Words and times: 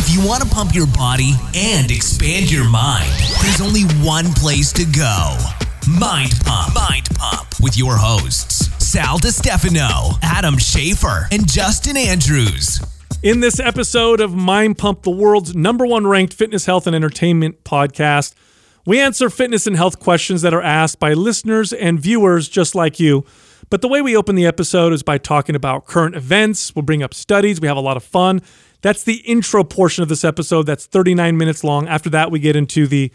If 0.00 0.14
you 0.14 0.24
want 0.24 0.44
to 0.44 0.48
pump 0.48 0.76
your 0.76 0.86
body 0.86 1.32
and 1.56 1.90
expand 1.90 2.52
your 2.52 2.70
mind, 2.70 3.10
there's 3.42 3.60
only 3.60 3.82
one 4.06 4.26
place 4.34 4.72
to 4.74 4.84
go. 4.84 5.36
Mind 5.90 6.34
Pump. 6.46 6.72
Mind 6.72 7.08
Pump 7.16 7.48
with 7.60 7.76
your 7.76 7.96
hosts, 7.96 8.68
Sal 8.78 9.18
DiStefano, 9.18 10.16
Adam 10.22 10.54
Schafer, 10.54 11.26
and 11.32 11.50
Justin 11.50 11.96
Andrews. 11.96 12.80
In 13.24 13.40
this 13.40 13.58
episode 13.58 14.20
of 14.20 14.32
Mind 14.32 14.78
Pump, 14.78 15.02
the 15.02 15.10
world's 15.10 15.56
number 15.56 15.84
one 15.84 16.06
ranked 16.06 16.32
fitness, 16.32 16.66
health, 16.66 16.86
and 16.86 16.94
entertainment 16.94 17.64
podcast, 17.64 18.36
we 18.86 19.00
answer 19.00 19.28
fitness 19.28 19.66
and 19.66 19.74
health 19.74 19.98
questions 19.98 20.42
that 20.42 20.54
are 20.54 20.62
asked 20.62 21.00
by 21.00 21.12
listeners 21.12 21.72
and 21.72 21.98
viewers 21.98 22.48
just 22.48 22.76
like 22.76 23.00
you. 23.00 23.24
But 23.68 23.82
the 23.82 23.88
way 23.88 24.00
we 24.00 24.16
open 24.16 24.36
the 24.36 24.46
episode 24.46 24.92
is 24.92 25.02
by 25.02 25.18
talking 25.18 25.56
about 25.56 25.86
current 25.86 26.14
events. 26.14 26.74
We'll 26.74 26.84
bring 26.84 27.02
up 27.02 27.12
studies. 27.12 27.60
We 27.60 27.66
have 27.66 27.76
a 27.76 27.80
lot 27.80 27.96
of 27.96 28.04
fun. 28.04 28.42
That's 28.80 29.02
the 29.02 29.16
intro 29.26 29.64
portion 29.64 30.04
of 30.04 30.08
this 30.08 30.24
episode. 30.24 30.66
That's 30.66 30.86
39 30.86 31.36
minutes 31.36 31.64
long. 31.64 31.88
After 31.88 32.08
that, 32.10 32.30
we 32.30 32.38
get 32.38 32.54
into 32.54 32.86
the 32.86 33.08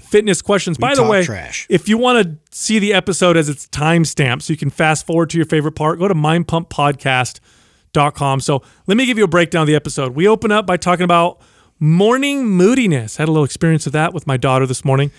fitness 0.00 0.42
questions. 0.42 0.76
By 0.76 0.94
the 0.94 1.04
way, 1.04 1.24
trash. 1.24 1.66
if 1.70 1.88
you 1.88 1.96
want 1.96 2.22
to 2.26 2.36
see 2.56 2.78
the 2.78 2.92
episode 2.92 3.36
as 3.36 3.48
it's 3.48 3.66
timestamped, 3.68 4.42
so 4.42 4.52
you 4.52 4.56
can 4.58 4.70
fast 4.70 5.06
forward 5.06 5.30
to 5.30 5.38
your 5.38 5.46
favorite 5.46 5.72
part, 5.72 5.98
go 5.98 6.08
to 6.08 6.14
mindpumppodcast.com. 6.14 8.40
So 8.40 8.62
let 8.86 8.96
me 8.96 9.06
give 9.06 9.18
you 9.18 9.24
a 9.24 9.28
breakdown 9.28 9.62
of 9.62 9.68
the 9.68 9.74
episode. 9.74 10.14
We 10.14 10.28
open 10.28 10.52
up 10.52 10.66
by 10.66 10.76
talking 10.76 11.04
about 11.04 11.40
morning 11.78 12.46
moodiness. 12.46 13.16
had 13.16 13.28
a 13.28 13.32
little 13.32 13.44
experience 13.44 13.86
of 13.86 13.92
that 13.92 14.14
with 14.14 14.26
my 14.26 14.36
daughter 14.36 14.66
this 14.66 14.84
morning. 14.84 15.10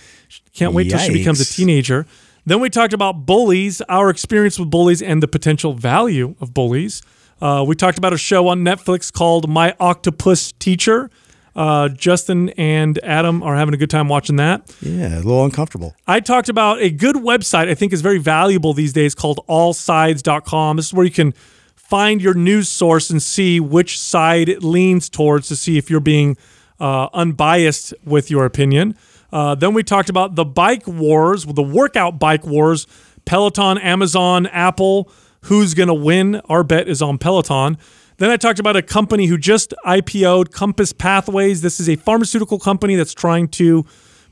Can't 0.54 0.74
wait 0.74 0.90
till 0.90 1.00
she 1.00 1.14
becomes 1.14 1.40
a 1.42 1.46
teenager. 1.46 2.06
Then 2.46 2.62
we 2.62 2.70
talked 2.70 2.94
about 2.94 3.26
bullies, 3.26 3.82
our 3.90 4.10
experience 4.10 4.58
with 4.58 4.70
bullies, 4.70 5.02
and 5.02 5.22
the 5.22 5.28
potential 5.28 5.74
value 5.74 6.36
of 6.40 6.54
bullies. 6.54 7.02
Uh, 7.42 7.64
we 7.68 7.76
talked 7.76 7.98
about 7.98 8.14
a 8.14 8.18
show 8.18 8.48
on 8.48 8.62
Netflix 8.62 9.12
called 9.12 9.50
My 9.50 9.76
Octopus 9.80 10.54
Teacher. 10.54 11.10
Uh, 11.56 11.90
Justin 11.90 12.50
and 12.50 13.00
Adam 13.04 13.42
are 13.42 13.56
having 13.56 13.74
a 13.74 13.78
good 13.78 13.90
time 13.90 14.08
watching 14.08 14.36
that. 14.36 14.72
Yeah, 14.82 15.16
a 15.16 15.18
little 15.18 15.44
uncomfortable. 15.44 15.96
I 16.06 16.20
talked 16.20 16.50
about 16.50 16.80
a 16.82 16.92
good 16.92 17.16
website 17.16 17.68
I 17.68 17.74
think 17.74 17.94
is 17.94 18.02
very 18.02 18.20
valuable 18.20 18.74
these 18.74 18.94
days 18.94 19.16
called 19.16 19.40
allsides.com. 19.50 20.78
This 20.78 20.88
is 20.88 20.94
where 20.94 21.06
you 21.06 21.12
can 21.12 21.34
find 21.76 22.22
your 22.22 22.36
news 22.36 22.70
source 22.70 23.10
and 23.10 23.22
see 23.22 23.60
which 23.60 24.00
side 24.00 24.50
it 24.50 24.64
leans 24.64 25.10
towards 25.10 25.48
to 25.48 25.56
see 25.56 25.78
if 25.78 25.90
you're 25.90 26.00
being 26.00 26.38
uh, 26.80 27.08
unbiased 27.14 27.94
with 28.06 28.30
your 28.30 28.46
opinion. 28.46 28.96
Uh, 29.32 29.56
then 29.56 29.74
we 29.74 29.84
talked 29.84 30.10
about 30.10 30.36
the 30.36 30.46
bike 30.46 30.88
wars, 30.88 31.46
the 31.46 31.64
workout 31.64 32.20
bike 32.20 32.46
wars, 32.46 32.86
Peloton, 33.26 33.78
Amazon, 33.80 34.46
Apple. 34.48 35.12
Who's 35.42 35.74
going 35.74 35.88
to 35.88 35.94
win? 35.94 36.42
Our 36.50 36.64
bet 36.64 36.88
is 36.88 37.02
on 37.02 37.18
Peloton. 37.18 37.78
Then 38.18 38.32
I 38.32 38.38
talked 38.38 38.60
about 38.60 38.76
a 38.76 38.82
company 38.82 39.28
who 39.28 39.38
just 39.38 39.74
IPO'd, 39.86 40.52
Compass 40.52 40.92
Pathways. 40.92 41.62
This 41.62 41.80
is 41.80 41.88
a 41.88 41.96
pharmaceutical 41.98 42.58
company 42.60 42.96
that's 42.96 43.14
trying 43.14 43.48
to 43.50 43.86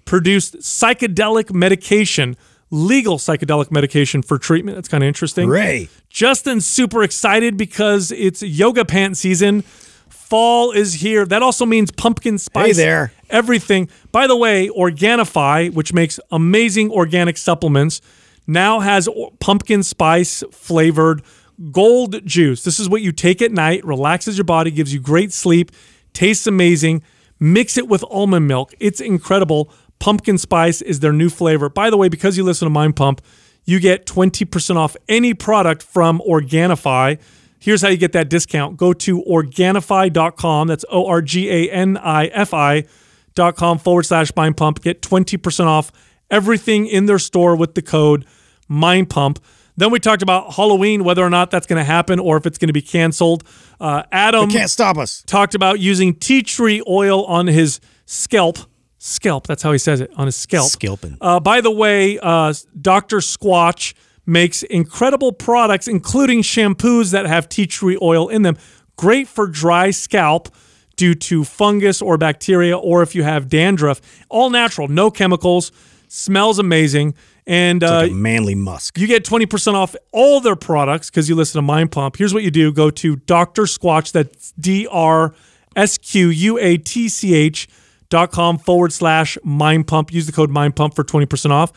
produce 0.06 0.52
psychedelic 0.52 1.54
medication, 1.54 2.36
legal 2.72 3.18
psychedelic 3.18 3.72
medication 3.72 4.22
for 4.24 4.40
treatment. 4.40 4.76
That's 4.76 4.88
kind 4.88 5.04
of 5.04 5.08
interesting. 5.08 5.48
Hooray. 5.48 5.90
Justin's 6.10 6.66
super 6.66 7.04
excited 7.04 7.58
because 7.58 8.12
it's 8.12 8.42
yoga 8.42 8.86
pant 8.86 9.18
season. 9.18 9.62
Fall 10.10 10.72
is 10.72 10.96
here. 10.96 11.24
That 11.26 11.44
also 11.44 11.68
means 11.68 11.92
pumpkin 11.92 12.40
spice. 12.40 12.78
there. 12.78 13.12
Everything. 13.30 13.90
By 14.12 14.26
the 14.26 14.36
way, 14.36 14.70
Organifi, 14.70 15.72
which 15.72 15.94
makes 15.94 16.20
amazing 16.32 16.90
organic 16.90 17.38
supplements, 17.38 18.02
now 18.48 18.80
has 18.80 19.10
pumpkin 19.40 19.84
spice 19.84 20.44
flavored 20.52 21.22
gold 21.72 22.26
juice. 22.26 22.64
This 22.64 22.80
is 22.80 22.90
what 22.90 23.02
you 23.02 23.12
take 23.12 23.42
at 23.42 23.52
night, 23.52 23.86
relaxes 23.86 24.38
your 24.38 24.46
body, 24.46 24.72
gives 24.72 24.94
you 24.94 25.00
great 25.00 25.32
sleep, 25.32 25.72
tastes 26.14 26.48
amazing. 26.48 27.04
Mix 27.40 27.78
it 27.78 27.88
with 27.88 28.04
almond 28.10 28.48
milk. 28.48 28.74
It's 28.80 29.02
incredible. 29.02 29.70
Pumpkin 30.00 30.38
spice 30.38 30.82
is 30.82 31.02
their 31.02 31.12
new 31.12 31.30
flavor. 31.30 31.70
By 31.70 31.90
the 31.90 31.98
way, 31.98 32.08
because 32.08 32.38
you 32.38 32.44
listen 32.44 32.66
to 32.66 32.70
Mind 32.70 32.96
Pump, 32.96 33.22
you 33.66 33.80
get 33.80 34.06
20% 34.06 34.76
off 34.78 34.96
any 35.10 35.34
product 35.34 35.84
from 35.84 36.22
Organifi. 36.28 37.20
Here's 37.60 37.82
how 37.82 37.90
you 37.90 37.98
get 37.98 38.12
that 38.14 38.30
discount. 38.30 38.78
Go 38.78 38.94
to 38.94 39.24
Organifi.com. 39.24 40.68
That's 40.68 40.86
O 40.90 41.08
R 41.08 41.22
G 41.22 41.50
A 41.50 41.72
N 41.72 41.98
I 41.98 42.28
F 42.28 42.54
I.com 42.54 43.80
forward 43.80 44.04
slash 44.04 44.32
Mind 44.36 44.56
Pump. 44.56 44.82
Get 44.82 45.02
20% 45.02 45.66
off 45.66 45.92
everything 46.30 46.88
in 46.88 47.06
their 47.06 47.20
store 47.20 47.56
with 47.56 47.76
the 47.76 47.82
code 47.82 48.26
Mind 48.68 49.10
Pump. 49.10 49.40
Then 49.78 49.92
we 49.92 50.00
talked 50.00 50.22
about 50.22 50.54
Halloween, 50.54 51.04
whether 51.04 51.24
or 51.24 51.30
not 51.30 51.52
that's 51.52 51.68
going 51.68 51.78
to 51.80 51.84
happen 51.84 52.20
or 52.20 52.38
if 52.38 52.46
it's 52.46 52.58
going 52.58 52.68
to 52.70 52.74
be 52.74 52.82
canceled. 52.82 53.44
Uh, 53.80 54.04
Adam 54.12 54.50
Can't 54.50 54.70
stop 54.70 54.98
us. 54.98 55.22
talked 55.28 55.54
about 55.54 55.80
using 55.80 56.14
tea 56.16 56.42
tree 56.42 56.82
oil 56.88 57.26
on 57.26 57.48
his 57.48 57.80
scalp. 58.06 58.58
Scalp, 58.98 59.46
that's 59.46 59.62
how 59.62 59.72
he 59.72 59.78
says 59.78 60.02
it, 60.02 60.12
on 60.16 60.26
his 60.28 60.36
scalp. 60.36 60.72
Scalping. 60.72 61.18
Uh, 61.22 61.40
by 61.40 61.62
the 61.62 61.70
way, 61.72 62.18
uh, 62.20 62.54
Dr. 62.82 63.18
Squatch 63.18 63.94
makes 64.26 64.64
incredible 64.64 65.32
products, 65.32 65.88
including 65.88 66.42
shampoos 66.42 67.12
that 67.12 67.26
have 67.28 67.48
tea 67.48 67.68
tree 67.68 68.00
oil 68.02 68.30
in 68.30 68.42
them. 68.42 68.58
Great 68.96 69.28
for 69.28 69.46
dry 69.46 69.92
scalp 69.92 70.50
due 70.96 71.14
to 71.14 71.44
fungus 71.44 72.02
or 72.02 72.18
bacteria, 72.18 72.78
or 72.78 73.04
if 73.04 73.14
you 73.14 73.24
have 73.24 73.50
dandruff. 73.50 74.00
All 74.30 74.50
natural, 74.50 74.88
no 74.88 75.12
chemicals, 75.12 75.72
smells 76.08 76.60
amazing. 76.60 77.16
And 77.48 77.84
uh, 77.84 78.00
Like 78.00 78.12
manly 78.12 78.56
musk. 78.56 78.98
you 78.98 79.06
get 79.06 79.24
20% 79.24 79.74
off 79.76 79.96
all 80.12 80.40
their 80.42 80.56
products 80.56 81.10
because 81.10 81.30
you 81.30 81.36
listen 81.36 81.60
to 81.60 81.62
Mind 81.62 81.92
Pump. 81.92 82.18
Here's 82.18 82.34
what 82.34 82.44
you 82.44 82.50
do 82.52 82.72
go 82.74 82.90
to 82.90 83.18
Dr. 83.18 83.64
Squatch, 83.64 84.12
that's 84.12 84.52
D 84.54 84.88
R 84.90 85.36
S 85.76 85.98
Q 85.98 86.30
U 86.30 86.58
A 86.58 86.78
T 86.78 87.08
C 87.08 87.36
H 87.36 87.68
dot 88.10 88.32
com 88.32 88.58
forward 88.58 88.94
slash 88.94 89.38
Mind 89.44 89.88
Pump. 89.88 90.12
Use 90.12 90.26
the 90.26 90.32
code 90.32 90.50
Mind 90.50 90.76
Pump 90.76 90.96
for 90.96 91.04
20% 91.04 91.52
off. 91.52 91.72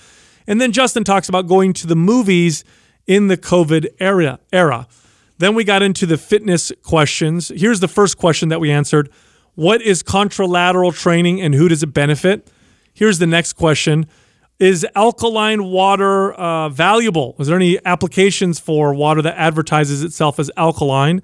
And 0.46 0.58
then 0.60 0.72
Justin 0.72 1.04
talks 1.04 1.28
about 1.28 1.46
going 1.46 1.74
to 1.74 1.86
the 1.86 1.96
movies 1.96 2.64
in 3.06 3.26
the 3.28 3.36
COVID 3.36 3.88
era. 4.00 4.38
era. 4.50 4.86
Then 5.36 5.54
we 5.54 5.64
got 5.64 5.82
into 5.82 6.06
the 6.06 6.16
fitness 6.16 6.72
questions. 6.82 7.52
Here's 7.54 7.80
the 7.80 7.88
first 7.88 8.16
question 8.16 8.48
that 8.48 8.58
we 8.60 8.70
answered 8.70 9.10
What 9.54 9.82
is 9.82 10.02
contralateral 10.02 10.94
training 10.94 11.42
and 11.42 11.54
who 11.54 11.68
does 11.68 11.82
it 11.82 11.92
benefit? 11.92 12.50
Here's 12.98 13.20
the 13.20 13.28
next 13.28 13.52
question 13.52 14.06
Is 14.58 14.84
alkaline 14.96 15.62
water 15.66 16.32
uh, 16.32 16.68
valuable? 16.68 17.36
Is 17.38 17.46
there 17.46 17.54
any 17.54 17.78
applications 17.84 18.58
for 18.58 18.92
water 18.92 19.22
that 19.22 19.38
advertises 19.38 20.02
itself 20.02 20.40
as 20.40 20.50
alkaline? 20.56 21.22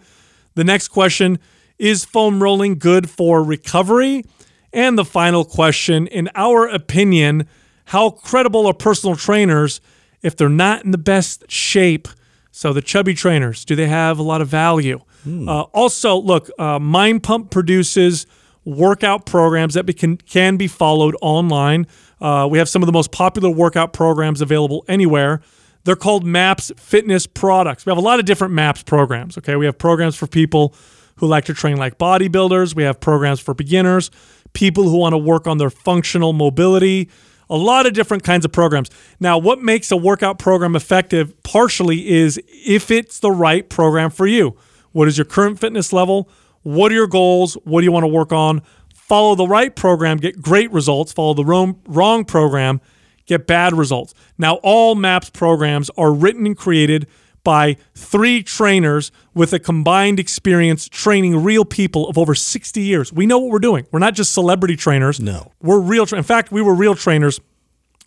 The 0.54 0.62
next 0.62 0.88
question 0.88 1.40
Is 1.76 2.04
foam 2.04 2.40
rolling 2.40 2.78
good 2.78 3.10
for 3.10 3.42
recovery? 3.42 4.24
And 4.72 4.96
the 4.96 5.04
final 5.04 5.44
question 5.44 6.06
In 6.06 6.30
our 6.36 6.68
opinion, 6.68 7.48
how 7.86 8.10
credible 8.10 8.68
are 8.68 8.74
personal 8.74 9.16
trainers 9.16 9.80
if 10.22 10.36
they're 10.36 10.48
not 10.48 10.84
in 10.84 10.92
the 10.92 10.98
best 10.98 11.50
shape? 11.50 12.06
So, 12.52 12.72
the 12.72 12.82
chubby 12.82 13.14
trainers, 13.14 13.64
do 13.64 13.74
they 13.74 13.88
have 13.88 14.20
a 14.20 14.22
lot 14.22 14.40
of 14.40 14.46
value? 14.46 15.00
Uh, 15.26 15.62
also, 15.72 16.14
look, 16.16 16.50
uh, 16.56 16.78
Mind 16.78 17.24
Pump 17.24 17.50
produces 17.50 18.26
workout 18.64 19.26
programs 19.26 19.74
that 19.74 19.84
can, 19.96 20.16
can 20.16 20.56
be 20.56 20.66
followed 20.66 21.16
online. 21.20 21.86
Uh, 22.20 22.48
we 22.50 22.58
have 22.58 22.68
some 22.68 22.82
of 22.82 22.86
the 22.86 22.92
most 22.92 23.12
popular 23.12 23.50
workout 23.50 23.92
programs 23.92 24.40
available 24.40 24.84
anywhere. 24.88 25.40
They're 25.84 25.96
called 25.96 26.24
MAPS 26.24 26.72
Fitness 26.76 27.26
Products. 27.26 27.84
We 27.84 27.90
have 27.90 27.98
a 27.98 28.02
lot 28.02 28.18
of 28.18 28.24
different 28.24 28.54
MAPS 28.54 28.82
programs. 28.84 29.36
Okay, 29.38 29.56
we 29.56 29.66
have 29.66 29.78
programs 29.78 30.16
for 30.16 30.26
people 30.26 30.74
who 31.16 31.26
like 31.26 31.44
to 31.44 31.54
train 31.54 31.76
like 31.76 31.98
bodybuilders. 31.98 32.74
We 32.74 32.82
have 32.84 33.00
programs 33.00 33.40
for 33.40 33.54
beginners, 33.54 34.10
people 34.54 34.84
who 34.84 34.96
want 34.96 35.12
to 35.12 35.18
work 35.18 35.46
on 35.46 35.58
their 35.58 35.70
functional 35.70 36.32
mobility. 36.32 37.10
A 37.50 37.56
lot 37.56 37.84
of 37.84 37.92
different 37.92 38.22
kinds 38.22 38.46
of 38.46 38.52
programs. 38.52 38.88
Now, 39.20 39.36
what 39.36 39.62
makes 39.62 39.90
a 39.90 39.96
workout 39.96 40.38
program 40.38 40.74
effective 40.74 41.40
partially 41.42 42.08
is 42.08 42.40
if 42.48 42.90
it's 42.90 43.18
the 43.18 43.30
right 43.30 43.68
program 43.68 44.10
for 44.10 44.26
you. 44.26 44.56
What 44.92 45.08
is 45.08 45.18
your 45.18 45.26
current 45.26 45.60
fitness 45.60 45.92
level? 45.92 46.30
What 46.64 46.90
are 46.90 46.94
your 46.94 47.06
goals? 47.06 47.54
What 47.64 47.80
do 47.80 47.84
you 47.84 47.92
want 47.92 48.04
to 48.04 48.08
work 48.08 48.32
on? 48.32 48.62
Follow 48.94 49.34
the 49.34 49.46
right 49.46 49.74
program, 49.74 50.16
get 50.16 50.42
great 50.42 50.72
results. 50.72 51.12
Follow 51.12 51.34
the 51.34 51.44
wrong, 51.44 51.80
wrong 51.86 52.24
program, 52.24 52.80
get 53.26 53.46
bad 53.46 53.74
results. 53.74 54.14
Now, 54.38 54.54
all 54.62 54.94
MAPS 54.94 55.30
programs 55.30 55.90
are 55.96 56.12
written 56.12 56.46
and 56.46 56.56
created 56.56 57.06
by 57.44 57.76
three 57.94 58.42
trainers 58.42 59.12
with 59.34 59.52
a 59.52 59.58
combined 59.58 60.18
experience 60.18 60.88
training 60.88 61.44
real 61.44 61.66
people 61.66 62.08
of 62.08 62.16
over 62.16 62.34
60 62.34 62.80
years. 62.80 63.12
We 63.12 63.26
know 63.26 63.38
what 63.38 63.50
we're 63.50 63.58
doing. 63.58 63.86
We're 63.92 63.98
not 63.98 64.14
just 64.14 64.32
celebrity 64.32 64.76
trainers. 64.76 65.20
No. 65.20 65.52
We're 65.60 65.80
real. 65.80 66.06
Tra- 66.06 66.16
in 66.16 66.24
fact, 66.24 66.50
we 66.50 66.62
were 66.62 66.74
real 66.74 66.94
trainers 66.94 67.40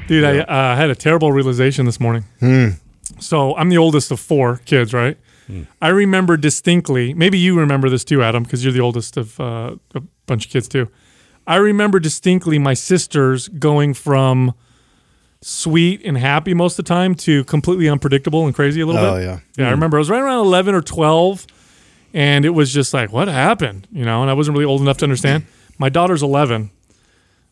Dude, 0.06 0.24
I 0.24 0.40
uh, 0.40 0.76
had 0.76 0.90
a 0.90 0.94
terrible 0.94 1.32
realization 1.32 1.86
this 1.86 2.00
morning. 2.00 2.24
So 3.18 3.56
I'm 3.56 3.68
the 3.68 3.78
oldest 3.78 4.10
of 4.10 4.20
four 4.20 4.60
kids, 4.64 4.92
right? 4.92 5.16
I 5.82 5.88
remember 5.88 6.36
distinctly, 6.36 7.12
maybe 7.12 7.36
you 7.36 7.58
remember 7.58 7.88
this 7.88 8.04
too, 8.04 8.22
Adam, 8.22 8.44
because 8.44 8.64
you're 8.64 8.72
the 8.72 8.80
oldest 8.80 9.16
of 9.16 9.40
uh, 9.40 9.74
a 9.94 10.00
bunch 10.26 10.46
of 10.46 10.52
kids 10.52 10.68
too. 10.68 10.88
I 11.46 11.56
remember 11.56 11.98
distinctly 12.00 12.58
my 12.58 12.74
sisters 12.74 13.48
going 13.48 13.94
from 13.94 14.54
sweet 15.42 16.02
and 16.04 16.18
happy 16.18 16.52
most 16.54 16.78
of 16.78 16.84
the 16.84 16.88
time 16.88 17.14
to 17.14 17.44
completely 17.44 17.88
unpredictable 17.88 18.44
and 18.46 18.54
crazy 18.54 18.80
a 18.80 18.86
little 18.86 19.00
Oh, 19.04 19.16
bit. 19.16 19.24
yeah. 19.24 19.40
Yeah, 19.56 19.64
I 19.64 19.68
hmm. 19.68 19.74
remember 19.74 19.96
I 19.96 20.00
was 20.00 20.10
right 20.10 20.20
around 20.20 20.44
11 20.44 20.74
or 20.74 20.82
12 20.82 21.46
and 22.12 22.44
it 22.44 22.50
was 22.50 22.72
just 22.72 22.92
like, 22.92 23.12
what 23.12 23.28
happened? 23.28 23.86
You 23.92 24.04
know, 24.04 24.20
and 24.22 24.30
I 24.30 24.34
wasn't 24.34 24.56
really 24.56 24.66
old 24.66 24.80
enough 24.80 24.98
to 24.98 25.04
understand. 25.04 25.46
My 25.78 25.88
daughter's 25.88 26.22
11 26.22 26.70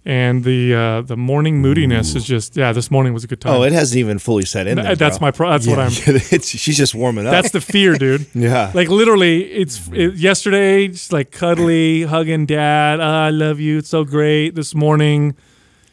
and 0.04 0.44
the 0.44 0.74
uh, 0.74 1.00
the 1.02 1.16
morning 1.16 1.60
moodiness 1.60 2.14
is 2.14 2.24
just, 2.24 2.56
yeah, 2.56 2.72
this 2.72 2.90
morning 2.90 3.12
was 3.12 3.24
a 3.24 3.26
good 3.26 3.40
time. 3.40 3.52
Oh, 3.54 3.62
it 3.62 3.72
hasn't 3.72 3.98
even 3.98 4.18
fully 4.18 4.44
set 4.44 4.66
in. 4.66 4.76
There, 4.76 4.96
that's 4.96 5.18
bro. 5.18 5.26
my 5.26 5.30
pro- 5.30 5.50
that's 5.50 5.66
what 5.66 5.78
I'm 5.78 5.90
it's, 5.96 6.48
she's 6.48 6.76
just 6.76 6.94
warming 6.94 7.26
up. 7.26 7.32
that's 7.32 7.50
the 7.50 7.60
fear, 7.60 7.94
dude. 7.96 8.26
Yeah. 8.34 8.70
Like 8.74 8.88
literally, 8.88 9.42
it's 9.52 9.88
it, 9.92 10.14
yesterday, 10.14 10.88
just 10.88 11.12
like 11.12 11.30
cuddly, 11.30 12.02
hugging 12.04 12.46
dad. 12.46 13.00
"Ah, 13.00 13.26
I 13.26 13.30
love 13.30 13.60
you. 13.60 13.78
It's 13.78 13.88
so 13.88 14.04
great. 14.04 14.54
This 14.54 14.74
morning, 14.74 15.34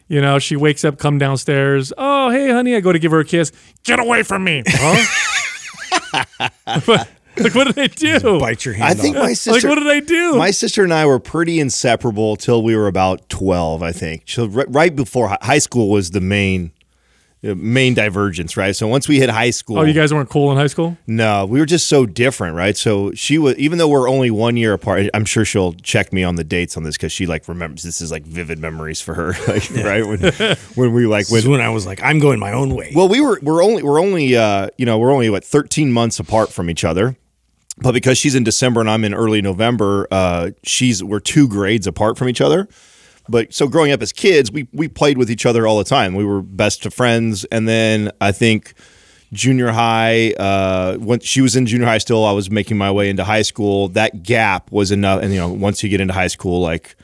you 0.07 0.21
know, 0.21 0.39
she 0.39 0.55
wakes 0.55 0.85
up, 0.85 0.97
come 0.99 1.17
downstairs. 1.17 1.91
Oh, 1.97 2.29
hey, 2.29 2.51
honey. 2.51 2.75
I 2.75 2.79
go 2.79 2.91
to 2.93 2.99
give 2.99 3.11
her 3.11 3.19
a 3.19 3.25
kiss. 3.25 3.51
Get 3.83 3.99
away 3.99 4.23
from 4.23 4.43
me. 4.43 4.63
Huh? 6.67 7.03
Like, 7.37 7.55
what 7.55 7.65
did 7.73 7.79
I 7.79 7.87
do? 8.19 8.39
Bite 8.39 8.65
your 8.65 8.73
hand 8.75 8.89
I 8.89 8.93
think 8.93 9.15
off. 9.17 9.23
my 9.23 9.33
sister. 9.33 9.67
Like, 9.67 9.77
what 9.77 9.83
did 9.83 9.91
I 9.91 9.99
do? 9.99 10.35
my 10.35 10.51
sister 10.51 10.83
and 10.83 10.93
I 10.93 11.05
were 11.05 11.19
pretty 11.19 11.59
inseparable 11.59 12.35
till 12.35 12.63
we 12.63 12.75
were 12.75 12.87
about 12.87 13.27
twelve. 13.29 13.83
I 13.83 13.91
think. 13.91 14.23
So 14.27 14.45
right, 14.47 14.67
right 14.69 14.95
before 14.95 15.37
high 15.41 15.59
school 15.59 15.89
was 15.89 16.11
the 16.11 16.21
main, 16.21 16.71
main 17.43 17.93
divergence, 17.93 18.57
right? 18.57 18.75
So 18.75 18.87
once 18.87 19.07
we 19.07 19.19
hit 19.19 19.29
high 19.29 19.51
school, 19.51 19.77
oh, 19.79 19.83
you 19.83 19.93
guys 19.93 20.13
weren't 20.13 20.29
cool 20.29 20.51
in 20.51 20.57
high 20.57 20.67
school? 20.67 20.97
No, 21.05 21.45
we 21.45 21.59
were 21.59 21.65
just 21.65 21.87
so 21.87 22.05
different, 22.05 22.55
right? 22.55 22.75
So 22.75 23.11
she 23.13 23.37
was, 23.37 23.55
even 23.57 23.77
though 23.77 23.87
we're 23.87 24.09
only 24.09 24.31
one 24.31 24.57
year 24.57 24.73
apart. 24.73 25.09
I'm 25.13 25.25
sure 25.25 25.45
she'll 25.45 25.73
check 25.73 26.11
me 26.11 26.23
on 26.23 26.35
the 26.35 26.43
dates 26.43 26.75
on 26.77 26.83
this 26.83 26.97
because 26.97 27.11
she 27.11 27.25
like 27.27 27.47
remembers. 27.47 27.83
This 27.83 28.01
is 28.01 28.11
like 28.11 28.23
vivid 28.23 28.57
memories 28.59 28.99
for 29.01 29.13
her, 29.13 29.33
like 29.47 29.69
right 29.75 30.05
when 30.05 30.57
when 30.75 30.93
we 30.93 31.05
like 31.05 31.25
This 31.27 31.31
when 31.31 31.39
is 31.41 31.47
when 31.47 31.61
I 31.61 31.69
was 31.69 31.85
like, 31.85 32.01
I'm 32.01 32.19
going 32.19 32.39
my 32.39 32.51
own 32.51 32.73
way. 32.73 32.91
Well, 32.95 33.07
we 33.07 33.21
were 33.21 33.39
we're 33.43 33.63
only 33.63 33.83
we're 33.83 34.01
only 34.01 34.35
uh, 34.35 34.69
you 34.77 34.85
know 34.85 34.97
we're 34.97 35.11
only 35.11 35.29
what 35.29 35.43
13 35.43 35.91
months 35.91 36.19
apart 36.19 36.51
from 36.51 36.69
each 36.69 36.83
other, 36.83 37.15
but 37.77 37.93
because 37.93 38.17
she's 38.17 38.35
in 38.35 38.43
December 38.43 38.79
and 38.79 38.89
I'm 38.89 39.03
in 39.03 39.13
early 39.13 39.41
November, 39.41 40.07
uh, 40.11 40.51
she's 40.63 41.03
we're 41.03 41.19
two 41.19 41.47
grades 41.47 41.87
apart 41.87 42.17
from 42.17 42.29
each 42.29 42.41
other. 42.41 42.67
But 43.27 43.53
so 43.53 43.67
growing 43.67 43.91
up 43.91 44.01
as 44.01 44.11
kids, 44.11 44.51
we 44.51 44.67
we 44.71 44.87
played 44.87 45.17
with 45.17 45.29
each 45.29 45.45
other 45.45 45.67
all 45.67 45.77
the 45.77 45.83
time. 45.83 46.15
We 46.15 46.23
were 46.23 46.41
best 46.41 46.85
of 46.85 46.93
friends, 46.93 47.43
and 47.45 47.67
then 47.67 48.11
I 48.21 48.31
think 48.31 48.73
junior 49.33 49.71
high 49.71 50.31
uh 50.33 50.95
when 50.97 51.19
she 51.19 51.41
was 51.41 51.55
in 51.55 51.65
junior 51.65 51.85
high 51.85 51.97
still 51.97 52.23
i 52.23 52.31
was 52.31 52.49
making 52.49 52.77
my 52.77 52.89
way 52.89 53.09
into 53.09 53.23
high 53.23 53.41
school 53.41 53.89
that 53.89 54.23
gap 54.23 54.71
was 54.71 54.91
enough 54.91 55.21
and 55.21 55.33
you 55.33 55.39
know 55.39 55.49
once 55.49 55.83
you 55.83 55.89
get 55.89 55.99
into 55.99 56.13
high 56.13 56.27
school 56.27 56.61
like 56.61 56.95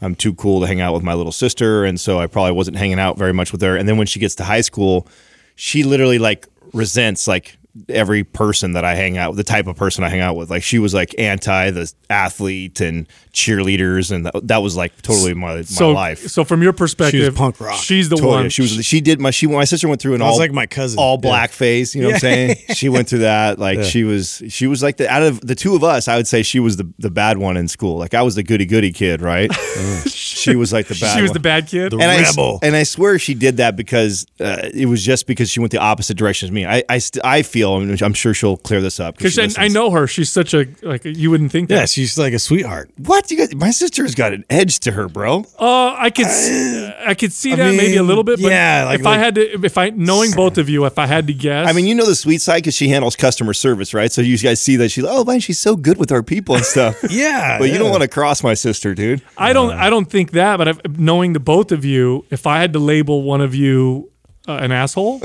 i'm 0.00 0.14
too 0.14 0.34
cool 0.34 0.60
to 0.60 0.66
hang 0.66 0.80
out 0.80 0.94
with 0.94 1.02
my 1.02 1.14
little 1.14 1.30
sister 1.30 1.84
and 1.84 2.00
so 2.00 2.18
i 2.18 2.26
probably 2.26 2.50
wasn't 2.50 2.76
hanging 2.76 2.98
out 2.98 3.18
very 3.18 3.32
much 3.32 3.52
with 3.52 3.60
her 3.60 3.76
and 3.76 3.88
then 3.88 3.98
when 3.98 4.06
she 4.06 4.18
gets 4.18 4.34
to 4.34 4.42
high 4.42 4.62
school 4.62 5.06
she 5.54 5.84
literally 5.84 6.18
like 6.18 6.48
resents 6.72 7.28
like 7.28 7.56
every 7.88 8.24
person 8.24 8.72
that 8.72 8.84
i 8.84 8.94
hang 8.94 9.16
out 9.18 9.30
with 9.30 9.36
the 9.38 9.44
type 9.44 9.66
of 9.66 9.76
person 9.76 10.02
i 10.04 10.08
hang 10.08 10.20
out 10.20 10.36
with 10.36 10.50
like 10.50 10.62
she 10.62 10.78
was 10.78 10.94
like 10.94 11.14
anti 11.18 11.70
the 11.70 11.92
athlete 12.10 12.80
and 12.80 13.06
cheerleaders 13.32 14.10
and 14.10 14.26
that, 14.26 14.34
that 14.48 14.58
was 14.58 14.76
like 14.76 15.00
totally 15.02 15.34
my, 15.34 15.56
my 15.56 15.62
So, 15.62 15.90
life 15.92 16.26
so 16.28 16.44
from 16.44 16.62
your 16.62 16.72
perspective, 16.72 17.34
punk 17.34 17.60
rock. 17.60 17.78
She's 17.80 18.08
the 18.08 18.16
Totally. 18.16 18.32
one. 18.42 18.48
She 18.50 18.62
was. 18.62 18.84
She 18.86 19.00
did 19.00 19.20
my. 19.20 19.30
She 19.30 19.46
my 19.46 19.64
sister 19.64 19.88
went 19.88 20.00
through 20.00 20.14
an 20.14 20.22
I 20.22 20.26
was 20.26 20.32
all 20.34 20.38
like 20.38 20.52
my 20.52 20.66
cousin. 20.66 20.98
all 20.98 21.14
Yeah. 21.16 21.28
black 21.28 21.50
face. 21.50 21.94
You 21.94 22.02
know 22.02 22.08
what 22.08 22.14
I'm 22.14 22.20
saying? 22.20 22.56
She 22.74 22.88
went 22.88 23.08
through 23.08 23.20
that. 23.20 23.58
Like 23.58 23.82
she 23.82 24.04
was. 24.04 24.42
She 24.48 24.66
was 24.66 24.82
like 24.82 24.96
the 24.96 25.08
out 25.10 25.22
of 25.22 25.40
the 25.40 25.54
two 25.54 25.74
of 25.76 25.84
us. 25.84 26.08
I 26.08 26.16
would 26.16 26.26
say 26.26 26.42
she 26.42 26.60
was 26.60 26.76
the 26.78 26.90
the 26.98 27.10
bad 27.10 27.38
one 27.38 27.56
in 27.56 27.68
school. 27.68 27.98
Like 27.98 28.14
I 28.14 28.22
was 28.22 28.34
the 28.36 28.42
goody 28.42 28.64
goody 28.66 28.92
kid, 28.92 29.20
right? 29.20 29.52
she 30.06 30.56
was 30.56 30.72
like 30.72 30.86
the 30.88 30.96
bad. 31.00 31.14
she 31.16 31.22
was 31.22 31.30
one. 31.30 31.34
the 31.34 31.40
bad 31.40 31.66
kid. 31.66 31.92
The 31.92 31.96
and 31.98 32.10
I, 32.10 32.22
rebel. 32.22 32.58
and 32.62 32.74
I 32.76 32.82
swear 32.84 33.18
she 33.18 33.34
did 33.34 33.58
that 33.58 33.76
because 33.76 34.26
uh, 34.40 34.68
it 34.72 34.86
was 34.86 35.04
just 35.04 35.26
because 35.26 35.50
she 35.50 35.60
went 35.60 35.72
the 35.72 35.78
opposite 35.80 36.16
direction 36.16 36.46
as 36.46 36.52
me. 36.52 36.64
I 36.66 36.82
I, 36.88 36.98
st- 36.98 37.24
I 37.24 37.42
feel, 37.42 37.65
and 37.74 38.00
I'm 38.02 38.14
sure 38.14 38.32
she'll 38.34 38.56
clear 38.56 38.80
this 38.80 39.00
up. 39.00 39.16
Because 39.18 39.38
I, 39.38 39.64
I 39.64 39.68
know 39.68 39.90
her. 39.90 40.06
She's 40.06 40.30
such 40.30 40.54
a 40.54 40.66
like 40.82 41.04
you 41.04 41.30
wouldn't 41.30 41.50
think 41.52 41.68
that. 41.68 41.74
yeah, 41.74 41.84
she's 41.86 42.16
like 42.16 42.32
a 42.32 42.38
sweetheart. 42.38 42.90
what 42.98 43.30
you 43.30 43.36
got. 43.38 43.54
My 43.54 43.70
sister's 43.70 44.14
got 44.14 44.32
an 44.32 44.44
edge 44.48 44.80
to 44.80 44.92
her, 44.92 45.08
bro. 45.08 45.44
Uh, 45.58 45.94
I 45.98 46.10
could, 46.10 46.26
s- 46.26 46.92
I 47.06 47.14
could 47.14 47.32
see 47.32 47.54
that 47.54 47.74
maybe 47.74 47.96
a 47.96 48.02
little 48.02 48.24
bit. 48.24 48.40
But 48.40 48.50
yeah, 48.50 48.84
like- 48.86 49.00
if 49.00 49.06
I 49.06 49.18
had 49.18 49.34
to, 49.34 49.64
if 49.64 49.76
I 49.76 49.90
knowing 49.90 50.30
both 50.32 50.58
of 50.58 50.68
you, 50.68 50.84
if 50.86 50.98
I 50.98 51.06
had 51.06 51.26
to 51.26 51.34
guess, 51.34 51.68
I 51.68 51.72
mean, 51.72 51.86
you 51.86 51.94
know 51.94 52.06
the 52.06 52.14
sweet 52.14 52.40
side 52.42 52.58
because 52.58 52.74
she 52.74 52.88
handles 52.88 53.16
customer 53.16 53.52
service, 53.54 53.92
right? 53.92 54.12
So 54.12 54.20
you 54.22 54.38
guys 54.38 54.60
see 54.60 54.76
that 54.76 54.90
she's 54.90 55.04
oh 55.06 55.24
man, 55.24 55.40
she's 55.40 55.58
so 55.58 55.74
good 55.76 55.98
with 55.98 56.12
our 56.12 56.22
people 56.22 56.54
and 56.54 56.64
stuff. 56.64 56.96
Yeah, 57.10 57.58
But 57.60 57.70
you 57.70 57.78
don't 57.78 57.90
want 57.90 58.02
to 58.02 58.08
cross 58.08 58.42
my 58.42 58.54
sister, 58.54 58.94
dude. 58.94 59.22
I 59.38 59.52
don't, 59.52 59.72
I 59.72 59.90
don't 59.90 60.04
think 60.10 60.32
that. 60.32 60.56
But 60.58 60.68
if, 60.68 60.98
knowing 60.98 61.32
the 61.32 61.40
both 61.40 61.72
of 61.72 61.84
you, 61.84 62.24
if 62.30 62.46
I 62.46 62.60
had 62.60 62.72
to 62.74 62.78
label 62.78 63.22
one 63.22 63.40
of 63.40 63.54
you 63.54 64.10
uh, 64.48 64.52
an 64.60 64.70
asshole, 64.72 65.20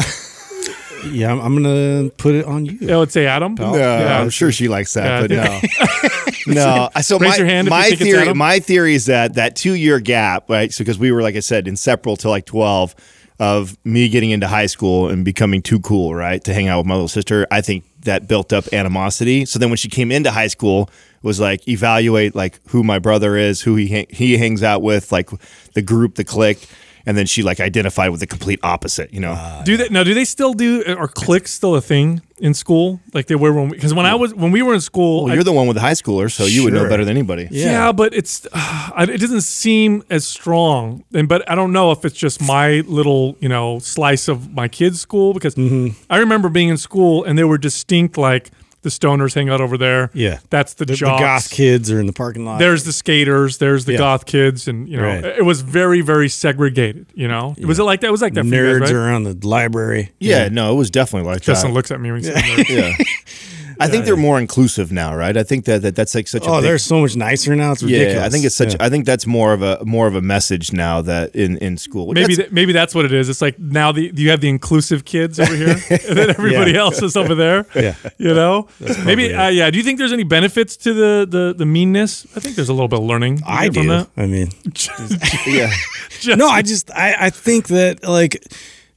Yeah, 1.05 1.31
I'm, 1.31 1.39
I'm 1.39 1.55
gonna 1.61 2.09
put 2.17 2.35
it 2.35 2.45
on 2.45 2.65
you. 2.65 2.93
I 2.93 2.97
would 2.97 3.11
say 3.11 3.25
Adam. 3.25 3.55
No, 3.55 3.75
Yeah. 3.75 4.19
I'm 4.21 4.29
sure 4.29 4.51
she 4.51 4.67
likes 4.67 4.93
that, 4.93 5.31
Yeah, 5.31 5.59
but 5.59 6.47
no, 6.47 6.53
no. 6.53 6.89
So 7.01 7.17
Raise 7.19 7.31
my, 7.31 7.37
your 7.37 7.45
hand 7.47 7.69
my 7.69 7.89
theory, 7.91 8.33
my 8.33 8.59
theory 8.59 8.93
is 8.95 9.05
that 9.07 9.35
that 9.35 9.55
two 9.55 9.73
year 9.73 9.99
gap, 9.99 10.49
right? 10.49 10.71
So 10.71 10.83
because 10.83 10.99
we 10.99 11.11
were, 11.11 11.21
like 11.21 11.35
I 11.35 11.39
said, 11.39 11.67
inseparable 11.67 12.17
till 12.17 12.31
like 12.31 12.45
12 12.45 12.95
of 13.39 13.75
me 13.83 14.07
getting 14.09 14.29
into 14.29 14.47
high 14.47 14.67
school 14.67 15.09
and 15.09 15.25
becoming 15.25 15.61
too 15.63 15.79
cool, 15.79 16.13
right, 16.13 16.43
to 16.43 16.53
hang 16.53 16.67
out 16.67 16.77
with 16.79 16.85
my 16.87 16.93
little 16.93 17.07
sister. 17.07 17.47
I 17.49 17.61
think 17.61 17.83
that 18.01 18.27
built 18.27 18.53
up 18.53 18.65
animosity. 18.71 19.45
So 19.45 19.57
then 19.59 19.69
when 19.69 19.77
she 19.77 19.89
came 19.89 20.11
into 20.11 20.29
high 20.31 20.47
school, 20.47 20.89
it 21.15 21.23
was 21.23 21.39
like 21.39 21.67
evaluate 21.67 22.35
like 22.35 22.59
who 22.69 22.83
my 22.83 22.99
brother 22.99 23.35
is, 23.35 23.61
who 23.61 23.75
he 23.75 23.87
hang- 23.87 24.07
he 24.09 24.37
hangs 24.37 24.61
out 24.63 24.81
with, 24.83 25.11
like 25.11 25.29
the 25.73 25.81
group, 25.81 26.15
the 26.15 26.23
clique. 26.23 26.67
And 27.05 27.17
then 27.17 27.25
she 27.25 27.41
like 27.43 27.59
identified 27.59 28.11
with 28.11 28.19
the 28.19 28.27
complete 28.27 28.59
opposite, 28.63 29.13
you 29.13 29.19
know. 29.19 29.61
Do 29.65 29.77
they 29.77 29.89
now? 29.89 30.03
Do 30.03 30.13
they 30.13 30.25
still 30.25 30.53
do? 30.53 30.83
Are 30.85 31.07
cliques 31.07 31.51
still 31.51 31.75
a 31.75 31.81
thing 31.81 32.21
in 32.39 32.53
school? 32.53 32.99
Like 33.13 33.25
they 33.27 33.35
were 33.35 33.51
when? 33.53 33.69
Because 33.69 33.93
when 33.93 34.05
I 34.05 34.13
was 34.15 34.33
when 34.35 34.51
we 34.51 34.61
were 34.61 34.73
in 34.73 34.81
school, 34.81 35.23
well, 35.23 35.31
I- 35.31 35.35
you're 35.35 35.43
the 35.43 35.51
one 35.51 35.67
with 35.67 35.75
the 35.75 35.81
high 35.81 35.93
schooler, 35.93 36.31
so 36.31 36.45
you 36.45 36.63
would 36.63 36.73
know 36.73 36.87
better 36.87 37.03
than 37.05 37.17
anybody. 37.17 37.47
Yeah. 37.51 37.91
but 37.91 38.13
it's 38.13 38.45
uh, 38.53 39.05
it 39.09 39.19
doesn't 39.19 39.41
seem 39.41 40.03
as 40.09 40.27
strong. 40.27 41.03
And 41.13 41.27
but 41.27 41.49
I 41.49 41.55
don't 41.55 41.71
know 41.73 41.91
if 41.91 42.05
it's 42.05 42.17
just 42.17 42.41
my 42.41 42.81
little 42.81 43.35
you 43.39 43.49
know 43.49 43.79
slice 43.79 44.27
of 44.27 44.53
my 44.53 44.67
kids' 44.67 45.01
school 45.01 45.33
because 45.33 45.55
Mm-hmm. 45.55 46.01
I 46.09 46.17
remember 46.17 46.49
being 46.49 46.69
in 46.69 46.77
school 46.77 47.23
and 47.23 47.37
they 47.37 47.43
were 47.43 47.57
distinct. 47.57 48.17
Like 48.17 48.51
the 48.83 48.89
stoners 48.89 49.33
hang 49.35 49.49
out 49.49 49.61
over 49.61 49.77
there. 49.77 50.09
Yeah. 50.13 50.39
that's 50.49 50.73
the, 50.73 50.85
The, 50.85 50.93
the 50.95 50.99
goth 50.99 51.49
kids 51.51 51.91
are 51.91 51.99
in 51.99 52.07
the 52.07 52.13
parking 52.13 52.45
lot. 52.45 52.59
There's 52.59 52.83
the 52.83 52.91
skaters. 52.93 53.57
There's 53.59 53.85
the 53.85 53.93
Yeah. 53.93 53.97
goth 53.99 54.25
kids, 54.25 54.67
and 54.67 54.89
you 54.89 54.97
know 54.97 55.03
Right. 55.03 55.23
it 55.23 55.45
was 55.45 55.61
very 55.61 56.01
very 56.01 56.29
segregated. 56.29 57.05
You 57.13 57.27
know, 57.27 57.55
was 57.65 57.79
it 57.79 57.83
like 57.83 58.01
that? 58.01 58.07
It 58.07 58.11
was 58.11 58.21
like 58.21 58.33
that. 58.33 58.41
for 58.41 58.47
you 58.47 58.53
nerds 58.53 58.79
guys, 58.81 58.91
right? 58.93 58.97
around 58.99 59.23
the 59.23 59.47
library. 59.47 60.11
Yeah, 60.19 60.47
no, 60.49 60.73
it 60.73 60.77
was 60.77 60.89
definitely 60.89 61.31
like 61.31 61.41
Justin 61.41 61.71
that. 61.71 61.75
looks 61.75 61.91
at 61.91 61.99
me 62.01 62.11
when 62.11 62.21
he 62.21 62.25
said 62.25 62.35
nerd. 62.43 62.69
yeah. 62.69 63.05
I 63.81 63.87
think 63.87 64.05
they're 64.05 64.15
more 64.15 64.39
inclusive 64.39 64.91
now, 64.91 65.15
right? 65.15 65.35
I 65.35 65.43
think 65.43 65.65
that, 65.65 65.81
that 65.81 65.95
that's 65.95 66.13
like 66.15 66.27
such 66.27 66.45
a 66.45 66.49
Oh, 66.49 66.55
big, 66.55 66.63
they're 66.63 66.77
so 66.77 67.01
much 67.01 67.15
nicer 67.15 67.55
now. 67.55 67.71
It's 67.73 67.83
ridiculous. 67.83 68.13
yeah. 68.15 68.25
I 68.25 68.29
think 68.29 68.45
it's 68.45 68.55
such. 68.55 68.71
Yeah. 68.73 68.85
I 68.85 68.89
think 68.89 69.05
that's 69.05 69.25
more 69.27 69.53
of 69.53 69.61
a 69.61 69.83
more 69.85 70.07
of 70.07 70.15
a 70.15 70.21
message 70.21 70.71
now 70.71 71.01
that 71.01 71.35
in 71.35 71.57
in 71.57 71.77
school. 71.77 72.07
Maybe 72.13 72.21
That's- 72.35 72.37
that, 72.37 72.53
maybe 72.53 72.73
that's 72.73 72.93
what 72.95 73.05
it 73.05 73.11
is. 73.13 73.27
It's 73.29 73.41
like 73.41 73.57
now 73.59 73.91
the 73.91 74.11
you 74.15 74.29
have 74.29 74.41
the 74.41 74.49
inclusive 74.49 75.03
kids 75.05 75.39
over 75.39 75.55
here, 75.55 75.69
and 75.89 76.17
then 76.17 76.29
everybody 76.29 76.71
Yeah. 76.73 76.79
else 76.81 77.01
is 77.01 77.15
over 77.17 77.35
there. 77.35 77.65
Yeah. 77.75 77.95
you 78.17 78.33
know. 78.33 78.67
Maybe 79.05 79.25
it. 79.25 79.33
uh, 79.35 79.47
yeah. 79.47 79.69
Do 79.71 79.77
you 79.77 79.83
think 79.83 79.97
there's 79.97 80.13
any 80.13 80.23
benefits 80.23 80.77
to 80.77 80.93
the 80.93 81.25
the 81.29 81.53
the 81.57 81.65
meanness? 81.65 82.27
I 82.35 82.39
think 82.39 82.55
there's 82.55 82.69
a 82.69 82.73
little 82.73 82.87
bit 82.87 82.99
of 82.99 83.05
learning. 83.05 83.41
I 83.45 83.65
get 83.69 83.73
from 83.73 83.83
do. 83.83 83.89
that. 83.89 84.07
I 84.17 84.25
mean, 84.27 84.49
yeah. 85.47 85.71
Just- 86.19 86.37
no, 86.37 86.47
I 86.47 86.61
just 86.61 86.91
I 86.91 87.15
I 87.27 87.29
think 87.31 87.67
that 87.67 88.03
like 88.07 88.43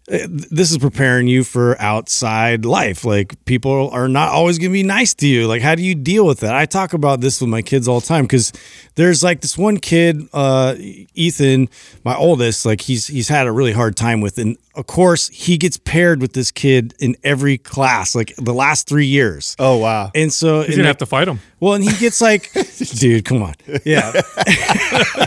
this 0.07 0.71
is 0.71 0.79
preparing 0.79 1.29
you 1.29 1.45
for 1.45 1.81
outside 1.81 2.65
life. 2.67 3.05
Like 3.05 3.43
people 3.47 3.89
are 3.91 4.09
not 4.09 4.29
always 4.31 4.59
going 4.59 4.71
to 4.71 4.73
be 4.75 4.83
nice 4.83 5.15
to 5.15 5.27
you. 5.27 5.47
Like 5.47 5.63
how 5.63 5.75
do 5.75 5.83
you 5.83 5.95
deal 5.95 6.27
with 6.27 6.41
that? 6.41 6.55
I 6.55 6.67
talk 6.67 6.93
about 6.93 7.21
this 7.23 7.41
with 7.41 7.49
my 7.49 7.63
kids 7.63 7.89
all 7.89 8.01
the 8.01 8.07
time 8.07 8.25
because 8.25 8.53
there's 8.97 9.23
like 9.23 9.41
this 9.41 9.57
one 9.57 9.79
kid, 9.79 10.29
uh, 10.35 10.75
Ethan, 11.15 11.69
my 12.05 12.15
oldest. 12.17 12.67
Like 12.67 12.83
he's 12.83 13.07
he's 13.07 13.29
had 13.29 13.47
a 13.47 13.53
really 13.53 13.73
hard 13.73 13.97
time 13.97 14.21
with, 14.21 14.37
and 14.39 14.57
of 14.75 14.87
course 14.87 15.29
he 15.29 15.57
gets 15.57 15.79
paired 15.79 16.21
with 16.21 16.33
this 16.35 16.51
kid 16.51 16.95
in 16.99 17.17
every 17.25 17.57
class, 17.59 18.15
like 18.15 18.35
the 18.37 18.53
last 18.55 18.87
three 18.89 19.07
years. 19.07 19.57
Oh 19.59 19.79
wow. 19.79 20.11
And 20.15 20.33
so 20.33 20.61
He's 20.61 20.69
and 20.71 20.77
gonna 20.77 20.89
have 20.89 20.99
to 20.99 21.07
fight 21.07 21.27
him. 21.29 21.41
well, 21.61 21.75
and 21.75 21.83
he 21.83 21.97
gets 21.97 22.21
like, 22.21 22.53
dude, 22.99 23.25
come 23.25 23.43
on. 23.43 23.55
Yeah. 23.85 24.13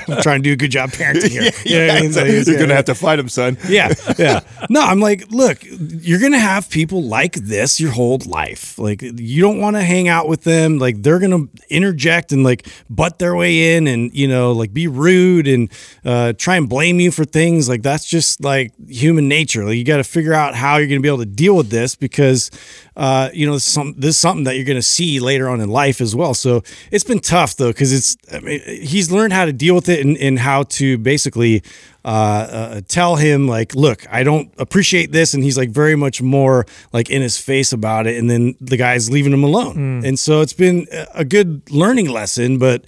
I'm 0.08 0.22
trying 0.22 0.40
to 0.42 0.50
do 0.50 0.54
a 0.54 0.56
good 0.56 0.72
job 0.72 0.92
parenting 0.92 1.30
here. 1.30 1.52
Yeah, 1.66 1.88
know 1.88 1.94
what 1.94 1.98
I 1.98 2.02
mean? 2.02 2.14
So 2.14 2.26
he's- 2.26 2.48
You're 2.48 2.60
gonna 2.60 2.76
have 2.76 2.86
to 2.86 2.96
fight 2.96 3.20
him, 3.20 3.28
son. 3.30 3.58
yeah, 3.68 3.94
yeah. 4.18 4.40
No, 4.70 4.82
I'm 4.82 5.00
like, 5.00 5.30
look, 5.32 5.60
you're 5.64 6.20
gonna 6.20 6.40
have 6.40 6.70
people 6.70 7.04
like 7.04 7.34
this 7.34 7.80
your 7.80 7.92
whole 7.92 8.20
life. 8.26 8.78
Like, 8.78 9.02
you 9.02 9.42
don't 9.42 9.60
want 9.60 9.76
to 9.76 9.82
hang 9.82 10.08
out 10.08 10.28
with 10.28 10.44
them. 10.44 10.78
Like, 10.78 11.02
they're 11.04 11.20
gonna 11.20 11.46
interject 11.70 12.32
and 12.32 12.44
like 12.44 12.68
butt 12.90 13.20
their 13.20 13.36
way 13.36 13.76
in, 13.76 13.88
and 13.88 14.14
you 14.14 14.28
know, 14.28 14.52
like 14.52 14.74
be 14.74 14.88
rude 14.88 15.48
and 15.48 15.72
uh, 16.06 16.34
try 16.34 16.56
and 16.56 16.68
blame 16.68 17.00
you 17.00 17.12
for 17.12 17.26
things. 17.26 17.70
Like, 17.70 17.84
that's 17.84 18.06
just 18.06 18.44
like 18.44 18.72
human 18.88 19.28
nature. 19.28 19.66
Like, 19.66 19.76
you 19.78 19.84
got 19.84 19.98
to 19.98 20.04
figure 20.04 20.34
out 20.34 20.56
how 20.56 20.78
you're 20.78 20.88
gonna 20.88 21.02
be 21.02 21.08
able 21.08 21.20
to 21.20 21.26
deal 21.26 21.56
with 21.56 21.70
this 21.70 21.96
because, 21.96 22.52
uh, 22.96 23.30
you 23.34 23.46
know, 23.46 23.58
some, 23.58 23.94
this 23.98 24.16
is 24.16 24.18
something 24.18 24.44
that 24.46 24.56
you're 24.56 24.66
gonna 24.66 24.82
see 24.82 25.20
later 25.20 25.50
on 25.50 25.62
in 25.62 25.70
life 25.70 26.02
as 26.02 26.16
well. 26.16 26.34
So 26.34 26.64
it's 26.92 27.04
been 27.04 27.20
tough 27.20 27.56
though 27.56 27.70
because 27.72 27.94
it's 27.94 28.18
I 28.34 28.40
mean, 28.40 28.62
he's 28.66 29.12
learned 29.12 29.34
how 29.34 29.46
to 29.46 29.54
deal 29.54 29.76
with 29.76 29.90
it 29.90 30.06
and, 30.06 30.18
and 30.18 30.40
how 30.40 30.64
to 30.64 30.98
basically 30.98 31.64
uh, 32.08 32.10
uh, 32.10 32.82
tell 32.88 33.18
him 33.18 33.48
like, 33.50 33.76
look, 33.76 34.06
I 34.10 34.24
don't 34.24 34.50
appreciate 34.58 35.12
this, 35.12 35.34
and 35.34 35.44
he's 35.44 35.58
like 35.58 35.70
very 35.72 35.98
much 35.98 36.22
more 36.22 36.66
like 36.94 37.10
in 37.10 37.22
his 37.22 37.38
face 37.38 37.74
about 37.74 38.08
it, 38.08 38.18
and 38.18 38.30
then 38.30 38.56
the 38.62 38.78
guy's 38.78 39.12
leaving 39.12 39.34
him 39.34 39.44
alone, 39.44 39.76
and 40.06 40.18
so 40.18 40.40
it's 40.40 40.54
been 40.54 40.88
a 41.14 41.26
good 41.26 41.70
learning 41.70 42.10
lesson, 42.10 42.58
but. 42.58 42.86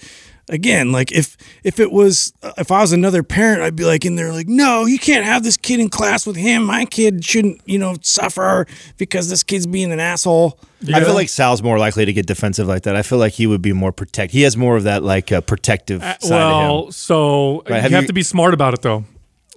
Again, 0.49 0.91
like 0.91 1.11
if 1.11 1.37
if 1.63 1.79
it 1.79 1.91
was 1.91 2.33
if 2.57 2.71
I 2.71 2.81
was 2.81 2.91
another 2.91 3.21
parent, 3.23 3.61
I'd 3.61 3.75
be 3.75 3.85
like 3.85 4.03
in 4.03 4.15
there 4.15 4.31
like, 4.33 4.47
no, 4.47 4.85
you 4.85 4.97
can't 4.99 5.23
have 5.23 5.43
this 5.43 5.55
kid 5.57 5.79
in 5.79 5.89
class 5.89 6.25
with 6.25 6.35
him. 6.35 6.65
My 6.65 6.85
kid 6.85 7.23
shouldn't, 7.23 7.61
you 7.65 7.77
know, 7.77 7.95
suffer 8.01 8.65
because 8.97 9.29
this 9.29 9.43
kid's 9.43 9.67
being 9.67 9.91
an 9.91 9.99
asshole. 9.99 10.59
I 10.93 11.03
feel 11.03 11.13
like 11.13 11.29
Sal's 11.29 11.61
more 11.61 11.77
likely 11.77 12.05
to 12.05 12.13
get 12.13 12.25
defensive 12.25 12.67
like 12.67 12.83
that. 12.83 12.95
I 12.95 13.01
feel 13.03 13.19
like 13.19 13.33
he 13.33 13.45
would 13.47 13.61
be 13.61 13.73
more 13.73 13.91
protect. 13.91 14.31
He 14.33 14.41
has 14.41 14.57
more 14.57 14.75
of 14.75 14.83
that 14.83 15.03
like 15.03 15.31
uh, 15.31 15.41
protective 15.41 16.01
side 16.01 16.15
of 16.15 16.23
him. 16.23 16.29
well, 16.31 16.91
so 16.91 17.57
Right, 17.57 17.67
you 17.67 17.73
have 17.81 17.91
have 17.91 18.01
you- 18.03 18.07
to 18.07 18.13
be 18.13 18.23
smart 18.23 18.53
about 18.53 18.73
it 18.73 18.81
though. 18.81 19.05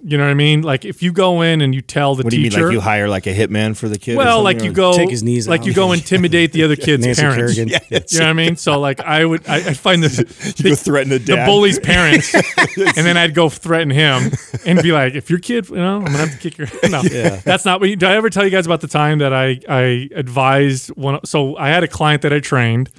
You 0.05 0.17
know 0.17 0.25
what 0.25 0.31
I 0.31 0.33
mean? 0.33 0.63
Like 0.63 0.83
if 0.83 1.01
you 1.01 1.13
go 1.13 1.41
in 1.43 1.61
and 1.61 1.73
you 1.73 1.81
tell 1.81 2.13
the 2.15 2.23
What 2.23 2.31
do 2.31 2.37
you 2.37 2.49
teacher, 2.49 2.57
mean, 2.57 2.65
like 2.67 2.73
you 2.73 2.81
hire 2.81 3.07
like 3.07 3.25
a 3.25 3.33
hitman 3.33 3.73
for 3.73 3.87
the 3.87 3.97
kid? 3.97 4.17
well, 4.17 4.39
something, 4.39 4.43
like 4.43 4.57
or- 4.61 4.65
you 4.65 4.73
go, 4.73 4.91
Take 4.97 5.09
his 5.09 5.23
knees 5.23 5.47
like 5.47 5.61
out. 5.61 5.65
you 5.67 5.73
go 5.73 5.93
intimidate 5.93 6.51
the 6.51 6.63
other 6.63 6.75
kid's 6.87 7.05
Nancy 7.05 7.21
parents. 7.21 7.55
Kerrigan. 7.55 7.69
You 7.69 7.99
know 7.99 7.99
what 7.99 8.21
I 8.23 8.33
mean? 8.33 8.55
So 8.57 8.77
like 8.81 8.99
I 8.99 9.23
would, 9.23 9.47
I, 9.47 9.55
I 9.69 9.73
find 9.73 10.03
this 10.03 10.17
You 10.59 10.71
go 10.71 10.75
threaten 10.75 11.09
the 11.09 11.19
the 11.19 11.43
bully's 11.45 11.79
parents, 11.79 12.33
and 12.77 13.05
then 13.05 13.15
I'd 13.15 13.33
go 13.33 13.47
threaten 13.47 13.89
him 13.91 14.31
and 14.65 14.83
be 14.83 14.91
like, 14.91 15.13
"If 15.15 15.29
your 15.29 15.39
kid, 15.39 15.69
you 15.69 15.75
know, 15.77 15.95
I'm 15.99 16.03
gonna 16.05 16.17
have 16.17 16.31
to 16.31 16.37
kick 16.37 16.57
your." 16.57 16.67
No, 16.89 17.01
that's 17.01 17.63
not 17.63 17.79
what. 17.79 17.89
You, 17.89 17.95
did 17.95 18.09
I 18.09 18.15
ever 18.15 18.29
tell 18.29 18.43
you 18.43 18.49
guys 18.51 18.65
about 18.65 18.81
the 18.81 18.87
time 18.89 19.19
that 19.19 19.33
I 19.33 19.59
I 19.69 20.09
advised 20.15 20.89
one? 20.97 21.23
So 21.25 21.55
I 21.57 21.69
had 21.69 21.83
a 21.83 21.87
client 21.87 22.23
that 22.23 22.33
I 22.33 22.41
trained, 22.41 22.89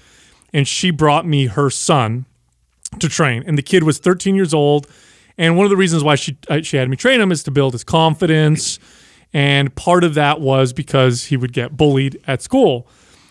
and 0.54 0.66
she 0.66 0.90
brought 0.90 1.26
me 1.26 1.46
her 1.48 1.68
son 1.68 2.24
to 2.98 3.10
train, 3.10 3.44
and 3.46 3.58
the 3.58 3.62
kid 3.62 3.82
was 3.82 3.98
13 3.98 4.34
years 4.34 4.54
old. 4.54 4.86
And 5.36 5.56
one 5.56 5.64
of 5.64 5.70
the 5.70 5.76
reasons 5.76 6.04
why 6.04 6.14
she 6.14 6.36
uh, 6.48 6.62
she 6.62 6.76
had 6.76 6.88
me 6.88 6.96
train 6.96 7.20
him 7.20 7.32
is 7.32 7.42
to 7.44 7.50
build 7.50 7.72
his 7.72 7.84
confidence, 7.84 8.78
and 9.32 9.74
part 9.74 10.04
of 10.04 10.14
that 10.14 10.40
was 10.40 10.72
because 10.72 11.24
he 11.24 11.36
would 11.36 11.52
get 11.52 11.76
bullied 11.76 12.20
at 12.26 12.42
school. 12.42 12.86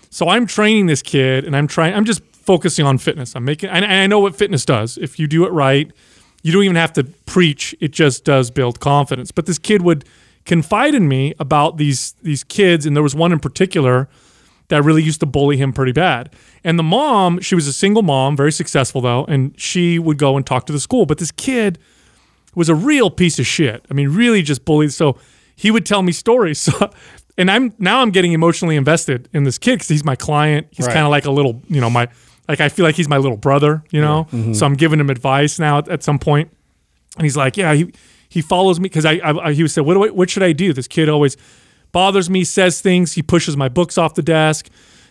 So 0.10 0.30
I'm 0.30 0.46
training 0.46 0.88
this 0.88 1.02
kid, 1.02 1.46
and 1.46 1.56
I'm 1.56 1.68
trying. 1.68 1.94
I'm 1.96 2.06
just 2.06 2.24
focusing 2.34 2.86
on 2.86 2.98
fitness. 2.98 3.36
I'm 3.36 3.46
making, 3.46 3.70
and 3.70 3.86
and 3.86 3.94
I 3.94 4.08
know 4.08 4.20
what 4.20 4.36
fitness 4.36 4.66
does. 4.66 4.98
If 4.98 5.18
you 5.18 5.28
do 5.28 5.46
it 5.46 5.52
right, 5.52 5.92
you 6.42 6.52
don't 6.52 6.64
even 6.64 6.76
have 6.76 6.94
to 6.94 7.04
preach. 7.04 7.74
It 7.80 7.92
just 7.92 8.26
does 8.26 8.52
build 8.52 8.80
confidence. 8.80 9.32
But 9.32 9.46
this 9.46 9.58
kid 9.58 9.82
would 9.82 10.06
confide 10.46 10.94
in 10.94 11.08
me 11.08 11.34
about 11.40 11.78
these 11.78 12.14
these 12.22 12.44
kids, 12.44 12.86
and 12.86 12.96
there 12.96 13.04
was 13.04 13.16
one 13.16 13.32
in 13.32 13.40
particular 13.40 14.10
that 14.68 14.84
really 14.84 15.04
used 15.04 15.20
to 15.20 15.26
bully 15.26 15.58
him 15.58 15.74
pretty 15.74 15.92
bad. 15.92 16.34
And 16.64 16.80
the 16.80 16.84
mom, 16.84 17.40
she 17.42 17.56
was 17.56 17.68
a 17.68 17.74
single 17.74 18.02
mom, 18.02 18.36
very 18.36 18.52
successful 18.52 19.02
though, 19.02 19.26
and 19.26 19.60
she 19.60 20.00
would 20.00 20.18
go 20.18 20.36
and 20.38 20.46
talk 20.46 20.66
to 20.66 20.74
the 20.74 20.80
school. 20.80 21.06
But 21.06 21.18
this 21.18 21.32
kid 21.32 21.80
was 22.56 22.70
a 22.70 22.76
real 22.76 23.10
piece 23.10 23.40
of 23.40 23.46
shit. 23.48 23.86
I 23.90 23.94
mean, 23.94 24.10
really 24.10 24.42
just 24.42 24.66
bullied. 24.66 24.94
So 24.94 25.18
he 25.56 25.72
would 25.72 25.86
tell 25.86 26.02
me 26.02 26.12
stories. 26.12 26.60
So, 26.80 26.92
and 27.36 27.50
I'm 27.50 27.74
now 27.80 28.02
I'm 28.02 28.12
getting 28.12 28.34
emotionally 28.34 28.76
invested 28.76 29.28
in 29.34 29.44
this 29.44 29.58
kid 29.58 29.76
because 29.78 29.88
he's 29.88 30.04
my 30.04 30.16
client. 30.16 30.68
He's 30.70 30.86
Right. 30.86 30.94
kind 30.94 31.06
of 31.06 31.10
like 31.10 31.26
a 31.26 31.32
little, 31.32 31.64
you 31.68 31.82
know, 31.82 31.90
my 31.90 32.08
like 32.48 32.62
I 32.62 32.70
feel 32.70 32.86
like 32.86 32.94
he's 32.96 33.10
my 33.10 33.18
little 33.18 33.38
brother, 33.38 33.84
you 33.90 34.02
know. 34.02 34.26
Mm-hmm. 34.32 34.54
So 34.54 34.68
I'm 34.68 34.76
giving 34.76 35.00
him 35.00 35.10
advice 35.10 35.58
now 35.58 35.80
at, 35.80 35.90
at 35.90 36.04
some 36.04 36.20
point, 36.20 36.52
and 37.18 37.24
he's 37.26 37.36
like, 37.36 37.58
yeah, 37.58 37.74
he 37.74 37.92
he 38.30 38.42
follows 38.42 38.80
me 38.80 38.84
because 38.84 39.04
I, 39.06 39.14
I, 39.14 39.48
I 39.48 39.54
he 39.54 39.64
would 39.64 39.72
say, 39.72 39.82
what 39.82 39.96
do 39.96 40.04
I, 40.06 40.10
what 40.10 40.30
should 40.30 40.44
I 40.44 40.52
do? 40.52 40.74
This 40.74 40.88
kid 40.88 41.10
always 41.10 41.36
bothers 41.92 42.30
me, 42.30 42.44
says 42.44 42.82
things. 42.82 43.14
He 43.14 43.24
pushes 43.24 43.58
my 43.58 43.68
books 43.70 43.98
off 43.98 44.14
the 44.14 44.22
desk. 44.22 44.70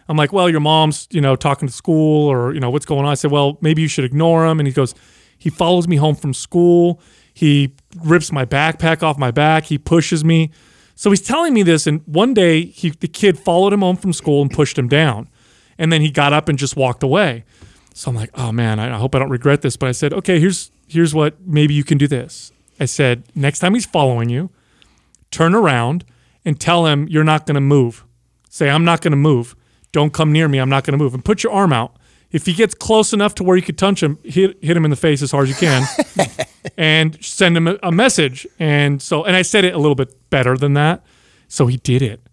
I'm 0.09 0.17
like, 0.17 0.33
well, 0.33 0.49
your 0.49 0.61
mom's, 0.61 1.09
you 1.11 1.21
know, 1.21 1.35
talking 1.35 1.67
to 1.67 1.75
school 1.75 2.29
or, 2.29 2.53
you 2.55 2.61
know, 2.61 2.71
what's 2.71 2.87
going 2.87 3.05
on? 3.05 3.11
I 3.11 3.15
said, 3.15 3.31
well, 3.33 3.59
maybe 3.61 3.83
you 3.83 3.89
should 3.89 4.05
ignore 4.05 4.47
him. 4.47 4.61
And 4.61 4.67
he 4.67 4.73
goes, 4.73 4.95
he 5.39 5.49
follows 5.51 5.87
me 5.89 5.97
home 5.97 6.15
from 6.17 6.35
school. 6.35 7.01
He 7.35 7.75
rips 8.03 8.33
my 8.33 8.45
backpack 8.45 9.03
off 9.03 9.19
my 9.19 9.31
back. 9.31 9.65
He 9.65 9.79
pushes 9.79 10.25
me. 10.25 10.51
So 10.95 11.11
he's 11.11 11.23
telling 11.23 11.55
me 11.55 11.63
this. 11.63 11.87
And 11.87 12.03
one 12.07 12.35
day 12.35 12.67
he, 12.67 12.91
the 12.91 13.09
kid 13.09 13.39
followed 13.39 13.73
him 13.73 13.81
home 13.81 13.97
from 13.97 14.13
school 14.13 14.43
and 14.43 14.51
pushed 14.51 14.79
him 14.79 14.89
down. 14.89 15.29
And 15.79 15.93
then 15.93 16.01
he 16.01 16.11
got 16.11 16.33
up 16.33 16.49
and 16.49 16.59
just 16.59 16.77
walked 16.77 17.03
away. 17.03 17.45
So 17.95 18.11
I'm 18.11 18.17
like, 18.17 18.31
oh 18.35 18.53
man, 18.53 18.79
I 18.79 18.97
hope 18.97 19.15
I 19.15 19.19
don't 19.19 19.31
regret 19.31 19.63
this. 19.63 19.77
But 19.77 19.89
I 19.89 19.93
said, 19.93 20.13
okay, 20.13 20.39
here's 20.39 20.71
here's 20.89 21.15
what 21.15 21.41
maybe 21.41 21.75
you 21.75 21.85
can 21.85 21.99
do 21.99 22.07
this. 22.07 22.53
I 22.79 22.85
said, 22.85 23.25
next 23.35 23.59
time 23.61 23.75
he's 23.75 23.87
following 23.87 24.29
you, 24.29 24.51
turn 25.31 25.55
around 25.55 26.05
and 26.45 26.61
tell 26.61 26.87
him 26.87 27.09
you're 27.09 27.25
not 27.25 27.47
going 27.47 27.55
to 27.55 27.61
move. 27.61 28.05
Say, 28.49 28.69
I'm 28.69 28.85
not 28.85 29.01
going 29.01 29.13
to 29.13 29.17
move. 29.17 29.57
Don't 29.93 30.13
come 30.13 30.33
near 30.33 30.49
me. 30.49 30.59
I'm 30.59 30.69
not 30.69 30.85
going 30.85 30.93
to 30.93 31.03
move. 31.03 31.15
And 31.15 31.25
put 31.25 31.43
your 31.43 31.53
arm 31.53 31.73
out. 31.73 31.97
If 32.33 32.47
he 32.47 32.55
gets 32.55 32.75
close 32.75 33.13
enough 33.13 33.35
to 33.37 33.45
where 33.45 33.57
you 33.57 33.63
could 33.63 33.79
touch 33.79 34.03
him, 34.03 34.19
hit, 34.25 34.57
hit 34.63 34.77
him 34.77 34.85
in 34.85 34.91
the 34.91 34.97
face 34.97 35.21
as 35.23 35.31
hard 35.31 35.49
as 35.49 35.51
you 35.51 35.69
can 35.69 35.87
and 36.79 37.23
send 37.23 37.57
him 37.57 37.69
a, 37.69 37.79
a 37.83 37.93
message. 37.93 38.47
And 38.59 39.03
so, 39.03 39.25
and 39.25 39.37
I 39.37 39.43
said 39.43 39.65
it 39.65 39.75
a 39.75 39.79
little 39.79 39.95
bit 39.95 40.31
better 40.31 40.57
than 40.57 40.75
that. 40.75 41.05
So 41.49 41.67
he 41.67 41.77
did 41.77 42.01
it. 42.01 42.27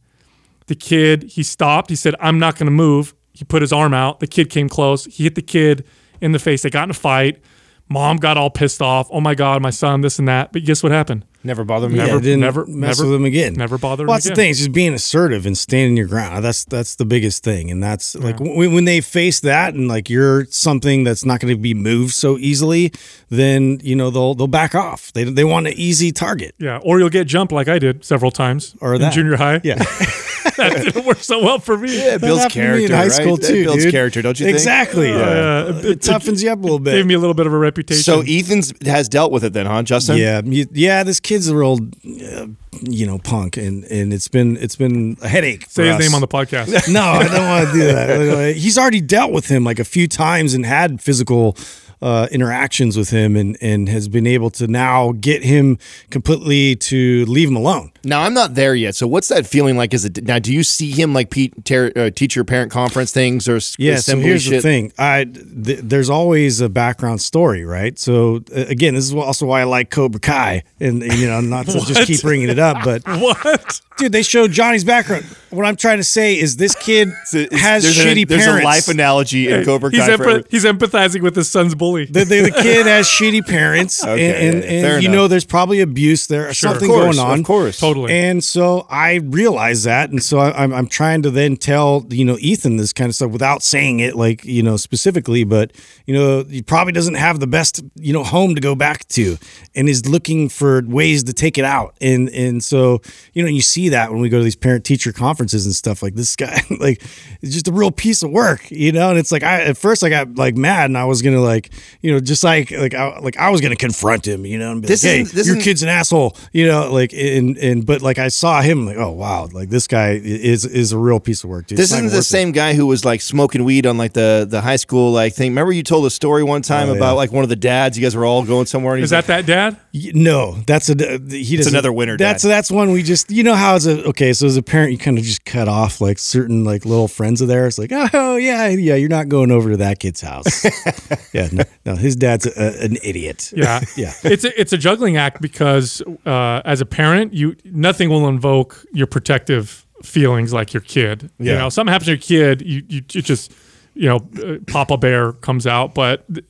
The 0.68 0.76
kid, 0.76 1.24
he 1.24 1.44
stopped. 1.44 1.90
He 1.90 1.96
said, 1.96 2.16
I'm 2.20 2.40
not 2.40 2.56
going 2.56 2.68
to 2.68 2.72
move. 2.72 3.14
He 3.34 3.44
put 3.44 3.62
his 3.62 3.74
arm 3.74 3.94
out. 3.94 4.20
The 4.20 4.28
kid 4.28 4.50
came 4.50 4.70
close. 4.70 5.06
He 5.06 5.24
hit 5.24 5.36
the 5.36 5.42
kid 5.42 5.86
in 6.22 6.32
the 6.32 6.40
face. 6.40 6.62
They 6.62 6.70
got 6.70 6.86
in 6.86 6.92
a 6.92 6.94
fight. 6.94 7.42
Mom 7.90 8.18
got 8.18 8.38
all 8.38 8.50
pissed 8.50 8.82
off. 8.82 9.08
Oh 9.12 9.20
my 9.20 9.36
God, 9.36 9.62
my 9.62 9.72
son, 9.72 10.02
this 10.02 10.20
and 10.20 10.28
that. 10.28 10.54
But 10.54 10.64
guess 10.64 10.84
what 10.84 10.92
happened? 10.92 11.26
Never 11.44 11.64
bother 11.64 11.88
me. 11.88 11.96
Never- 11.96 12.16
Yeah, 12.16 12.20
didn't 12.20 12.40
never- 12.42 12.66
mess 12.66 12.98
never- 13.00 13.10
with 13.10 13.20
them 13.20 13.26
again. 13.26 13.54
never 13.54 13.78
bother 13.78 14.04
Well, 14.06 14.16
him 14.16 14.18
that's 14.18 14.28
the 14.30 14.36
thing. 14.36 14.50
It's 14.50 14.60
just 14.60 14.74
being 14.74 14.94
assertive 14.94 15.46
and 15.46 15.58
standing 15.58 15.96
your 15.96 16.08
ground. 16.08 16.44
That's 16.44 16.66
that's 16.66 16.96
the 16.96 17.06
biggest 17.06 17.44
thing. 17.44 17.72
And 17.72 17.82
that's 17.82 18.14
like 18.16 18.40
when, 18.42 18.74
when 18.74 18.84
they 18.86 19.00
face 19.00 19.40
that 19.42 19.74
and 19.74 19.88
like 19.88 20.10
you're 20.10 20.46
something 20.50 21.06
that's 21.06 21.24
not 21.24 21.40
going 21.40 21.54
to 21.54 21.60
be 21.60 21.74
moved 21.74 22.14
so 22.14 22.38
easily, 22.38 22.92
then 23.30 23.80
you 23.84 23.96
know 23.96 24.10
they'll 24.10 24.36
they'll 24.36 24.48
back 24.48 24.76
off. 24.76 25.14
They 25.14 25.24
they 25.24 25.46
want 25.46 25.68
an 25.68 25.74
easy 25.78 26.12
target. 26.12 26.56
Yeah. 26.60 26.80
Or 26.84 27.00
you'll 27.00 27.10
get 27.10 27.26
jumped 27.26 27.54
like 27.54 27.70
I 27.70 27.80
did 27.80 28.04
several 28.04 28.32
times 28.32 28.76
Or 28.82 28.96
in 28.96 29.02
that. 29.02 29.14
junior 29.14 29.38
high. 29.38 29.62
Yeah, 29.64 29.76
that 30.58 30.82
didn't 30.84 31.06
work 31.06 31.20
so 31.20 31.42
well 31.44 31.60
for 31.60 31.78
me. 31.78 31.96
Yeah, 31.98 32.16
it 32.16 32.22
builds 32.22 32.44
That 32.44 32.52
happened 32.52 32.54
to 32.54 32.60
me 32.60 32.66
character. 32.66 32.86
in 32.86 32.92
high 32.92 33.04
right? 33.04 33.12
school 33.12 33.38
That 33.38 33.48
too. 33.48 33.64
builds 33.64 33.84
dude. 33.84 33.92
character, 33.94 34.22
don't 34.22 34.40
you 34.40 34.46
think? 34.48 34.56
Exactly. 34.56 35.10
Yeah. 35.10 35.70
It 35.70 36.00
toughens 36.00 36.44
you 36.44 36.52
up 36.52 36.60
a 36.60 36.62
little 36.62 36.80
bit. 36.80 36.92
Gave 36.92 37.06
me 37.06 37.14
a 37.14 37.20
little 37.20 37.34
bit 37.34 37.48
of 37.48 37.54
a 37.54 37.58
reputation. 37.58 38.04
So 38.04 38.22
Ethan's 38.28 38.74
has 38.86 39.08
dealt 39.08 39.32
with 39.32 39.44
it 39.46 39.54
then, 39.54 39.66
huh, 39.66 39.84
Justin? 39.84 40.18
Yeah, 40.18 40.42
yeah. 40.72 41.04
This 41.04 41.20
kid's 41.30 41.48
a 41.48 41.56
real, 41.56 41.78
uh, 41.78 42.48
you 42.82 43.06
know, 43.06 43.20
punk, 43.20 43.56
and 43.56 43.84
and 43.86 44.12
it's 44.12 44.28
been 44.28 44.58
it's 44.58 44.76
been 44.76 45.16
a 45.22 45.28
headache. 45.28 45.68
Say 45.70 45.86
his 45.86 45.96
us. 45.96 46.02
name 46.02 46.16
on 46.16 46.22
the 46.22 46.28
podcast. 46.28 46.90
No, 46.90 47.04
I 47.04 47.28
don't 47.28 47.48
want 47.48 47.68
to 47.68 47.74
do 47.74 47.86
that. 47.86 48.56
He's 48.58 48.78
already 48.80 49.02
dealt 49.02 49.32
with 49.32 49.48
him 49.48 49.64
like 49.64 49.78
a 49.78 49.84
few 49.84 50.08
times 50.08 50.56
and 50.56 50.66
had 50.66 51.02
physical 51.02 51.56
uh, 52.02 52.28
interactions 52.32 52.98
with 52.98 53.10
him, 53.10 53.36
and 53.36 53.58
and 53.62 53.90
has 53.90 54.08
been 54.08 54.26
able 54.28 54.50
to 54.52 54.68
now 54.68 55.12
get 55.14 55.44
him 55.44 55.78
completely 56.10 56.76
to 56.76 57.26
leave 57.26 57.50
him 57.50 57.56
alone. 57.56 57.92
Now 58.04 58.22
I'm 58.24 58.34
not 58.34 58.56
there 58.56 58.74
yet. 58.76 58.96
So 58.96 59.08
what's 59.08 59.28
that 59.28 59.46
feeling 59.46 59.76
like? 59.78 59.94
Is 59.94 60.06
it 60.06 60.24
now, 60.24 60.40
do 60.40 60.54
you 60.54 60.64
see 60.64 60.92
him 60.92 61.14
like 61.14 61.30
Pete, 61.30 61.66
ter- 61.66 61.92
uh, 61.96 62.10
teacher 62.10 62.44
parent 62.44 62.72
conference 62.72 63.12
things 63.12 63.48
or 63.50 63.58
s- 63.58 63.76
Yeah. 63.78 63.96
So 63.96 64.00
assembly 64.00 64.26
here's 64.28 64.46
the 64.46 64.62
thing. 64.62 64.92
I 64.98 65.26
th- 65.26 65.80
there's 65.84 66.10
always 66.10 66.62
a 66.62 66.70
background 66.70 67.22
story, 67.22 67.66
right? 67.66 68.00
So 68.00 68.38
uh, 68.56 68.66
again, 68.68 68.94
this 68.96 69.06
is 69.06 69.14
also 69.14 69.46
why 69.46 69.62
I 69.62 69.64
like 69.66 69.90
Cobra 69.90 70.20
Kai, 70.22 70.64
and, 70.80 71.04
and, 71.04 71.14
you 71.14 71.28
know, 71.28 71.42
not 71.42 71.66
to 71.68 71.80
just 71.86 72.08
keep 72.08 72.22
bringing 72.22 72.50
it 72.50 72.60
up, 72.60 72.84
but 72.86 73.02
what? 73.06 73.82
dude, 73.98 74.12
they 74.14 74.24
showed 74.24 74.52
Johnny's 74.52 74.84
background. 74.86 75.26
What 75.52 75.66
I'm 75.66 75.76
trying 75.76 75.98
to 75.98 76.04
say 76.04 76.38
is 76.38 76.58
this 76.58 76.76
kid 76.76 77.10
It's- 77.34 77.62
has 77.62 77.84
there's 77.84 77.98
shitty 77.98 78.22
a, 78.24 78.26
there's 78.26 78.44
parents. 78.46 78.64
a 78.64 78.66
life 78.66 78.88
analogy 78.88 79.50
in 79.50 79.66
Cobra 79.66 79.90
He's, 79.92 80.00
Kai. 80.02 80.18
for 80.18 80.24
empath- 80.24 80.30
every- 80.30 80.44
he's 80.50 80.66
empathizing 80.66 81.22
with 81.22 81.36
his 81.36 81.50
son's 81.50 81.76
bully. 81.76 82.06
the, 82.06 82.24
the, 82.26 82.42
the 82.42 82.52
kid 82.52 82.86
has 82.86 83.08
shitty 83.18 83.46
parents, 83.48 84.04
Okay, 84.04 84.48
and, 84.48 84.64
and, 84.64 84.66
and 84.66 85.04
you 85.04 85.10
enough. 85.10 85.16
know 85.18 85.28
there's 85.28 85.46
probably 85.46 85.80
abuse 85.82 86.28
there, 86.28 86.54
Sure. 86.54 86.72
something 86.72 86.88
course, 86.90 87.18
going 87.18 87.20
on. 87.32 87.40
of 87.40 87.46
course. 87.46 87.80
Totally. 87.80 88.14
And 88.14 88.44
so 88.44 88.86
I 88.90 89.16
realize 89.16 89.84
that, 89.84 90.10
and 90.10 90.22
so 90.22 90.40
I, 90.40 90.64
I'm 90.64 90.74
I'm 90.74 90.88
trying 90.88 91.22
to 91.24 91.32
then 91.32 91.58
tell 91.58 92.06
you 92.10 92.26
know 92.26 92.38
Ethan 92.40 92.78
this 92.78 92.94
kind 92.94 93.10
of 93.10 93.16
stuff 93.16 93.32
without 93.32 93.64
saying 93.64 94.00
it 94.02 94.16
like 94.16 94.46
you 94.46 94.62
know 94.64 94.78
specifically, 94.78 95.44
but 95.44 95.72
you 96.06 96.14
know 96.14 96.44
he 96.44 96.62
probably 96.62 96.94
doesn't 96.94 97.16
have 97.16 97.40
the 97.40 97.48
best 97.48 97.82
you 97.96 98.14
know 98.14 98.24
home 98.24 98.56
to 98.56 98.62
go 98.62 98.76
back 98.76 99.08
to, 99.10 99.38
and 99.76 99.90
is 99.90 100.08
looking 100.08 100.50
for 100.50 100.84
ways 100.86 101.24
to 101.24 101.34
take 101.34 101.58
it 101.58 101.66
out, 101.66 101.96
and 102.02 102.30
and 102.30 102.64
so 102.64 103.02
you 103.34 103.42
know 103.42 103.50
you 103.50 103.62
see 103.62 103.90
that 103.90 104.12
when 104.12 104.22
we 104.22 104.30
go 104.30 104.38
to 104.38 104.44
these 104.44 104.56
parent 104.56 104.84
teacher 104.86 105.12
conferences 105.12 105.39
conferences 105.40 105.66
and 105.66 105.74
stuff 105.74 106.04
like 106.04 106.16
this 106.16 106.36
guy 106.36 106.62
like 106.82 107.02
it's 107.42 107.54
just 107.54 107.68
a 107.68 107.72
real 107.72 107.92
piece 107.92 108.24
of 108.24 108.30
work 108.32 108.70
you 108.72 108.92
know 108.92 109.10
and 109.10 109.18
it's 109.18 109.32
like 109.32 109.42
I 109.44 109.62
at 109.64 109.78
first 109.78 110.04
I 110.04 110.10
got 110.10 110.36
like 110.36 110.58
mad 110.58 110.86
and 110.90 110.98
I 110.98 111.06
was 111.06 111.22
gonna 111.22 111.40
like 111.40 111.72
you 112.02 112.12
know 112.12 112.20
just 112.20 112.44
like 112.44 112.72
like 112.72 112.94
I, 112.94 113.20
like 113.20 113.38
I 113.38 113.50
was 113.50 113.62
gonna 113.62 113.78
confront 113.78 114.28
him 114.28 114.46
you 114.46 114.58
know 114.58 114.72
and 114.74 114.82
be 114.82 114.88
This 114.90 115.04
like 115.04 115.12
hey 115.14 115.22
isn't- 115.22 115.36
this 115.36 115.48
your 115.48 115.56
isn't- 115.56 115.64
kid's 115.64 115.84
an 115.84 115.90
asshole 115.90 116.36
you 116.52 116.68
know 116.68 116.92
like 116.92 117.14
and 117.14 117.58
and 117.58 117.86
but 117.86 118.02
like 118.02 118.20
I 118.20 118.28
saw 118.28 118.62
him 118.62 118.86
like 118.86 118.98
oh 118.98 119.12
wow 119.12 119.48
like 119.54 119.70
this 119.70 119.88
guy 119.88 120.12
is 120.22 120.66
is 120.66 120.92
a 120.92 120.98
real 120.98 121.20
piece 121.22 121.44
of 121.46 121.50
work 121.50 121.68
dude 121.68 121.78
This 121.78 121.92
isn't 121.94 122.08
the 122.08 122.12
worth 122.18 122.20
it. 122.20 122.24
same 122.24 122.52
guy 122.52 122.74
who 122.74 122.86
was 122.86 123.06
like 123.06 123.22
smoking 123.22 123.64
weed 123.64 123.86
on 123.86 123.98
like 123.98 124.12
the 124.14 124.46
the 124.50 124.60
high 124.62 124.76
school 124.78 125.12
like 125.14 125.34
thing. 125.34 125.52
Remember 125.52 125.72
you 125.72 125.84
told 125.84 126.06
a 126.06 126.10
story 126.10 126.44
one 126.44 126.62
time 126.62 126.90
Oh, 126.90 126.96
about 126.96 127.12
yeah. 127.14 127.22
like 127.24 127.32
one 127.32 127.44
of 127.44 127.50
the 127.50 127.56
dads. 127.56 127.98
You 127.98 128.04
guys 128.06 128.16
were 128.16 128.26
all 128.26 128.44
going 128.44 128.66
somewhere. 128.66 128.96
And 128.96 129.04
Is 129.04 129.12
he's 129.12 129.26
that 129.26 129.28
that 129.28 129.46
dad? 129.46 129.78
No, 130.14 130.56
that's 130.66 130.90
a 130.90 130.94
he. 131.30 131.56
Doesn't, 131.58 131.74
another 131.74 131.92
winner, 131.94 132.18
That's 132.18 132.44
Dad. 132.44 132.50
that's 132.50 132.72
one 132.72 132.92
we 132.92 133.04
just 133.04 133.30
you 133.32 133.44
know 133.44 133.56
how 133.56 133.76
as 133.76 133.86
a 133.88 134.04
okay. 134.10 134.34
So 134.34 134.46
as 134.48 134.58
a 134.58 134.64
parent, 134.64 134.92
you 134.92 134.98
kind 134.98 135.18
of 135.18 135.24
just 135.30 135.46
cut 135.46 135.68
off 135.68 136.02
like 136.02 136.20
certain 136.20 136.64
like 136.64 136.86
little 136.86 137.08
friends 137.08 137.40
of 137.42 137.48
theirs. 137.48 137.78
Like 137.80 137.92
oh 137.94 138.36
yeah 138.36 138.68
yeah, 138.68 138.96
you're 138.96 139.10
not 139.10 139.30
going 139.30 139.52
over 139.52 139.70
to 139.72 139.78
that 139.78 140.00
kid's 140.00 140.22
house. 140.22 140.66
yeah, 141.34 141.48
no, 141.52 141.64
no, 141.86 141.96
his 141.96 142.16
dad's 142.16 142.46
a, 142.46 142.84
an 142.84 142.98
idiot. 143.04 143.54
Yeah, 143.56 143.82
Yeah. 143.96 144.14
It's 144.24 144.44
a, 144.44 144.60
it's 144.60 144.74
a 144.74 144.78
juggling 144.78 145.18
act 145.18 145.42
because 145.42 146.02
uh, 146.26 146.62
as 146.66 146.82
a 146.82 146.86
parent, 146.86 147.34
you 147.34 147.56
nothing 147.66 148.10
will 148.10 148.28
invoke 148.28 148.86
your 148.94 149.08
protective 149.08 149.86
feelings 150.04 150.52
like 150.54 150.74
your 150.74 150.82
kid. 150.82 151.30
You 151.40 151.52
Yeah. 151.52 151.58
know, 151.60 151.70
something 151.70 151.92
happens 151.92 152.08
to 152.08 152.12
your 152.12 152.18
kid, 152.56 152.62
you 152.66 152.84
you, 152.90 153.02
you 153.14 153.22
just 153.22 153.54
you 153.96 154.08
know, 154.08 154.18
uh, 154.44 154.58
Papa 154.68 154.98
Bear 154.98 155.34
comes 155.34 155.68
out, 155.68 155.94
but 155.94 156.22
uh, 156.30 156.42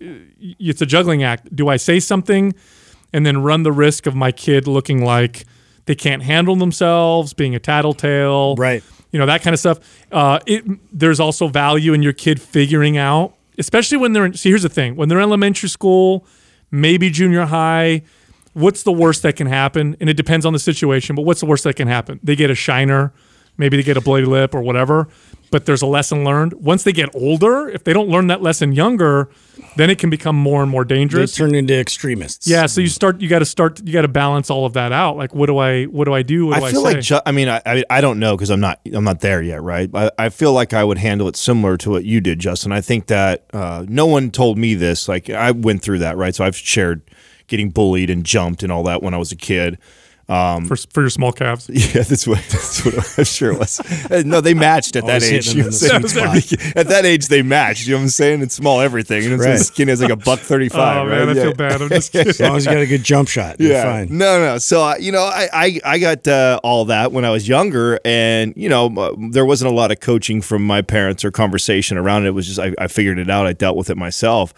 it's 0.59 0.81
a 0.81 0.85
juggling 0.85 1.23
act. 1.23 1.53
Do 1.55 1.67
I 1.67 1.77
say 1.77 1.99
something 1.99 2.53
and 3.11 3.25
then 3.25 3.41
run 3.41 3.63
the 3.63 3.71
risk 3.71 4.05
of 4.05 4.15
my 4.15 4.31
kid 4.31 4.67
looking 4.67 5.03
like 5.03 5.45
they 5.89 5.95
can't 5.95 6.21
handle 6.21 6.55
themselves, 6.55 7.33
being 7.33 7.55
a 7.55 7.59
tattletale, 7.59 8.55
Right. 8.55 8.83
You 9.11 9.17
know 9.17 9.25
that 9.25 9.41
kind 9.41 9.55
of 9.55 9.59
stuff. 9.59 9.79
Uh, 10.11 10.37
it 10.45 10.63
there's 10.93 11.19
also 11.19 11.47
value 11.47 11.93
in 11.93 12.03
your 12.03 12.13
kid 12.13 12.39
figuring 12.39 12.95
out, 12.95 13.33
especially 13.57 13.97
when 13.97 14.13
they're 14.13 14.25
in. 14.25 14.35
See, 14.35 14.49
here's 14.49 14.61
the 14.61 14.69
thing: 14.69 14.95
when 14.95 15.09
they're 15.09 15.17
in 15.17 15.23
elementary 15.23 15.67
school, 15.67 16.27
maybe 16.69 17.09
junior 17.09 17.45
high, 17.45 18.03
what's 18.53 18.83
the 18.83 18.91
worst 18.91 19.23
that 19.23 19.35
can 19.35 19.47
happen? 19.47 19.97
And 19.99 20.11
it 20.11 20.13
depends 20.13 20.45
on 20.45 20.53
the 20.53 20.59
situation, 20.59 21.15
but 21.15 21.23
what's 21.23 21.39
the 21.39 21.47
worst 21.47 21.63
that 21.63 21.75
can 21.75 21.87
happen? 21.87 22.19
They 22.21 22.35
get 22.35 22.51
a 22.51 22.55
shiner, 22.55 23.11
maybe 23.59 23.77
they 23.77 23.83
get 23.83 23.97
a 23.97 24.01
bloody 24.01 24.25
lip 24.25 24.55
or 24.55 24.61
whatever, 24.61 25.07
but 25.51 25.65
there's 25.65 25.81
a 25.81 25.85
lesson 25.87 26.23
learned. 26.23 26.53
Once 26.53 26.83
they 26.83 26.91
get 26.91 27.13
older, 27.13 27.69
if 27.69 27.83
they 27.83 27.93
don't 27.93 28.07
learn 28.09 28.27
that 28.27 28.41
lesson 28.41 28.71
younger, 28.73 29.29
then 29.75 29.89
it 29.89 29.99
can 29.99 30.09
become 30.09 30.35
more 30.35 30.61
and 30.61 30.71
more 30.71 30.83
dangerous. 30.85 31.35
They 31.35 31.43
dangerous. 31.43 31.51
turn 31.51 31.55
into 31.55 31.79
extremists. 31.79 32.47
yeah, 32.47 32.65
so 32.65 32.81
you 32.81 32.87
start. 32.87 33.21
You 33.21 33.27
got 33.27 33.39
to 33.39 33.45
start. 33.45 33.81
You 33.83 33.93
got 33.93 34.03
to 34.03 34.07
balance 34.07 34.49
all 34.49 34.65
of 34.65 34.73
that 34.73 34.91
out. 34.91 35.17
Like, 35.17 35.35
what 35.35 35.47
do 35.47 35.57
I? 35.57 35.85
What 35.85 36.05
do 36.05 36.13
I 36.13 36.23
do? 36.23 36.47
What 36.47 36.59
do 36.59 36.65
I, 36.65 36.67
I 36.67 36.71
feel 36.71 36.83
say? 36.83 36.93
like 36.93 37.01
ju- 37.03 37.21
I 37.25 37.31
mean 37.31 37.49
I 37.49 37.61
I, 37.65 37.83
I 37.89 38.01
don't 38.01 38.19
know 38.19 38.35
because 38.35 38.49
I'm 38.49 38.59
not 38.59 38.79
I'm 38.91 39.03
not 39.03 39.19
there 39.19 39.41
yet, 39.41 39.61
right? 39.61 39.89
I, 39.93 40.11
I 40.17 40.29
feel 40.29 40.53
like 40.53 40.73
I 40.73 40.83
would 40.83 40.97
handle 40.97 41.27
it 41.27 41.35
similar 41.35 41.77
to 41.77 41.89
what 41.89 42.05
you 42.05 42.21
did, 42.21 42.39
Justin. 42.39 42.71
I 42.71 42.81
think 42.81 43.07
that 43.07 43.45
uh, 43.53 43.85
no 43.87 44.05
one 44.05 44.31
told 44.31 44.57
me 44.57 44.75
this. 44.75 45.07
Like 45.07 45.29
I 45.29 45.51
went 45.51 45.81
through 45.81 45.99
that, 45.99 46.17
right? 46.17 46.33
So 46.33 46.45
I've 46.45 46.55
shared 46.55 47.01
getting 47.47 47.69
bullied 47.71 48.09
and 48.09 48.23
jumped 48.23 48.63
and 48.63 48.71
all 48.71 48.83
that 48.83 49.01
when 49.03 49.13
I 49.13 49.17
was 49.17 49.31
a 49.31 49.35
kid. 49.35 49.77
For, 50.29 50.75
for 50.75 51.01
your 51.01 51.09
small 51.09 51.31
calves. 51.31 51.69
Yeah, 51.73 52.03
that's 52.03 52.27
what 52.27 52.37
that's 52.51 52.85
what 52.85 52.95
I'm 53.17 53.23
sure 53.25 53.51
it 53.53 53.59
was. 53.59 53.79
Uh, 54.11 54.21
No, 54.25 54.41
they 54.41 54.53
matched 54.53 54.95
at 54.95 55.05
that 55.07 55.23
age. 55.23 55.47
You 55.55 55.63
know 55.63 55.67
in 55.67 55.71
what 55.73 55.79
the 55.81 55.91
I'm 56.23 56.39
sweet 56.39 56.59
saying? 56.59 56.73
at 56.75 56.87
that 56.89 57.05
age, 57.05 57.27
they 57.29 57.41
matched. 57.41 57.87
You 57.87 57.93
know 57.93 57.97
what 57.99 58.03
I'm 58.03 58.09
saying? 58.09 58.41
It's 58.43 58.53
small 58.55 58.79
everything. 58.81 59.23
And 59.25 59.33
it's 59.33 59.43
Right. 59.45 59.59
skinny 59.59 59.91
as 59.91 60.01
like 60.01 60.11
a 60.11 60.15
buck 60.15 60.39
thirty-five. 60.39 60.97
Oh 60.97 61.09
right? 61.09 61.19
man, 61.19 61.29
I 61.29 61.33
Yeah. 61.33 61.43
feel 61.43 61.53
bad. 61.55 61.81
I'm 61.81 61.89
just 61.89 62.11
kidding. 62.13 62.29
As 62.29 62.39
long 62.39 62.57
as 62.57 62.65
you 62.65 62.71
got 62.71 62.81
a 62.81 62.85
good 62.87 63.03
jump 63.03 63.27
shot, 63.27 63.59
you're 63.59 63.81
fine. 63.81 64.09
No, 64.15 64.39
no. 64.39 64.57
So 64.59 64.83
uh, 64.83 64.95
you 64.99 65.11
know, 65.11 65.23
I 65.23 65.49
I, 65.51 65.79
I 65.85 65.97
got 65.99 66.27
uh, 66.27 66.59
all 66.63 66.85
that 66.85 67.11
when 67.11 67.25
I 67.25 67.31
was 67.31 67.47
younger, 67.47 67.99
and 68.05 68.53
you 68.55 68.69
know, 68.69 68.87
uh, 68.95 69.15
there 69.31 69.45
wasn't 69.45 69.71
a 69.71 69.73
lot 69.75 69.91
of 69.91 69.99
coaching 69.99 70.41
from 70.41 70.63
my 70.65 70.81
parents 70.83 71.25
or 71.25 71.31
conversation 71.31 71.97
around 71.97 72.25
it. 72.25 72.29
It 72.29 72.31
was 72.31 72.45
just 72.47 72.59
I, 72.59 72.73
I 72.77 72.87
figured 72.87 73.17
it 73.19 73.29
out. 73.29 73.47
I 73.47 73.53
dealt 73.53 73.77
with 73.77 73.89
it 73.89 73.97
myself. 73.97 74.53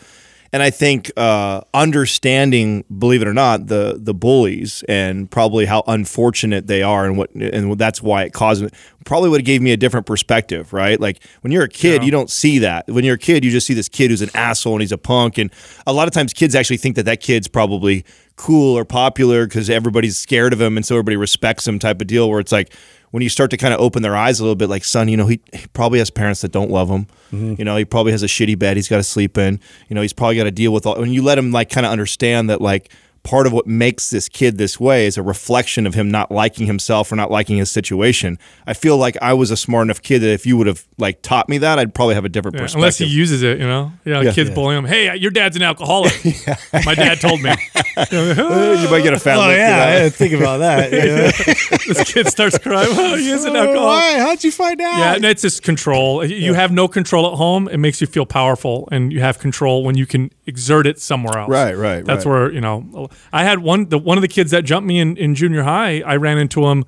And 0.54 0.62
I 0.62 0.70
think 0.70 1.10
uh, 1.16 1.62
understanding, 1.74 2.84
believe 3.00 3.22
it 3.22 3.28
or 3.28 3.34
not, 3.34 3.68
the 3.68 3.98
the 3.98 4.14
bullies 4.14 4.84
and 4.90 5.32
probably 5.32 5.66
how 5.66 5.82
unfortunate 5.88 6.68
they 6.68 6.84
are, 6.84 7.06
and 7.06 7.18
what 7.18 7.34
and 7.34 7.78
that's 7.78 8.02
why 8.02 8.24
it 8.24 8.34
caused 8.34 8.64
it, 8.64 8.74
probably 9.06 9.30
would 9.30 9.40
have 9.40 9.46
gave 9.46 9.62
me 9.62 9.72
a 9.72 9.78
different 9.78 10.06
perspective, 10.06 10.74
right? 10.74 11.00
Like 11.00 11.24
when 11.40 11.52
you're 11.52 11.64
a 11.64 11.70
kid, 11.70 12.04
you 12.04 12.12
don't 12.12 12.30
see 12.30 12.60
that. 12.60 12.88
When 12.88 13.06
you're 13.06 13.16
a 13.16 13.20
kid, 13.20 13.46
you 13.46 13.52
just 13.52 13.66
see 13.66 13.74
this 13.74 13.88
kid 13.88 14.12
who's 14.12 14.22
an 14.22 14.30
asshole 14.34 14.74
and 14.74 14.82
he's 14.82 14.92
a 14.92 14.98
punk, 14.98 15.38
and 15.38 15.52
a 15.88 15.94
lot 15.94 16.10
of 16.10 16.14
times 16.14 16.34
kids 16.34 16.54
actually 16.54 16.78
think 16.78 16.98
that 16.98 17.04
that 17.04 17.22
kid's 17.22 17.48
probably 17.48 18.04
cool 18.36 18.78
or 18.78 18.84
popular 18.84 19.46
because 19.46 19.70
everybody's 19.70 20.18
scared 20.18 20.52
of 20.52 20.60
him, 20.60 20.76
and 20.76 20.86
so 20.86 20.96
everybody 20.96 21.16
respects 21.16 21.66
him, 21.66 21.80
type 21.80 22.02
of 22.02 22.08
deal. 22.08 22.30
Where 22.30 22.42
it's 22.42 22.52
like 22.52 22.74
when 23.12 23.22
you 23.22 23.30
start 23.30 23.52
to 23.52 23.58
kind 23.58 23.74
of 23.74 23.80
open 23.80 24.02
their 24.02 24.16
eyes 24.16 24.40
a 24.40 24.44
little 24.44 24.56
bit, 24.56 24.70
like 24.70 24.84
son, 24.84 25.08
you 25.08 25.18
know, 25.18 25.28
he, 25.28 25.40
he 25.54 25.68
probably 25.68 26.00
has 26.00 26.10
parents 26.10 26.42
that 26.42 26.52
don't 26.52 26.72
love 26.72 26.90
him. 26.90 27.06
Mm-hmm. 27.32 27.56
You 27.60 27.66
know, 27.66 27.78
he 27.78 27.86
probably 27.86 28.14
has 28.14 28.24
a 28.24 28.28
shitty 28.28 28.58
bed 28.58 28.78
he's 28.78 28.88
got 28.88 28.98
to 28.98 29.04
sleep 29.04 29.38
in. 29.38 29.60
You 29.90 29.96
know, 29.96 30.02
he's 30.02 30.14
probably 30.14 30.38
got 30.38 30.46
to 30.46 30.52
deal 30.52 30.74
with 30.74 30.86
all. 30.86 30.98
When 30.98 31.12
you 31.12 31.22
let 31.22 31.38
him 31.38 31.52
like 31.52 31.70
kind 31.70 31.86
of 31.86 31.92
understand 31.92 32.50
that 32.50 32.62
like 32.62 32.92
part 33.24 33.46
of 33.46 33.54
what 33.54 33.68
makes 33.68 34.10
this 34.10 34.28
kid 34.28 34.58
this 34.58 34.80
way 34.80 35.06
is 35.06 35.16
a 35.18 35.22
reflection 35.22 35.86
of 35.86 35.94
him 35.94 36.10
not 36.10 36.32
liking 36.32 36.66
himself 36.66 37.12
or 37.12 37.16
not 37.16 37.30
liking 37.30 37.58
his 37.58 37.70
situation. 37.72 38.40
I 38.66 38.74
feel 38.74 38.98
like 38.98 39.16
I 39.22 39.34
was 39.34 39.52
a 39.52 39.58
smart 39.58 39.86
enough 39.86 40.02
kid 40.02 40.20
that 40.20 40.32
if 40.34 40.46
you 40.46 40.58
would 40.58 40.68
have 40.68 40.88
like 40.98 41.22
taught 41.22 41.48
me 41.48 41.60
that, 41.60 41.78
I'd 41.78 41.94
probably 41.94 42.16
have 42.16 42.26
a 42.26 42.30
different 42.30 42.56
Yeah, 42.56 42.62
perspective. 42.64 42.78
unless 42.80 42.98
he 42.98 43.06
uses 43.06 43.44
it, 43.44 43.60
you 43.60 43.68
know. 43.68 43.92
Yeah, 44.06 44.22
Yeah. 44.22 44.32
kids 44.34 44.50
bullying 44.50 44.80
him. 44.80 44.86
Hey, 44.86 45.16
your 45.18 45.30
dad's 45.32 45.56
an 45.56 45.62
alcoholic. 45.62 46.14
My 46.86 46.96
dad 46.96 47.22
told 47.22 47.42
me. 47.42 47.52
you 48.12 48.90
might 48.90 49.02
get 49.04 49.14
a 49.14 49.20
fat 49.20 49.38
Oh 49.38 49.48
lip 49.48 49.56
for 49.56 49.58
yeah, 49.58 49.86
I 49.88 50.00
didn't 50.00 50.14
think 50.16 50.34
about 50.34 50.58
that. 50.60 50.92
you 50.92 51.94
this 51.94 52.12
kid 52.12 52.28
starts 52.28 52.58
crying. 52.58 52.88
Oh, 52.92 53.16
he 53.18 53.30
is 53.30 53.46
an 53.46 53.56
oh, 53.56 53.60
alcoholic. 53.60 53.86
Why? 53.86 54.20
How'd 54.20 54.44
you 54.44 54.52
find 54.52 54.80
out? 54.82 54.98
Yeah, 54.98 55.16
and 55.16 55.26
it's 55.26 55.42
just 55.42 55.62
control. 55.64 56.26
You 56.26 56.54
have 56.54 56.72
no 56.72 56.88
control 56.88 57.32
at 57.32 57.38
home. 57.38 57.68
It 57.68 57.78
makes 57.78 58.02
you 58.02 58.08
feel 58.08 58.26
powerful, 58.26 58.88
and 58.92 59.12
you 59.14 59.20
have 59.22 59.40
control 59.40 59.84
when 59.84 59.96
you 59.96 60.06
can 60.06 60.32
exert 60.46 60.88
it 60.88 61.00
somewhere 61.00 61.38
else. 61.38 61.50
Right, 61.50 61.76
right, 61.78 62.04
That's 62.06 62.26
right. 62.26 62.32
where 62.32 62.52
you 62.52 62.62
know. 62.62 63.10
I 63.32 63.44
had 63.44 63.60
one. 63.60 63.90
The 63.90 63.98
one 63.98 64.18
of 64.18 64.22
the 64.22 64.28
kids 64.28 64.52
that 64.52 64.64
jumped 64.64 64.88
me 64.88 65.00
in, 65.00 65.18
in 65.18 65.36
junior 65.36 65.64
high. 65.64 66.02
I 66.02 66.16
ran 66.16 66.38
into 66.38 66.66
him 66.68 66.86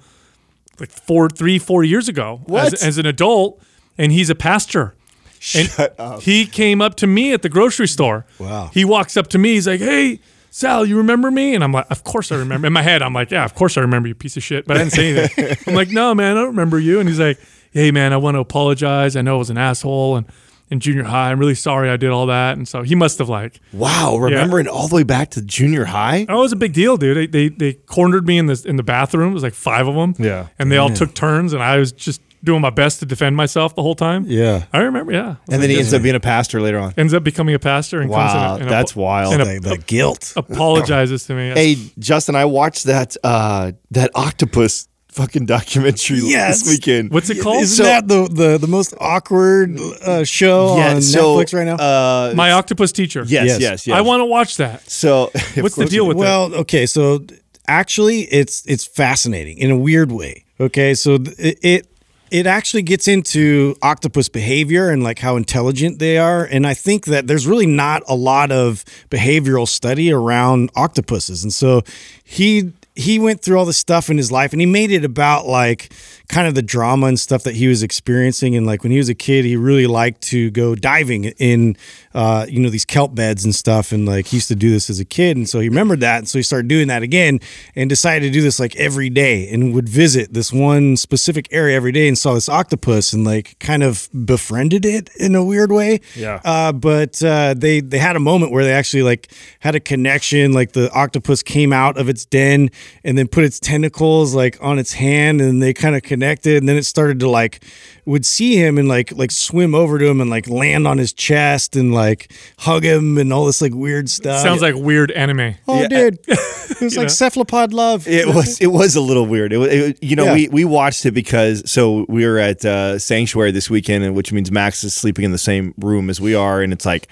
like 0.80 0.90
four, 0.90 1.30
three, 1.30 1.60
four 1.60 1.84
years 1.84 2.08
ago? 2.10 2.42
As, 2.74 2.84
as 2.84 2.98
an 2.98 3.06
adult, 3.06 3.62
and 3.98 4.12
he's 4.12 4.30
a 4.30 4.36
pastor. 4.36 4.96
Shut 5.40 5.96
and 6.00 6.22
He 6.22 6.46
came 6.46 6.82
up 6.82 6.96
to 6.96 7.08
me 7.08 7.34
at 7.34 7.42
the 7.42 7.50
grocery 7.50 7.88
store. 7.88 8.26
Wow. 8.40 8.70
He 8.74 8.86
walks 8.86 9.18
up 9.18 9.28
to 9.30 9.38
me. 9.38 9.54
He's 9.56 9.68
like, 9.68 9.82
"Hey, 9.82 10.20
Sal, 10.52 10.86
you 10.86 10.98
remember 10.98 11.30
me?" 11.30 11.54
And 11.54 11.64
I'm 11.64 11.74
like, 11.74 11.86
"Of 11.92 12.04
course 12.06 12.32
I 12.32 12.38
remember." 12.38 12.68
In 12.68 12.74
my 12.74 12.82
head, 12.82 13.02
I'm 13.02 13.14
like, 13.14 13.30
"Yeah, 13.30 13.44
of 13.44 13.54
course 13.54 13.78
I 13.78 13.82
remember 13.82 14.08
you, 14.08 14.16
piece 14.16 14.38
of 14.38 14.44
shit." 14.44 14.66
But 14.66 14.78
I 14.78 14.80
didn't 14.80 14.94
say 14.94 15.18
anything. 15.18 15.58
I'm 15.68 15.76
like, 15.76 15.90
"No, 15.90 16.16
man, 16.16 16.38
I 16.38 16.40
don't 16.40 16.48
remember 16.48 16.80
you." 16.80 17.00
And 17.02 17.10
he's 17.10 17.20
like, 17.20 17.40
"Hey, 17.72 17.92
man, 17.92 18.14
I 18.14 18.18
want 18.18 18.36
to 18.36 18.40
apologize. 18.40 19.18
I 19.18 19.22
know 19.22 19.36
I 19.36 19.40
was 19.40 19.50
an 19.50 19.58
asshole 19.58 20.16
and 20.16 20.26
in 20.74 20.82
junior 20.82 21.04
high. 21.06 21.32
I'm 21.32 21.40
really 21.40 21.56
sorry 21.56 21.90
I 21.90 21.96
did 21.96 22.10
all 22.10 22.26
that." 22.26 22.58
And 22.58 22.68
so 22.68 22.82
he 22.84 22.96
must 22.96 23.18
have 23.20 23.30
like, 23.30 23.62
Wow, 23.72 24.18
remembering 24.18 24.68
all 24.68 24.90
the 24.90 24.96
way 24.96 25.04
back 25.04 25.30
to 25.32 25.42
junior 25.42 25.86
high. 25.86 26.26
oh, 26.28 26.40
it 26.40 26.42
was 26.42 26.52
a 26.52 26.58
big 26.58 26.74
deal, 26.74 26.98
dude. 26.98 27.16
They 27.16 27.28
they, 27.28 27.48
they 27.50 27.74
cornered 27.74 28.28
me 28.28 28.38
in 28.38 28.48
the 28.48 28.62
in 28.66 28.76
the 28.76 28.84
bathroom. 28.84 29.32
It 29.32 29.34
was 29.36 29.44
like 29.44 29.54
five 29.54 29.88
of 29.88 29.96
them. 29.96 30.16
Yeah. 30.20 30.48
and 30.60 30.70
they 30.72 30.78
all 30.78 30.90
took 30.90 31.14
turns, 31.16 31.54
and 31.54 31.64
I 31.64 31.78
was 31.78 31.94
just 31.94 32.20
doing 32.44 32.60
my 32.60 32.70
best 32.70 33.00
to 33.00 33.06
defend 33.06 33.38
myself 33.38 33.74
the 33.74 33.82
whole 33.82 33.96
time. 33.96 34.26
Yeah. 34.28 34.66
I 34.74 34.80
remember. 34.80 35.14
Yeah, 35.14 35.36
And 35.50 35.64
then 35.64 35.70
he 35.70 35.78
ends 35.78 35.94
up 35.94 36.02
being 36.04 36.14
a 36.16 36.20
pastor 36.20 36.60
later 36.60 36.78
on. 36.78 36.94
ends 36.98 37.14
up 37.14 37.24
becoming 37.24 37.56
a 37.56 37.60
pastor 37.60 38.02
and 38.02 38.10
Wow, 38.10 38.18
comes 38.18 38.34
in 38.34 38.52
and, 38.54 38.62
and 38.64 38.70
that's 38.72 38.92
apo- 38.92 39.02
wild. 39.02 39.34
and 39.34 39.44
The, 39.46 39.56
ap- 39.56 39.62
the 39.62 39.78
guilt. 39.86 40.34
apologizes 40.36 41.26
to 41.28 41.36
me. 41.36 41.52
Hey, 41.52 41.78
Justin, 42.00 42.36
I 42.36 42.44
watched 42.46 42.84
that 42.86 43.16
uh 43.24 43.72
that 43.92 44.12
octopus 44.16 44.90
fucking 45.14 45.46
documentary 45.46 46.20
Yes. 46.24 46.64
this 46.64 46.70
weekend. 46.74 47.12
What's 47.12 47.30
it 47.30 47.42
called? 47.42 47.62
Isn't 47.64 47.86
that 47.86 48.08
the, 48.08 48.28
the, 48.28 48.58
the 48.58 48.68
most 48.68 48.94
awkward 49.00 49.80
uh, 49.80 50.24
show 50.24 50.78
yeah, 50.78 50.96
on 50.96 51.02
so, 51.02 51.38
Netflix 51.38 51.54
right 51.54 51.66
now? 51.66 51.76
Uh, 51.76 52.34
My 52.36 52.52
octopus 52.52 52.92
teacher. 52.92 53.22
yes, 53.28 53.46
yes, 53.48 53.60
Yes. 53.62 53.88
yes. 53.88 53.96
I 53.98 54.02
want 54.02 54.22
to 54.22 54.26
watch 54.26 54.58
that. 54.58 54.90
So, 54.90 55.32
What's 55.56 55.76
the 55.76 55.86
deal 55.86 56.08
with 56.08 56.18
that? 56.18 56.22
well, 56.24 56.54
okay, 56.56 56.86
so 56.86 57.26
actually, 57.68 58.22
it's 58.22 58.66
it's 58.66 58.86
fascinating 58.86 59.58
in 59.58 59.72
a 59.72 59.78
weird 59.78 60.12
way. 60.12 60.46
Okay, 60.60 60.94
so 60.94 61.18
th- 61.18 61.38
it. 61.40 61.60
it 61.64 61.88
it 62.32 62.48
actually 62.48 62.82
gets 62.82 63.08
into 63.08 63.76
octopus 63.84 64.28
behavior 64.28 64.90
and 64.90 65.04
like 65.04 65.20
how 65.20 65.36
intelligent 65.36 66.00
they 66.00 66.18
are 66.18 66.44
and 66.46 66.66
i 66.66 66.74
think 66.74 67.06
that 67.06 67.28
there's 67.28 67.46
really 67.46 67.68
not 67.68 68.02
a 68.08 68.16
lot 68.16 68.52
of 68.52 68.84
behavioral 69.12 69.68
study 69.68 70.12
around 70.12 70.72
octopuses 70.76 71.44
and 71.44 71.54
so 71.54 71.84
he 72.24 72.72
he 72.96 73.20
went 73.20 73.42
through 73.42 73.58
all 73.58 73.66
this 73.66 73.78
stuff 73.78 74.10
in 74.10 74.18
his 74.18 74.32
life 74.32 74.52
and 74.52 74.62
he 74.62 74.68
made 74.68 74.92
it 74.92 75.04
about 75.04 75.46
like 75.48 75.92
kind 76.30 76.48
of 76.48 76.56
the 76.56 76.62
drama 76.62 77.08
and 77.08 77.20
stuff 77.20 77.44
that 77.44 77.56
he 77.56 77.68
was 77.68 77.84
experiencing 77.84 78.56
and 78.56 78.66
like 78.66 78.84
when 78.84 78.92
he 78.92 78.98
was 78.98 79.10
a 79.10 79.16
kid 79.16 79.46
he 79.46 79.56
really 79.56 79.88
liked 79.88 80.22
to 80.22 80.50
go 80.52 80.76
diving 80.76 81.26
in 81.26 81.76
uh, 82.14 82.46
you 82.48 82.60
know, 82.60 82.70
these 82.70 82.86
kelp 82.86 83.16
beds 83.16 83.44
and 83.44 83.56
stuff. 83.56 83.92
And 83.92 84.06
like 84.06 84.28
he 84.28 84.38
used 84.38 84.48
to 84.50 84.56
do 84.56 84.70
this 84.70 84.90
as 84.90 85.00
a 85.00 85.06
kid. 85.06 85.38
And 85.38 85.50
so 85.50 85.60
he 85.60 85.70
remembered 85.70 86.00
that. 86.02 86.20
And 86.20 86.28
so 86.28 86.38
he 86.38 86.44
started 86.44 86.68
doing 86.68 86.88
that 86.88 87.02
again 87.02 87.40
and 87.76 87.90
decided 87.90 88.28
to 88.28 88.32
do 88.32 88.42
this 88.42 88.60
like 88.60 88.76
every 88.76 89.10
day 89.10 89.50
and 89.50 89.74
would 89.74 89.90
visit 89.90 90.34
this 90.34 90.54
one 90.54 90.96
specific 90.96 91.48
area 91.52 91.76
every 91.76 91.92
day 91.92 92.08
and 92.08 92.18
saw 92.18 92.34
this 92.34 92.50
octopus 92.50 93.14
and 93.14 93.24
like 93.24 93.58
kind 93.60 93.84
of 93.84 94.10
befriended 94.26 94.86
it 94.86 95.10
in 95.18 95.36
a 95.36 95.44
weird 95.44 95.72
way. 95.72 96.02
Yeah. 96.16 96.40
Uh, 96.44 96.72
but 96.72 97.24
uh, 97.24 97.56
they 97.56 97.82
they 97.82 97.98
had 97.98 98.16
a 98.16 98.20
moment 98.20 98.52
where 98.52 98.64
they 98.64 98.74
actually 98.74 99.04
like 99.04 99.32
had 99.60 99.76
a 99.76 99.80
connection. 99.80 100.54
Like 100.54 100.74
the 100.74 100.92
octopus 100.92 101.42
came 101.42 101.74
out 101.74 101.98
of 101.98 102.10
its 102.10 102.26
den 102.26 102.70
and 103.04 103.18
then 103.18 103.28
put 103.28 103.44
its 103.44 103.60
tentacles 103.60 104.36
like 104.36 104.58
on 104.62 104.78
its 104.78 104.94
hand, 104.94 105.42
and 105.42 105.62
they 105.62 105.74
kind 105.74 105.96
of 105.96 106.04
connected. 106.04 106.23
And 106.24 106.68
then 106.70 106.78
it 106.78 106.86
started 106.86 107.20
to 107.22 107.30
like 107.30 107.64
would 108.06 108.26
see 108.26 108.56
him 108.56 108.78
and 108.78 108.88
like 108.88 109.12
like 109.14 109.32
swim 109.32 109.74
over 109.76 109.98
to 110.00 110.06
him 110.08 110.20
and 110.22 110.30
like 110.30 110.48
land 110.50 110.88
on 110.88 110.98
his 110.98 111.14
chest 111.14 111.76
and 111.76 111.94
like 111.94 112.32
hug 112.60 112.84
him 112.84 113.18
and 113.18 113.32
all 113.32 113.46
this 113.46 113.62
like 113.62 113.74
weird 113.74 114.10
stuff. 114.10 114.42
Sounds 114.42 114.62
like 114.62 114.76
weird 114.76 115.12
anime. 115.12 115.56
oh, 115.68 115.82
Yeah. 115.82 115.88
dude, 115.88 116.20
it 116.28 116.82
was 116.82 116.98
like 116.98 117.06
know? 117.06 117.08
cephalopod 117.08 117.74
love. 117.74 118.08
It 118.08 118.28
was 118.28 118.60
it 118.60 118.68
was 118.68 118.96
a 118.96 119.02
little 119.02 119.26
weird. 119.26 119.54
It, 119.54 119.58
was- 119.58 119.70
it 119.72 120.04
you 120.04 120.16
know 120.16 120.26
Yeah. 120.26 120.34
we 120.34 120.48
we 120.50 120.66
watched 120.66 121.06
it 121.06 121.12
because 121.12 121.70
so 121.70 122.06
we 122.10 122.26
were 122.26 122.40
at 122.40 122.64
uh, 122.66 123.00
Sanctuary 123.00 123.52
this 123.52 123.70
weekend, 123.70 124.04
and 124.04 124.16
which 124.16 124.32
means 124.34 124.52
Max 124.52 124.84
is 124.84 124.94
sleeping 124.94 125.26
in 125.26 125.32
the 125.32 125.38
same 125.38 125.74
room 125.78 126.10
as 126.10 126.20
we 126.20 126.36
are, 126.36 126.62
and 126.62 126.74
it's 126.74 126.86
like 126.86 127.08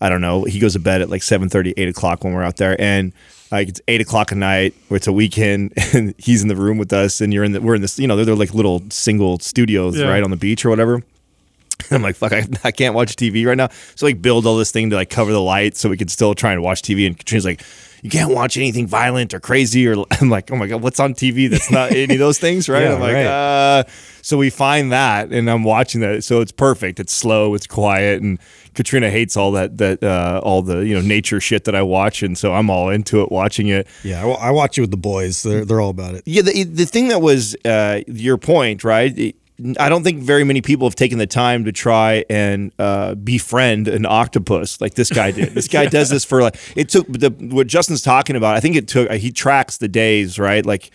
I 0.00 0.08
don't 0.10 0.20
know. 0.20 0.44
He 0.44 0.58
goes 0.58 0.74
to 0.74 0.80
bed 0.80 1.00
at 1.00 1.08
like 1.08 1.22
7:30, 1.22 1.72
8 1.76 1.88
o'clock 1.88 2.24
when 2.24 2.34
we're 2.34 2.42
out 2.42 2.56
there, 2.58 2.78
and 2.80 3.12
like 3.58 3.68
it's 3.68 3.80
eight 3.88 4.00
o'clock 4.00 4.32
at 4.32 4.38
night, 4.38 4.74
or 4.90 4.96
it's 4.96 5.06
a 5.06 5.12
weekend, 5.12 5.72
and 5.94 6.14
he's 6.18 6.42
in 6.42 6.48
the 6.48 6.56
room 6.56 6.78
with 6.78 6.92
us, 6.92 7.20
and 7.20 7.32
you're 7.32 7.44
in 7.44 7.52
the 7.52 7.60
we're 7.60 7.74
in 7.74 7.82
this 7.82 7.98
you 7.98 8.06
know 8.06 8.16
they're, 8.16 8.24
they're 8.26 8.34
like 8.36 8.54
little 8.54 8.82
single 8.90 9.38
studios 9.38 9.96
Yeah. 9.98 10.06
right 10.08 10.22
on 10.22 10.30
the 10.30 10.36
beach 10.36 10.64
or 10.64 10.70
whatever. 10.70 11.02
I'm 11.90 12.02
like, 12.02 12.14
fuck, 12.16 12.32
I, 12.32 12.46
I 12.62 12.70
can't 12.70 12.94
watch 12.94 13.16
TV 13.16 13.44
right 13.46 13.56
now. 13.56 13.68
So 13.96 14.06
like 14.06 14.22
build 14.22 14.46
all 14.46 14.56
this 14.56 14.70
thing 14.70 14.90
to 14.90 14.96
like 14.96 15.10
cover 15.10 15.32
the 15.32 15.40
lights 15.40 15.80
so 15.80 15.88
we 15.88 15.96
could 15.96 16.10
still 16.10 16.34
try 16.34 16.52
and 16.52 16.62
watch 16.62 16.82
TV. 16.82 17.06
And 17.06 17.18
Katrina's 17.18 17.44
like, 17.44 17.62
you 18.04 18.10
can't 18.10 18.34
watch 18.34 18.58
anything 18.58 18.86
violent 18.86 19.32
or 19.32 19.40
crazy 19.40 19.88
or 19.88 20.04
I'm 20.20 20.28
like, 20.28 20.52
oh 20.52 20.56
my 20.56 20.66
god, 20.66 20.82
what's 20.82 21.00
on 21.00 21.14
TV 21.14 21.48
that's 21.50 21.70
not 21.70 21.90
any 21.90 22.14
of 22.14 22.20
those 22.20 22.38
things, 22.38 22.68
right? 22.68 22.82
Yeah, 22.84 22.94
I'm 22.94 23.00
like, 23.00 23.14
right. 23.14 23.26
uh 23.26 23.84
so 24.20 24.36
we 24.38 24.50
find 24.50 24.92
that 24.92 25.32
and 25.32 25.50
I'm 25.50 25.64
watching 25.64 26.00
that. 26.02 26.22
So 26.22 26.40
it's 26.42 26.52
perfect. 26.52 27.00
It's 27.00 27.12
slow, 27.12 27.54
it's 27.54 27.66
quiet, 27.66 28.22
and 28.22 28.38
Katrina 28.74 29.10
hates 29.10 29.36
all 29.36 29.52
that 29.52 29.78
that 29.78 30.02
uh 30.02 30.40
all 30.44 30.60
the 30.62 30.78
you 30.86 30.94
know 30.94 31.00
nature 31.00 31.40
shit 31.40 31.64
that 31.64 31.74
I 31.74 31.82
watch, 31.82 32.22
and 32.22 32.36
so 32.36 32.52
I'm 32.54 32.68
all 32.70 32.90
into 32.90 33.22
it 33.22 33.32
watching 33.32 33.68
it. 33.68 33.86
Yeah, 34.02 34.24
I, 34.24 34.48
I 34.48 34.50
watch 34.50 34.76
it 34.78 34.82
with 34.82 34.90
the 34.90 34.96
boys. 34.98 35.42
They're 35.42 35.64
they're 35.64 35.80
all 35.80 35.90
about 35.90 36.14
it. 36.14 36.22
Yeah, 36.26 36.42
the 36.42 36.64
the 36.64 36.84
thing 36.86 37.08
that 37.08 37.22
was 37.22 37.56
uh, 37.64 38.00
your 38.06 38.36
point, 38.38 38.84
right? 38.84 39.16
It- 39.18 39.36
I 39.78 39.88
don't 39.88 40.02
think 40.02 40.20
very 40.20 40.42
many 40.42 40.60
people 40.60 40.88
have 40.88 40.96
taken 40.96 41.18
the 41.18 41.28
time 41.28 41.64
to 41.66 41.72
try 41.72 42.24
and 42.28 42.72
uh, 42.76 43.14
befriend 43.14 43.86
an 43.86 44.04
octopus 44.04 44.80
like 44.80 44.94
this 44.94 45.10
guy 45.10 45.30
did. 45.30 45.54
This 45.54 45.68
guy 45.76 45.86
does 45.86 46.10
this 46.10 46.24
for 46.24 46.42
like 46.42 46.56
it 46.74 46.88
took 46.88 47.06
the 47.06 47.30
what 47.30 47.68
Justin's 47.68 48.02
talking 48.02 48.34
about. 48.34 48.56
I 48.56 48.60
think 48.60 48.74
it 48.74 48.88
took 48.88 49.10
he 49.12 49.30
tracks 49.30 49.76
the 49.76 49.86
days, 49.86 50.40
right? 50.40 50.66
Like 50.66 50.90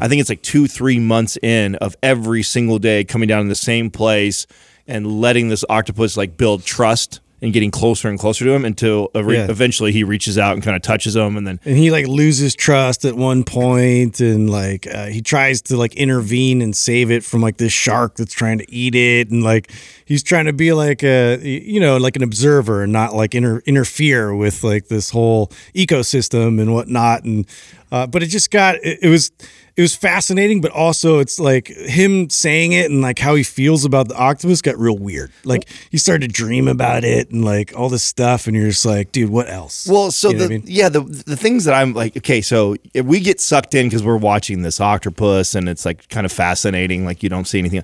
I 0.00 0.06
think 0.06 0.20
it's 0.20 0.28
like 0.28 0.42
two 0.42 0.68
three 0.68 1.00
months 1.00 1.36
in 1.42 1.74
of 1.76 1.96
every 2.04 2.44
single 2.44 2.78
day 2.78 3.02
coming 3.02 3.28
down 3.28 3.40
in 3.40 3.48
the 3.48 3.56
same 3.56 3.90
place 3.90 4.46
and 4.86 5.20
letting 5.20 5.48
this 5.48 5.64
octopus 5.68 6.16
like 6.16 6.36
build 6.36 6.64
trust 6.64 7.20
and 7.44 7.52
getting 7.52 7.70
closer 7.70 8.08
and 8.08 8.18
closer 8.18 8.44
to 8.44 8.50
him 8.50 8.64
until 8.64 9.10
Yeah. 9.14 9.46
eventually 9.50 9.92
he 9.92 10.02
reaches 10.02 10.38
out 10.38 10.54
and 10.54 10.62
kind 10.62 10.74
of 10.74 10.82
touches 10.82 11.14
him 11.14 11.36
and 11.36 11.46
then 11.46 11.60
and 11.64 11.76
he 11.76 11.90
like 11.90 12.06
loses 12.08 12.54
trust 12.56 13.04
at 13.04 13.14
one 13.14 13.44
point 13.44 14.18
and 14.20 14.48
like 14.50 14.86
uh, 14.86 15.06
he 15.06 15.20
tries 15.20 15.60
to 15.62 15.76
like 15.76 15.94
intervene 15.94 16.62
and 16.62 16.74
save 16.74 17.10
it 17.10 17.22
from 17.22 17.42
like 17.42 17.58
this 17.58 17.72
shark 17.72 18.16
that's 18.16 18.32
trying 18.32 18.58
to 18.58 18.72
eat 18.72 18.94
it 18.94 19.30
and 19.30 19.42
like 19.44 19.70
he's 20.06 20.22
trying 20.22 20.46
to 20.46 20.52
be 20.52 20.72
like 20.72 21.04
a 21.04 21.38
you 21.42 21.78
know 21.78 21.98
like 21.98 22.16
an 22.16 22.22
observer 22.22 22.82
and 22.82 22.92
not 22.92 23.14
like 23.14 23.34
inter- 23.34 23.62
interfere 23.66 24.34
with 24.34 24.64
like 24.64 24.88
this 24.88 25.10
whole 25.10 25.52
ecosystem 25.74 26.60
and 26.60 26.72
whatnot 26.72 27.24
and 27.24 27.46
uh, 27.92 28.06
but 28.06 28.22
it 28.22 28.26
just 28.26 28.50
got 28.50 28.74
it, 28.76 28.98
it 29.02 29.08
was 29.08 29.30
it 29.76 29.82
was 29.82 29.94
fascinating 29.94 30.60
but 30.60 30.70
also 30.70 31.18
it's 31.18 31.38
like 31.40 31.66
him 31.68 32.30
saying 32.30 32.72
it 32.72 32.90
and 32.90 33.02
like 33.02 33.18
how 33.18 33.34
he 33.34 33.42
feels 33.42 33.84
about 33.84 34.08
the 34.08 34.16
octopus 34.16 34.62
got 34.62 34.78
real 34.78 34.96
weird 34.96 35.32
like 35.44 35.68
he 35.90 35.98
started 35.98 36.28
to 36.28 36.32
dream 36.32 36.68
about 36.68 37.02
it 37.04 37.30
and 37.30 37.44
like 37.44 37.76
all 37.76 37.88
this 37.88 38.02
stuff 38.02 38.46
and 38.46 38.56
you're 38.56 38.68
just 38.68 38.86
like 38.86 39.10
dude 39.12 39.30
what 39.30 39.48
else 39.48 39.86
Well, 39.86 40.10
so 40.10 40.28
You 40.30 40.34
know 40.34 40.38
the 40.40 40.44
I 40.44 40.48
mean? 40.48 40.62
yeah 40.66 40.88
the 40.88 41.00
the 41.00 41.36
things 41.36 41.64
that 41.64 41.74
I'm 41.74 41.92
like 41.94 42.16
okay, 42.16 42.40
so 42.40 42.76
if 42.94 43.04
we 43.04 43.20
get 43.20 43.40
sucked 43.40 43.74
in 43.74 43.86
because 43.86 44.02
we're 44.04 44.16
watching 44.16 44.62
this 44.62 44.80
octopus 44.80 45.54
and 45.54 45.68
it's 45.68 45.84
like 45.84 46.08
kind 46.08 46.24
of 46.24 46.32
fascinating, 46.32 47.04
like 47.04 47.22
you 47.22 47.28
don't 47.28 47.46
see 47.46 47.58
anything. 47.58 47.82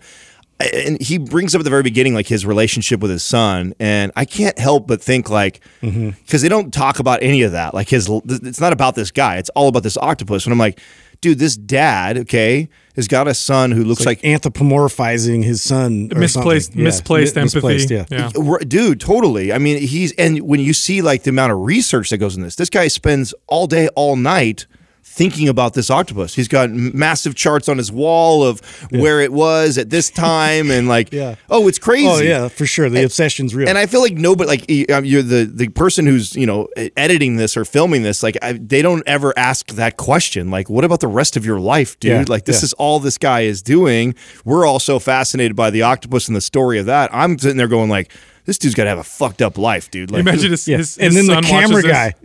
And 0.60 1.00
he 1.00 1.16
brings 1.18 1.54
up 1.54 1.60
at 1.60 1.64
the 1.64 1.70
very 1.70 1.82
beginning 1.82 2.14
like 2.14 2.26
his 2.26 2.44
relationship 2.44 3.00
with 3.00 3.10
his 3.10 3.24
son, 3.24 3.72
and 3.80 4.12
I 4.14 4.24
can't 4.26 4.58
help 4.58 4.86
but 4.86 5.02
think 5.02 5.30
like 5.30 5.60
because 5.80 5.94
Mm-hmm. 5.94 6.36
they 6.38 6.48
don't 6.48 6.72
talk 6.72 6.98
about 6.98 7.22
any 7.22 7.42
of 7.42 7.52
that. 7.52 7.72
Like 7.72 7.88
his, 7.88 8.08
it's 8.26 8.60
not 8.60 8.72
about 8.72 8.94
this 8.94 9.10
guy; 9.10 9.36
it's 9.38 9.48
all 9.50 9.68
about 9.68 9.82
this 9.84 9.96
octopus. 9.96 10.44
And 10.44 10.52
I'm 10.52 10.58
like, 10.58 10.78
dude, 11.22 11.38
this 11.38 11.56
dad, 11.56 12.18
okay, 12.18 12.68
has 12.96 13.08
got 13.08 13.26
a 13.26 13.32
son 13.34 13.70
who 13.72 13.84
looks 13.84 14.04
like 14.04 14.20
anthropomorphizing 14.22 15.44
his 15.44 15.62
son. 15.62 16.08
Misplaced- 16.14 16.74
Yeah. 16.74 16.84
misplaced 16.84 17.36
Mi- 17.36 17.42
empathy. 17.42 17.56
misplaced, 17.68 17.90
yeah. 17.90 18.04
Yeah. 18.10 18.30
Dude, 18.66 19.00
totally. 19.00 19.52
I 19.52 19.58
mean, 19.58 19.78
he's 19.78 20.12
and 20.12 20.40
when 20.42 20.60
you 20.60 20.72
see 20.74 21.02
like 21.02 21.22
the 21.22 21.30
amount 21.30 21.52
of 21.52 21.58
research 21.60 22.10
that 22.10 22.18
goes 22.18 22.36
in 22.36 22.42
this, 22.42 22.56
this 22.56 22.70
guy 22.70 22.88
spends 22.88 23.32
all 23.46 23.66
day, 23.66 23.88
all 23.96 24.16
night 24.16 24.66
thinking 25.12 25.48
about 25.48 25.74
this 25.74 25.90
octopus. 25.90 26.34
He's 26.34 26.46
got 26.46 26.70
massive 26.70 27.34
charts 27.34 27.68
on 27.68 27.78
his 27.78 27.90
wall 27.90 28.44
of 28.44 28.60
where 28.90 29.20
it 29.20 29.32
was 29.32 29.76
at 29.76 29.90
this 29.90 30.08
time, 30.08 30.70
and 30.70 30.86
like, 30.86 31.12
Yeah. 31.20 31.34
oh, 31.50 31.66
it's 31.66 31.80
crazy. 31.80 32.06
Oh 32.06 32.18
yeah, 32.20 32.48
for 32.48 32.64
sure. 32.64 32.88
The 32.88 33.04
obsession's 33.04 33.54
real. 33.54 33.68
And 33.68 33.76
I 33.76 33.86
feel 33.86 34.00
like 34.00 34.14
nobody, 34.14 34.48
like 34.48 34.90
um, 34.90 35.04
you're 35.04 35.22
the 35.22 35.50
the 35.52 35.68
person 35.68 36.06
who's 36.06 36.36
you 36.36 36.46
know 36.46 36.68
editing 36.96 37.36
this 37.36 37.56
or 37.56 37.64
filming 37.64 38.02
this, 38.02 38.22
like 38.22 38.38
I, 38.40 38.52
they 38.52 38.82
don't 38.82 39.02
ever 39.06 39.36
ask 39.36 39.72
that 39.72 39.96
question. 39.96 40.50
Like, 40.50 40.70
what 40.70 40.84
about 40.84 41.00
the 41.00 41.08
rest 41.08 41.36
of 41.36 41.44
your 41.44 41.58
life, 41.58 41.98
dude? 41.98 42.10
Yeah, 42.12 42.24
like, 42.28 42.44
this 42.44 42.62
yeah. 42.62 42.66
is 42.66 42.72
all 42.74 43.00
this 43.00 43.18
guy 43.18 43.40
is 43.40 43.62
doing. 43.62 44.14
We're 44.44 44.64
all 44.64 44.78
so 44.78 44.98
fascinated 45.00 45.56
by 45.56 45.70
the 45.70 45.82
octopus 45.82 46.28
and 46.28 46.36
the 46.36 46.40
story 46.40 46.78
of 46.78 46.86
that. 46.86 47.10
I'm 47.12 47.36
sitting 47.38 47.56
there 47.56 47.68
going 47.68 47.90
like, 47.90 48.12
this 48.50 48.58
dude's 48.58 48.74
got 48.74 48.82
to 48.82 48.90
have 48.90 48.98
a 48.98 49.04
fucked 49.04 49.42
up 49.42 49.56
life, 49.56 49.92
dude. 49.92 50.10
Like, 50.10 50.22
Imagine 50.22 50.50
his, 50.50 50.66
yeah. 50.66 50.78
his, 50.78 50.98
and 50.98 51.12
his 51.14 51.24
then 51.28 51.36
the 51.36 51.42
camera 51.46 51.76
watches 51.76 51.82
this. 51.84 51.92
guy, 51.92 52.04
right? 52.04 52.14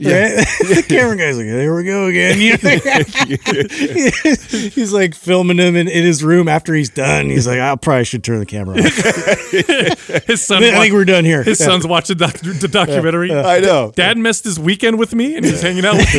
the 0.75 0.83
camera 0.89 1.15
guy's 1.17 1.38
like, 1.38 1.45
"There 1.45 1.75
we 1.75 1.83
go 1.83 2.05
again." 2.07 2.41
You 2.41 2.53
know? 2.63 2.79
he's 4.73 4.91
like 4.91 5.13
filming 5.13 5.59
him 5.59 5.75
in, 5.75 5.88
in 5.88 6.03
his 6.03 6.23
room 6.23 6.47
after 6.47 6.73
he's 6.73 6.89
done. 6.89 7.29
He's 7.29 7.45
like, 7.45 7.59
"I 7.59 7.75
probably 7.75 8.05
should 8.05 8.23
turn 8.23 8.39
the 8.39 8.47
camera 8.47 8.79
off." 8.79 10.25
His 10.25 10.41
son. 10.41 10.63
I 10.63 10.71
think 10.71 10.91
wa- 10.93 10.97
we're 10.97 11.05
done 11.05 11.25
here. 11.25 11.43
His 11.43 11.59
Yeah. 11.59 11.67
son's 11.67 11.85
watching 11.85 12.17
doc- 12.17 12.39
the 12.39 12.67
documentary. 12.67 13.31
I 13.31 13.59
know. 13.59 13.91
Dad 13.95 14.17
missed 14.17 14.45
his 14.45 14.57
weekend 14.59 14.97
with 14.97 15.13
me, 15.13 15.35
and 15.35 15.45
he's 15.45 15.61
hanging 15.61 15.85
out 15.85 15.97
with, 15.97 16.11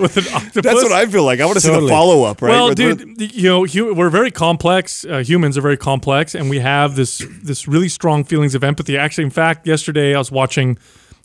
with 0.00 0.16
an 0.18 0.34
octopus. 0.34 0.62
That's 0.62 0.82
what 0.84 0.92
I 0.92 1.06
feel 1.06 1.24
like. 1.24 1.40
I 1.40 1.46
want 1.46 1.56
to 1.56 1.60
see 1.60 1.72
the 1.72 1.88
follow 1.88 2.22
up, 2.22 2.40
right? 2.42 2.50
Well, 2.50 2.66
Where- 2.66 2.74
dude, 2.76 3.32
you 3.34 3.48
know, 3.48 3.64
hu- 3.64 3.92
we're 3.92 4.08
very 4.10 4.30
complex. 4.30 5.04
Uh, 5.04 5.18
humans 5.18 5.58
are 5.58 5.62
very 5.62 5.76
complex, 5.76 6.36
and 6.36 6.48
we 6.48 6.60
have 6.60 6.94
this 6.96 7.26
this 7.42 7.66
really 7.66 7.88
strong 7.88 8.22
feelings 8.22 8.54
of 8.54 8.62
empathy. 8.62 8.96
Actually, 8.96 9.15
in 9.22 9.30
fact, 9.30 9.66
yesterday 9.66 10.14
I 10.14 10.18
was 10.18 10.30
watching 10.30 10.78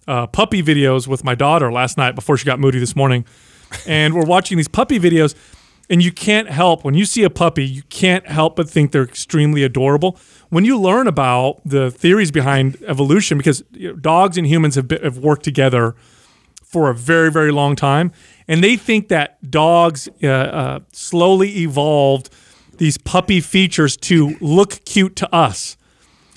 uh, 0.07 0.27
puppy 0.27 0.63
videos 0.63 1.07
with 1.07 1.23
my 1.23 1.35
daughter 1.35 1.71
last 1.71 1.97
night 1.97 2.15
before 2.15 2.37
she 2.37 2.45
got 2.45 2.59
moody 2.59 2.79
this 2.79 2.95
morning, 2.95 3.25
and 3.87 4.13
we're 4.13 4.25
watching 4.25 4.57
these 4.57 4.67
puppy 4.67 4.99
videos, 4.99 5.35
and 5.89 6.03
you 6.03 6.11
can't 6.11 6.49
help 6.49 6.83
when 6.83 6.93
you 6.93 7.05
see 7.05 7.23
a 7.23 7.29
puppy, 7.29 7.65
you 7.65 7.83
can't 7.83 8.27
help 8.27 8.55
but 8.55 8.69
think 8.69 8.91
they're 8.91 9.03
extremely 9.03 9.63
adorable. 9.63 10.17
When 10.49 10.65
you 10.65 10.79
learn 10.79 11.07
about 11.07 11.61
the 11.65 11.91
theories 11.91 12.31
behind 12.31 12.77
evolution, 12.87 13.37
because 13.37 13.63
you 13.71 13.89
know, 13.89 13.95
dogs 13.95 14.37
and 14.37 14.47
humans 14.47 14.75
have, 14.75 14.87
been, 14.87 15.03
have 15.03 15.17
worked 15.17 15.43
together 15.43 15.95
for 16.71 16.89
a 16.89 16.95
very, 16.95 17.29
very 17.29 17.51
long 17.51 17.75
time. 17.75 18.13
And 18.47 18.63
they 18.63 18.77
think 18.77 19.09
that 19.09 19.51
dogs 19.51 20.07
uh, 20.23 20.27
uh, 20.27 20.79
slowly 20.93 21.57
evolved 21.57 22.29
these 22.77 22.97
puppy 22.97 23.41
features 23.41 23.97
to 23.97 24.37
look 24.39 24.83
cute 24.85 25.17
to 25.17 25.35
us. 25.35 25.75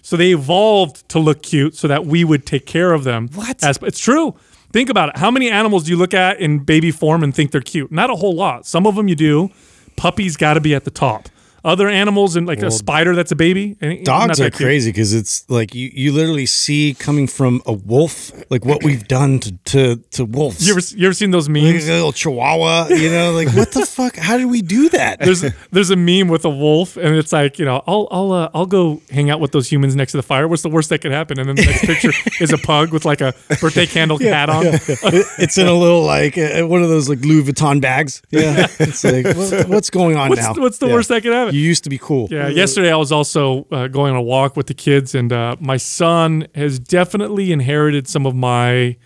So 0.04 0.18
they 0.18 0.32
evolved 0.32 1.08
to 1.08 1.18
look 1.18 1.42
cute 1.42 1.74
so 1.76 1.88
that 1.88 2.04
we 2.04 2.24
would 2.24 2.44
take 2.44 2.66
care 2.66 2.92
of 2.92 3.04
them. 3.04 3.30
What? 3.32 3.64
As, 3.64 3.78
it's 3.80 3.98
true. 3.98 4.34
Think 4.70 4.90
about 4.90 5.08
it. 5.08 5.16
How 5.16 5.30
many 5.30 5.50
animals 5.50 5.84
do 5.84 5.92
you 5.92 5.96
look 5.96 6.12
at 6.12 6.38
in 6.38 6.58
baby 6.58 6.90
form 6.90 7.24
and 7.24 7.34
think 7.34 7.52
they're 7.52 7.62
cute? 7.62 7.90
Not 7.90 8.10
a 8.10 8.14
whole 8.14 8.34
lot. 8.34 8.66
Some 8.66 8.86
of 8.86 8.96
them 8.96 9.08
you 9.08 9.16
do. 9.16 9.50
Puppies 9.96 10.36
got 10.36 10.54
to 10.54 10.60
be 10.60 10.74
at 10.74 10.84
the 10.84 10.90
top. 10.90 11.30
Other 11.64 11.88
animals 11.88 12.36
and 12.36 12.46
like 12.46 12.62
a 12.62 12.70
spider 12.70 13.14
that's 13.16 13.32
a 13.32 13.36
baby. 13.36 13.76
eh, 13.80 13.94
not 14.02 14.28
Dogs 14.28 14.40
are 14.40 14.50
crazy 14.50 14.90
because 14.92 15.14
it's 15.14 15.48
like 15.48 15.74
you, 15.74 15.90
you 15.94 16.12
literally 16.12 16.44
see 16.46 16.94
coming 16.98 17.26
from 17.26 17.62
a 17.64 17.72
wolf 17.72 18.30
like 18.50 18.64
what 18.66 18.84
we've 18.84 19.08
done 19.08 19.38
to 19.40 19.52
to, 19.64 19.96
to 20.10 20.24
wolves. 20.26 20.66
You 20.66 20.74
ever, 20.74 20.80
you 20.96 21.06
ever 21.06 21.14
seen 21.14 21.30
those 21.30 21.48
Like 21.48 21.62
memes? 21.62 21.88
a 21.88 21.92
little 21.92 22.12
chihuahua, 22.12 22.88
you 22.90 23.08
know, 23.10 23.32
like 23.32 23.48
what 23.54 23.72
the 23.72 23.86
fuck? 23.96 24.16
How 24.16 24.36
did 24.36 24.46
we 24.50 24.60
do 24.60 24.88
that? 24.90 25.20
there's 25.20 25.42
there's 25.72 25.90
a 25.90 25.96
meme 25.96 26.28
with 26.28 26.44
a 26.44 26.50
wolf, 26.50 26.96
and 26.98 27.16
it's 27.16 27.32
like 27.32 27.58
you 27.58 27.64
know, 27.64 27.82
I'll 27.86 28.08
I'll 28.10 28.32
uh, 28.32 28.50
I'll 28.54 28.66
go 28.66 29.00
hang 29.10 29.30
out 29.30 29.40
with 29.40 29.52
those 29.52 29.70
humans 29.72 29.96
next 29.96 30.12
to 30.12 30.18
the 30.18 30.22
fire. 30.22 30.46
What's 30.46 30.62
the 30.62 30.68
worst 30.68 30.90
that 30.90 31.00
could 31.00 31.12
happen? 31.12 31.38
And 31.38 31.48
then 31.48 31.56
the 31.56 31.64
next 31.64 31.84
picture 31.86 32.12
is 32.40 32.52
a 32.52 32.58
pug 32.58 32.92
with 32.92 33.04
like 33.06 33.20
a 33.22 33.32
birthday 33.60 33.86
candle 33.86 34.18
hat 34.18 34.50
on. 34.50 34.66
It- 34.66 35.26
it's 35.38 35.56
in 35.58 35.66
a 35.66 35.72
little 35.74 36.02
like 36.02 36.36
uh, 36.36 36.66
one 36.66 36.82
of 36.82 36.88
those 36.88 37.08
like 37.08 37.20
Louis 37.20 37.42
Vuitton 37.44 37.80
bags. 37.80 38.20
Yeah, 38.30 38.66
it's 38.78 39.02
like 39.02 39.24
what, 39.36 39.68
what's 39.68 39.90
going 39.90 40.16
on 40.16 40.28
What's 40.28 40.42
now? 40.42 40.54
what's 40.54 40.78
the 40.78 40.88
Yeah. 40.88 40.92
worst 40.92 41.08
that 41.08 41.22
could 41.22 41.32
happen? 41.32 41.53
You 41.54 41.60
used 41.60 41.84
to 41.84 41.90
be 41.90 41.98
cool. 41.98 42.28
Yeah, 42.30 42.48
yesterday 42.48 42.92
I 42.92 42.96
was 42.96 43.12
also 43.12 43.66
uh, 43.70 43.88
going 43.88 44.12
on 44.12 44.18
a 44.18 44.22
walk 44.22 44.56
with 44.56 44.66
the 44.66 44.74
kids, 44.74 45.14
and 45.14 45.32
uh, 45.32 45.56
my 45.60 45.76
son 45.76 46.48
has 46.54 46.78
definitely 46.78 47.52
inherited 47.52 48.08
some 48.08 48.26
of 48.26 48.34
my, 48.34 48.96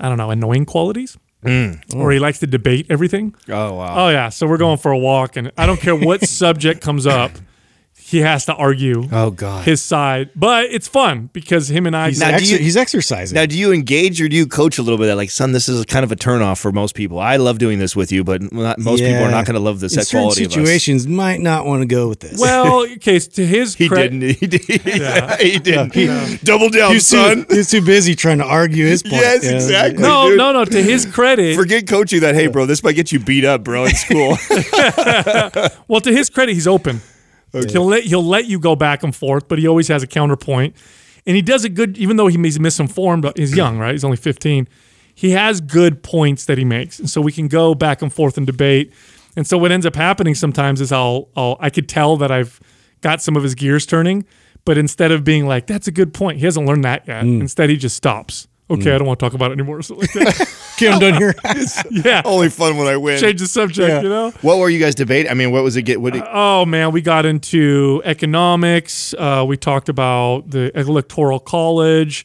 I 0.00 0.08
don't 0.08 0.16
know, 0.18 0.30
annoying 0.30 0.64
qualities. 0.64 1.18
Or 1.44 2.12
he 2.12 2.18
likes 2.20 2.38
to 2.38 2.46
debate 2.46 2.86
everything. 2.88 3.34
Oh 3.48 3.74
wow. 3.74 4.06
Oh 4.06 4.08
yeah, 4.10 4.28
so 4.28 4.46
we're 4.46 4.58
going 4.58 4.78
for 4.78 4.92
a 4.92 4.98
walk, 4.98 5.36
and 5.36 5.50
I 5.58 5.66
don't 5.66 5.80
care 5.80 5.96
what 5.96 6.22
subject 6.28 6.80
comes 6.80 7.04
up, 7.06 7.32
he 8.12 8.20
has 8.20 8.44
to 8.46 8.54
argue 8.54 9.08
Oh 9.10 9.30
god. 9.30 9.64
his 9.64 9.82
side. 9.82 10.30
But 10.36 10.66
it's 10.66 10.86
fun 10.86 11.30
because 11.32 11.68
him 11.68 11.86
and 11.86 11.96
I. 11.96 12.08
He's, 12.10 12.20
Now, 12.20 12.36
do 12.38 12.44
you- 12.44 12.58
he's 12.58 12.76
exercising. 12.76 13.34
Now, 13.34 13.46
do 13.46 13.58
you 13.58 13.72
engage 13.72 14.20
or 14.22 14.28
do 14.28 14.36
you 14.36 14.46
coach 14.46 14.78
a 14.78 14.82
little 14.82 14.98
bit? 14.98 15.04
Of 15.04 15.08
that, 15.12 15.16
like, 15.16 15.30
son, 15.30 15.52
this 15.52 15.68
is 15.68 15.84
kind 15.86 16.04
of 16.04 16.12
a 16.12 16.16
turnoff 16.16 16.60
for 16.60 16.70
most 16.70 16.94
people. 16.94 17.18
I 17.18 17.36
love 17.36 17.58
doing 17.58 17.78
this 17.80 17.96
with 17.96 18.12
you, 18.12 18.22
but 18.22 18.52
not, 18.52 18.78
most 18.78 19.00
people 19.00 19.24
are 19.24 19.30
not 19.30 19.46
going 19.46 19.54
to 19.54 19.60
love 19.60 19.80
this 19.80 19.94
In 19.94 20.00
at 20.00 20.06
certain 20.06 20.20
quality 20.24 20.44
of 20.44 20.48
us. 20.50 20.54
situations, 20.54 21.06
might 21.08 21.40
not 21.40 21.66
want 21.66 21.80
to 21.82 21.86
go 21.86 22.08
with 22.08 22.20
this. 22.20 22.38
well, 22.38 22.82
okay, 22.92 23.18
to 23.18 23.46
his 23.46 23.74
He 23.74 23.88
credit, 23.88 24.10
didn't. 24.20 24.36
He 24.38 24.46
did. 24.46 24.84
Yeah. 24.86 25.36
he 25.38 25.58
didn't. 25.58 26.44
Double 26.44 26.68
down, 26.68 26.90
he 26.90 26.94
was, 26.96 27.06
son. 27.06 27.44
too, 27.46 27.46
he 27.50 27.56
was 27.58 27.70
too 27.70 27.80
busy 27.82 28.14
trying 28.14 28.38
to 28.38 28.44
argue 28.44 28.84
his 28.86 29.02
point. 29.02 29.14
Yes, 29.14 29.44
Yeah. 29.44 29.52
exactly. 29.52 30.02
No, 30.02 30.28
dude. 30.28 30.38
no, 30.38 30.52
no. 30.52 30.64
To 30.66 30.82
his 30.82 31.06
credit, 31.06 31.56
Forget 31.56 31.86
coaching 31.88 32.20
that. 32.20 32.34
Hey, 32.34 32.46
bro, 32.48 32.66
this 32.66 32.82
might 32.84 32.92
get 32.92 33.10
you 33.10 33.18
beat 33.18 33.44
up, 33.44 33.64
bro, 33.64 33.84
in 33.86 33.94
school. 33.94 34.36
Well, 35.88 36.00
to 36.00 36.12
his 36.12 36.30
credit, 36.30 36.54
he's 36.54 36.66
open. 36.66 37.00
He'll 37.52 37.86
let 37.86 38.04
he'll 38.04 38.24
let 38.24 38.46
you 38.46 38.58
go 38.58 38.74
back 38.74 39.02
and 39.02 39.14
forth, 39.14 39.48
but 39.48 39.58
he 39.58 39.68
always 39.68 39.88
has 39.88 40.02
a 40.02 40.06
counterpoint, 40.06 40.74
and 41.26 41.36
he 41.36 41.42
does 41.42 41.64
a 41.64 41.68
good. 41.68 41.98
Even 41.98 42.16
though 42.16 42.28
he's 42.28 42.58
misinformed, 42.58 43.22
but 43.22 43.36
he's 43.36 43.54
young, 43.54 43.78
right? 43.78 43.92
He's 43.92 44.04
only 44.04 44.16
fifteen. 44.16 44.68
He 45.14 45.30
has 45.30 45.60
good 45.60 46.02
points 46.02 46.46
that 46.46 46.56
he 46.56 46.64
makes, 46.64 46.98
and 46.98 47.08
so 47.08 47.20
we 47.20 47.32
can 47.32 47.48
go 47.48 47.74
back 47.74 48.00
and 48.00 48.12
forth 48.12 48.38
and 48.38 48.46
debate. 48.46 48.92
And 49.36 49.46
so 49.46 49.56
what 49.58 49.72
ends 49.72 49.86
up 49.86 49.94
happening 49.94 50.34
sometimes 50.34 50.80
is 50.80 50.92
I'll, 50.92 51.28
I'll 51.36 51.56
I 51.60 51.70
could 51.70 51.88
tell 51.88 52.16
that 52.18 52.30
I've 52.30 52.60
got 53.02 53.20
some 53.22 53.36
of 53.36 53.42
his 53.42 53.54
gears 53.54 53.86
turning, 53.86 54.24
but 54.64 54.78
instead 54.78 55.12
of 55.12 55.24
being 55.24 55.46
like 55.46 55.66
that's 55.66 55.86
a 55.86 55.92
good 55.92 56.14
point, 56.14 56.38
he 56.38 56.44
hasn't 56.46 56.66
learned 56.66 56.84
that 56.84 57.06
yet. 57.06 57.24
Mm. 57.24 57.40
Instead, 57.42 57.68
he 57.68 57.76
just 57.76 57.96
stops. 57.96 58.48
Okay, 58.72 58.94
I 58.94 58.98
don't 58.98 59.06
want 59.06 59.18
to 59.20 59.24
talk 59.26 59.34
about 59.34 59.50
it 59.50 59.54
anymore. 59.58 59.82
So 59.82 59.94
like 59.96 60.12
that. 60.12 60.58
Okay, 60.76 60.88
I'm 60.90 60.98
done 60.98 61.14
here. 61.14 61.34
yeah, 61.90 62.22
Only 62.24 62.48
fun 62.48 62.76
when 62.78 62.86
I 62.88 62.96
win. 62.96 63.20
change 63.20 63.38
the 63.40 63.46
subject. 63.46 64.02
You 64.02 64.08
know. 64.08 64.30
What 64.40 64.58
were 64.58 64.70
you 64.70 64.80
guys 64.80 64.94
debating? 64.94 65.30
I 65.30 65.34
mean, 65.34 65.52
what 65.52 65.62
was 65.62 65.76
it? 65.76 65.82
Get 65.82 66.00
what? 66.00 66.16
It, 66.16 66.24
Oh 66.26 66.64
man, 66.64 66.92
we 66.92 67.02
got 67.02 67.26
into 67.26 68.00
economics. 68.04 69.14
Uh, 69.18 69.44
we 69.46 69.56
talked 69.56 69.88
about 69.88 70.50
the 70.50 70.76
electoral 70.78 71.38
college 71.38 72.24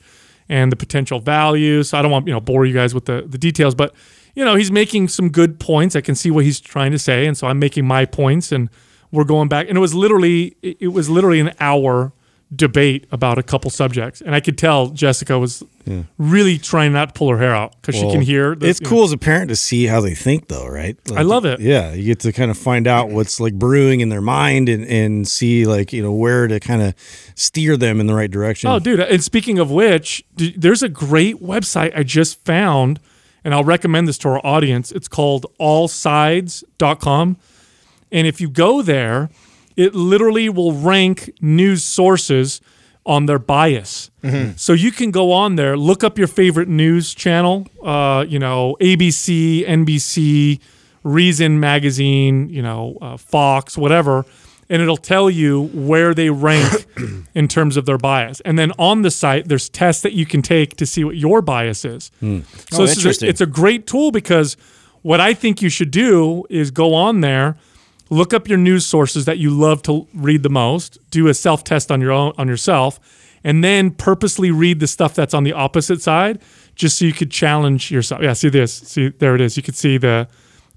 and 0.50 0.72
the 0.72 0.76
potential 0.78 1.20
value. 1.20 1.84
So 1.84 1.98
I 2.00 2.02
don't 2.02 2.10
want 2.10 2.26
you 2.26 2.34
know 2.34 2.40
bore 2.40 2.66
you 2.66 2.74
guys 2.74 2.94
with 2.96 3.06
the 3.06 3.24
the 3.28 3.38
details, 3.38 3.76
but 3.76 3.94
you 4.34 4.44
know 4.46 4.56
he's 4.56 4.72
making 4.72 5.10
some 5.10 5.30
good 5.30 5.60
points. 5.60 5.96
I 5.96 6.02
can 6.02 6.16
see 6.16 6.32
what 6.32 6.46
he's 6.46 6.60
trying 6.60 6.92
to 6.94 7.00
say, 7.00 7.28
and 7.28 7.38
so 7.38 7.48
I'm 7.48 7.60
making 7.60 7.86
my 7.86 8.06
points, 8.06 8.52
and 8.52 8.70
we're 9.12 9.26
going 9.26 9.50
back. 9.50 9.68
And 9.68 9.78
it 9.78 9.82
was 9.82 9.94
literally 9.94 10.56
it 10.62 10.78
it 10.80 10.88
was 10.88 11.10
literally 11.10 11.42
an 11.42 11.52
hour 11.60 12.14
debate 12.56 13.06
about 13.12 13.38
a 13.38 13.44
couple 13.44 13.70
subjects, 13.70 14.22
and 14.22 14.34
I 14.34 14.40
could 14.40 14.58
tell 14.58 14.88
Jessica 14.88 15.38
was 15.38 15.64
really 16.18 16.58
trying 16.58 16.92
not 16.94 17.10
to 17.10 17.14
pull 17.14 17.30
her 17.30 17.38
hair 17.38 17.54
out 17.56 17.74
because 17.82 17.96
she 17.96 18.10
can 18.12 18.22
hear. 18.22 18.56
the- 18.56 18.68
it's 18.68 18.80
you 18.80 18.86
know, 18.86 18.90
cool 18.90 19.04
as 19.04 19.12
a 19.12 19.18
parent 19.18 19.50
to 19.50 19.56
see 19.56 19.86
how 19.86 20.00
they 20.02 20.14
think, 20.16 20.48
though, 20.48 20.68
right? 20.68 20.98
Like, 21.10 21.20
I 21.20 21.22
love 21.24 21.44
it. 21.46 21.60
Yeah, 21.60 21.94
you 21.94 22.04
get 22.06 22.20
to 22.22 22.32
kind 22.32 22.50
of 22.52 22.58
find 22.58 22.88
out 22.88 23.10
what's 23.10 23.40
like 23.40 23.54
brewing 23.54 24.00
in 24.02 24.10
their 24.10 24.22
mind 24.22 24.70
and 24.70 24.86
and 24.86 25.28
see 25.28 25.66
like 25.66 25.92
you 25.94 26.02
know 26.02 26.12
where 26.14 26.48
to 26.48 26.60
kind 26.60 26.82
of 26.82 26.94
steer 27.36 27.76
them 27.78 28.00
in 28.00 28.08
the 28.08 28.14
right 28.16 28.32
direction. 28.32 28.70
Oh, 28.70 28.80
dude. 28.80 29.00
And 29.02 29.24
speaking 29.24 29.60
of 29.60 29.70
which, 29.72 30.24
there's 30.36 30.84
a 30.84 30.90
great 30.90 31.42
website 31.42 31.92
I 31.98 32.04
just 32.04 32.44
found, 32.46 33.00
and 33.44 33.54
I'll 33.54 33.64
recommend 33.66 34.08
this 34.08 34.18
to 34.20 34.30
our 34.30 34.46
audience. 34.46 34.92
It's 34.94 35.08
called 35.10 35.46
allsides.com. 35.60 37.38
And 38.12 38.26
if 38.28 38.40
you 38.40 38.50
go 38.50 38.82
there, 38.82 39.30
it 39.78 39.96
literally 39.96 40.50
will 40.50 40.74
rank 40.74 41.32
news 41.42 41.84
sources 41.84 42.60
on 43.06 43.26
their 43.28 43.40
bias. 43.40 44.12
So 44.58 44.74
you 44.74 44.92
can 44.92 45.12
go 45.12 45.32
on 45.32 45.56
there, 45.56 45.78
look 45.78 46.04
up 46.04 46.18
your 46.18 46.28
favorite 46.28 46.68
news 46.68 47.14
channel, 47.14 47.66
uh, 47.82 48.26
you 48.28 48.40
know, 48.40 48.76
ABC, 48.82 49.66
NBC, 49.66 50.60
Reason 51.04 51.58
Magazine, 51.62 52.50
you 52.50 52.62
know, 52.62 52.98
uh, 53.02 53.16
Fox, 53.16 53.78
whatever, 53.78 54.26
and 54.70 54.82
it'll 54.82 54.98
tell 54.98 55.30
you 55.30 55.68
where 55.74 56.14
they 56.14 56.30
rank 56.30 56.86
in 57.34 57.48
terms 57.48 57.78
of 57.78 57.86
their 57.86 57.98
bias. 57.98 58.42
And 58.42 58.60
then 58.60 58.74
on 58.78 59.04
the 59.04 59.12
site, 59.12 59.48
there's 59.48 59.70
tests 59.70 60.02
that 60.04 60.12
you 60.12 60.26
can 60.26 60.42
take 60.42 60.76
to 60.76 60.86
see 60.86 61.06
what 61.06 61.16
your 61.16 61.42
bias 61.42 61.86
is. 61.86 62.12
So 62.20 62.28
Oh, 62.74 62.86
this 62.86 62.98
is 62.98 63.04
a- 63.24 63.30
it's 63.30 63.40
a 63.42 63.46
great 63.46 63.88
tool 63.88 64.12
because 64.12 64.58
what 65.04 65.22
I 65.22 65.34
think 65.34 65.62
you 65.62 65.70
should 65.70 65.92
do 65.92 66.44
is 66.50 66.72
go 66.72 66.94
on 66.94 67.22
there, 67.22 67.56
look 68.10 68.34
up 68.34 68.48
your 68.48 68.58
news 68.58 68.86
sources 68.86 69.26
that 69.26 69.38
you 69.38 69.50
love 69.50 69.82
to 69.84 70.08
read 70.14 70.44
the 70.44 70.50
most, 70.50 70.98
do 71.12 71.28
a 71.28 71.34
self 71.34 71.64
test 71.64 71.92
on 71.92 72.02
your 72.02 72.12
own 72.12 72.34
on 72.38 72.48
yourself, 72.48 73.00
and 73.44 73.64
then 73.64 73.92
purposely 73.92 74.52
read 74.52 74.80
the 74.80 74.88
stuff 74.88 75.14
that's 75.14 75.34
on 75.34 75.44
the 75.44 75.54
opposite 75.54 76.02
side, 76.02 76.42
just 76.76 76.98
so 76.98 77.06
you 77.06 77.14
could 77.14 77.32
challenge 77.32 77.92
yourself. 77.92 78.22
Yeah, 78.22 78.34
see 78.34 78.50
this. 78.50 78.74
See 78.74 79.10
there 79.10 79.36
it 79.36 79.42
is. 79.42 79.58
You 79.58 79.64
could 79.64 79.76
see 79.76 79.98
the 79.98 80.28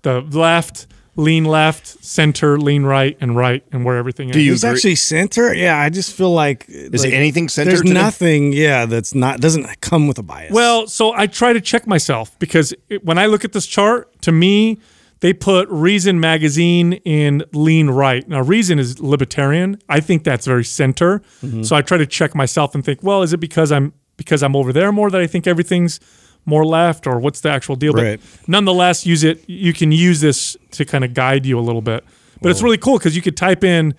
the 0.02 0.20
left, 0.22 0.86
lean 1.16 1.44
left, 1.44 1.86
center, 2.04 2.58
lean 2.58 2.84
right, 2.84 3.16
and 3.20 3.36
right, 3.36 3.62
and 3.72 3.84
where 3.84 3.96
everything 3.96 4.30
is. 4.30 4.34
Do 4.34 4.40
you 4.40 4.52
It's 4.52 4.64
actually 4.64 4.96
center. 4.96 5.54
Yeah, 5.54 5.78
I 5.78 5.90
just 5.90 6.14
feel 6.14 6.32
like 6.32 6.66
Is 6.68 7.04
like, 7.04 7.12
anything 7.12 7.48
center 7.48 7.70
There's 7.70 7.82
to 7.82 7.92
nothing. 7.92 8.52
Yeah, 8.52 8.86
that's 8.86 9.14
not 9.14 9.40
doesn't 9.40 9.80
come 9.80 10.08
with 10.08 10.18
a 10.18 10.22
bias. 10.22 10.52
Well, 10.52 10.86
so 10.86 11.12
I 11.12 11.26
try 11.26 11.52
to 11.52 11.60
check 11.60 11.86
myself 11.86 12.36
because 12.38 12.74
it, 12.88 13.04
when 13.04 13.18
I 13.18 13.26
look 13.26 13.44
at 13.44 13.52
this 13.52 13.66
chart, 13.66 14.20
to 14.22 14.32
me, 14.32 14.78
they 15.20 15.33
put 15.33 15.68
Reason 15.68 16.18
magazine 16.18 16.94
in 17.04 17.44
lean 17.52 17.90
right. 17.90 18.26
Now, 18.28 18.40
Reason 18.40 18.78
is 18.78 19.00
libertarian. 19.00 19.78
I 19.88 20.00
think 20.00 20.24
that's 20.24 20.46
very 20.46 20.64
center. 20.64 21.22
So 21.62 21.76
I 21.76 21.83
try 21.83 21.98
to 21.98 22.06
check 22.06 22.35
myself 22.35 22.74
and 22.74 22.85
think, 22.85 23.02
well, 23.02 23.22
is 23.22 23.33
it 23.33 23.38
because 23.38 23.70
I'm 23.70 23.92
because 24.16 24.42
I'm 24.42 24.54
over 24.54 24.72
there 24.72 24.92
more 24.92 25.11
that 25.11 25.20
I 25.20 25.26
think 25.26 25.46
everything's 25.46 26.00
more 26.46 26.64
left, 26.64 27.06
or 27.06 27.18
what's 27.18 27.40
the 27.40 27.50
actual 27.50 27.76
deal? 27.76 27.92
Right. 27.92 28.20
But 28.40 28.48
nonetheless, 28.48 29.06
use 29.06 29.24
it. 29.24 29.48
You 29.48 29.72
can 29.72 29.92
use 29.92 30.20
this 30.20 30.56
to 30.72 30.85
kind 30.85 31.04
of 31.04 31.14
guide 31.14 31.46
you 31.46 31.59
a 31.59 31.61
little 31.61 31.83
bit. 31.83 32.04
But 32.42 32.50
it's 32.50 32.62
really 32.62 32.78
cool 32.78 32.96
because 32.98 33.14
you 33.14 33.22
could 33.22 33.37
type 33.37 33.62
in 33.62 33.94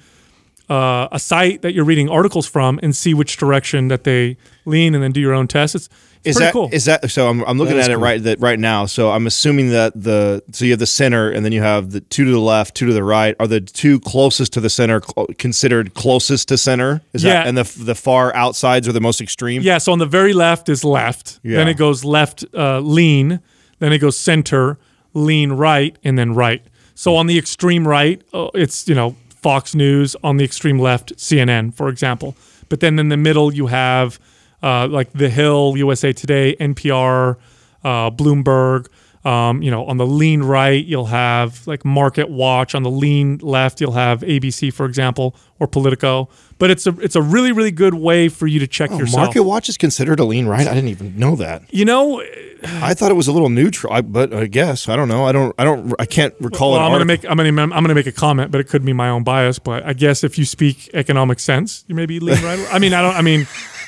uh, 0.70 1.08
a 1.12 1.20
site 1.20 1.62
that 1.62 1.74
you're 1.74 1.86
reading 1.86 2.10
articles 2.10 2.48
from 2.48 2.80
and 2.82 2.96
see 2.96 3.14
which 3.14 3.38
direction 3.38 3.90
that 3.90 4.04
they 4.04 4.38
lean, 4.66 4.96
and 4.96 5.04
then 5.04 5.12
do 5.12 5.20
your 5.22 5.34
own 5.34 5.48
test. 5.48 5.76
It's, 5.76 5.90
it's 6.24 6.28
is 6.28 6.36
pretty 6.38 6.46
that 6.48 6.54
cool. 6.54 6.70
is 6.72 6.86
that 6.86 7.10
so? 7.12 7.28
I'm, 7.30 7.42
I'm 7.46 7.58
looking 7.58 7.76
That 7.76 7.82
is 7.82 7.86
at 7.88 7.92
it 7.92 7.96
cool. 7.96 8.04
right 8.04 8.24
that 8.24 8.40
right 8.40 8.60
now. 8.60 8.86
So 8.86 9.12
I'm 9.12 9.26
assuming 9.28 9.70
that 9.72 9.94
the 9.96 10.44
so 10.52 10.66
you 10.66 10.72
have 10.72 10.80
the 10.80 10.86
center 10.86 11.30
and 11.32 11.44
then 11.44 11.52
you 11.52 11.62
have 11.62 11.92
the 11.92 12.02
two 12.02 12.26
to 12.26 12.32
the 12.32 12.40
left, 12.40 12.76
two 12.76 12.86
to 12.88 12.94
the 12.94 13.04
right. 13.04 13.36
Are 13.40 13.48
the 13.48 13.62
two 13.62 14.00
closest 14.00 14.54
to 14.54 14.60
the 14.62 14.70
center 14.70 15.02
cl- 15.02 15.28
considered 15.38 15.94
closest 15.94 16.48
to 16.50 16.58
center? 16.58 17.02
Is 17.14 17.24
Yeah. 17.24 17.34
that 17.34 17.48
and 17.48 17.58
the 17.58 17.84
the 17.84 17.96
far 17.96 18.34
outsides 18.36 18.88
are 18.88 18.92
the 18.94 19.02
most 19.02 19.20
extreme? 19.22 19.62
Yeah, 19.62 19.78
so 19.80 19.92
on 19.92 20.00
the 20.00 20.06
very 20.06 20.34
left 20.34 20.70
is 20.70 20.84
left. 20.84 21.40
Then 21.44 21.68
it 21.68 21.76
goes 21.78 22.04
left 22.04 22.46
uh, 22.54 22.80
lean. 22.80 23.40
Then 23.80 23.92
it 23.94 23.98
goes 24.00 24.16
center, 24.18 24.78
lean 25.14 25.54
right, 25.54 25.98
and 26.04 26.18
then 26.20 26.34
right. 26.36 26.64
So 26.94 27.16
on 27.16 27.26
the 27.26 27.38
extreme 27.38 27.88
right, 27.88 28.22
uh, 28.32 28.50
it's 28.54 28.88
you 28.88 28.94
know 28.94 29.16
Fox 29.42 29.74
News. 29.74 30.16
On 30.24 30.38
the 30.38 30.44
extreme 30.46 30.78
left, 30.78 31.16
CNN, 31.18 31.74
for 31.74 31.90
example. 31.90 32.36
But 32.70 32.80
then 32.80 33.00
in 33.00 33.10
the 33.10 33.18
middle, 33.18 33.52
you 33.54 33.68
have 33.68 34.20
uh, 34.64 34.88
like 34.88 35.12
The 35.14 35.30
Hill, 35.30 35.76
USA 35.78 36.14
Today, 36.14 36.56
NPR, 36.60 37.38
uh, 37.84 38.10
Bloomberg. 38.12 38.88
Um, 39.24 39.62
you 39.62 39.70
know, 39.70 39.86
on 39.86 39.98
the 39.98 40.06
lean 40.08 40.42
right, 40.42 40.84
you'll 40.84 41.06
have 41.06 41.68
like 41.68 41.86
Market 41.86 42.28
Watch. 42.32 42.74
On 42.74 42.82
the 42.82 42.90
lean 42.90 43.38
left, 43.44 43.80
you'll 43.80 43.92
have 43.92 44.22
ABC, 44.22 44.74
for 44.74 44.88
example, 44.88 45.36
or 45.60 45.68
Politico. 45.68 46.28
But 46.58 46.72
it's 46.72 46.88
a 46.88 47.00
it's 47.00 47.16
a 47.16 47.22
really 47.22 47.52
really 47.52 47.70
good 47.70 47.94
way 47.94 48.30
for 48.30 48.48
you 48.48 48.58
to 48.60 48.66
check 48.66 48.90
Oh, 48.92 48.98
yourself. 48.98 49.26
Market 49.26 49.44
Watch 49.44 49.70
is 49.70 49.78
considered 49.78 50.20
a 50.20 50.24
lean 50.24 50.48
right. 50.48 50.68
I 50.68 50.74
didn't 50.74 50.90
even 50.90 51.20
know 51.20 51.36
that. 51.36 51.72
You 51.72 51.86
know, 51.86 52.20
I 52.64 52.96
thought 52.96 53.12
it 53.12 53.16
was 53.16 53.28
a 53.28 53.32
little 53.32 53.50
neutral, 53.50 53.94
I, 53.94 54.02
but 54.02 54.34
I 54.34 54.48
guess 54.48 54.90
I 54.90 54.96
don't 54.96 55.08
know. 55.08 55.24
I 55.26 55.32
don't. 55.32 55.54
I 55.60 55.66
don't. 55.66 55.94
I 56.00 56.08
can't 56.08 56.34
recall. 56.40 56.72
well, 56.72 56.82
I'm 56.82 56.90
going 56.90 57.02
to 57.02 57.06
make 57.06 57.24
I'm 57.30 57.38
going 57.38 57.56
to 57.56 57.62
I'm 57.62 57.70
going 57.70 57.90
to 57.90 57.94
make 57.96 58.08
a 58.08 58.12
comment, 58.12 58.50
but 58.52 58.60
it 58.60 58.70
could 58.70 58.84
be 58.84 58.94
my 58.94 59.10
own 59.10 59.24
bias. 59.24 59.60
But 59.60 59.86
I 59.86 59.94
guess 59.94 60.24
if 60.24 60.40
you 60.40 60.46
speak 60.46 60.90
economic 60.96 61.40
sense, 61.40 61.86
you 61.88 61.94
maybe 61.94 62.20
lean 62.20 62.44
right. 62.44 62.68
I 62.74 62.80
mean, 62.80 62.96
I 62.96 63.04
don't. 63.04 63.16
I 63.16 63.22
mean, 63.22 63.46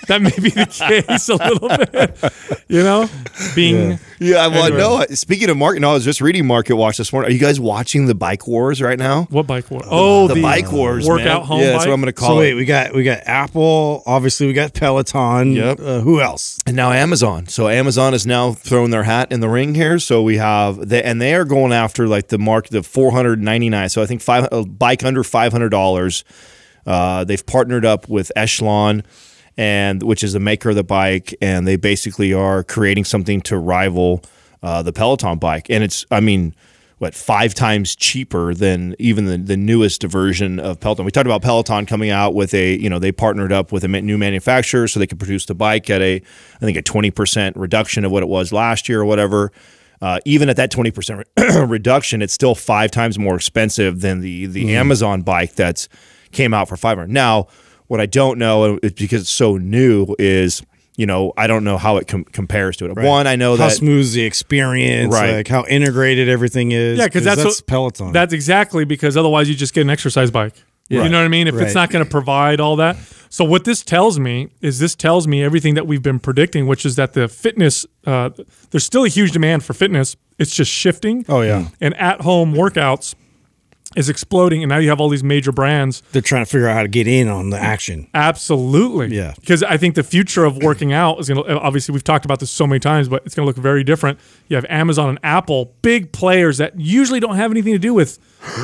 that 0.07 0.21
may 0.21 0.29
be 0.31 0.49
the 0.49 0.65
case 0.65 1.29
a 1.29 1.35
little 1.35 1.69
bit. 1.69 2.63
You 2.67 2.83
know, 2.83 3.09
being 3.55 3.99
Yeah, 4.19 4.47
well, 4.47 4.65
Anyway. 4.65 4.79
no. 4.79 5.05
Speaking 5.15 5.49
of 5.49 5.57
market, 5.57 5.81
no, 5.81 5.91
I 5.91 5.93
was 5.93 6.03
just 6.05 6.21
reading 6.21 6.45
Market 6.47 6.75
Watch 6.75 6.97
this 6.97 7.11
morning. 7.13 7.29
Are 7.29 7.33
you 7.33 7.39
guys 7.39 7.59
watching 7.59 8.05
the 8.05 8.15
bike 8.15 8.47
wars 8.47 8.81
right 8.81 8.97
now? 8.97 9.23
what 9.29 9.47
bike 9.47 9.69
war? 9.69 9.81
Oh, 9.85 10.27
the, 10.27 10.41
bike 10.41 10.71
wars, 10.71 11.07
workout 11.07 11.41
man. 11.41 11.47
home 11.47 11.59
Yeah, 11.59 11.65
bike. 11.67 11.73
that's 11.73 11.85
what 11.87 11.93
I'm 11.93 12.01
going 12.01 12.13
to 12.13 12.19
call 12.19 12.29
so 12.29 12.37
wait, 12.39 12.51
it. 12.51 12.55
we 12.55 12.65
got 12.65 12.93
we 12.93 13.03
got 13.03 13.19
Apple. 13.25 14.03
Obviously, 14.05 14.47
we 14.47 14.53
got 14.53 14.73
Peloton. 14.73 15.53
Yep. 15.53 15.79
Uh, 15.79 15.99
who 16.01 16.21
else? 16.21 16.59
And 16.65 16.75
now 16.75 16.91
Amazon. 16.91 17.47
So 17.47 17.67
Amazon 17.67 18.13
is 18.13 18.25
now 18.25 18.53
throwing 18.53 18.91
their 18.91 19.03
hat 19.03 19.31
in 19.31 19.39
the 19.39 19.49
ring 19.49 19.75
here. 19.75 19.99
So 19.99 20.21
we 20.23 20.37
have 20.37 20.89
they 20.89 21.03
and 21.03 21.21
they 21.21 21.33
are 21.35 21.45
going 21.45 21.71
after 21.73 22.07
like 22.07 22.29
the 22.29 22.37
mark 22.39 22.69
the 22.69 22.83
499. 22.83 23.89
So 23.89 24.01
I 24.01 24.05
think 24.05 24.21
five 24.21 24.47
a 24.51 24.63
bike 24.65 25.03
under 25.03 25.23
five 25.23 25.51
hundred 25.51 25.69
dollars. 25.69 26.23
Uh, 26.85 27.23
they've 27.23 27.45
partnered 27.45 27.85
up 27.85 28.09
with 28.09 28.29
Echelon, 28.35 29.03
and 29.57 30.01
which 30.03 30.23
is 30.23 30.33
the 30.33 30.39
maker 30.39 30.69
of 30.71 30.75
the 30.75 30.83
bike, 30.83 31.35
and 31.41 31.67
they 31.67 31.75
basically 31.75 32.33
are 32.33 32.63
creating 32.63 33.05
something 33.05 33.41
to 33.41 33.57
rival 33.57 34.23
uh, 34.61 34.81
the 34.81 34.93
Peloton 34.93 35.37
bike. 35.37 35.69
And 35.69 35.83
it's 35.83 36.05
I 36.11 36.19
mean. 36.19 36.53
what 36.99 37.13
five 37.13 37.53
times 37.53 37.97
cheaper 37.97 38.53
than 38.53 38.95
even 38.97 39.25
the, 39.25 39.37
the 39.37 39.57
newest 39.57 40.03
version 40.03 40.57
of 40.57 40.79
Peloton. 40.79 41.03
We 41.03 41.11
talked 41.11 41.27
about 41.27 41.41
Peloton 41.41 41.85
coming 41.85 42.11
out 42.11 42.33
with 42.33 42.53
a 42.53 42.77
you 42.77 42.89
know 42.89 42.97
they 42.97 43.11
partnered 43.11 43.51
up 43.51 43.73
with 43.73 43.83
a 43.83 43.89
new 43.89 44.17
manufacturer 44.17 44.87
so 44.87 44.99
they 44.99 45.07
could 45.07 45.19
produce 45.19 45.45
the 45.45 45.55
bike 45.55 45.89
at 45.89 46.01
a 46.01 46.15
I 46.15 46.59
think 46.59 46.77
a 46.77 46.81
twenty 46.81 47.11
percent 47.11 47.57
reduction 47.57 48.05
of 48.05 48.11
what 48.11 48.23
it 48.23 48.29
was 48.29 48.53
last 48.53 48.87
year 48.87 49.01
or 49.01 49.05
whatever. 49.05 49.51
Uh, 50.01 50.19
even 50.25 50.47
at 50.47 50.55
that 50.55 50.71
twenty 50.71 50.91
percent 50.91 51.27
reduction, 51.67 52.21
it's 52.21 52.33
still 52.33 52.55
five 52.55 52.89
times 52.89 53.19
more 53.19 53.35
expensive 53.35 53.99
than 53.99 54.21
the 54.21 54.45
the 54.45 54.73
Amazon 54.75 55.23
bike 55.23 55.55
that's 55.55 55.89
came 56.31 56.53
out 56.53 56.69
for 56.69 56.77
five 56.77 56.97
hundred. 56.97 57.11
Now, 57.11 57.47
what 57.87 57.99
I 57.99 58.05
don't 58.05 58.39
know 58.39 58.79
because 58.81 59.21
it's 59.21 59.29
so 59.29 59.57
new 59.57 60.15
is 60.19 60.61
you 60.95 61.05
know 61.05 61.33
I 61.37 61.47
don't 61.47 61.63
know 61.63 61.77
how 61.77 61.97
it 61.97 62.07
com- 62.07 62.23
compares 62.25 62.77
to 62.77 62.85
it. 62.85 62.95
One, 62.97 63.27
I 63.27 63.35
know 63.35 63.55
how 63.55 63.67
that 63.67 63.75
smooth 63.75 64.11
the 64.13 64.23
experience, 64.23 65.13
Right. 65.13 65.35
like 65.37 65.47
how 65.47 65.65
integrated 65.65 66.29
everything 66.29 66.71
is. 66.71 66.99
Yeah, 66.99 67.05
because 67.05 67.23
that's, 67.23 67.43
what, 67.43 67.63
Peloton. 67.67 68.11
That's 68.11 68.33
exactly 68.33 68.85
because 68.85 69.17
otherwise 69.17 69.49
you 69.49 69.55
just 69.55 69.73
get 69.73 69.81
an 69.81 69.89
exercise 69.89 70.31
bike. 70.31 70.53
You 70.89 70.97
know 71.09 71.17
what 71.17 71.25
I 71.25 71.27
mean? 71.29 71.47
If 71.47 71.55
Right. 71.55 71.63
it's 71.65 71.73
not 71.73 71.89
going 71.89 72.05
to 72.05 72.11
provide 72.11 72.59
all 72.59 72.75
that. 72.75 72.97
So 73.29 73.43
what 73.43 73.63
this 73.63 73.81
tells 73.81 74.19
me 74.19 74.49
is 74.61 74.77
this 74.77 74.93
tells 74.93 75.27
me 75.27 75.41
everything 75.41 75.73
that 75.73 75.87
we've 75.87 76.03
been 76.03 76.19
predicting, 76.19 76.67
which 76.67 76.85
is 76.85 76.97
that 76.97 77.13
the 77.13 77.27
fitness, 77.27 77.83
uh, 78.05 78.29
there's 78.69 78.83
still 78.83 79.03
a 79.03 79.07
huge 79.07 79.31
demand 79.31 79.63
for 79.63 79.73
fitness. 79.73 80.15
It's 80.37 80.53
just 80.55 80.69
shifting. 80.69 81.25
Oh, 81.27 81.41
yeah. 81.41 81.69
And 81.81 81.95
at 81.97 82.21
home 82.21 82.53
workouts 82.53 83.15
is 83.95 84.09
exploding, 84.09 84.63
and 84.63 84.69
now 84.69 84.77
you 84.77 84.89
have 84.89 84.99
all 84.99 85.09
these 85.09 85.23
major 85.23 85.51
brands 85.51 86.01
They're 86.11 86.21
trying 86.21 86.43
to 86.45 86.49
figure 86.49 86.67
out 86.67 86.75
how 86.75 86.81
to 86.83 86.87
get 86.87 87.07
in 87.07 87.27
on 87.27 87.49
the 87.51 87.57
action. 87.59 88.07
Absolutely. 88.13 89.15
Yeah. 89.15 89.33
Because 89.39 89.63
I 89.63 89.77
think 89.77 89.95
the 89.95 90.03
future 90.03 90.43
of 90.45 90.57
working 90.57 90.93
out 90.93 91.19
is 91.19 91.29
going 91.29 91.43
to, 91.43 91.59
obviously, 91.59 91.93
we've 91.93 92.03
talked 92.03 92.25
about 92.25 92.39
this 92.39 92.51
so 92.51 92.65
many 92.67 92.79
times, 92.79 93.07
but 93.07 93.23
it's 93.25 93.35
going 93.35 93.45
to 93.45 93.47
look 93.47 93.57
very 93.57 93.83
different. 93.83 94.19
You 94.47 94.55
have 94.55 94.65
Amazon 94.69 95.09
and 95.09 95.19
Apple, 95.23 95.73
big 95.81 96.11
players 96.11 96.57
that 96.57 96.79
usually 96.79 97.19
don't 97.19 97.35
have 97.35 97.51
anything 97.51 97.73
to 97.73 97.79
do 97.79 97.93
with, 97.93 98.19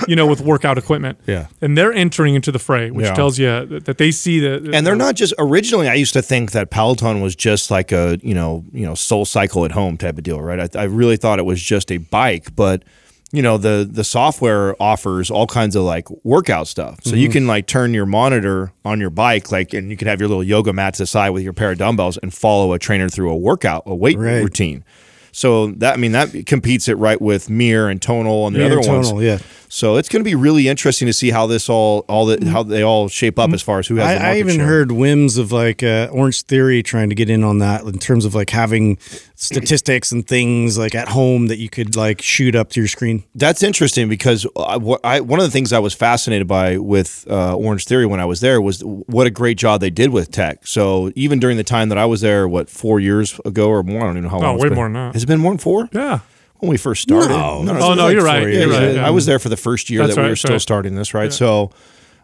you 0.07 0.15
know, 0.15 0.25
with 0.27 0.41
workout 0.41 0.77
equipment. 0.77 1.17
Yeah. 1.29 1.45
And 1.61 1.77
they're 1.77 1.93
entering 1.93 2.33
into 2.33 2.51
the 2.51 2.57
fray, 2.57 2.89
which 2.89 3.05
Yeah. 3.05 3.13
tells 3.13 3.37
you 3.37 3.45
that 3.65 3.85
that 3.85 3.97
they 3.99 4.09
see 4.11 4.39
the. 4.39 4.71
and 4.73 4.85
they're 4.85 4.95
not 4.95 5.13
just 5.15 5.33
originally 5.37 5.87
i 5.87 5.93
used 5.93 6.13
to 6.13 6.21
think 6.23 6.51
that 6.53 6.71
peloton 6.71 7.21
was 7.21 7.35
just 7.35 7.69
like 7.69 7.91
a 7.91 8.17
you 8.23 8.33
know 8.33 8.63
you 8.73 8.83
know 8.85 8.93
SoulCycle 8.93 9.63
at 9.65 9.71
home 9.71 9.95
type 9.95 10.17
of 10.17 10.23
deal 10.23 10.41
right 10.41 10.75
i, 10.75 10.79
I 10.81 10.83
really 10.85 11.17
thought 11.17 11.37
it 11.37 11.45
was 11.45 11.61
just 11.61 11.91
a 11.91 11.97
bike 11.97 12.55
but 12.55 12.83
you 13.31 13.41
know 13.43 13.57
the 13.57 13.87
the 13.89 14.03
software 14.03 14.75
offers 14.81 15.29
all 15.29 15.45
kinds 15.47 15.75
of 15.75 15.83
like 15.83 16.07
workout 16.23 16.67
stuff 16.67 16.99
so 17.03 17.11
Mm-hmm. 17.11 17.19
you 17.19 17.29
can 17.29 17.47
like 17.47 17.67
turn 17.67 17.93
your 17.93 18.05
monitor 18.05 18.71
on 18.83 18.99
your 18.99 19.09
bike 19.11 19.51
like 19.51 19.73
and 19.73 19.91
you 19.91 19.97
can 19.97 20.07
have 20.07 20.19
your 20.19 20.27
little 20.29 20.43
yoga 20.43 20.73
mat 20.73 20.95
to 20.95 21.03
the 21.03 21.07
side 21.07 21.29
with 21.29 21.43
your 21.43 21.53
pair 21.53 21.71
of 21.71 21.77
dumbbells 21.77 22.17
and 22.17 22.33
follow 22.33 22.73
a 22.73 22.79
trainer 22.79 23.07
through 23.09 23.29
a 23.31 23.37
workout 23.37 23.83
a 23.85 23.93
weight 23.95 24.17
Right. 24.17 24.41
routine 24.41 24.83
so 25.31 25.67
that 25.67 25.93
i 25.93 25.97
mean 25.97 26.11
that 26.11 26.45
competes 26.45 26.87
it 26.87 26.95
right 26.95 27.21
with 27.21 27.49
mirror 27.49 27.89
and 27.89 28.01
tonal 28.01 28.47
and 28.47 28.55
the 28.55 28.59
Mirror 28.59 28.79
other 28.79 28.89
and 28.89 29.05
ones 29.07 29.23
yeah. 29.23 29.37
so 29.67 29.97
it's 29.97 30.09
going 30.09 30.23
to 30.23 30.29
be 30.29 30.35
really 30.35 30.67
interesting 30.67 31.05
to 31.05 31.13
see 31.13 31.31
how 31.31 31.47
this 31.47 31.69
all 31.69 31.99
all 32.07 32.25
the 32.25 32.49
how 32.49 32.63
they 32.63 32.81
all 32.81 33.07
shape 33.07 33.37
up 33.39 33.51
as 33.51 33.61
far 33.61 33.79
as 33.79 33.87
who 33.87 33.95
has 33.95 34.17
the 34.17 34.25
I, 34.25 34.35
I 34.35 34.37
even 34.37 34.55
share. 34.55 34.65
heard 34.65 34.91
whims 34.91 35.37
of 35.37 35.51
like 35.51 35.83
uh, 35.83 36.09
Orange 36.11 36.43
Theory 36.43 36.83
trying 36.83 37.09
to 37.09 37.15
get 37.15 37.29
in 37.29 37.43
on 37.43 37.59
that 37.59 37.83
in 37.83 37.99
terms 37.99 38.25
of 38.25 38.35
like 38.35 38.49
having 38.49 38.97
statistics 39.39 40.11
and 40.11 40.27
things 40.27 40.77
like 40.77 40.93
at 40.93 41.07
home 41.07 41.47
that 41.47 41.57
you 41.57 41.69
could 41.69 41.95
like 41.95 42.21
shoot 42.21 42.55
up 42.55 42.69
to 42.71 42.81
your 42.81 42.87
screen. 42.89 43.23
That's 43.35 43.63
interesting 43.63 44.09
because 44.09 44.45
I, 44.57 44.75
I, 45.03 45.19
one 45.21 45.39
of 45.39 45.45
the 45.45 45.51
things 45.51 45.71
I 45.71 45.79
was 45.79 45.93
fascinated 45.93 46.45
by 46.47 46.77
with 46.77 47.25
uh, 47.29 47.55
Orange 47.55 47.85
Theory 47.85 48.05
when 48.05 48.19
I 48.19 48.25
was 48.25 48.41
there 48.41 48.61
was 48.61 48.81
what 48.83 49.27
a 49.27 49.29
great 49.29 49.57
job 49.57 49.79
they 49.79 49.89
did 49.89 50.09
with 50.09 50.29
tech. 50.31 50.67
So 50.67 51.11
even 51.15 51.39
during 51.39 51.55
the 51.55 51.63
time 51.63 51.87
that 51.89 51.97
I 51.97 52.05
was 52.05 52.19
there, 52.19 52.47
what 52.47 52.69
four 52.69 52.99
years 52.99 53.39
ago 53.45 53.69
or 53.69 53.81
more, 53.81 54.01
I 54.01 54.05
don't 54.07 54.17
even 54.17 54.23
know 54.23 54.29
how 54.29 54.39
long. 54.39 54.55
it's 54.55 54.63
way 54.63 54.69
been. 54.69 54.75
more 54.75 54.85
than 54.85 54.93
that. 54.93 55.15
Has 55.19 55.23
it 55.23 55.27
been 55.27 55.39
more 55.41 55.51
than 55.51 55.58
four? 55.60 55.89
Yeah. 55.91 56.19
When 56.60 56.69
we 56.69 56.77
first 56.77 57.01
started. 57.01 57.29
No. 57.29 57.62
it's 57.63 57.71
Oh, 57.84 57.89
been 57.89 57.97
no, 57.97 58.08
you're 58.08 58.23
right. 58.23 58.41
four 58.41 58.49
You're 58.49 58.67
years. 58.71 58.95
right. 58.97 59.05
I 59.05 59.10
was 59.10 59.25
there 59.25 59.38
for 59.39 59.49
the 59.49 59.58
first 59.58 59.89
year 59.89 60.01
That's 60.01 60.15
that 60.15 60.21
we 60.21 60.23
right, 60.23 60.29
were 60.32 60.36
still 60.38 60.55
right. 60.55 60.62
starting 60.62 60.95
this, 60.95 61.13
right? 61.13 61.32
So, 61.34 61.71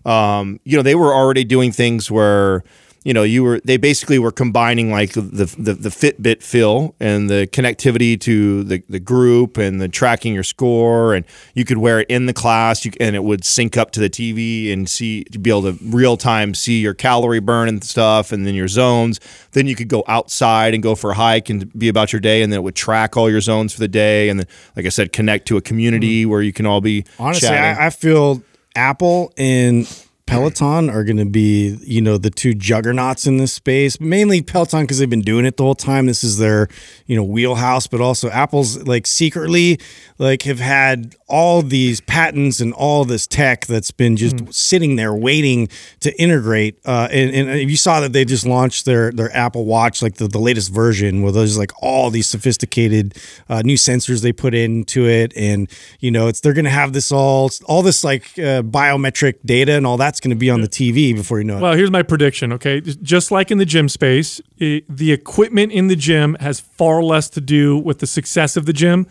um, 0.05 0.59
you 0.63 0.77
know, 0.77 0.83
they 0.83 0.95
were 0.95 1.13
already 1.13 1.43
doing 1.43 1.71
things 1.71 2.09
where, 2.09 2.63
you 3.05 3.13
know, 3.13 3.21
you 3.21 3.43
were 3.43 3.61
they 3.63 3.77
basically 3.77 4.17
were 4.17 4.31
combining 4.31 4.91
like 4.91 5.13
the 5.13 5.21
the, 5.21 5.73
the 5.75 5.89
Fitbit 5.89 6.41
feel 6.41 6.95
and 6.99 7.29
the 7.29 7.47
connectivity 7.53 8.19
to 8.21 8.63
the, 8.63 8.83
the 8.89 8.99
group 8.99 9.57
and 9.57 9.79
the 9.79 9.87
tracking 9.87 10.33
your 10.33 10.43
score, 10.43 11.13
and 11.13 11.23
you 11.53 11.65
could 11.65 11.77
wear 11.77 11.99
it 11.99 12.07
in 12.09 12.25
the 12.25 12.33
class, 12.33 12.83
you, 12.83 12.91
and 12.99 13.15
it 13.15 13.23
would 13.23 13.45
sync 13.45 13.77
up 13.77 13.91
to 13.91 13.99
the 13.99 14.09
TV 14.09 14.73
and 14.73 14.89
see 14.89 15.23
to 15.25 15.37
be 15.37 15.51
able 15.51 15.61
to 15.61 15.77
real 15.83 16.17
time 16.17 16.55
see 16.55 16.79
your 16.79 16.95
calorie 16.95 17.39
burn 17.39 17.69
and 17.69 17.83
stuff, 17.83 18.31
and 18.31 18.47
then 18.47 18.55
your 18.55 18.67
zones. 18.67 19.19
Then 19.51 19.67
you 19.67 19.75
could 19.75 19.87
go 19.87 20.03
outside 20.07 20.73
and 20.73 20.81
go 20.81 20.95
for 20.95 21.11
a 21.11 21.15
hike 21.15 21.47
and 21.51 21.71
be 21.77 21.89
about 21.89 22.11
your 22.11 22.19
day, 22.19 22.41
and 22.41 22.51
then 22.51 22.59
it 22.59 22.63
would 22.63 22.75
track 22.75 23.15
all 23.15 23.29
your 23.29 23.41
zones 23.41 23.71
for 23.71 23.81
the 23.81 23.87
day, 23.87 24.29
and 24.29 24.39
then, 24.39 24.47
like 24.75 24.87
I 24.87 24.89
said, 24.89 25.13
connect 25.13 25.47
to 25.49 25.57
a 25.57 25.61
community 25.61 26.23
mm-hmm. 26.23 26.31
where 26.31 26.41
you 26.41 26.51
can 26.51 26.65
all 26.65 26.81
be 26.81 27.05
Honestly. 27.19 27.49
I, 27.49 27.85
I 27.85 27.89
feel 27.91 28.41
Apple 28.75 29.31
and 29.37 29.87
Peloton 30.27 30.89
are 30.89 31.03
going 31.03 31.17
to 31.17 31.25
be, 31.25 31.77
you 31.83 32.01
know, 32.01 32.17
the 32.17 32.31
two 32.31 32.55
juggernauts 32.55 33.27
in 33.27 33.37
this 33.37 33.53
space. 33.53 33.99
Mainly 33.99 34.41
Peloton 34.41 34.81
because 34.81 34.97
they've 34.97 35.09
been 35.09 35.21
doing 35.21 35.45
it 35.45 35.57
the 35.57 35.63
whole 35.63 35.75
time. 35.75 36.07
This 36.07 36.23
is 36.23 36.39
their, 36.39 36.67
you 37.05 37.15
know, 37.15 37.23
wheelhouse. 37.23 37.85
But 37.85 38.01
also 38.01 38.29
Apple's 38.29 38.87
like 38.87 39.05
secretly, 39.05 39.79
like 40.17 40.41
have 40.43 40.59
had 40.59 41.15
all 41.27 41.61
these 41.61 42.01
patents 42.01 42.59
and 42.59 42.73
all 42.73 43.05
this 43.05 43.27
tech 43.27 43.65
that's 43.67 43.91
been 43.91 44.17
just 44.17 44.53
sitting 44.53 44.95
there 44.95 45.13
waiting 45.13 45.69
to 45.99 46.19
integrate. 46.19 46.79
Uh, 46.85 47.07
and, 47.11 47.49
and 47.49 47.69
you 47.69 47.77
saw 47.77 47.99
that 47.99 48.13
they 48.13 48.25
just 48.25 48.45
launched 48.45 48.85
their 48.85 49.11
their 49.11 49.35
Apple 49.35 49.65
Watch, 49.65 50.01
like 50.01 50.15
the, 50.15 50.27
the 50.27 50.39
latest 50.39 50.71
version, 50.71 51.21
where 51.21 51.31
there's 51.31 51.57
like 51.57 51.71
all 51.81 52.09
these 52.09 52.27
sophisticated 52.27 53.15
uh, 53.47 53.61
new 53.63 53.77
sensors 53.77 54.21
they 54.21 54.33
put 54.33 54.55
into 54.55 55.07
it, 55.07 55.33
and 55.35 55.69
you 55.99 56.09
know, 56.09 56.27
it's 56.27 56.39
they're 56.39 56.53
gonna 56.53 56.69
have 56.69 56.93
this 56.93 57.11
all 57.11 57.51
all 57.65 57.83
this 57.83 58.03
like 58.03 58.23
uh, 58.39 58.61
biometric 58.63 59.35
data 59.45 59.73
and 59.73 59.85
all 59.85 59.97
that's 60.15 60.21
gonna 60.21 60.33
be 60.33 60.49
on 60.49 60.61
the 60.61 60.67
TV 60.69 61.13
before 61.13 61.39
you 61.39 61.43
know 61.43 61.57
it. 61.57 61.61
Well, 61.61 61.73
here's 61.73 61.91
my 61.91 62.01
prediction. 62.01 62.53
Okay, 62.53 62.79
just 62.79 63.31
like 63.31 63.51
in 63.51 63.57
the 63.57 63.65
gym 63.65 63.89
space, 63.89 64.39
i 64.61 64.81
the 64.87 65.11
equipment 65.11 65.73
in 65.73 65.87
the 65.87 65.95
gym 65.97 66.37
has 66.39 66.61
far 66.61 67.03
less 67.03 67.29
to 67.31 67.41
do 67.41 67.77
with 67.77 67.99
the 67.99 68.07
success 68.07 68.55
of 68.55 68.65
the 68.65 68.71
gym 68.71 69.07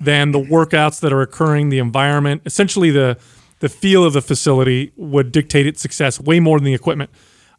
than 0.00 0.32
the 0.32 0.40
workouts 0.40 0.98
that 1.00 1.12
are 1.12 1.22
occurring, 1.22 1.68
the 1.68 1.78
environment, 1.78 2.42
essentially 2.44 2.90
the 2.90 3.16
the 3.60 3.68
feel 3.68 4.04
of 4.04 4.12
the 4.14 4.20
facility 4.22 4.90
would 4.96 5.30
dictate 5.30 5.66
its 5.66 5.80
success 5.80 6.20
way 6.20 6.40
more 6.40 6.58
than 6.58 6.64
the 6.64 6.74
equipment. 6.74 7.10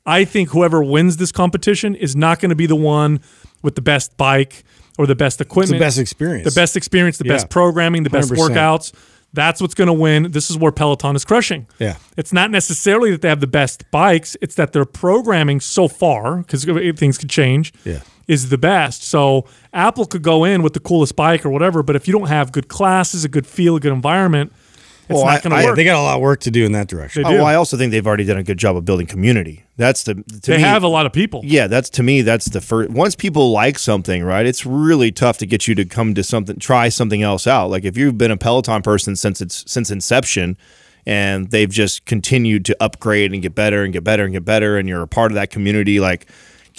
I 0.06 0.26
think 0.26 0.50
whoever 0.50 0.84
wins 0.84 1.16
this 1.18 1.32
competition 1.32 1.96
is 1.96 2.16
not 2.18 2.40
going 2.42 2.50
to 2.50 2.56
be 2.56 2.66
the 2.66 2.76
one 2.76 3.22
with 3.62 3.76
the 3.76 3.82
best 3.82 4.16
bike 4.18 4.64
or 4.98 5.08
the 5.08 5.16
best 5.16 5.40
equipment, 5.40 5.80
The 5.80 5.86
best 5.86 5.98
experience. 6.00 6.44
the 6.54 6.60
best 6.60 6.76
experience, 6.76 7.18
the 7.18 7.26
Yeah. 7.26 7.34
best 7.36 7.50
programming, 7.50 8.04
the 8.04 8.10
best 8.10 8.30
100%. 8.30 8.56
workouts. 8.56 8.92
That's 9.34 9.62
what's 9.62 9.76
going 9.76 9.88
to 9.88 9.94
win. 9.94 10.32
This 10.32 10.50
is 10.50 10.58
where 10.58 10.72
Peloton 10.72 11.15
is 11.15 11.24
crushing. 11.24 11.68
Yeah. 11.78 11.98
It's 12.18 12.34
not 12.34 12.50
necessarily 12.50 13.12
that 13.12 13.22
they 13.22 13.30
have 13.30 13.42
the 13.42 13.48
best 13.48 13.89
bikes, 13.92 14.36
it's 14.42 14.56
that 14.56 14.74
their 14.74 14.86
programming 14.86 15.60
so 15.60 15.88
far, 15.88 16.38
because 16.38 16.65
things 16.98 17.18
could 17.18 17.30
change, 17.30 17.72
Yeah. 17.86 18.00
is 18.28 18.50
the 18.50 18.58
best. 18.58 19.04
So 19.04 19.46
Apple 19.72 20.06
could 20.06 20.24
go 20.24 20.44
in 20.46 20.63
with 20.63 20.74
the 20.74 20.80
coolest 20.80 21.15
bike 21.15 21.46
or 21.46 21.50
whatever, 21.50 21.84
but 21.84 21.96
if 21.96 22.08
you 22.08 22.12
don't 22.12 22.28
have 22.28 22.52
good 22.52 22.68
classes, 22.70 23.24
a 23.24 23.30
good 23.30 23.46
feel, 23.46 23.76
a 23.76 23.80
good 23.80 23.94
environment, 23.94 24.52
it's 25.10 25.15
Well, 25.15 25.26
not 25.26 25.41
going 25.43 25.60
to 25.60 25.65
work. 25.65 25.76
they 25.76 25.84
got 25.84 26.00
a 26.00 26.02
lot 26.04 26.15
of 26.15 26.22
work 26.22 26.39
to 26.41 26.52
do 26.52 26.65
in 26.65 26.72
that 26.74 26.88
direction. 26.88 27.24
They 27.24 27.30
Oh, 27.30 27.34
well, 27.38 27.45
I 27.45 27.56
also 27.56 27.76
think 27.78 27.91
they've 27.91 28.06
already 28.06 28.26
done 28.26 28.38
a 28.38 28.43
good 28.43 28.58
job 28.60 28.78
of 28.78 28.86
building 28.86 29.08
community. 29.08 29.63
That's 29.76 30.04
the 30.04 30.15
to 30.15 30.24
they 30.52 30.58
me, 30.58 30.63
have 30.63 30.84
a 30.84 30.88
lot 30.88 31.06
of 31.06 31.13
people. 31.13 31.41
Yeah, 31.43 31.67
that's 31.67 31.89
to 31.91 32.04
me. 32.04 32.22
That's 32.22 32.45
the 32.45 32.62
first. 32.62 32.91
Once 32.91 33.15
people 33.15 33.52
like 33.52 33.80
something, 33.80 34.24
right? 34.24 34.45
It's 34.45 34.65
really 34.65 35.12
tough 35.12 35.38
to 35.39 35.45
get 35.45 35.67
you 35.67 35.76
to 35.76 35.86
come 35.86 36.13
to 36.15 36.24
something, 36.24 36.58
try 36.60 36.89
something 36.89 37.24
else 37.24 37.48
out. 37.48 37.69
Like 37.69 37.86
if 37.86 37.98
you've 37.98 38.17
been 38.17 38.32
a 38.32 38.38
Peloton 38.38 38.82
person 38.82 39.15
since 39.15 39.41
it's 39.41 39.63
since 39.72 39.89
inception, 39.89 40.58
and 41.06 41.50
they've 41.50 41.69
just 41.72 42.06
continued 42.06 42.65
to 42.65 42.78
upgrade 42.80 43.32
and 43.34 43.41
get 43.41 43.56
better 43.56 43.84
and 43.84 43.93
get 43.93 44.04
better 44.04 44.24
and 44.26 44.34
get 44.34 44.45
better, 44.45 44.78
and 44.78 44.88
you're 44.88 45.02
a 45.02 45.08
part 45.08 45.32
of 45.32 45.36
that 45.36 45.50
community, 45.50 46.00
like 46.00 46.28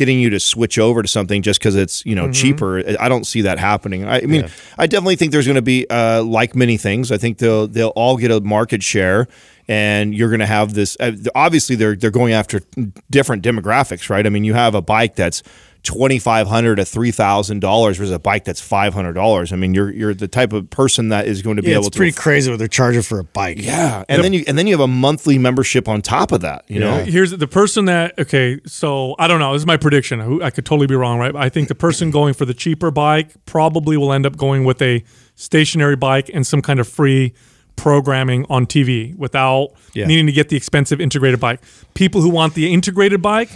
getting 0.00 0.18
you 0.18 0.30
to 0.30 0.40
switch 0.40 0.78
over 0.78 1.02
to 1.02 1.08
something 1.08 1.42
just 1.42 1.60
because 1.60 1.76
it's 1.76 2.04
you 2.06 2.14
know 2.14 2.24
Mm-hmm. 2.24 2.32
cheaper. 2.32 2.78
I 2.98 3.08
don't 3.10 3.24
see 3.26 3.42
that 3.42 3.58
happening. 3.58 4.04
I, 4.06 4.22
I 4.22 4.26
mean, 4.26 4.48
I 4.78 4.86
definitely 4.86 5.16
think 5.16 5.30
there's 5.32 5.46
going 5.46 5.56
to 5.56 5.62
be 5.62 5.86
uh, 5.90 6.22
like 6.24 6.56
many 6.56 6.76
things. 6.78 7.12
I 7.12 7.18
think 7.18 7.36
they'll 7.38 7.66
they'll 7.68 7.92
all 7.94 8.16
get 8.16 8.30
a 8.30 8.40
market 8.40 8.82
share. 8.82 9.28
And 9.68 10.14
you're 10.16 10.30
going 10.30 10.40
to 10.40 10.46
have 10.46 10.74
this. 10.74 10.96
Uh, 10.98 11.12
obviously, 11.34 11.76
they're 11.76 11.94
they're 11.94 12.10
going 12.10 12.32
after 12.32 12.60
different 13.08 13.44
demographics, 13.44 14.10
right? 14.10 14.26
I 14.26 14.28
mean, 14.30 14.42
you 14.42 14.54
have 14.54 14.74
a 14.74 14.82
bike 14.82 15.14
that's 15.14 15.44
twenty 15.82 16.18
five 16.18 16.46
hundred 16.46 16.76
to 16.76 16.84
three 16.84 17.10
thousand 17.10 17.60
dollars 17.60 17.96
versus 17.98 18.12
a 18.12 18.18
bike 18.18 18.44
that's 18.44 18.60
five 18.60 18.92
hundred 18.94 19.14
dollars. 19.14 19.52
I 19.52 19.56
mean, 19.56 19.74
you're 19.74 19.90
you're 19.92 20.14
the 20.14 20.28
type 20.28 20.52
of 20.52 20.68
person 20.70 21.08
that 21.08 21.26
is 21.26 21.42
going 21.42 21.56
to 21.56 21.62
be 21.62 21.70
Yeah, 21.70 21.76
able 21.76 21.86
it's 21.86 21.94
to 21.94 21.98
pretty 21.98 22.12
crazy 22.12 22.50
what 22.50 22.58
they're 22.58 22.68
charging 22.68 23.02
for 23.02 23.18
a 23.18 23.24
bike. 23.24 23.58
yeah, 23.60 24.04
and 24.08 24.22
then 24.22 24.32
you 24.32 24.44
and 24.46 24.58
then 24.58 24.66
you 24.66 24.74
have 24.74 24.80
a 24.80 24.88
monthly 24.88 25.38
membership 25.38 25.88
on 25.88 26.02
top 26.02 26.32
of 26.32 26.42
that. 26.42 26.64
You 26.68 26.80
know, 26.80 27.04
Here's 27.04 27.30
the 27.30 27.48
person 27.48 27.86
that 27.86 28.18
okay, 28.18 28.60
so 28.66 29.14
I 29.18 29.26
don't 29.28 29.40
know. 29.40 29.52
This 29.52 29.62
is 29.62 29.66
my 29.66 29.76
prediction. 29.76 30.42
I 30.42 30.50
could 30.50 30.66
totally 30.66 30.86
be 30.86 30.94
wrong, 30.96 31.18
right? 31.18 31.34
I 31.34 31.48
think 31.48 31.68
the 31.68 31.74
person 31.74 32.10
going 32.20 32.34
for 32.34 32.44
the 32.44 32.54
cheaper 32.54 32.90
bike 32.90 33.30
probably 33.46 33.96
will 33.96 34.12
end 34.12 34.26
up 34.26 34.36
going 34.36 34.64
with 34.64 34.80
a 34.82 35.02
stationary 35.34 35.96
bike 35.96 36.30
and 36.34 36.46
some 36.46 36.60
kind 36.62 36.78
of 36.80 36.86
free 36.88 37.32
programming 37.76 38.44
on 38.50 38.66
TV 38.66 39.16
without 39.16 39.68
Yeah. 39.94 40.06
needing 40.06 40.26
to 40.26 40.32
get 40.32 40.50
the 40.50 40.56
expensive 40.56 41.00
integrated 41.00 41.40
bike. 41.40 41.60
People 41.94 42.20
who 42.20 42.28
want 42.28 42.52
the 42.54 42.70
integrated 42.72 43.22
bike 43.22 43.48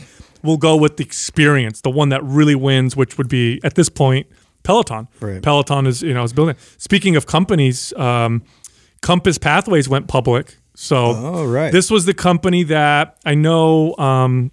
will 0.45 0.57
go 0.59 0.77
with 0.77 0.97
the 0.99 1.05
experience, 1.05 1.81
the 1.81 1.91
one 1.91 2.11
that 2.11 2.23
really 2.23 2.55
wins, 2.55 2.95
which 2.97 3.19
would 3.19 3.29
be 3.29 3.61
at 3.65 3.75
this 3.75 3.89
point 3.89 4.27
Peloton. 4.63 5.09
Right. 5.21 5.43
Peloton 5.43 5.87
is 5.87 6.03
you 6.03 6.15
know 6.15 6.23
is 6.23 6.33
building. 6.33 6.57
Speaking 6.79 7.17
of 7.17 7.27
companies, 7.27 7.93
um, 7.95 8.43
Compass 9.03 9.39
Pathways 9.39 9.89
went 9.89 10.07
public. 10.09 10.57
So 10.77 10.97
Oh, 11.17 11.47
right. 11.47 11.71
this 11.73 11.91
was 11.91 12.05
the 12.05 12.15
company 12.15 12.63
that 12.65 13.17
I 13.25 13.35
know 13.35 13.95
um, 13.97 14.51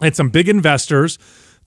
had 0.00 0.14
some 0.16 0.28
big 0.30 0.48
investors. 0.48 1.18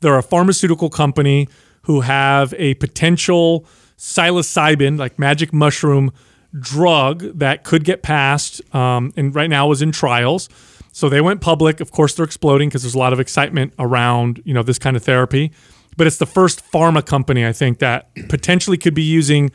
They're 0.02 0.18
a 0.18 0.24
pharmaceutical 0.24 0.90
company 0.90 1.48
who 1.84 2.02
have 2.02 2.54
a 2.58 2.74
potential 2.76 3.66
psilocybin, 3.98 4.98
like 5.00 5.18
magic 5.18 5.54
mushroom 5.54 6.12
drug 6.60 7.22
that 7.40 7.64
could 7.64 7.84
get 7.84 8.02
passed, 8.02 8.62
um, 8.76 9.12
and 9.18 9.34
right 9.36 9.50
now 9.50 9.72
is 9.72 9.82
in 9.82 9.92
trials. 9.92 10.50
So 10.96 11.10
they 11.10 11.20
went 11.20 11.42
public. 11.42 11.82
Of 11.82 11.92
course, 11.92 12.16
they're 12.16 12.24
exploding 12.24 12.70
because 12.70 12.84
there's 12.84 12.96
a 12.96 12.98
lot 12.98 13.12
of 13.12 13.20
excitement 13.20 13.74
around 13.78 14.42
you 14.46 14.54
know 14.54 14.64
this 14.64 14.80
kind 14.80 14.96
of 14.96 15.04
therapy. 15.04 15.52
But 15.98 16.08
it's 16.08 16.20
the 16.20 16.26
first 16.26 16.64
pharma 16.72 17.06
company 17.06 17.46
I 17.46 17.52
think 17.52 17.80
that 17.80 18.08
potentially 18.30 18.78
could 18.78 18.94
be 18.94 19.04
using 19.04 19.52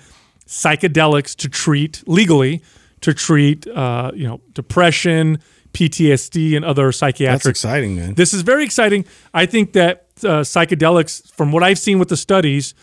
psychedelics 0.47 1.35
to 1.37 1.49
treat 1.49 2.03
legally 2.07 2.63
to 3.01 3.15
treat 3.15 3.67
uh, 3.69 4.11
you 4.15 4.29
know 4.29 4.43
depression, 4.53 5.39
PTSD, 5.73 6.57
and 6.57 6.65
other 6.65 6.93
psychiatric. 6.93 7.43
That's 7.43 7.47
exciting, 7.47 7.97
man. 7.97 8.15
this 8.17 8.35
is 8.35 8.43
very 8.43 8.63
exciting. 8.63 9.07
I 9.33 9.47
think 9.47 9.73
that 9.73 10.09
uh, 10.23 10.45
psychedelics, 10.45 11.33
from 11.33 11.53
what 11.53 11.63
I've 11.63 11.79
seen 11.79 11.99
with 11.99 12.11
the 12.11 12.19
studies, 12.19 12.75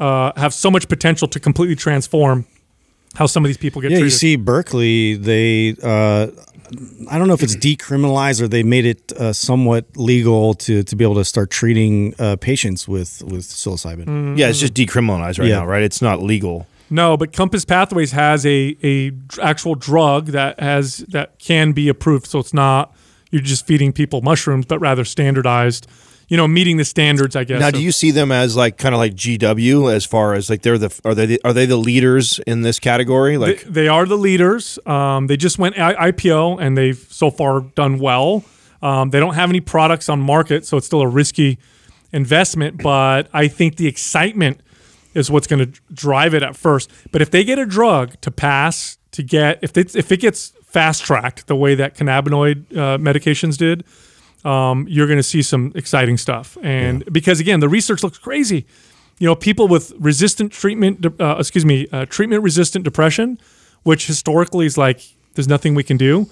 uh, 0.00 0.32
have 0.38 0.54
so 0.54 0.70
much 0.70 0.88
potential 0.88 1.28
to 1.28 1.38
completely 1.38 1.76
transform 1.76 2.46
how 3.14 3.26
some 3.26 3.44
of 3.44 3.48
these 3.48 3.58
people 3.58 3.82
get 3.82 3.90
Yeah, 3.90 3.98
you 3.98 4.04
treated. 4.04 4.18
see, 4.18 4.36
Berkeley, 4.36 5.14
they, 5.16 5.74
uh, 5.82 6.28
I 7.10 7.18
don't 7.18 7.28
know 7.28 7.34
if 7.34 7.42
it's 7.42 7.56
decriminalized 7.56 8.40
or 8.40 8.48
they 8.48 8.62
made 8.62 8.84
it 8.86 9.12
uh, 9.12 9.32
somewhat 9.32 9.84
legal 9.96 10.54
to, 10.54 10.82
to 10.82 10.96
be 10.96 11.04
able 11.04 11.14
to 11.16 11.24
start 11.24 11.50
treating 11.50 12.14
uh, 12.18 12.36
patients 12.36 12.88
with, 12.88 13.22
with 13.24 13.42
psilocybin. 13.44 14.36
Yeah, 14.38 14.48
it's 14.48 14.60
just 14.60 14.74
decriminalized 14.74 15.38
right 15.38 15.48
Yeah. 15.48 15.60
now, 15.60 15.66
right? 15.66 15.82
It's 15.82 16.02
not 16.02 16.22
legal. 16.22 16.66
no, 16.90 17.16
but 17.16 17.32
Compass 17.32 17.64
Pathways 17.64 18.12
has 18.12 18.44
a 18.46 18.76
a 18.84 19.12
actual 19.42 19.74
drug 19.74 20.26
that 20.28 20.60
has 20.60 20.98
that 21.08 21.38
can 21.38 21.72
be 21.72 21.88
approved. 21.88 22.26
So 22.26 22.38
it's 22.38 22.54
not 22.54 22.94
you're 23.30 23.42
just 23.42 23.66
feeding 23.66 23.92
people 23.92 24.22
mushrooms, 24.22 24.66
but 24.66 24.78
rather 24.78 25.04
standardized. 25.04 25.86
You 26.28 26.36
know, 26.36 26.48
meeting 26.48 26.76
the 26.76 26.84
standards, 26.84 27.36
I 27.36 27.44
guess. 27.44 27.60
Now, 27.60 27.68
of- 27.68 27.74
do 27.74 27.82
you 27.82 27.92
see 27.92 28.10
them 28.10 28.32
as 28.32 28.56
like 28.56 28.78
kind 28.78 28.94
of 28.94 28.98
like 28.98 29.14
GW 29.14 29.92
as 29.94 30.04
far 30.04 30.34
as 30.34 30.50
like 30.50 30.62
they're 30.62 30.78
the 30.78 31.00
are 31.04 31.14
they 31.14 31.26
the, 31.26 31.40
are 31.44 31.52
they 31.52 31.66
the 31.66 31.76
leaders 31.76 32.40
in 32.46 32.62
this 32.62 32.80
category? 32.80 33.38
Like 33.38 33.62
they, 33.62 33.70
they 33.70 33.88
are 33.88 34.06
the 34.06 34.18
leaders. 34.18 34.78
Um, 34.86 35.28
they 35.28 35.36
just 35.36 35.58
went 35.58 35.78
I- 35.78 36.10
IPO 36.10 36.60
and 36.60 36.76
they've 36.76 36.98
so 37.10 37.30
far 37.30 37.60
done 37.60 37.98
well. 37.98 38.44
Um, 38.82 39.10
they 39.10 39.20
don't 39.20 39.34
have 39.34 39.50
any 39.50 39.60
products 39.60 40.08
on 40.08 40.20
market, 40.20 40.66
so 40.66 40.76
it's 40.76 40.86
still 40.86 41.00
a 41.00 41.08
risky 41.08 41.58
investment. 42.12 42.82
But 42.82 43.28
I 43.32 43.48
think 43.48 43.76
the 43.76 43.86
excitement 43.86 44.60
is 45.14 45.30
what's 45.30 45.46
going 45.46 45.72
to 45.72 45.80
drive 45.92 46.34
it 46.34 46.42
at 46.42 46.56
first. 46.56 46.90
But 47.10 47.22
if 47.22 47.30
they 47.30 47.44
get 47.44 47.58
a 47.58 47.66
drug 47.66 48.20
to 48.20 48.30
pass, 48.30 48.98
to 49.12 49.22
get 49.22 49.60
if 49.62 49.76
it's 49.76 49.94
if 49.94 50.12
it 50.12 50.20
gets 50.20 50.52
fast 50.64 51.04
tracked 51.04 51.46
the 51.46 51.56
way 51.56 51.74
that 51.74 51.96
cannabinoid 51.96 52.76
uh, 52.76 52.98
medications 52.98 53.56
did, 53.56 53.84
um, 54.46 54.86
you're 54.88 55.06
going 55.06 55.18
to 55.18 55.22
see 55.34 55.42
some 55.42 55.72
exciting 55.74 56.16
stuff. 56.16 56.56
And 56.62 57.04
because 57.12 57.40
again, 57.40 57.60
the 57.60 57.68
research 57.68 58.02
looks 58.02 58.18
crazy. 58.18 58.64
You 59.18 59.26
know, 59.26 59.34
people 59.34 59.66
with 59.66 59.92
resistant 59.98 60.52
treatment, 60.52 61.04
uh, 61.20 61.36
excuse 61.38 61.64
me, 61.64 61.88
uh, 61.92 62.06
treatment 62.06 62.42
resistant 62.42 62.84
depression, 62.84 63.38
which 63.82 64.06
historically 64.06 64.66
is 64.66 64.76
like 64.78 65.00
there's 65.34 65.48
nothing 65.48 65.74
we 65.74 65.82
can 65.82 65.96
do. 65.96 66.26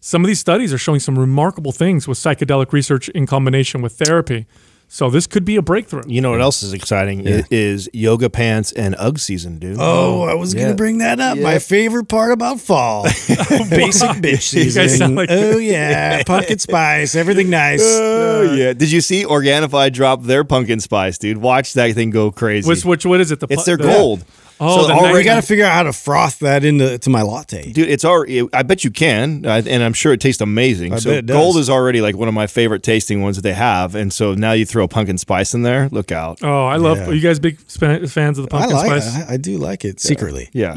Some 0.00 0.24
of 0.24 0.28
these 0.28 0.40
studies 0.40 0.72
are 0.72 0.78
showing 0.78 1.00
some 1.00 1.18
remarkable 1.18 1.72
things 1.72 2.08
with 2.08 2.18
psychedelic 2.18 2.72
research 2.72 3.08
in 3.10 3.26
combination 3.26 3.82
with 3.82 3.92
therapy. 3.92 4.46
So 4.92 5.08
this 5.08 5.28
could 5.28 5.44
be 5.44 5.54
a 5.54 5.62
breakthrough. 5.62 6.02
you 6.08 6.20
know 6.20 6.32
what 6.32 6.40
else 6.40 6.64
is 6.64 6.72
exciting 6.72 7.26
I- 7.26 7.44
is 7.48 7.88
yoga 7.92 8.28
pants 8.28 8.72
and 8.72 8.96
UGG 8.98 9.18
season, 9.20 9.58
dude. 9.60 9.76
Oh, 9.78 10.22
oh 10.22 10.22
I 10.22 10.34
was 10.34 10.52
Yeah. 10.52 10.62
going 10.62 10.72
to 10.72 10.76
bring 10.76 10.98
that 10.98 11.20
up. 11.20 11.38
My 11.38 11.60
favorite 11.60 12.08
part 12.08 12.32
about 12.32 12.60
fall 12.60 13.04
basic 13.70 14.10
bitch 14.18 14.42
season. 14.42 15.14
like- 15.14 15.28
oh, 15.30 15.58
yeah. 15.58 16.24
Pumpkin 16.24 16.58
spice, 16.58 17.14
everything 17.14 17.50
nice. 17.50 17.80
Oh 17.84 18.48
uh, 18.50 18.52
yeah! 18.52 18.72
Did 18.72 18.90
you 18.90 19.00
see 19.00 19.24
Organifi 19.24 19.92
drop 19.92 20.24
their 20.24 20.42
pumpkin 20.42 20.80
spice, 20.80 21.18
dude? 21.18 21.38
Watch 21.38 21.74
that 21.74 21.94
thing 21.94 22.10
go 22.10 22.32
crazy. 22.32 22.68
Which, 22.68 22.84
which 22.84 23.06
what 23.06 23.20
is 23.20 23.30
it? 23.30 23.38
The 23.38 23.46
it's 23.48 23.64
their 23.64 23.76
the- 23.76 23.84
gold. 23.84 24.24
Oh, 24.60 24.84
Oh, 24.84 24.88
nice- 24.88 25.14
we 25.14 25.22
got 25.24 25.36
to 25.36 25.42
figure 25.42 25.64
out 25.64 25.72
how 25.72 25.82
to 25.84 25.92
froth 25.92 26.38
that 26.40 26.64
into 26.64 26.98
to 26.98 27.10
my 27.10 27.22
latte. 27.22 27.72
Dude, 27.72 27.88
it's 27.88 28.04
already. 28.04 28.46
I 28.52 28.62
bet 28.62 28.84
you 28.84 28.90
can, 28.90 29.44
and 29.46 29.82
I'm 29.82 29.92
sure 29.94 30.12
it 30.12 30.20
tastes 30.20 30.40
amazing. 30.42 30.92
I 30.92 30.98
so 30.98 31.10
bet 31.10 31.18
it 31.20 31.26
does. 31.26 31.36
gold 31.36 31.56
is 31.56 31.70
already 31.70 32.00
like 32.00 32.16
one 32.16 32.28
of 32.28 32.34
my 32.34 32.46
favorite 32.46 32.82
tasting 32.82 33.22
ones 33.22 33.36
that 33.36 33.42
they 33.42 33.54
have, 33.54 33.94
and 33.94 34.12
so 34.12 34.34
now 34.34 34.52
you 34.52 34.66
throw 34.66 34.86
pumpkin 34.86 35.18
spice 35.18 35.54
in 35.54 35.62
there. 35.62 35.88
Look 35.90 36.12
out! 36.12 36.40
Oh, 36.42 36.66
I 36.66 36.76
love. 36.76 36.98
Yeah. 36.98 37.08
Are 37.08 37.14
you 37.14 37.20
guys 37.20 37.38
big 37.38 37.58
fans 37.58 38.38
of 38.38 38.48
the 38.48 38.54
I 38.54 38.58
pumpkin 38.60 38.76
like 38.76 39.02
spice? 39.02 39.28
I, 39.28 39.34
I 39.34 39.36
do 39.38 39.56
like 39.58 39.84
it 39.84 39.98
secretly. 40.00 40.50
Yeah, 40.52 40.74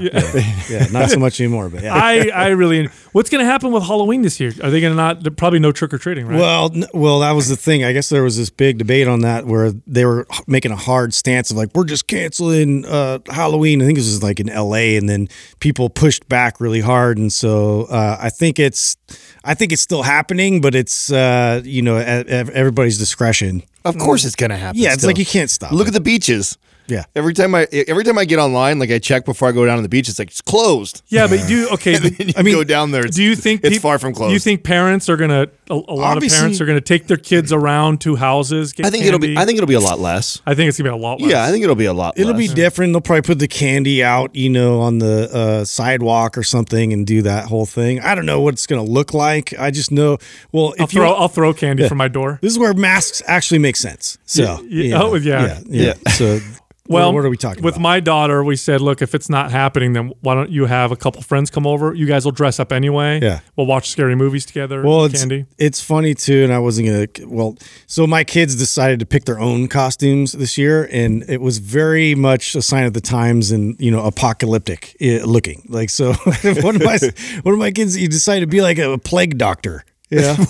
Yeah, 0.70 0.88
not 0.92 1.10
so 1.10 1.20
much 1.20 1.40
anymore, 1.42 1.70
but 1.70 1.84
yeah. 1.84 1.94
I, 2.02 2.30
I 2.34 2.48
really. 2.50 2.88
What's 3.12 3.30
going 3.30 3.44
to 3.46 3.52
happen 3.52 3.72
with 3.72 3.84
Halloween 3.84 4.22
this 4.24 4.40
year? 4.40 4.52
Are 4.64 4.72
they 4.72 4.82
going 4.82 4.92
to 4.92 4.98
not? 4.98 5.38
Probably 5.38 5.60
no 5.60 5.72
trick 5.72 5.94
or 5.94 5.98
treating, 5.98 6.26
right? 6.26 6.40
Well, 6.40 6.72
well, 6.94 7.20
that 7.20 7.32
was 7.34 7.50
the 7.50 7.56
thing. 7.56 7.84
I 7.84 7.92
guess 7.94 8.10
there 8.10 8.24
was 8.24 8.38
this 8.38 8.50
big 8.50 8.78
debate 8.80 9.08
on 9.08 9.20
that 9.22 9.46
where 9.46 9.72
they 9.86 10.06
were 10.06 10.26
making 10.48 10.72
a 10.72 10.76
hard 10.76 11.14
stance 11.14 11.52
of 11.52 11.58
like 11.58 11.70
we're 11.76 11.84
just 11.86 12.08
canceling 12.08 12.86
uh, 12.86 13.20
Halloween. 13.30 13.73
I 13.82 13.86
think 13.86 13.98
this 13.98 14.08
was 14.08 14.24
like 14.24 14.40
in 14.40 14.50
L.A. 14.50 14.98
and 14.98 15.08
then 15.08 15.28
people 15.60 15.90
pushed 15.90 16.28
back 16.30 16.60
really 16.60 16.82
hard, 16.82 17.18
and 17.18 17.32
so 17.32 17.84
uh, 17.84 18.18
I 18.20 18.30
think 18.30 18.60
it's, 18.60 18.98
I 19.44 19.54
think 19.54 19.72
it's 19.72 19.82
still 19.82 20.04
happening, 20.04 20.62
but 20.62 20.76
it's 20.76 21.12
uh, 21.12 21.62
you 21.64 21.82
know 21.82 21.98
at, 21.98 22.28
at 22.28 22.50
everybody's 22.50 22.98
discretion. 22.98 23.64
of 23.86 23.98
course 23.98 24.26
it's 24.26 24.36
gonna 24.36 24.58
happen. 24.58 24.80
Yeah, 24.80 24.90
it's 24.90 25.00
still. 25.00 25.10
like 25.10 25.18
you 25.18 25.26
can't 25.26 25.50
stop. 25.50 25.72
Look 25.72 25.88
it. 25.88 25.90
at 25.90 25.94
the 25.94 26.02
beaches. 26.02 26.58
Yeah. 26.88 27.06
Every 27.16 27.34
time 27.34 27.56
I 27.56 27.64
every 27.88 28.04
time 28.04 28.18
I 28.18 28.26
get 28.26 28.40
online, 28.40 28.80
like 28.80 28.92
I 28.92 29.00
check 29.00 29.26
before 29.26 29.48
I 29.48 29.52
go 29.52 29.66
down 29.66 29.78
to 29.78 29.82
the 29.82 29.90
beach, 29.90 30.10
it's 30.10 30.20
like 30.20 30.30
it's 30.30 30.42
closed. 30.42 31.02
yeah, 31.08 31.28
but 31.28 31.46
do 31.48 31.54
you 31.56 31.70
okay? 31.74 31.96
And 31.96 32.04
then 32.06 32.28
you 32.30 32.34
I 32.38 32.42
mean, 32.44 32.54
go 32.56 32.64
down 32.64 32.92
there. 32.92 33.06
It's, 33.06 33.16
do 33.16 33.24
you 33.24 33.36
think 33.36 33.62
it's 33.64 33.76
peop- 33.76 33.82
far 33.82 34.00
from 34.00 34.14
closed? 34.14 34.30
Do 34.30 34.34
you 34.34 34.40
think 34.40 34.64
parents 34.64 35.10
are 35.10 35.18
gonna 35.18 35.48
a, 35.70 35.74
a 35.74 35.76
lot 35.76 36.18
Obviously- 36.18 36.38
of 36.38 36.42
parents 36.42 36.62
are 36.62 36.66
gonna 36.66 36.82
take 36.82 37.08
their 37.08 37.18
kids 37.18 37.52
around 37.54 38.02
to 38.02 38.16
houses? 38.16 38.74
Get 38.74 38.86
I 38.86 38.90
think 38.90 39.06
it'll 39.06 39.20
be. 39.20 39.38
I 39.38 39.46
think 39.46 39.58
it'll 39.58 39.68
be 39.68 39.74
a 39.76 39.80
lot 39.80 40.00
less. 40.00 40.42
I 40.46 40.54
think 40.56 40.70
it's 40.70 40.78
gonna 40.78 40.90
be 40.92 40.94
a 40.94 41.02
lot 41.02 41.22
less. 41.22 41.32
Yeah, 41.32 41.44
I 41.44 41.52
think 41.52 41.64
it'll 41.64 41.76
be 41.76 41.86
a 41.86 41.94
lot. 41.94 42.18
It'll 42.18 42.34
less. 42.34 42.50
be 42.50 42.54
different. 42.54 42.94
They'll 42.94 43.02
probably 43.02 43.22
put 43.24 43.40
the 43.40 43.48
candy 43.48 44.04
out, 44.04 44.36
you 44.36 44.50
know, 44.50 44.82
on 44.82 44.98
the 45.00 45.30
uh, 45.34 45.66
sidewalk 45.66 46.38
or 46.38 46.44
something, 46.44 46.94
and 46.94 47.06
do 47.08 47.22
that 47.24 47.46
whole 47.46 47.66
thing. 47.66 48.00
I 48.02 48.16
don't 48.16 48.26
know 48.26 48.42
what 48.42 48.54
it's 48.54 48.68
going 48.68 48.84
to 48.86 48.92
look 48.92 49.14
like. 49.14 49.54
I 49.60 49.72
just 49.72 49.92
know. 49.92 50.18
Well, 50.52 50.74
if 50.74 50.82
I'll 50.82 50.84
you 50.84 50.88
throw 50.88 51.14
I'll 51.14 51.28
throw 51.28 51.54
candy 51.54 51.88
from 51.88 51.98
my 51.98 52.08
door. 52.08 52.40
This 52.42 52.52
is 52.52 52.60
where 52.60 52.74
masks 52.74 53.22
actually 53.28 53.60
make 53.60 53.76
sense. 53.76 54.18
So, 54.26 54.44
Yeah, 54.68 54.84
yeah, 54.84 55.02
oh, 55.02 55.16
yeah. 55.16 55.60
yeah, 55.68 55.94
yeah. 56.06 56.12
So, 56.12 56.40
Well, 56.90 57.14
what, 57.14 57.24
are 57.24 57.30
we 57.30 57.38
talking 57.38 57.64
with 57.64 57.76
about? 57.76 57.82
my 57.82 58.00
daughter, 58.02 58.44
we 58.44 58.58
said, 58.58 58.82
look, 58.82 59.02
if 59.02 59.16
it's 59.16 59.30
not 59.30 59.52
happening, 59.52 59.94
then 59.94 60.12
why 60.20 60.36
don't 60.36 60.50
you 60.50 60.66
have 60.66 60.92
a 60.92 60.98
couple 60.98 61.22
friends 61.22 61.50
come 61.50 61.66
over? 61.66 61.94
You 61.94 62.06
guys 62.06 62.26
will 62.26 62.34
dress 62.34 62.60
up 62.60 62.74
anyway. 62.74 63.22
Yeah. 63.22 63.40
We'll 63.56 63.68
watch 63.68 63.90
scary 63.90 64.16
movies 64.16 64.46
together. 64.46 64.84
well, 64.84 65.06
it's, 65.06 65.18
candy. 65.18 65.46
it's 65.58 65.82
funny 65.82 66.14
too, 66.14 66.44
and 66.44 66.52
I 66.52 66.60
wasn't 66.60 66.88
gonna. 66.88 67.30
Well, 67.30 67.58
so 67.88 68.06
my 68.06 68.26
kids 68.26 68.58
decided 68.58 69.00
to 69.00 69.06
pick 69.06 69.24
their 69.24 69.40
own 69.40 69.70
costumes 69.70 70.34
this 70.34 70.58
year, 70.58 70.90
and 70.92 71.24
it 71.30 71.40
was 71.40 71.60
very 71.60 72.16
much 72.16 72.54
a 72.54 72.62
sign 72.62 72.84
of 72.84 72.94
the 72.94 73.02
times 73.02 73.52
and 73.52 73.80
you 73.80 73.90
know 73.90 74.06
apocalyptic 74.06 74.98
uh, 75.02 75.26
looking. 75.26 75.66
Like 75.70 75.90
so, 75.90 76.14
one 76.44 76.76
of 76.76 76.84
my 76.84 77.00
one 77.44 77.54
of 77.54 77.60
my 77.60 77.72
kids, 77.72 77.94
he 77.94 78.10
decided 78.10 78.42
to 78.42 78.48
be 78.48 78.62
like 78.62 78.78
a 78.78 78.98
plague 78.98 79.38
doctor. 79.38 79.86
Yeah. 80.14 80.36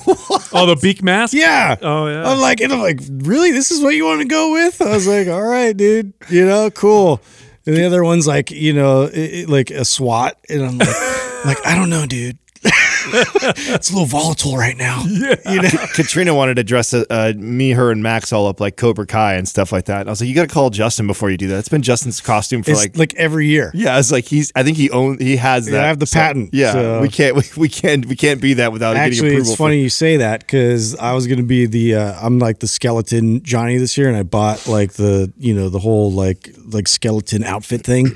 Oh, 0.55 0.67
the 0.67 0.75
beak 0.75 1.01
mask. 1.01 1.33
Yeah. 1.33 1.75
Oh, 1.81 2.05
yeah. 2.07 2.29
I'm 2.29 2.39
like, 2.39 2.61
and 2.61 2.71
I'm 2.71 2.79
like, 2.79 2.99
really? 3.09 3.51
This 3.51 3.71
is 3.71 3.81
what 3.81 3.95
you 3.95 4.05
want 4.05 4.21
to 4.21 4.27
go 4.27 4.51
with? 4.51 4.81
I 4.83 4.89
was 4.93 5.07
like, 5.07 5.27
all 5.27 5.41
right, 5.41 5.75
dude. 5.75 6.13
You 6.29 6.45
know, 6.45 6.69
cool. 6.69 7.21
And 7.65 7.75
the 7.75 7.83
other 7.85 8.03
one's 8.03 8.27
like, 8.27 8.51
you 8.51 8.71
know, 8.73 9.03
it, 9.03 9.15
it- 9.17 9.49
like 9.49 9.71
a 9.71 9.83
SWAT, 9.83 10.37
and 10.49 10.61
I'm 10.63 10.77
like, 10.77 10.89
like 11.45 11.65
I 11.65 11.73
don't 11.75 11.89
know, 11.89 12.05
dude. 12.05 12.37
it's 12.65 13.89
a 13.89 13.93
little 13.93 14.05
volatile 14.07 14.55
right 14.57 14.77
now. 14.77 15.03
Yeah. 15.07 15.35
You 15.51 15.61
know. 15.61 15.69
Katrina 15.93 16.33
wanted 16.33 16.55
to 16.55 16.63
dress 16.63 16.93
uh, 16.93 17.03
uh, 17.09 17.33
me, 17.35 17.71
her, 17.71 17.91
and 17.91 18.01
Max 18.01 18.31
all 18.31 18.47
up 18.47 18.59
like 18.59 18.77
Cobra 18.77 19.05
Kai 19.05 19.35
and 19.35 19.47
stuff 19.47 19.71
like 19.71 19.85
that. 19.85 20.01
And 20.01 20.09
I 20.09 20.11
was 20.11 20.21
like, 20.21 20.29
you 20.29 20.35
got 20.35 20.47
to 20.47 20.53
call 20.53 20.69
Justin 20.69 21.07
before 21.07 21.29
you 21.29 21.37
do 21.37 21.47
that. 21.49 21.59
It's 21.59 21.69
been 21.69 21.81
Justin's 21.81 22.21
costume 22.21 22.63
for 22.63 22.71
It's 22.71 22.79
like. 22.81 22.97
like, 22.97 23.13
every 23.15 23.47
year. 23.47 23.71
yeah, 23.73 23.99
it's 23.99 24.11
like 24.11 24.25
he's. 24.25 24.51
I 24.55 24.63
think 24.63 24.77
he 24.77 24.89
owns. 24.91 25.21
He 25.21 25.35
has 25.37 25.65
that. 25.67 25.83
I 25.83 25.87
have 25.87 25.99
the 25.99 26.05
So, 26.07 26.19
patent, 26.19 26.53
Yeah, 26.53 26.71
so- 26.71 27.01
we 27.01 27.09
can't. 27.09 27.33
We, 27.43 27.43
we 27.57 27.69
can't. 27.69 28.05
We 28.05 28.15
can't 28.15 28.39
be 28.41 28.53
that 28.55 28.71
without 28.71 28.93
getting 28.93 29.11
Actually, 29.11 29.29
approval. 29.29 29.51
it's 29.51 29.57
funny 29.57 29.81
you 29.81 29.89
say 29.89 30.17
that 30.17 30.41
because 30.41 30.95
I 30.95 31.13
was 31.13 31.25
gonna 31.27 31.41
be 31.43 31.65
the 31.65 31.95
uh, 31.95 32.19
I'm 32.25 32.37
like 32.39 32.59
the 32.59 32.67
skeleton 32.67 33.41
Johnny 33.43 33.77
this 33.77 33.97
year, 33.97 34.07
and 34.07 34.15
I 34.15 34.23
bought 34.23 34.67
like 34.67 34.93
the 34.93 35.33
you 35.37 35.53
know 35.53 35.69
the 35.69 35.79
whole 35.79 36.11
like 36.11 36.49
like 36.67 36.87
skeleton 36.87 37.43
outfit 37.43 37.83
thing, 37.83 38.11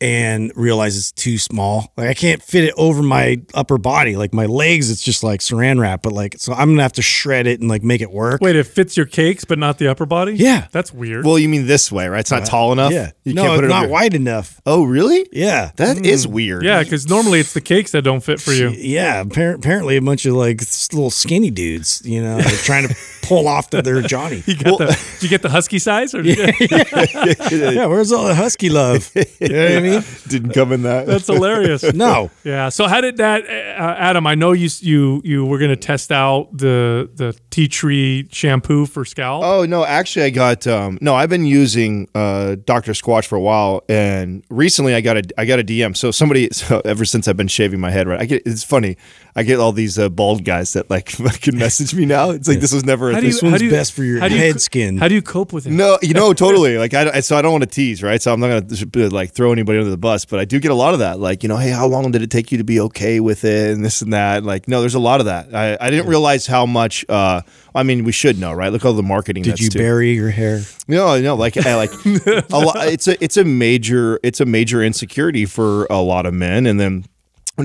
and 0.00 0.52
realize 0.56 0.96
it's 0.96 1.12
too 1.12 1.38
small. 1.38 1.92
Like 1.96 2.08
I 2.08 2.14
can't 2.14 2.42
fit 2.42 2.64
it 2.64 2.74
over 2.76 3.02
my 3.02 3.42
upper 3.54 3.78
body. 3.78 4.16
Like 4.16 4.32
my 4.32 4.46
legs, 4.46 4.90
it's 4.90 5.02
just 5.02 5.22
like 5.22 5.40
Saran 5.40 5.78
wrap. 5.80 6.02
But 6.02 6.12
like 6.12 6.36
so, 6.38 6.52
I'm 6.52 6.70
gonna 6.70 6.82
have 6.82 6.94
to 6.94 7.02
shred 7.02 7.46
it 7.46 7.60
and 7.60 7.68
like 7.68 7.82
make 7.82 8.00
it 8.00 8.10
work. 8.10 8.40
Wait, 8.40 8.56
it 8.56 8.64
fits 8.66 8.96
your 8.96 9.06
cakes, 9.06 9.44
but 9.44 9.58
not 9.58 9.78
the 9.78 9.88
upper 9.88 10.06
body? 10.06 10.34
Yeah. 10.34 10.66
That's 10.72 10.92
weird. 10.92 11.24
Well, 11.24 11.38
you 11.38 11.48
mean 11.48 11.66
this 11.66 11.90
way, 11.92 12.08
right? 12.08 12.20
It's 12.20 12.30
not 12.30 12.42
uh, 12.42 12.46
tall 12.46 12.72
enough. 12.72 12.92
yeah, 12.92 13.10
you 13.24 13.34
no, 13.34 13.42
can't 13.42 13.54
put 13.56 13.64
it 13.64 13.70
on. 13.70 13.70
it's 13.70 13.70
it 13.70 13.74
not 13.74 13.84
over- 13.84 13.92
wide 13.92 14.14
enough. 14.14 14.60
Oh, 14.66 14.84
really? 14.84 15.28
Yeah, 15.32 15.70
That 15.76 15.98
hmm. 15.98 16.04
is 16.04 16.26
weird. 16.26 16.62
yeah, 16.64 16.82
because 16.82 17.08
normally 17.08 17.40
it's 17.40 17.52
the 17.52 17.60
cakes 17.60 17.92
that 17.92 18.02
don't 18.02 18.20
fit 18.22 18.40
for 18.40 18.52
you. 18.52 18.70
Yeah, 18.70 19.24
appar- 19.24 19.54
apparently 19.54 19.96
a 19.96 20.02
bunch 20.02 20.26
of 20.26 20.34
like 20.34 20.60
little 20.92 21.10
skinny 21.10 21.50
dudes, 21.50 22.02
you 22.04 22.22
know, 22.22 22.38
they're 22.38 22.56
trying 22.58 22.88
to 22.88 22.94
pull 23.30 23.46
off 23.48 23.70
that 23.70 23.84
they're 23.84 24.02
Johnny. 24.02 24.42
You 24.50 24.56
got 24.56 24.78
the, 24.78 24.86
did 24.86 25.22
you 25.22 25.28
get 25.28 25.42
the 25.42 25.48
husky 25.48 25.78
size 25.78 26.14
or 26.14 26.22
did 26.22 26.36
you- 26.36 27.70
yeah, 27.70 27.86
where's 27.86 28.10
all 28.12 28.24
the 28.24 28.34
husky 28.34 28.68
love? 28.68 29.10
You 29.14 29.48
know 29.48 29.64
what 29.64 29.72
I 29.72 29.80
mean? 29.80 30.02
Didn't 30.28 30.50
come 30.52 30.72
in 30.72 30.82
that. 30.82 31.06
that's 31.06 31.26
hilarious. 31.26 31.82
No. 31.94 32.30
Yeah. 32.44 32.68
So 32.68 32.86
how 32.88 33.00
did 33.00 33.18
that, 33.18 33.44
uh, 33.44 33.94
Adam? 33.98 34.26
I 34.26 34.34
know 34.34 34.52
you 34.52 34.68
you 34.80 35.20
you 35.24 35.44
were 35.46 35.58
going 35.58 35.70
to 35.70 35.76
test 35.76 36.10
out 36.12 36.48
the 36.52 37.08
the 37.14 37.38
tea 37.50 37.68
tree 37.68 38.28
shampoo 38.32 38.86
for 38.86 39.04
scalp. 39.04 39.44
Oh 39.44 39.64
no, 39.66 39.84
actually 39.84 40.24
I 40.26 40.30
got 40.30 40.66
um 40.66 40.98
no, 41.00 41.14
I've 41.14 41.30
been 41.30 41.46
using 41.46 42.08
uh 42.14 42.56
Dr. 42.64 42.92
Squatch 42.92 43.26
for 43.26 43.36
a 43.36 43.40
while 43.40 43.84
and 43.88 44.42
recently 44.50 44.94
I 44.94 45.00
got 45.00 45.16
a 45.16 45.22
I 45.38 45.44
got 45.44 45.58
a 45.60 45.64
DM. 45.64 45.96
So 45.96 46.10
somebody 46.10 46.48
so 46.52 46.80
ever 46.84 47.04
since 47.04 47.28
I've 47.28 47.36
been 47.36 47.48
shaving 47.48 47.80
my 47.80 47.90
head, 47.90 48.08
right? 48.08 48.20
I 48.20 48.24
get 48.26 48.42
it's 48.46 48.64
funny. 48.64 48.96
I 49.36 49.44
get 49.44 49.60
all 49.60 49.72
these 49.72 49.98
uh, 49.98 50.08
bald 50.08 50.44
guys 50.44 50.72
that 50.72 50.90
like 50.90 51.10
fucking 51.10 51.56
message 51.56 51.94
me 51.94 52.04
now. 52.06 52.30
It's 52.30 52.48
like 52.48 52.60
this 52.60 52.72
was 52.72 52.84
never 52.84 53.10
a 53.10 53.14
How 53.14 53.19
do 53.20 53.26
thing. 53.32 53.50
This 53.50 53.60
one's 53.62 53.72
best 53.72 53.92
for 53.92 54.02
your 54.04 54.20
how 54.20 54.28
do 54.28 54.34
you 54.34 54.40
head 54.40 54.60
skin. 54.60 54.96
How 54.98 55.08
do 55.08 55.14
you 55.14 55.22
cope 55.22 55.52
with 55.52 55.66
it? 55.66 55.70
No, 55.70 55.98
you 56.02 56.14
know, 56.14 56.32
totally. 56.32 56.78
Like, 56.78 56.94
I, 56.94 57.10
I- 57.10 57.20
so 57.20 57.36
I 57.36 57.42
don't 57.42 57.52
want 57.52 57.64
to 57.64 57.70
tease, 57.70 58.02
right? 58.02 58.20
So 58.20 58.32
I'm 58.32 58.40
not 58.40 58.48
going 58.48 58.66
to 58.68 59.08
like 59.10 59.32
throw 59.32 59.52
anybody 59.52 59.78
under 59.78 59.90
the 59.90 59.96
bus, 59.96 60.24
but 60.24 60.40
I 60.40 60.44
do 60.44 60.58
get 60.60 60.70
a 60.70 60.74
lot 60.74 60.92
of 60.94 61.00
that. 61.00 61.18
Like, 61.20 61.42
you 61.42 61.48
know, 61.48 61.56
hey, 61.56 61.70
how 61.70 61.86
long 61.86 62.10
did 62.10 62.22
it 62.22 62.30
take 62.30 62.50
you 62.52 62.58
to 62.58 62.64
be 62.64 62.80
okay 62.80 63.20
with 63.20 63.44
it, 63.44 63.70
and 63.70 63.84
this 63.84 64.02
and 64.02 64.12
that. 64.12 64.44
Like, 64.44 64.68
no, 64.68 64.80
there's 64.80 64.94
a 64.94 64.98
lot 65.00 65.20
of 65.20 65.26
that. 65.26 65.54
I, 65.54 65.76
I 65.80 65.90
didn't 65.90 66.08
realize 66.08 66.46
how 66.46 66.66
much. 66.66 67.04
uh 67.08 67.42
I 67.72 67.84
mean, 67.84 68.02
we 68.02 68.10
should 68.10 68.36
know, 68.40 68.52
right? 68.52 68.72
Look 68.72 68.82
at 68.82 68.88
all 68.88 68.94
the 68.94 69.02
marketing. 69.04 69.44
Did 69.44 69.52
that's 69.52 69.60
you 69.62 69.70
to- 69.70 69.78
bury 69.78 70.12
your 70.12 70.30
hair? 70.30 70.60
no, 70.88 71.20
no, 71.20 71.36
like 71.36 71.56
I 71.56 71.76
like 71.76 71.92
a 72.04 72.42
lot. 72.58 72.88
It's 72.88 73.06
a 73.06 73.22
it's 73.22 73.36
a 73.36 73.44
major 73.44 74.18
it's 74.24 74.40
a 74.40 74.44
major 74.44 74.82
insecurity 74.82 75.46
for 75.46 75.86
a 75.88 76.00
lot 76.00 76.26
of 76.26 76.34
men, 76.34 76.66
and 76.66 76.80
then 76.80 77.04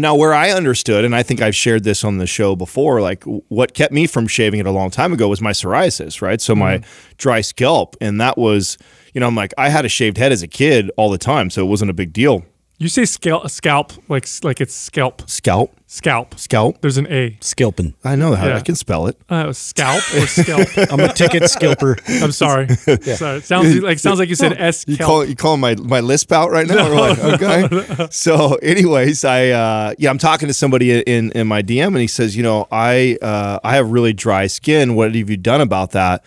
now 0.01 0.15
where 0.15 0.33
I 0.33 0.51
understood, 0.51 1.05
and 1.05 1.15
I 1.15 1.23
think 1.23 1.41
I've 1.41 1.55
shared 1.55 1.83
this 1.83 2.03
on 2.03 2.17
the 2.17 2.27
show 2.27 2.55
before, 2.55 3.01
like 3.01 3.23
what 3.23 3.73
kept 3.73 3.93
me 3.93 4.07
from 4.07 4.27
shaving 4.27 4.59
it 4.59 4.65
a 4.65 4.71
long 4.71 4.89
time 4.89 5.13
ago 5.13 5.27
was 5.27 5.41
my 5.41 5.51
psoriasis, 5.51 6.21
right? 6.21 6.41
So 6.41 6.55
my 6.55 6.77
mm-hmm. 6.77 7.13
dry 7.17 7.41
scalp, 7.41 7.95
and 8.01 8.19
that 8.21 8.37
was 8.37 8.77
you 9.13 9.21
know 9.21 9.27
I'm 9.27 9.35
like 9.35 9.53
I 9.57 9.69
had 9.69 9.85
a 9.85 9.89
shaved 9.89 10.17
head 10.17 10.31
as 10.31 10.41
a 10.41 10.47
kid 10.47 10.91
all 10.97 11.09
the 11.09 11.17
time, 11.17 11.49
so 11.49 11.61
it 11.65 11.69
wasn't 11.69 11.91
a 11.91 11.93
big 11.93 12.13
deal. 12.13 12.45
You 12.77 12.89
say 12.89 13.05
scalp, 13.05 13.49
scalp 13.49 13.93
like 14.09 14.27
like 14.43 14.59
it's 14.59 14.73
scalp, 14.75 15.29
Scalp, 15.29 15.73
scalp. 15.87 16.37
scalp. 16.37 16.81
There's 16.81 16.97
an 16.97 17.07
A. 17.09 17.37
Skilpin. 17.39 17.93
I 18.03 18.17
know 18.17 18.35
how 18.35 18.47
Yeah. 18.47 18.57
I 18.57 18.59
can 18.59 18.75
spell 18.75 19.07
it. 19.07 19.17
Uh, 19.29 19.53
scalp 19.53 20.03
or 20.13 20.27
scalp. 20.27 20.67
I'm 20.91 20.99
a 20.99 21.13
ticket 21.13 21.43
skilper. 21.43 21.97
I'm 22.21 22.33
sorry. 22.33 22.67
Sorry. 23.15 23.37
It 23.37 23.45
sounds 23.45 23.73
like 23.81 23.97
sounds 23.99 24.19
like 24.19 24.27
you 24.27 24.35
said 24.35 24.57
S. 24.59 24.83
You 24.89 24.97
call 24.97 25.23
you 25.23 25.37
calling 25.37 25.61
my 25.61 25.75
my 25.75 26.01
lisp 26.01 26.33
out 26.33 26.51
right 26.51 26.67
now? 26.67 26.89
We're 26.89 26.99
like, 26.99 27.41
okay. 27.41 28.07
So, 28.11 28.55
anyways, 28.55 29.23
I 29.23 29.49
uh, 29.51 29.93
yeah, 29.97 30.09
I'm 30.09 30.17
talking 30.17 30.49
to 30.49 30.53
somebody 30.53 30.99
in 30.99 31.31
in 31.31 31.47
my 31.47 31.61
DM, 31.61 31.87
and 31.87 31.97
he 31.97 32.07
says, 32.07 32.35
you 32.35 32.43
know, 32.43 32.67
I 32.71 33.17
uh, 33.21 33.59
I 33.63 33.75
have 33.77 33.89
really 33.89 34.11
dry 34.11 34.47
skin. 34.47 34.95
What 34.95 35.15
have 35.15 35.29
you 35.29 35.37
done 35.37 35.61
about 35.61 35.91
that? 35.91 36.25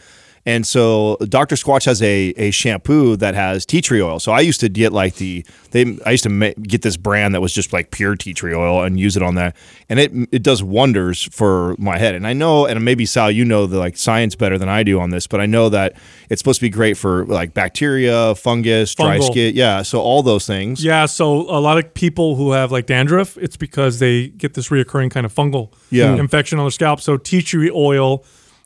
And 0.48 0.66
so, 0.66 1.18
Dr. 1.28 1.56
Squatch 1.56 1.84
has 1.84 2.00
a, 2.00 2.30
a 2.38 2.50
shampoo 2.52 3.16
that 3.16 3.34
has 3.34 3.66
tea 3.66 3.82
tree 3.82 4.00
oil. 4.00 4.18
So 4.18 4.32
I 4.32 4.40
used 4.40 4.60
to 4.60 4.70
get 4.70 4.94
like 4.94 5.16
the 5.16 5.44
they 5.72 5.98
I 6.06 6.12
used 6.12 6.22
to 6.22 6.30
ma- 6.30 6.56
get 6.62 6.80
this 6.80 6.96
brand 6.96 7.34
that 7.34 7.42
was 7.42 7.52
just 7.52 7.70
like 7.74 7.90
pure 7.90 8.16
tea 8.16 8.32
tree 8.32 8.54
oil 8.54 8.82
and 8.82 8.98
use 8.98 9.14
it 9.14 9.22
on 9.22 9.34
that, 9.34 9.54
and 9.90 10.00
it 10.00 10.10
it 10.32 10.42
does 10.42 10.62
wonders 10.62 11.24
for 11.36 11.76
my 11.78 11.98
head. 11.98 12.14
And 12.14 12.26
I 12.26 12.32
know, 12.32 12.64
and 12.64 12.82
maybe 12.82 13.04
Sal, 13.04 13.30
you 13.30 13.44
know 13.44 13.66
the 13.66 13.76
like 13.78 13.98
science 13.98 14.34
better 14.36 14.56
than 14.56 14.70
I 14.70 14.82
do 14.84 14.98
on 15.00 15.10
this, 15.10 15.26
but 15.26 15.38
I 15.38 15.44
know 15.44 15.68
that 15.68 15.98
it's 16.30 16.40
supposed 16.40 16.60
to 16.60 16.64
be 16.64 16.70
great 16.70 16.96
for 16.96 17.26
like 17.26 17.52
bacteria, 17.52 18.34
fungus, 18.34 18.94
dry 18.94 19.18
Fungal. 19.18 19.26
skin, 19.30 19.54
yeah. 19.54 19.82
So 19.82 20.00
all 20.00 20.22
those 20.22 20.46
things. 20.46 20.82
Yeah, 20.82 21.04
so 21.04 21.40
a 21.42 21.60
lot 21.60 21.76
of 21.76 21.92
people 21.92 22.36
who 22.36 22.52
have 22.52 22.72
like 22.72 22.86
dandruff, 22.86 23.36
it's 23.36 23.58
because 23.58 23.98
they 23.98 24.28
get 24.28 24.54
this 24.54 24.70
reoccurring 24.70 25.10
kind 25.10 25.26
of 25.26 25.34
fungal 25.34 25.74
Yeah. 25.90 26.14
infection 26.16 26.58
on 26.58 26.64
their 26.64 26.70
scalp. 26.70 27.02
So 27.02 27.18
tea 27.18 27.42
tree 27.42 27.70
oil 27.70 28.24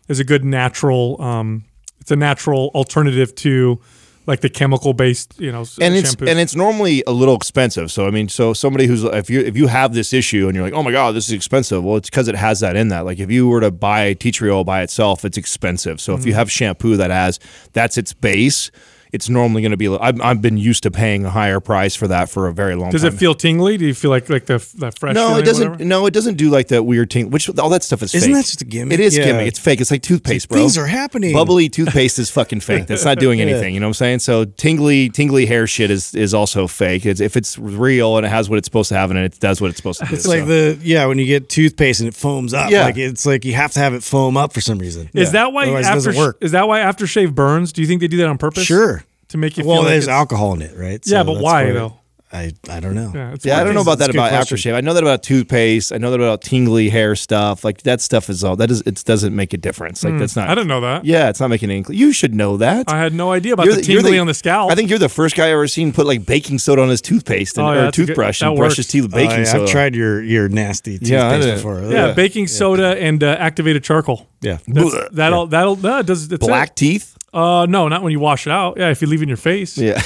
is 0.09 0.21
a 0.21 0.25
good 0.25 0.45
natural. 0.45 1.21
Um, 1.21 1.65
it's 2.03 2.11
a 2.11 2.17
natural 2.17 2.71
alternative 2.75 3.35
to 3.37 3.81
like 4.27 4.41
the 4.41 4.49
chemical 4.49 4.93
based, 4.93 5.35
you 5.41 5.51
know, 5.51 5.65
and 5.81 5.95
it's 5.97 6.15
and 6.15 6.39
it's 6.39 6.55
normally 6.55 7.03
a 7.09 7.11
little 7.13 7.35
expensive. 7.35 7.91
So 7.91 8.07
I 8.07 8.11
mean, 8.11 8.29
so 8.29 8.53
somebody 8.53 8.87
who's 8.87 9.03
if 9.03 9.29
you 9.31 9.41
if 9.41 9.57
you 9.57 9.67
have 9.67 9.95
this 9.95 10.13
issue 10.13 10.47
and 10.47 10.55
you're 10.55 10.65
like, 10.65 10.75
oh 10.75 10.83
my 10.83 10.93
god, 10.93 11.15
this 11.17 11.27
is 11.27 11.33
expensive. 11.33 11.83
Well, 11.83 11.97
it's 11.97 12.09
because 12.11 12.29
it 12.29 12.37
has 12.37 12.61
that 12.61 12.77
in 12.77 12.89
that. 12.89 13.05
Like 13.05 13.19
if 13.19 13.31
you 13.33 13.49
were 13.49 13.61
to 13.61 13.71
buy 13.73 14.13
tea 14.15 14.31
tree 14.31 14.51
oil 14.51 14.63
by 14.63 14.83
itself, 14.83 15.25
it's 15.25 15.37
expensive. 15.39 16.01
So 16.01 16.13
Mm-hmm. 16.13 16.21
if 16.21 16.27
you 16.27 16.35
have 16.35 16.51
shampoo 16.53 16.97
that 16.99 17.11
has 17.11 17.41
that's 17.73 17.99
its 17.99 18.13
base, 18.13 18.71
it's 19.13 19.29
normally 19.29 19.61
going 19.63 19.73
to 19.73 19.77
be. 19.77 19.89
I've, 19.89 20.21
I've 20.21 20.41
been 20.41 20.57
used 20.57 20.83
to 20.85 20.91
paying 20.91 21.25
a 21.27 21.31
higher 21.31 21.61
price 21.61 21.95
for 21.95 22.09
that 22.09 22.31
for 22.31 22.49
a 22.49 22.53
very 22.53 22.75
long 22.75 22.91
Does 22.91 23.03
time. 23.03 23.11
Does 23.11 23.17
it 23.17 23.19
feel 23.21 23.35
tingly? 23.35 23.77
Do 23.77 23.87
you 23.87 23.93
feel 23.95 24.11
like 24.11 24.31
like 24.31 24.47
the 24.47 24.59
that 24.79 24.99
fresh? 24.99 25.15
no, 25.15 25.37
it 25.37 25.45
doesn't. 25.45 25.81
No, 25.81 26.07
it 26.07 26.15
doesn't 26.15 26.37
do 26.37 26.49
like 26.51 26.69
that 26.69 26.85
weird 26.85 27.11
ting. 27.11 27.31
Which 27.31 27.49
all 27.59 27.69
that 27.71 27.83
stuff 27.83 28.03
is 28.03 28.15
Isn't 28.15 28.31
fake. 28.31 28.37
that 28.37 28.43
just 28.47 28.63
a 28.63 28.65
gimmick? 28.65 28.95
It 28.99 29.01
is 29.01 29.17
Yeah. 29.17 29.25
gimmick. 29.27 29.49
It's 29.49 29.59
fake. 29.59 29.81
It's 29.81 29.91
like 29.91 30.03
toothpaste, 30.03 30.49
bro. 30.49 30.59
Things 30.59 30.79
are 30.79 30.87
happening. 30.87 31.35
Bubbly 31.35 31.69
toothpaste 31.69 32.19
is 32.19 32.31
fucking 32.31 32.61
fake. 32.61 32.87
That's 32.87 33.05
not 33.05 33.19
doing 33.19 33.41
anything. 33.43 33.75
You 33.75 33.81
know 33.81 33.87
what 33.87 33.91
I'm 33.91 33.95
saying? 33.95 34.19
So 34.21 34.45
tingly, 34.47 35.11
tingly 35.11 35.45
hair 35.47 35.67
shit 35.67 35.91
is 35.91 36.15
is 36.15 36.33
also 36.33 36.67
fake. 36.67 37.05
It's, 37.05 37.21
if 37.21 37.37
it's 37.37 37.59
real 37.59 38.17
and 38.17 38.25
it 38.25 38.31
has 38.31 38.49
what 38.49 38.59
it's 38.59 38.67
supposed 38.67 38.89
to 38.89 38.97
have 38.97 39.11
and 39.11 39.19
it, 39.19 39.35
it 39.35 39.41
does 39.41 39.61
what 39.61 39.69
it's 39.69 39.77
supposed 39.77 40.01
to 40.01 40.07
do. 40.07 40.15
It's 40.15 40.27
like 40.27 40.47
the 40.47 40.79
yeah 40.83 41.07
when 41.07 41.19
you 41.19 41.27
get 41.27 41.49
toothpaste 41.49 42.01
and 42.01 42.09
it 42.09 42.15
foams 42.15 42.55
up. 42.55 42.71
Yeah. 42.71 42.85
Like 42.85 42.97
it's 42.97 43.27
like 43.27 43.45
you 43.45 43.53
have 43.53 43.73
to 43.73 43.79
have 43.81 43.93
it 43.95 44.03
foam 44.03 44.37
up 44.39 44.53
for 44.55 44.61
some 44.63 44.79
reason. 44.79 45.11
Is 45.13 45.33
that 45.33 45.53
why 45.53 45.65
Otherwise 45.65 45.85
it 45.85 45.89
after 45.89 45.97
doesn't 45.97 46.17
work? 46.17 46.39
is 46.41 46.53
that 46.53 46.67
why 46.67 46.81
aftershave 46.81 47.35
burns? 47.35 47.73
Do 47.73 47.83
you 47.83 47.87
think 47.87 48.01
they 48.01 48.09
do 48.09 48.17
that 48.19 48.27
on 48.29 48.39
purpose? 48.39 48.65
Sure. 48.65 49.02
To 49.33 49.39
make 49.39 49.59
you 49.59 49.65
Well, 49.65 49.77
feel 49.79 49.83
like 49.85 49.91
there's 49.93 50.05
it's- 50.05 50.17
alcohol 50.19 50.55
in 50.55 50.63
it, 50.63 50.77
right? 50.77 51.01
Yeah, 51.05 51.23
but 51.25 51.35
that's 51.35 51.45
why, 51.45 51.65
why- 51.67 51.73
though? 51.73 51.99
I 52.35 52.51
I 52.71 52.81
don't 52.81 52.95
know. 52.95 53.13
Yeah, 53.15 53.33
it's 53.35 53.45
yeah, 53.45 53.61
I 53.61 53.65
don't 53.65 53.75
know 53.75 53.83
about 53.83 53.99
that 53.99 54.07
That's 54.07 54.09
a 54.09 54.13
good 54.13 54.19
about 54.21 54.31
question. 54.47 54.73
aftershave. 54.73 54.75
I 54.75 54.81
know 54.81 54.95
that 54.95 55.03
about 55.03 55.23
toothpaste. 55.23 55.93
I 55.93 55.99
know 55.99 56.11
that 56.13 56.19
about 56.19 56.41
tingly 56.41 56.89
hair 56.89 57.15
stuff. 57.15 57.63
Like 57.63 57.83
that 57.83 58.01
stuff 58.01 58.31
is 58.31 58.43
all 58.43 58.57
that 58.57 58.71
is. 58.71 58.81
It 58.87 59.05
doesn't 59.05 59.37
make 59.37 59.53
a 59.53 59.59
difference. 59.59 60.03
Like 60.03 60.17
that's 60.19 60.35
not. 60.35 60.47
Hmm. 60.47 60.51
I 60.53 60.55
didn't 60.55 60.69
know 60.69 60.81
that. 60.81 61.05
Yeah, 61.05 61.29
it's 61.29 61.41
not 61.41 61.49
making 61.51 61.71
any. 61.71 61.85
You 61.91 62.11
should 62.15 62.35
know 62.35 62.57
that. 62.57 62.91
I 62.91 62.99
had 62.99 63.13
no 63.13 63.33
idea 63.33 63.53
about 63.53 63.67
You're 63.67 63.75
the 63.75 63.83
the- 63.83 63.87
tingly 63.87 64.13
the- 64.13 64.19
on 64.19 64.29
the 64.29 64.33
scalp. 64.33 64.73
I 64.73 64.75
think 64.75 64.89
you're 64.89 64.99
the 64.99 65.11
first 65.11 65.37
guy 65.37 65.49
I 65.49 65.51
ever 65.51 65.69
seen 65.69 65.93
put 65.93 66.07
like 66.07 66.25
baking 66.25 66.59
soda 66.59 66.81
on 66.81 66.89
his 66.89 67.03
toothpaste 67.03 67.59
and, 67.59 67.67
Oh, 67.67 67.73
yeah, 67.73 67.79
or 67.79 67.83
that's 67.83 67.99
a 67.99 68.01
good- 68.01 68.07
toothbrush 68.07 68.41
that 68.41 68.49
and 68.49 68.57
brush 68.57 68.77
his 68.77 68.87
teeth 68.89 69.03
with 69.03 69.13
Oh, 69.13 69.17
baking 69.19 69.39
yeah, 69.41 69.45
soda. 69.45 69.65
I've 69.65 69.71
tried 69.71 69.95
your 69.95 70.23
your 70.23 70.49
nasty 70.49 70.93
toothpaste 70.93 71.13
Yeah, 71.13 71.29
I 71.29 71.39
did. 71.39 71.55
before. 71.57 71.83
yeah, 71.83 71.89
yeah. 72.07 72.13
baking 72.15 72.47
soda 72.47 72.99
and 72.99 73.23
uh, 73.23 73.37
activated 73.39 73.85
charcoal. 73.85 74.27
yeah. 74.41 74.57
That's, 74.67 74.95
Blech. 74.95 75.11
that'll 75.13 75.49
that'll 75.49 75.77
no, 75.77 75.99
it 75.99 76.07
does 76.07 76.29
that's 76.29 76.47
Black 76.47 76.71
It. 76.71 76.77
teeth. 76.77 77.15
Uh, 77.33 77.67
no, 77.67 77.89
not 77.89 78.03
when 78.03 78.13
you 78.13 78.21
wash 78.21 78.47
it 78.47 78.51
out. 78.51 78.77
Yeah, 78.77 78.91
if 78.91 79.01
you 79.01 79.09
leave 79.09 79.21
it 79.21 79.25
in 79.25 79.29
your 79.29 79.39
face. 79.39 79.79
Yeah. 79.79 79.95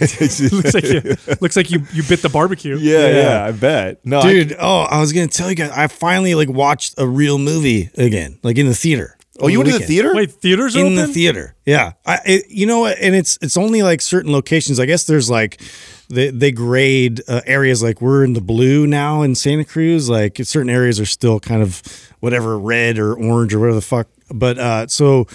looks 0.00 0.74
like 0.74 0.84
you 0.84 1.00
looks 1.40 1.56
like 1.56 1.70
you 1.70 1.82
you 1.92 2.02
bit 2.04 2.22
the 2.22 2.28
barbecue. 2.32 2.76
Yeah, 2.78 3.08
yeah, 3.08 3.44
I 3.44 3.52
bet. 3.52 4.04
No, 4.06 4.20
I- 4.20 4.32
Dude, 4.32 4.56
oh, 4.58 4.82
I 4.82 5.00
was 5.00 5.12
gonna 5.12 5.26
tell 5.28 5.48
you 5.48 5.56
guys, 5.56 5.70
I 5.70 5.88
finally 5.88 6.34
like 6.34 6.48
watched 6.48 6.94
a 6.98 7.06
real 7.06 7.38
movie 7.38 7.90
again, 7.96 8.38
like 8.42 8.58
in 8.58 8.66
the 8.66 8.74
theater. 8.74 9.16
oh, 9.40 9.48
you 9.48 9.58
over 9.58 9.68
went 9.68 9.74
to 9.74 9.80
the 9.80 9.86
theater? 9.86 10.14
Wait, 10.14 10.30
theaters 10.30 10.76
in 10.76 10.82
open? 10.82 10.94
the 10.96 11.06
theater. 11.08 11.54
Yeah, 11.66 11.92
I, 12.06 12.18
it, 12.24 12.44
you 12.48 12.66
know 12.66 12.80
what? 12.80 12.98
And 13.00 13.14
it's 13.16 13.38
it's 13.42 13.56
only 13.56 13.82
like 13.82 14.00
certain 14.00 14.30
locations. 14.30 14.78
I 14.78 14.86
guess 14.86 15.04
there's 15.04 15.28
like 15.28 15.60
they 16.08 16.30
they 16.30 16.52
grade 16.52 17.22
uh, 17.26 17.40
areas 17.44 17.82
like 17.82 18.00
we're 18.00 18.24
in 18.24 18.34
the 18.34 18.40
blue 18.40 18.86
now 18.86 19.22
in 19.22 19.34
Santa 19.34 19.64
Cruz. 19.64 20.08
Like 20.08 20.36
certain 20.44 20.70
areas 20.70 21.00
are 21.00 21.06
still 21.06 21.40
kind 21.40 21.62
of 21.62 21.82
whatever 22.20 22.58
red 22.58 22.98
or 22.98 23.14
orange 23.14 23.52
or 23.54 23.58
whatever 23.58 23.74
the 23.76 23.82
fuck. 23.82 24.06
But 24.30 24.58
uh, 24.58 24.86
so 24.88 25.26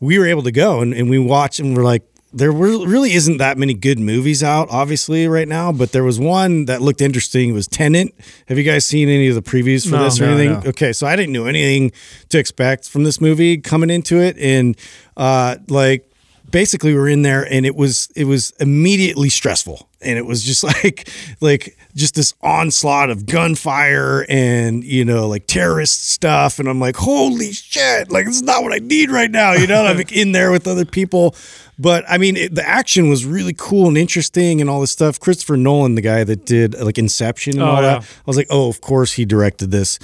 we 0.00 0.18
were 0.18 0.26
able 0.26 0.42
to 0.42 0.52
go 0.52 0.80
and, 0.80 0.92
and 0.94 1.08
we 1.10 1.18
watched 1.18 1.58
and 1.60 1.76
we're 1.76 1.84
like. 1.84 2.02
There 2.32 2.52
were, 2.52 2.86
really 2.86 3.14
isn't 3.14 3.38
that 3.38 3.58
many 3.58 3.74
good 3.74 3.98
movies 3.98 4.40
out, 4.44 4.68
obviously, 4.70 5.26
right 5.26 5.48
now. 5.48 5.72
But 5.72 5.90
there 5.90 6.04
was 6.04 6.20
one 6.20 6.66
that 6.66 6.80
looked 6.80 7.00
interesting. 7.00 7.50
It 7.50 7.54
was 7.54 7.66
Tenet. 7.66 8.14
Have 8.46 8.56
you 8.56 8.62
guys 8.62 8.86
seen 8.86 9.08
any 9.08 9.26
of 9.26 9.34
the 9.34 9.42
previews 9.42 9.82
for 9.84 9.96
No. 9.96 10.04
this 10.04 10.20
or 10.20 10.26
No, 10.26 10.36
anything? 10.36 10.52
no. 10.60 10.68
okay, 10.68 10.92
so 10.92 11.08
I 11.08 11.16
didn't 11.16 11.32
know 11.32 11.46
anything 11.46 11.90
to 12.28 12.38
expect 12.38 12.88
from 12.88 13.02
this 13.02 13.20
movie 13.20 13.56
coming 13.58 13.90
into 13.90 14.20
it, 14.20 14.38
and 14.38 14.76
uh, 15.16 15.56
like 15.66 16.08
basically 16.50 16.92
we 16.92 16.98
we're 16.98 17.08
in 17.08 17.22
there, 17.22 17.42
and 17.50 17.64
it 17.66 17.76
was 17.76 18.08
it 18.16 18.24
was 18.24 18.52
immediately 18.60 19.28
stressful, 19.28 19.88
and 20.00 20.18
it 20.18 20.26
was 20.26 20.42
just 20.42 20.62
like 20.84 21.08
like 21.40 21.76
just 21.94 22.14
this 22.14 22.34
onslaught 22.42 23.10
of 23.10 23.26
gunfire 23.26 24.24
and 24.28 24.84
you 24.84 25.04
know 25.04 25.28
like 25.28 25.46
terrorist 25.46 26.10
stuff, 26.10 26.58
and 26.58 26.68
I'm 26.68 26.80
like, 26.80 26.96
holy 26.96 27.52
shit, 27.52 28.10
like 28.10 28.26
this 28.26 28.36
is 28.36 28.42
not 28.42 28.62
what 28.62 28.72
I 28.72 28.78
need 28.78 29.10
right 29.10 29.30
now, 29.30 29.52
you 29.52 29.66
know? 29.66 29.84
I'm 29.84 29.96
like 29.96 30.12
in 30.12 30.32
there 30.32 30.50
with 30.50 30.66
other 30.66 30.84
people. 30.84 31.34
But 31.78 32.04
I 32.06 32.18
mean, 32.18 32.36
it, 32.36 32.54
the 32.54 32.68
action 32.68 33.08
was 33.08 33.24
really 33.24 33.54
cool 33.56 33.88
and 33.88 33.96
interesting 33.96 34.60
and 34.60 34.68
all 34.68 34.82
this 34.82 34.90
stuff. 34.90 35.18
Christopher 35.18 35.56
Nolan, 35.56 35.94
the 35.94 36.02
guy 36.02 36.24
that 36.24 36.44
did 36.44 36.78
like 36.78 36.98
Inception 36.98 37.54
and 37.54 37.62
Oh, 37.62 37.66
all 37.66 37.76
yeah. 37.82 38.00
that, 38.00 38.02
I 38.02 38.22
was 38.26 38.36
like, 38.36 38.48
oh, 38.50 38.68
of 38.68 38.82
course 38.82 39.14
he 39.14 39.24
directed 39.24 39.70
this. 39.70 39.98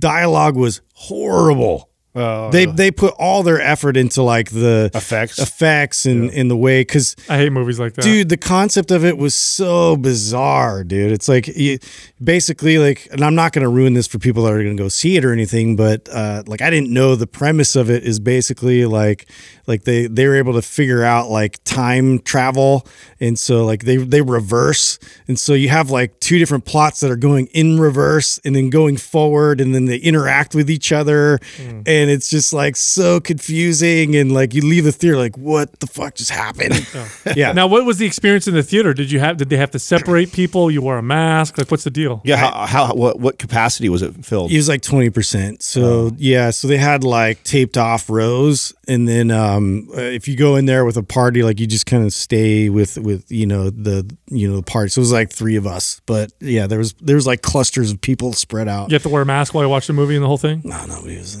Dialogue 0.00 0.56
was 0.56 0.80
horrible. 0.94 1.88
They 2.14 2.66
they 2.66 2.90
put 2.90 3.14
all 3.18 3.42
their 3.42 3.60
effort 3.60 3.96
into 3.96 4.22
like 4.22 4.50
the 4.50 4.90
Effects. 4.94 5.38
effects 5.38 6.04
and 6.04 6.30
in 6.30 6.48
the 6.48 6.56
way 6.56 6.82
because 6.82 7.16
I 7.28 7.38
hate 7.38 7.50
movies 7.52 7.80
like 7.80 7.94
that. 7.94 8.02
dude 8.02 8.28
the 8.28 8.36
concept 8.36 8.90
of 8.90 9.04
it 9.04 9.16
was 9.16 9.34
so 9.34 9.96
bizarre 9.96 10.84
dude 10.84 11.10
it's 11.10 11.28
like 11.28 11.46
you, 11.48 11.78
basically 12.22 12.78
like 12.78 13.08
and 13.12 13.22
i'm 13.22 13.34
not 13.34 13.52
going 13.52 13.62
to 13.62 13.68
ruin 13.68 13.94
this 13.94 14.06
for 14.06 14.18
people 14.18 14.42
that 14.44 14.52
are 14.52 14.62
going 14.62 14.76
to 14.76 14.82
go 14.82 14.88
see 14.88 15.16
it 15.16 15.24
or 15.24 15.32
anything 15.32 15.74
but 15.74 16.08
uh 16.12 16.42
like 16.46 16.60
i 16.60 16.68
didn't 16.68 16.92
know 16.92 17.16
the 17.16 17.26
premise 17.26 17.74
of 17.76 17.88
it 17.90 18.04
is 18.04 18.20
basically 18.20 18.84
like 18.84 19.26
like 19.66 19.84
they 19.84 20.06
they 20.06 20.26
were 20.26 20.34
able 20.36 20.52
to 20.52 20.62
figure 20.62 21.02
out 21.02 21.30
like 21.30 21.62
time 21.64 22.18
travel 22.18 22.86
and 23.20 23.38
so 23.38 23.64
like 23.64 23.84
they 23.84 23.96
they 23.96 24.20
reverse 24.20 24.98
and 25.28 25.38
so 25.38 25.54
you 25.54 25.68
have 25.70 25.90
like 25.90 26.18
two 26.20 26.38
different 26.38 26.64
plots 26.64 27.00
that 27.00 27.10
are 27.10 27.16
going 27.16 27.46
in 27.48 27.78
reverse 27.80 28.38
and 28.44 28.54
then 28.54 28.68
going 28.70 28.96
forward 28.96 29.60
and 29.60 29.74
then 29.74 29.86
they 29.86 29.96
interact 29.96 30.54
with 30.54 30.68
each 30.70 30.92
other 30.92 31.38
and 31.86 32.01
and 32.02 32.10
it's 32.10 32.28
just 32.28 32.52
like 32.52 32.76
so 32.76 33.20
confusing 33.20 34.16
and 34.16 34.32
like 34.32 34.54
you 34.54 34.62
leave 34.62 34.84
the 34.84 34.92
theater 34.92 35.16
like 35.16 35.36
what 35.38 35.78
the 35.80 35.86
fuck 35.86 36.14
just 36.14 36.30
happened 36.30 36.74
yeah 37.36 37.52
Now, 37.52 37.66
what 37.66 37.84
was 37.84 37.98
the 37.98 38.06
experience 38.06 38.46
in 38.48 38.54
the 38.54 38.62
theater? 38.62 38.92
Did 38.94 39.10
you 39.10 39.20
have? 39.20 39.36
Did 39.36 39.48
they 39.48 39.56
have 39.56 39.70
to 39.72 39.78
separate 39.78 40.32
people? 40.32 40.70
You 40.70 40.82
wore 40.82 40.98
a 40.98 41.02
mask. 41.02 41.58
Like, 41.58 41.70
what's 41.70 41.84
the 41.84 41.90
deal? 41.90 42.20
Yeah, 42.24 42.36
how, 42.36 42.66
how 42.66 42.94
what 42.94 43.20
what 43.20 43.38
capacity 43.38 43.88
was 43.88 44.02
it 44.02 44.24
filled? 44.24 44.50
It 44.50 44.56
was 44.56 44.68
like 44.68 44.82
twenty 44.82 45.10
percent. 45.10 45.62
So 45.62 46.12
yeah, 46.16 46.50
so 46.50 46.68
they 46.68 46.76
had 46.78 47.04
like 47.04 47.42
taped 47.44 47.76
off 47.78 48.10
rows, 48.10 48.72
and 48.88 49.08
then 49.08 49.30
um, 49.30 49.88
uh, 49.96 50.00
if 50.00 50.26
you 50.28 50.36
go 50.36 50.56
in 50.56 50.66
there 50.66 50.84
with 50.84 50.96
a 50.96 51.02
party, 51.02 51.42
like 51.42 51.60
you 51.60 51.66
just 51.66 51.86
kind 51.86 52.04
of 52.04 52.12
stay 52.12 52.68
with 52.68 52.98
with 52.98 53.30
you 53.30 53.46
know 53.46 53.70
the 53.70 54.04
you 54.28 54.48
know 54.48 54.56
the 54.56 54.62
party. 54.62 54.88
So 54.90 55.00
it 55.00 55.02
was 55.02 55.12
like 55.12 55.30
three 55.30 55.56
of 55.56 55.66
us, 55.66 56.00
but 56.06 56.32
yeah, 56.40 56.66
there 56.66 56.78
was 56.78 56.94
there 56.94 57.16
was 57.16 57.26
like 57.26 57.42
clusters 57.42 57.92
of 57.92 58.00
people 58.00 58.32
spread 58.32 58.68
out. 58.68 58.90
You 58.90 58.94
have 58.94 59.02
to 59.02 59.08
wear 59.08 59.22
a 59.22 59.26
mask 59.26 59.54
while 59.54 59.64
you 59.64 59.70
watch 59.70 59.86
the 59.86 59.92
movie 59.92 60.14
and 60.14 60.22
the 60.22 60.28
whole 60.28 60.38
thing. 60.38 60.62
No, 60.64 60.84
no, 60.86 61.04
it 61.04 61.18
was. 61.18 61.36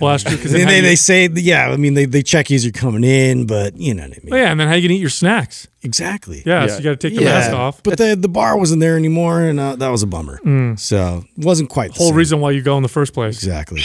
Well, 0.00 0.12
that's 0.12 0.24
true. 0.24 0.36
Because 0.36 0.52
They, 0.52 0.64
they, 0.64 0.80
they 0.80 0.96
say 0.96 1.28
yeah. 1.32 1.68
I 1.70 1.76
mean 1.76 1.94
they, 1.94 2.04
they 2.06 2.22
check 2.22 2.50
you 2.50 2.56
as 2.56 2.64
you're 2.64 2.72
coming 2.72 3.04
in, 3.04 3.46
but 3.46 3.76
you 3.76 3.94
know 3.94 4.04
what 4.04 4.12
I 4.16 4.20
mean. 4.24 4.34
yeah, 4.34 4.50
and 4.50 4.58
then 4.60 4.68
how 4.68 4.74
you 4.74 4.88
gonna 4.88 4.94
eat 4.96 5.00
your 5.00 5.10
snacks? 5.10 5.68
Exactly. 5.82 6.42
Yeah, 6.46 6.62
Yeah. 6.62 6.66
so 6.68 6.76
you 6.78 6.84
got 6.84 6.90
to 7.00 7.08
take 7.08 7.16
the 7.18 7.24
Yeah, 7.24 7.30
mask 7.34 7.52
off. 7.52 7.82
But 7.82 7.98
the 7.98 8.14
the 8.16 8.28
bar 8.28 8.56
wasn't 8.56 8.80
there 8.80 8.96
anymore, 8.96 9.42
and 9.42 9.58
uh, 9.60 9.76
that 9.76 9.88
was 9.88 10.02
a 10.02 10.06
bummer. 10.06 10.38
So 10.76 11.24
it 11.36 11.44
wasn't 11.44 11.70
quite 11.70 11.92
the 11.92 11.98
Whole 11.98 12.08
same. 12.08 12.16
reason 12.16 12.40
why 12.40 12.52
you 12.52 12.62
go 12.62 12.76
in 12.76 12.82
the 12.82 12.88
first 12.88 13.12
place. 13.12 13.36
Exactly. 13.36 13.82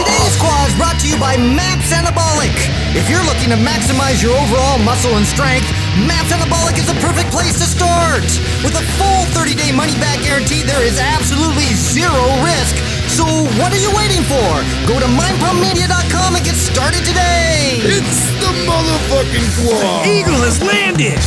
Today's 0.00 0.36
Quah 0.40 0.64
is 0.66 0.74
brought 0.80 0.96
to 1.00 1.06
you 1.08 1.18
by 1.20 1.36
MAPS 1.36 1.92
Anabolic. 1.92 2.54
If 2.96 3.10
you're 3.10 3.24
looking 3.24 3.50
to 3.50 3.58
maximize 3.60 4.22
your 4.22 4.32
overall 4.32 4.78
muscle 4.78 5.16
and 5.16 5.26
strength, 5.26 5.68
MAPS 5.94 6.34
Anabolic 6.34 6.74
is 6.74 6.86
the 6.90 6.98
perfect 6.98 7.30
place 7.30 7.54
to 7.62 7.66
start. 7.70 8.26
With 8.66 8.74
a 8.74 8.82
full 8.98 9.22
30-day 9.30 9.70
money-back 9.70 10.26
guarantee, 10.26 10.62
there 10.62 10.82
is 10.82 10.98
absolutely 10.98 11.70
zero 11.78 12.18
risk. 12.42 12.74
So 13.06 13.22
what 13.62 13.70
are 13.70 13.78
you 13.78 13.94
waiting 13.94 14.26
for? 14.26 14.50
Go 14.90 14.98
to 14.98 15.06
mindpumpmedia.com 15.06 16.34
and 16.34 16.44
get 16.44 16.56
started 16.56 17.06
today. 17.06 17.78
It's 17.86 18.26
the 18.42 18.50
motherfucking 18.66 19.46
Quah. 19.62 20.02
Eagle 20.02 20.42
has 20.42 20.60
landed. 20.60 21.20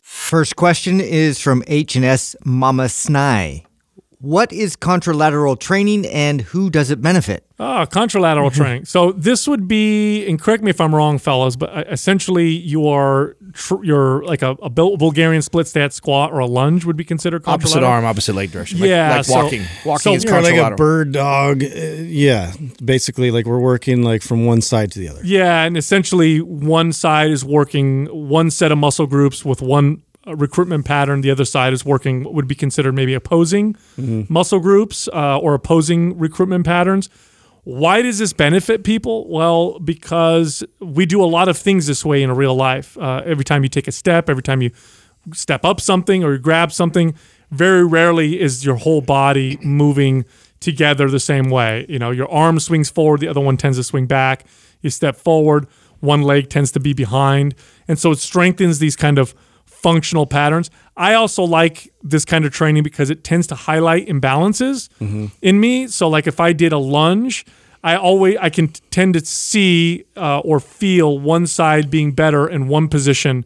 First 0.00 0.54
question 0.54 1.00
is 1.00 1.40
from 1.40 1.64
H&S 1.66 2.36
Mama 2.44 2.84
Snai. 2.84 3.64
What 4.20 4.52
is 4.52 4.74
contralateral 4.76 5.58
training 5.60 6.04
and 6.06 6.40
who 6.40 6.70
does 6.70 6.90
it 6.90 7.00
benefit? 7.00 7.44
Ah, 7.60 7.86
contralateral 7.86 8.52
training. 8.60 8.84
So 8.84 9.12
this 9.12 9.46
would 9.46 9.68
be, 9.68 10.26
and 10.26 10.40
correct 10.40 10.62
me 10.64 10.70
if 10.70 10.80
I'm 10.80 10.92
wrong, 10.92 11.18
fellas, 11.18 11.54
but 11.54 11.70
uh, 11.70 11.84
essentially 11.88 12.48
you 12.48 12.88
are 12.88 13.36
tr- 13.52 13.82
you're 13.84 14.24
like 14.24 14.42
a, 14.42 14.50
a 14.62 14.70
Bulgarian 14.70 15.40
split 15.42 15.68
stat 15.68 15.92
squat 15.92 16.32
or 16.32 16.40
a 16.40 16.46
lunge 16.46 16.84
would 16.84 16.96
be 16.96 17.04
considered 17.04 17.42
contralateral. 17.44 17.52
opposite 17.54 17.82
arm, 17.84 18.04
opposite 18.04 18.34
leg 18.34 18.50
direction. 18.50 18.80
Like, 18.80 18.88
Yeah, 18.88 19.16
like 19.16 19.24
so- 19.24 19.34
walking. 19.44 19.62
Walking 19.84 20.00
so 20.02 20.12
is 20.14 20.24
Or 20.24 20.42
like 20.42 20.56
a 20.56 20.74
bird 20.74 21.12
dog. 21.12 21.62
Uh, 21.62 21.66
yeah, 21.68 22.52
basically, 22.84 23.30
like 23.30 23.46
we're 23.46 23.60
working 23.60 24.02
like 24.02 24.22
from 24.22 24.44
one 24.46 24.60
side 24.62 24.90
to 24.92 24.98
the 24.98 25.08
other. 25.08 25.20
Yeah, 25.24 25.62
and 25.64 25.76
essentially 25.76 26.40
one 26.40 26.92
side 26.92 27.30
is 27.30 27.44
working 27.44 28.06
one 28.06 28.50
set 28.50 28.72
of 28.72 28.78
muscle 28.78 29.06
groups 29.06 29.44
with 29.44 29.62
one 29.62 30.02
recruitment 30.36 30.84
pattern. 30.84 31.20
The 31.20 31.30
other 31.30 31.44
side 31.44 31.72
is 31.72 31.84
working 31.84 32.24
what 32.24 32.34
would 32.34 32.48
be 32.48 32.54
considered 32.54 32.94
maybe 32.94 33.14
opposing 33.14 33.76
muscle 34.28 34.60
groups 34.60 35.08
uh, 35.12 35.38
or 35.38 35.54
opposing 35.54 36.18
recruitment 36.18 36.64
patterns. 36.64 37.08
Why 37.64 38.00
does 38.00 38.18
this 38.18 38.32
benefit 38.32 38.82
people? 38.82 39.28
Well, 39.28 39.78
because 39.80 40.64
we 40.80 41.04
do 41.04 41.22
a 41.22 41.26
lot 41.26 41.48
of 41.48 41.58
things 41.58 41.86
this 41.86 42.04
way 42.04 42.22
in 42.22 42.30
real 42.32 42.54
life. 42.54 42.96
Uh, 42.96 43.22
every 43.26 43.44
time 43.44 43.62
you 43.62 43.68
take 43.68 43.86
a 43.86 43.92
step, 43.92 44.30
every 44.30 44.42
time 44.42 44.62
you 44.62 44.70
step 45.34 45.64
up 45.64 45.80
something 45.80 46.24
or 46.24 46.32
you 46.32 46.38
grab 46.38 46.72
something, 46.72 47.14
very 47.50 47.86
rarely 47.86 48.40
is 48.40 48.64
your 48.64 48.76
whole 48.76 49.00
body 49.00 49.58
moving 49.62 50.24
together 50.60 51.10
the 51.10 51.20
same 51.20 51.50
way. 51.50 51.84
You 51.88 51.98
know, 51.98 52.10
your 52.10 52.30
arm 52.30 52.58
swings 52.58 52.90
forward, 52.90 53.20
the 53.20 53.28
other 53.28 53.40
one 53.40 53.56
tends 53.56 53.76
to 53.76 53.84
swing 53.84 54.06
back. 54.06 54.44
You 54.80 54.90
step 54.90 55.16
forward, 55.16 55.66
one 56.00 56.22
leg 56.22 56.48
tends 56.48 56.72
to 56.72 56.80
be 56.80 56.92
behind. 56.92 57.54
And 57.86 57.98
so 57.98 58.12
it 58.12 58.18
strengthens 58.18 58.78
these 58.78 58.96
kind 58.96 59.18
of 59.18 59.34
functional 59.82 60.26
patterns. 60.26 60.70
I 60.96 61.14
also 61.14 61.44
like 61.44 61.92
this 62.02 62.24
kind 62.24 62.44
of 62.44 62.52
training 62.52 62.82
because 62.82 63.10
it 63.10 63.22
tends 63.22 63.46
to 63.48 63.54
highlight 63.54 64.08
imbalances 64.08 64.88
in 65.40 65.60
me. 65.60 65.86
So 65.86 66.08
like 66.08 66.26
if 66.26 66.40
I 66.40 66.52
did 66.52 66.72
a 66.72 66.78
lunge, 66.78 67.44
I 67.84 67.94
always 67.96 68.36
I 68.40 68.50
can 68.50 68.68
tend 68.90 69.14
to 69.14 69.24
see 69.24 70.04
uh, 70.16 70.40
or 70.40 70.58
feel 70.60 71.18
one 71.18 71.46
side 71.46 71.90
being 71.90 72.12
better 72.12 72.48
in 72.48 72.66
one 72.68 72.88
position 72.88 73.44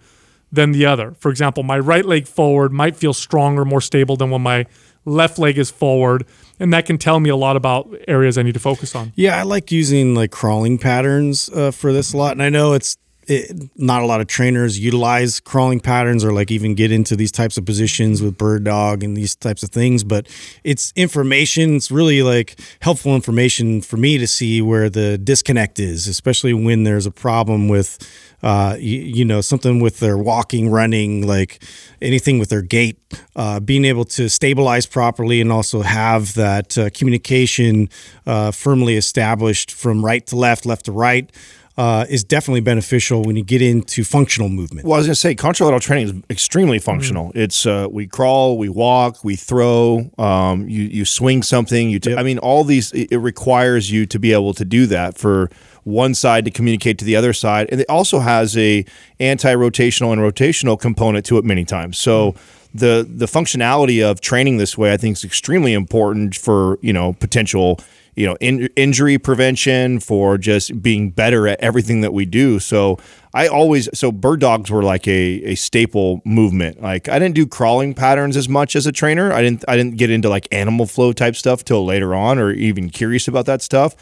than 0.50 0.72
the 0.72 0.86
other. 0.86 1.14
For 1.18 1.30
example, 1.30 1.62
my 1.62 1.78
right 1.78 2.04
leg 2.04 2.26
forward 2.26 2.72
might 2.72 2.96
feel 2.96 3.12
stronger, 3.12 3.64
more 3.64 3.80
stable 3.80 4.16
than 4.16 4.30
when 4.30 4.42
my 4.42 4.66
left 5.04 5.38
leg 5.38 5.58
is 5.58 5.70
forward, 5.70 6.24
and 6.60 6.72
that 6.72 6.86
can 6.86 6.96
tell 6.96 7.20
me 7.20 7.28
a 7.28 7.36
lot 7.36 7.56
about 7.56 7.92
areas 8.06 8.38
I 8.38 8.42
need 8.42 8.54
to 8.54 8.60
focus 8.60 8.94
on. 8.94 9.12
Yeah, 9.16 9.38
I 9.38 9.42
like 9.42 9.72
using 9.72 10.14
like 10.14 10.30
crawling 10.30 10.78
patterns 10.78 11.50
uh, 11.50 11.70
for 11.70 11.92
this 11.92 12.12
a 12.12 12.16
lot, 12.16 12.32
and 12.32 12.42
I 12.42 12.48
know 12.48 12.72
it's 12.72 12.96
it, 13.28 13.70
not 13.76 14.02
a 14.02 14.06
lot 14.06 14.20
of 14.20 14.26
trainers 14.26 14.78
utilize 14.78 15.40
crawling 15.40 15.80
patterns 15.80 16.24
or 16.24 16.32
like 16.32 16.50
even 16.50 16.74
get 16.74 16.90
into 16.90 17.16
these 17.16 17.32
types 17.32 17.56
of 17.56 17.64
positions 17.64 18.20
with 18.20 18.36
bird 18.36 18.64
dog 18.64 19.02
and 19.02 19.16
these 19.16 19.34
types 19.36 19.62
of 19.62 19.70
things 19.70 20.04
but 20.04 20.28
it's 20.64 20.92
information. 20.96 21.76
It's 21.76 21.90
really 21.90 22.22
like 22.22 22.58
helpful 22.80 23.14
information 23.14 23.80
for 23.80 23.96
me 23.96 24.18
to 24.18 24.26
see 24.26 24.60
where 24.60 24.90
the 24.90 25.18
disconnect 25.18 25.78
is 25.78 26.06
especially 26.08 26.52
when 26.52 26.84
there's 26.84 27.06
a 27.06 27.10
problem 27.10 27.68
with 27.68 27.98
uh, 28.42 28.76
you, 28.78 28.98
you 28.98 29.24
know 29.24 29.40
something 29.40 29.80
with 29.80 30.00
their 30.00 30.18
walking 30.18 30.68
running 30.68 31.26
like 31.26 31.62
anything 32.00 32.38
with 32.40 32.48
their 32.48 32.62
gait 32.62 32.98
uh, 33.36 33.60
being 33.60 33.84
able 33.84 34.04
to 34.04 34.28
stabilize 34.28 34.84
properly 34.84 35.40
and 35.40 35.52
also 35.52 35.82
have 35.82 36.34
that 36.34 36.76
uh, 36.76 36.90
communication 36.90 37.88
uh, 38.26 38.50
firmly 38.50 38.96
established 38.96 39.70
from 39.70 40.04
right 40.04 40.26
to 40.26 40.34
left 40.34 40.66
left 40.66 40.86
to 40.86 40.92
right 40.92 41.30
uh, 41.76 42.04
is 42.08 42.22
definitely 42.22 42.60
beneficial 42.60 43.22
when 43.22 43.36
you 43.36 43.44
get 43.44 43.62
into 43.62 44.04
functional 44.04 44.48
movement. 44.48 44.86
Well, 44.86 44.94
I 44.94 44.98
was 44.98 45.06
going 45.06 45.14
to 45.14 45.20
say 45.20 45.34
contralateral 45.34 45.80
training 45.80 46.06
is 46.06 46.22
extremely 46.28 46.78
functional. 46.78 47.32
It's 47.34 47.64
uh, 47.64 47.88
we 47.90 48.06
crawl, 48.06 48.58
we 48.58 48.68
walk, 48.68 49.24
we 49.24 49.36
throw, 49.36 50.10
um, 50.18 50.68
you 50.68 50.82
you 50.82 51.04
swing 51.04 51.42
something. 51.42 51.88
You, 51.88 51.98
t- 51.98 52.14
I 52.14 52.22
mean, 52.22 52.38
all 52.38 52.64
these 52.64 52.92
it, 52.92 53.12
it 53.12 53.18
requires 53.18 53.90
you 53.90 54.04
to 54.06 54.18
be 54.18 54.32
able 54.32 54.52
to 54.54 54.64
do 54.64 54.86
that 54.86 55.16
for 55.16 55.50
one 55.84 56.14
side 56.14 56.44
to 56.44 56.50
communicate 56.50 56.98
to 56.98 57.04
the 57.04 57.16
other 57.16 57.32
side, 57.32 57.68
and 57.72 57.80
it 57.80 57.88
also 57.88 58.20
has 58.20 58.56
a 58.56 58.84
anti-rotational 59.18 60.12
and 60.12 60.20
rotational 60.20 60.78
component 60.78 61.24
to 61.26 61.38
it 61.38 61.44
many 61.44 61.64
times. 61.64 61.98
So. 61.98 62.34
The, 62.74 63.06
the 63.06 63.26
functionality 63.26 64.02
of 64.02 64.22
training 64.22 64.56
this 64.56 64.78
way, 64.78 64.94
I 64.94 64.96
think, 64.96 65.18
is 65.18 65.24
extremely 65.24 65.74
important 65.74 66.34
for 66.34 66.78
you 66.80 66.94
know 66.94 67.12
potential 67.12 67.78
you 68.14 68.26
know 68.26 68.36
in, 68.40 68.66
injury 68.76 69.18
prevention 69.18 70.00
for 70.00 70.36
just 70.38 70.82
being 70.82 71.10
better 71.10 71.48
at 71.48 71.60
everything 71.60 72.00
that 72.02 72.12
we 72.12 72.24
do. 72.24 72.58
So 72.58 72.98
i 73.34 73.46
always 73.46 73.88
so 73.98 74.12
bird 74.12 74.40
dogs 74.40 74.70
were 74.70 74.82
like 74.82 75.08
a, 75.08 75.42
a 75.44 75.54
staple 75.54 76.20
movement. 76.24 76.82
Like 76.82 77.08
i 77.08 77.18
didn't 77.18 77.34
do 77.34 77.46
crawling 77.46 77.94
patterns 77.94 78.36
as 78.36 78.48
much 78.48 78.76
as 78.76 78.86
a 78.86 78.92
trainer. 78.92 79.32
I 79.32 79.42
didn't 79.42 79.64
i 79.68 79.76
didn't 79.76 79.96
get 79.96 80.10
into 80.10 80.28
like 80.28 80.46
animal 80.52 80.86
flow 80.86 81.12
type 81.12 81.36
stuff 81.36 81.64
till 81.64 81.84
later 81.84 82.14
on 82.14 82.38
or 82.38 82.50
even 82.52 82.90
curious 82.90 83.28
about 83.28 83.46
that 83.46 83.62
stuff. 83.62 83.94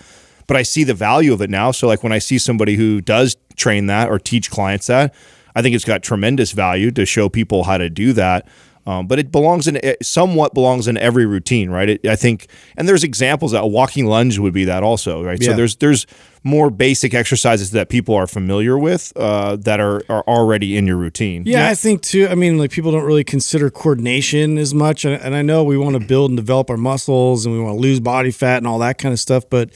But 0.46 0.56
i 0.56 0.62
see 0.62 0.84
the 0.84 0.94
value 0.94 1.32
of 1.32 1.40
it 1.40 1.50
now. 1.50 1.70
So 1.70 1.86
like 1.86 2.02
when 2.02 2.12
i 2.12 2.18
see 2.18 2.38
somebody 2.38 2.76
who 2.76 3.00
does 3.00 3.36
train 3.56 3.86
that 3.86 4.08
or 4.08 4.18
teach 4.18 4.50
clients 4.50 4.86
that 4.86 5.14
i 5.54 5.60
think 5.60 5.74
it's 5.74 5.84
got 5.84 6.02
tremendous 6.02 6.52
value 6.52 6.90
to 6.90 7.04
show 7.04 7.28
people 7.28 7.64
how 7.64 7.76
to 7.76 7.90
do 7.90 8.12
that 8.14 8.48
um, 8.86 9.06
but 9.06 9.18
it 9.18 9.30
belongs 9.30 9.68
in 9.68 9.76
it 9.76 10.04
somewhat 10.04 10.54
belongs 10.54 10.88
in 10.88 10.96
every 10.96 11.26
routine, 11.26 11.70
right? 11.70 11.90
It, 11.90 12.06
I 12.06 12.16
think, 12.16 12.48
and 12.76 12.88
there's 12.88 13.04
examples 13.04 13.52
that 13.52 13.62
a 13.62 13.66
walking 13.66 14.06
lunge 14.06 14.38
would 14.38 14.54
be 14.54 14.64
that 14.64 14.82
also, 14.82 15.22
right? 15.22 15.42
So 15.42 15.52
there's 15.52 15.76
there's 15.76 16.06
more 16.42 16.70
basic 16.70 17.12
exercises 17.12 17.72
that 17.72 17.90
people 17.90 18.14
are 18.14 18.26
familiar 18.26 18.78
with 18.78 19.12
uh, 19.16 19.56
that 19.56 19.80
are 19.80 20.02
are 20.08 20.22
already 20.22 20.76
in 20.76 20.86
your 20.86 20.96
routine. 20.96 21.42
Yeah, 21.44 21.68
I 21.68 21.74
think 21.74 22.02
too. 22.02 22.26
I 22.28 22.34
mean, 22.34 22.58
like 22.58 22.70
people 22.70 22.90
don't 22.92 23.04
really 23.04 23.24
consider 23.24 23.70
coordination 23.70 24.56
as 24.56 24.72
much, 24.72 25.04
and, 25.04 25.20
and 25.20 25.34
I 25.34 25.42
know 25.42 25.62
we 25.62 25.76
want 25.76 26.00
to 26.00 26.04
build 26.04 26.30
and 26.30 26.36
develop 26.36 26.70
our 26.70 26.78
muscles, 26.78 27.44
and 27.44 27.54
we 27.54 27.60
want 27.60 27.76
to 27.76 27.80
lose 27.80 28.00
body 28.00 28.30
fat 28.30 28.58
and 28.58 28.66
all 28.66 28.78
that 28.78 28.98
kind 28.98 29.12
of 29.12 29.20
stuff. 29.20 29.44
But 29.50 29.70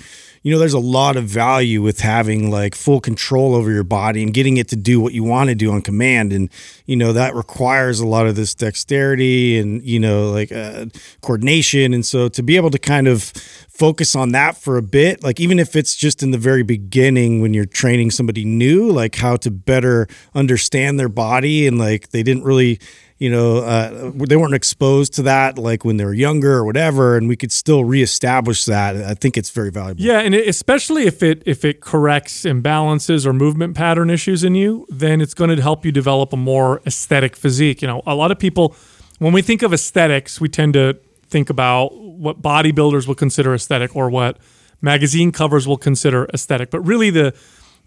you 0.45 0.53
know, 0.53 0.59
there's 0.59 0.75
a 0.75 0.79
lot 0.79 1.17
of 1.17 1.25
value 1.25 1.81
with 1.81 2.01
having 2.01 2.51
like 2.51 2.75
full 2.75 3.01
control 3.01 3.55
over 3.55 3.73
your 3.73 3.83
body 3.83 4.23
and 4.23 4.35
getting 4.35 4.59
it 4.59 4.69
to 4.69 4.77
do 4.77 5.01
what 5.01 5.15
you 5.15 5.25
want 5.25 5.49
to 5.49 5.55
do 5.55 5.73
on 5.73 5.81
command, 5.81 6.35
and 6.35 6.51
you 6.85 6.97
know 6.97 7.15
that 7.15 7.35
requires 7.35 7.99
a 7.99 8.07
lot 8.07 8.27
of 8.27 8.37
this 8.37 8.55
dexterity 8.55 9.59
and 9.59 9.83
you 9.83 9.99
know 9.99 10.31
like 10.31 10.53
uh, 10.53 10.85
coordination, 11.23 11.95
and 11.95 12.05
so 12.05 12.29
to 12.29 12.43
be 12.43 12.57
able 12.57 12.71
to 12.71 12.79
kind 12.79 13.09
of 13.09 13.23
focus 13.71 14.15
on 14.15 14.33
that 14.33 14.57
for 14.57 14.77
a 14.77 14.83
bit 14.83 15.25
like 15.25 15.41
even 15.41 15.59
if 15.59 15.75
it's 15.75 15.97
just 15.97 16.23
in 16.23 16.31
the 16.31 16.39
very 16.39 16.63
beginning 16.63 17.41
when 17.41 17.53
you're 17.53 17.67
training 17.67 18.09
somebody 18.09 18.45
new 18.45 18.89
like 18.93 19.17
how 19.17 19.35
to 19.35 19.51
better 19.51 20.07
understand 20.33 20.97
their 20.97 21.09
body 21.09 21.67
and 21.67 21.77
like 21.77 22.11
they 22.11 22.23
didn't 22.23 22.45
really 22.45 22.79
you 23.25 23.31
know, 23.31 23.57
uh, 23.61 24.13
they 24.15 24.37
weren't 24.37 24.53
exposed 24.53 25.15
to 25.15 25.23
that 25.23 25.57
like 25.57 25.83
when 25.83 25.97
they 25.97 26.05
were 26.05 26.13
younger 26.13 26.53
or 26.53 26.65
whatever, 26.67 27.17
and 27.17 27.27
we 27.27 27.37
could 27.37 27.51
still 27.51 27.83
reestablish 27.83 28.67
that. 28.67 28.97
I 28.97 29.15
think 29.15 29.39
it's 29.39 29.49
very 29.49 29.71
valuable. 29.71 30.03
Yeah, 30.03 30.19
and 30.21 30.35
it, 30.35 30.47
especially 30.47 31.07
if 31.07 31.23
it 31.23 31.43
if 31.47 31.65
it 31.65 31.81
corrects 31.81 32.45
imbalances 32.45 33.25
or 33.25 33.33
movement 33.33 33.75
pattern 33.75 34.11
issues 34.11 34.45
in 34.45 34.55
you, 34.55 34.87
then 34.91 35.23
it's 35.23 35.33
going 35.33 35.49
to 35.57 35.63
help 35.63 35.87
you 35.87 35.91
develop 35.91 36.35
a 36.35 36.37
more 36.37 36.83
aesthetic 36.87 37.35
physique. 37.35 37.81
You 37.81 37.89
know, 37.89 38.03
a 38.07 38.15
lot 38.15 38.31
of 38.31 38.39
people 38.39 38.77
when 39.21 39.33
we 39.33 39.41
think 39.41 39.63
of 39.63 39.73
aesthetics, 39.73 40.39
we 40.39 40.51
tend 40.51 40.75
to 40.75 40.99
think 41.27 41.49
about 41.49 41.97
what 41.97 42.43
bodybuilders 42.43 43.09
will 43.09 43.15
consider 43.15 43.55
aesthetic 43.55 43.97
or 43.97 44.11
what 44.11 44.37
magazine 44.83 45.33
covers 45.33 45.67
will 45.67 45.79
consider 45.79 46.29
aesthetic. 46.35 46.69
But 46.71 46.81
really 46.81 47.09
the 47.09 47.35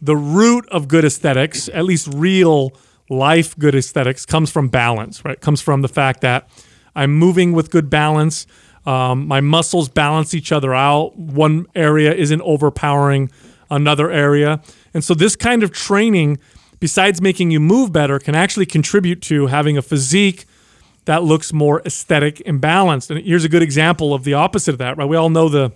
the 0.01 0.15
root 0.15 0.67
of 0.69 0.88
good 0.88 1.05
aesthetics, 1.05 1.69
at 1.69 1.85
least 1.85 2.07
real 2.15 2.71
life 3.10 3.58
good 3.58 3.76
aesthetics 3.76 4.26
comes 4.26 4.51
from 4.51 4.68
balance, 4.68 5.24
right? 5.24 5.39
Comes 5.39 5.62
from 5.62 5.82
the 5.82 5.88
fact 5.88 6.22
that 6.22 6.49
I'm 6.95 7.14
moving 7.14 7.53
with 7.53 7.70
good 7.70 7.89
balance. 7.89 8.47
Um, 8.86 9.28
my 9.28 9.41
muscles 9.41 9.89
balance 9.89 10.34
each 10.34 10.51
other 10.51 10.74
out. 10.74 11.18
One 11.18 11.68
area 11.76 12.14
isn't 12.14 12.41
overpowering 12.41 13.32
another 13.70 14.10
area. 14.10 14.62
And 14.93 15.03
so, 15.03 15.14
this 15.14 15.36
kind 15.36 15.64
of 15.64 15.72
training, 15.72 16.39
besides 16.80 17.22
making 17.22 17.51
you 17.51 17.60
move 17.60 17.91
better, 17.91 18.20
can 18.20 18.36
actually 18.36 18.66
contribute 18.66 19.22
to 19.24 19.47
having 19.47 19.78
a 19.78 19.82
physique 19.82 20.45
that 21.05 21.24
looks 21.24 21.53
more 21.53 21.82
aesthetic 21.86 22.41
and 22.45 22.60
balanced. 22.60 23.12
And 23.12 23.24
here's 23.26 23.45
a 23.45 23.49
good 23.49 23.62
example 23.62 24.14
of 24.14 24.24
the 24.24 24.34
opposite 24.34 24.72
of 24.72 24.78
that, 24.80 24.97
right? 24.97 25.08
We 25.08 25.16
all 25.16 25.30
know 25.30 25.49
the 25.49 25.72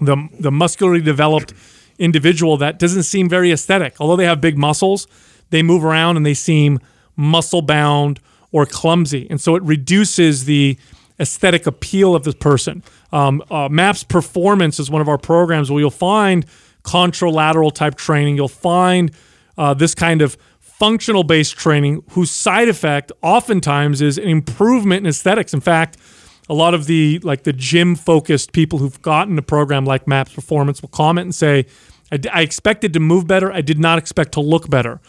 the, 0.00 0.28
the 0.38 0.50
muscularly 0.50 1.02
developed 1.02 1.52
individual 1.98 2.56
that 2.56 2.78
doesn't 2.78 3.02
seem 3.02 3.28
very 3.28 3.52
aesthetic. 3.52 3.96
Although 4.00 4.16
they 4.16 4.24
have 4.24 4.40
big 4.40 4.56
muscles, 4.56 5.06
they 5.50 5.62
move 5.62 5.84
around 5.84 6.16
and 6.16 6.24
they 6.24 6.34
seem 6.34 6.80
muscle 7.16 7.62
bound 7.62 8.20
or 8.52 8.66
clumsy. 8.66 9.26
And 9.30 9.40
so 9.40 9.56
it 9.56 9.62
reduces 9.62 10.44
the 10.44 10.78
aesthetic 11.18 11.66
appeal 11.66 12.14
of 12.14 12.24
the 12.24 12.32
person. 12.32 12.82
Um, 13.12 13.42
uh, 13.50 13.68
MAPS 13.68 14.04
Performance 14.04 14.80
is 14.80 14.90
one 14.90 15.02
of 15.02 15.08
our 15.08 15.18
programs 15.18 15.70
where 15.70 15.80
you'll 15.80 15.90
find 15.90 16.46
contralateral 16.82 17.72
type 17.72 17.94
training. 17.96 18.36
You'll 18.36 18.48
find 18.48 19.12
uh, 19.58 19.74
this 19.74 19.94
kind 19.94 20.22
of 20.22 20.36
functional 20.60 21.24
based 21.24 21.58
training 21.58 22.02
whose 22.12 22.30
side 22.30 22.68
effect 22.68 23.12
oftentimes 23.22 24.00
is 24.00 24.16
an 24.16 24.28
improvement 24.28 25.04
in 25.04 25.10
aesthetics. 25.10 25.52
In 25.52 25.60
fact, 25.60 25.98
a 26.48 26.54
lot 26.54 26.72
of 26.74 26.86
the 26.86 27.20
like 27.22 27.44
the 27.44 27.52
gym 27.52 27.94
focused 27.94 28.52
people 28.52 28.78
who've 28.78 29.00
gotten 29.02 29.38
a 29.38 29.42
program 29.42 29.84
like 29.84 30.08
MAPS 30.08 30.32
Performance 30.32 30.80
will 30.80 30.88
comment 30.88 31.26
and 31.26 31.34
say, 31.34 31.66
I, 32.10 32.18
I 32.32 32.40
expected 32.40 32.94
to 32.94 33.00
move 33.00 33.26
better. 33.26 33.52
I 33.52 33.60
did 33.60 33.78
not 33.78 33.98
expect 33.98 34.32
to 34.32 34.40
look 34.40 34.70
better. 34.70 35.00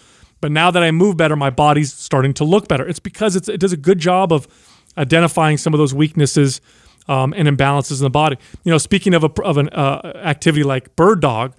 But 0.42 0.52
now 0.52 0.72
that 0.72 0.84
I 0.84 0.92
move 0.92 1.18
better, 1.18 1.36
my 1.36 1.50
body's 1.52 1.94
starting 1.94 2.34
to 2.36 2.44
look 2.44 2.68
better. 2.68 2.88
It's 2.88 3.00
because 3.00 3.36
it's, 3.36 3.48
it 3.48 3.60
does 3.60 3.74
a 3.74 3.78
good 3.78 4.00
job 4.00 4.34
of 4.34 4.48
identifying 4.98 5.58
some 5.58 5.74
of 5.74 5.78
those 5.78 5.94
weaknesses 5.94 6.60
um, 7.08 7.34
and 7.38 7.48
imbalances 7.48 8.00
in 8.00 8.04
the 8.04 8.10
body. 8.10 8.38
You 8.64 8.72
know, 8.72 8.78
speaking 8.78 9.14
of, 9.14 9.24
a, 9.24 9.42
of 9.44 9.58
an 9.58 9.70
uh, 9.70 10.22
activity 10.24 10.64
like 10.64 10.96
bird 10.96 11.22
dog, 11.22 11.54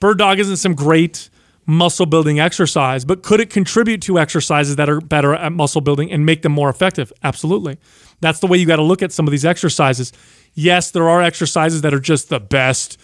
bird 0.00 0.18
dog 0.18 0.38
isn't 0.38 0.56
some 0.58 0.74
great 0.74 1.30
muscle 1.66 2.06
building 2.06 2.38
exercise, 2.38 3.04
but 3.04 3.22
could 3.22 3.40
it 3.40 3.50
contribute 3.50 4.00
to 4.02 4.18
exercises 4.18 4.76
that 4.76 4.88
are 4.88 5.00
better 5.00 5.34
at 5.34 5.52
muscle 5.52 5.80
building 5.80 6.10
and 6.12 6.24
make 6.24 6.42
them 6.42 6.52
more 6.52 6.70
effective? 6.70 7.12
Absolutely. 7.24 7.76
That's 8.20 8.38
the 8.38 8.46
way 8.46 8.56
you 8.56 8.66
got 8.66 8.76
to 8.76 8.82
look 8.82 9.02
at 9.02 9.12
some 9.12 9.26
of 9.26 9.32
these 9.32 9.44
exercises. 9.44 10.12
Yes, 10.54 10.90
there 10.92 11.08
are 11.08 11.20
exercises 11.22 11.82
that 11.82 11.92
are 11.92 12.00
just 12.00 12.28
the 12.28 12.40
best, 12.40 12.98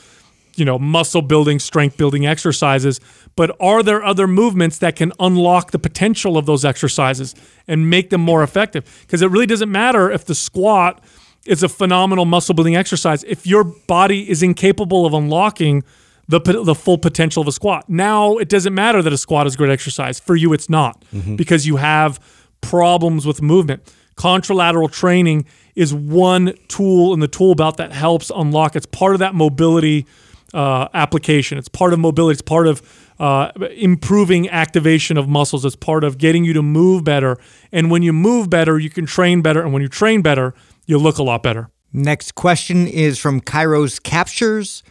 you 0.57 0.65
know, 0.65 0.79
muscle 0.79 1.23
building, 1.23 1.59
strength 1.59 1.97
building 1.97 2.27
exercises, 2.27 3.01
but 3.37 3.57
are 3.61 3.83
there 3.83 4.05
other 4.05 4.27
movements 4.27 4.79
that 4.79 4.97
can 4.97 5.13
unlock 5.19 5.71
the 5.71 5.79
potential 5.79 6.37
of 6.37 6.47
those 6.47 6.65
exercises 6.65 7.35
and 7.67 7.89
make 7.89 8.11
them 8.11 8.21
more 8.21 8.43
effective? 8.43 8.85
Because 9.03 9.23
it 9.23 9.31
really 9.31 9.47
doesn't 9.47 9.71
matter 9.71 10.11
if 10.11 10.25
the 10.25 10.35
squat 10.35 11.03
is 11.47 11.63
a 11.63 11.69
phenomenal 11.69 12.25
muscle 12.25 12.55
building 12.55 12.77
exercise 12.77 13.25
if 13.25 13.47
your 13.47 13.65
body 13.65 14.31
is 14.31 14.43
incapable 14.43 15.07
of 15.07 15.13
unlocking 15.15 15.83
the, 16.29 16.39
the 16.41 16.75
full 16.75 16.99
potential 16.99 17.41
of 17.41 17.49
a 17.49 17.53
squat. 17.53 17.89
Now, 17.89 18.37
it 18.39 18.49
doesn't 18.49 18.75
matter 18.75 19.03
that 19.03 19.13
a 19.13 19.19
squat 19.19 19.47
is 19.47 19.55
a 19.55 19.57
great 19.57 19.73
exercise. 19.73 20.21
For 20.21 20.37
you, 20.37 20.53
it's 20.53 20.71
not 20.71 21.05
mm-hmm. 21.13 21.37
because 21.37 21.67
you 21.67 21.77
have 21.77 22.21
problems 22.61 23.27
with 23.27 23.43
movement. 23.43 23.83
Contralateral 24.17 24.91
training 24.91 25.47
is 25.75 25.93
one 25.93 26.55
tool 26.69 27.13
in 27.13 27.21
the 27.21 27.29
tool 27.29 27.55
belt 27.55 27.77
that 27.79 27.93
helps 27.93 28.31
unlock. 28.35 28.77
It's 28.77 28.87
part 28.87 29.15
of 29.15 29.19
that 29.19 29.35
mobility 29.35 30.07
uh, 30.53 30.89
application. 30.95 31.59
It's 31.59 31.69
part 31.69 31.93
of 31.93 31.99
mobility. 31.99 32.33
It's 32.33 32.43
part 32.43 32.67
of 32.67 32.83
uh, 33.19 33.53
improving 33.77 34.49
activation 34.49 35.17
of 35.17 35.29
muscles. 35.29 35.65
It's 35.65 35.77
part 35.77 36.05
of 36.05 36.19
getting 36.19 36.45
you 36.45 36.53
to 36.55 36.63
move 36.63 37.05
better. 37.05 37.39
And 37.71 37.91
when 37.91 38.03
you 38.03 38.13
move 38.13 38.51
better, 38.51 38.79
you 38.79 38.91
can 38.91 39.07
train 39.07 39.43
better. 39.43 39.63
And 39.63 39.73
when 39.73 39.83
you 39.83 39.89
train 39.89 40.23
better, 40.23 40.55
you 40.87 40.99
look 40.99 41.19
a 41.19 41.23
lot 41.23 41.43
better. 41.43 41.71
Next 41.93 42.35
question 42.35 42.87
is 42.87 43.19
from 43.19 43.41
Kairos 43.41 44.03
Captures. 44.03 44.83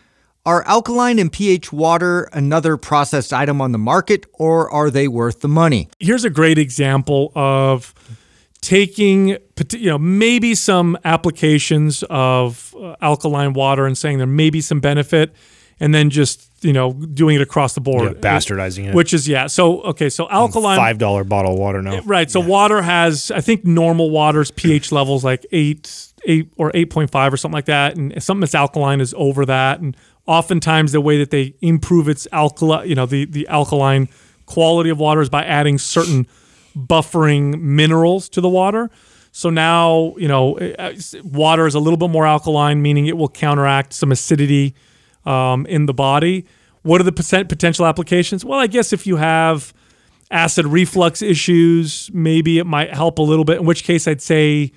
Are 0.44 0.64
alkaline 0.66 1.20
and 1.20 1.32
pH 1.32 1.72
water 1.72 2.24
another 2.34 2.76
processed 2.76 3.32
item 3.32 3.62
on 3.62 3.74
the 3.74 3.78
market, 3.78 4.26
or 4.34 4.72
are 4.72 4.90
they 4.90 5.08
worth 5.08 5.42
the 5.42 5.48
money? 5.48 5.88
Here's 6.00 6.24
a 6.24 6.32
great 6.32 6.58
example 6.58 7.32
of 7.36 7.94
taking 8.62 9.30
you 9.74 9.90
know 9.90 9.98
maybe 9.98 10.54
some 10.56 10.98
applications 11.04 12.04
of 12.10 12.76
uh, 12.80 12.96
alkaline 13.02 13.54
water 13.54 13.86
and 13.86 13.98
saying 13.98 14.18
there 14.20 14.28
may 14.28 14.50
be 14.50 14.62
some 14.62 14.80
benefit 14.80 15.34
and 15.80 15.96
then 15.96 16.12
just 16.12 16.48
you 16.64 16.72
know 16.72 16.94
doing 16.94 17.36
it 17.36 17.42
across 17.42 17.74
the 17.74 17.82
board 17.82 18.04
Yeah, 18.16 18.20
bastardizing 18.22 18.90
it. 18.90 18.94
which 18.96 19.14
is 19.16 19.28
yeah 19.28 19.48
so 19.48 19.82
okay 19.82 20.10
so 20.10 20.30
alkaline 20.30 20.78
Five 20.78 21.00
dollar 21.00 21.24
bottle 21.24 21.54
of 21.54 21.60
water 21.60 21.82
now. 21.82 22.02
right 22.02 22.30
so 22.30 22.40
water 22.40 22.84
has 22.84 23.32
i 23.32 23.42
think 23.42 23.66
normal 23.66 24.12
water's 24.12 24.52
ph 24.56 24.92
levels 24.92 25.24
like 25.24 25.44
8 25.52 26.08
8 26.28 26.54
or 26.58 26.72
8.5 26.72 27.34
or 27.34 27.38
something 27.38 27.56
like 27.56 27.66
that 27.66 27.98
and 27.98 28.22
something 28.22 28.42
that's 28.42 28.54
alkaline 28.54 29.02
is 29.02 29.16
over 29.18 29.44
that 29.48 29.80
and 29.80 29.98
oftentimes 30.28 30.92
the 30.92 31.02
way 31.02 31.18
that 31.18 31.32
they 31.32 31.56
improve 31.62 32.08
its 32.08 32.28
alkali 32.32 32.84
you 32.86 32.94
know 32.94 33.08
the 33.08 33.26
the 33.26 33.48
alkaline 33.48 34.08
quality 34.46 34.92
of 34.92 35.00
water 35.00 35.22
is 35.22 35.30
by 35.30 35.44
adding 35.44 35.80
certain 35.80 36.28
buffering 36.76 37.60
minerals 37.62 38.30
to 38.30 38.42
the 38.42 38.50
water. 38.50 38.90
So 39.32 39.50
now 39.50 40.16
you 40.18 40.28
know 40.28 40.58
uh, 40.58 40.94
water 41.24 41.66
is 41.68 41.76
a 41.76 41.80
little 41.80 41.98
bit 41.98 42.10
more 42.10 42.26
alkaline 42.26 42.82
meaning 42.82 43.08
it 43.08 43.18
will 43.18 43.30
counteract 43.30 43.94
some 43.94 44.12
acidity 44.12 44.76
um, 45.26 45.66
in 45.68 45.86
the 45.86 45.94
body. 45.94 46.46
What 46.84 47.00
are 47.00 47.04
the 47.04 47.12
potential 47.12 47.86
applications? 47.86 48.44
Well 48.44 48.60
i 48.60 48.68
guess 48.68 48.92
if 48.92 49.08
you 49.08 49.18
have 49.18 49.74
acid 50.32 50.66
reflux 50.66 51.22
issues, 51.22 52.10
maybe 52.14 52.58
it 52.58 52.66
might 52.66 52.94
help 52.94 53.20
a 53.20 53.22
little 53.22 53.46
bit. 53.46 53.60
In 53.60 53.66
which 53.66 53.84
case, 53.84 54.08
I'd 54.08 54.22
say 54.22 54.72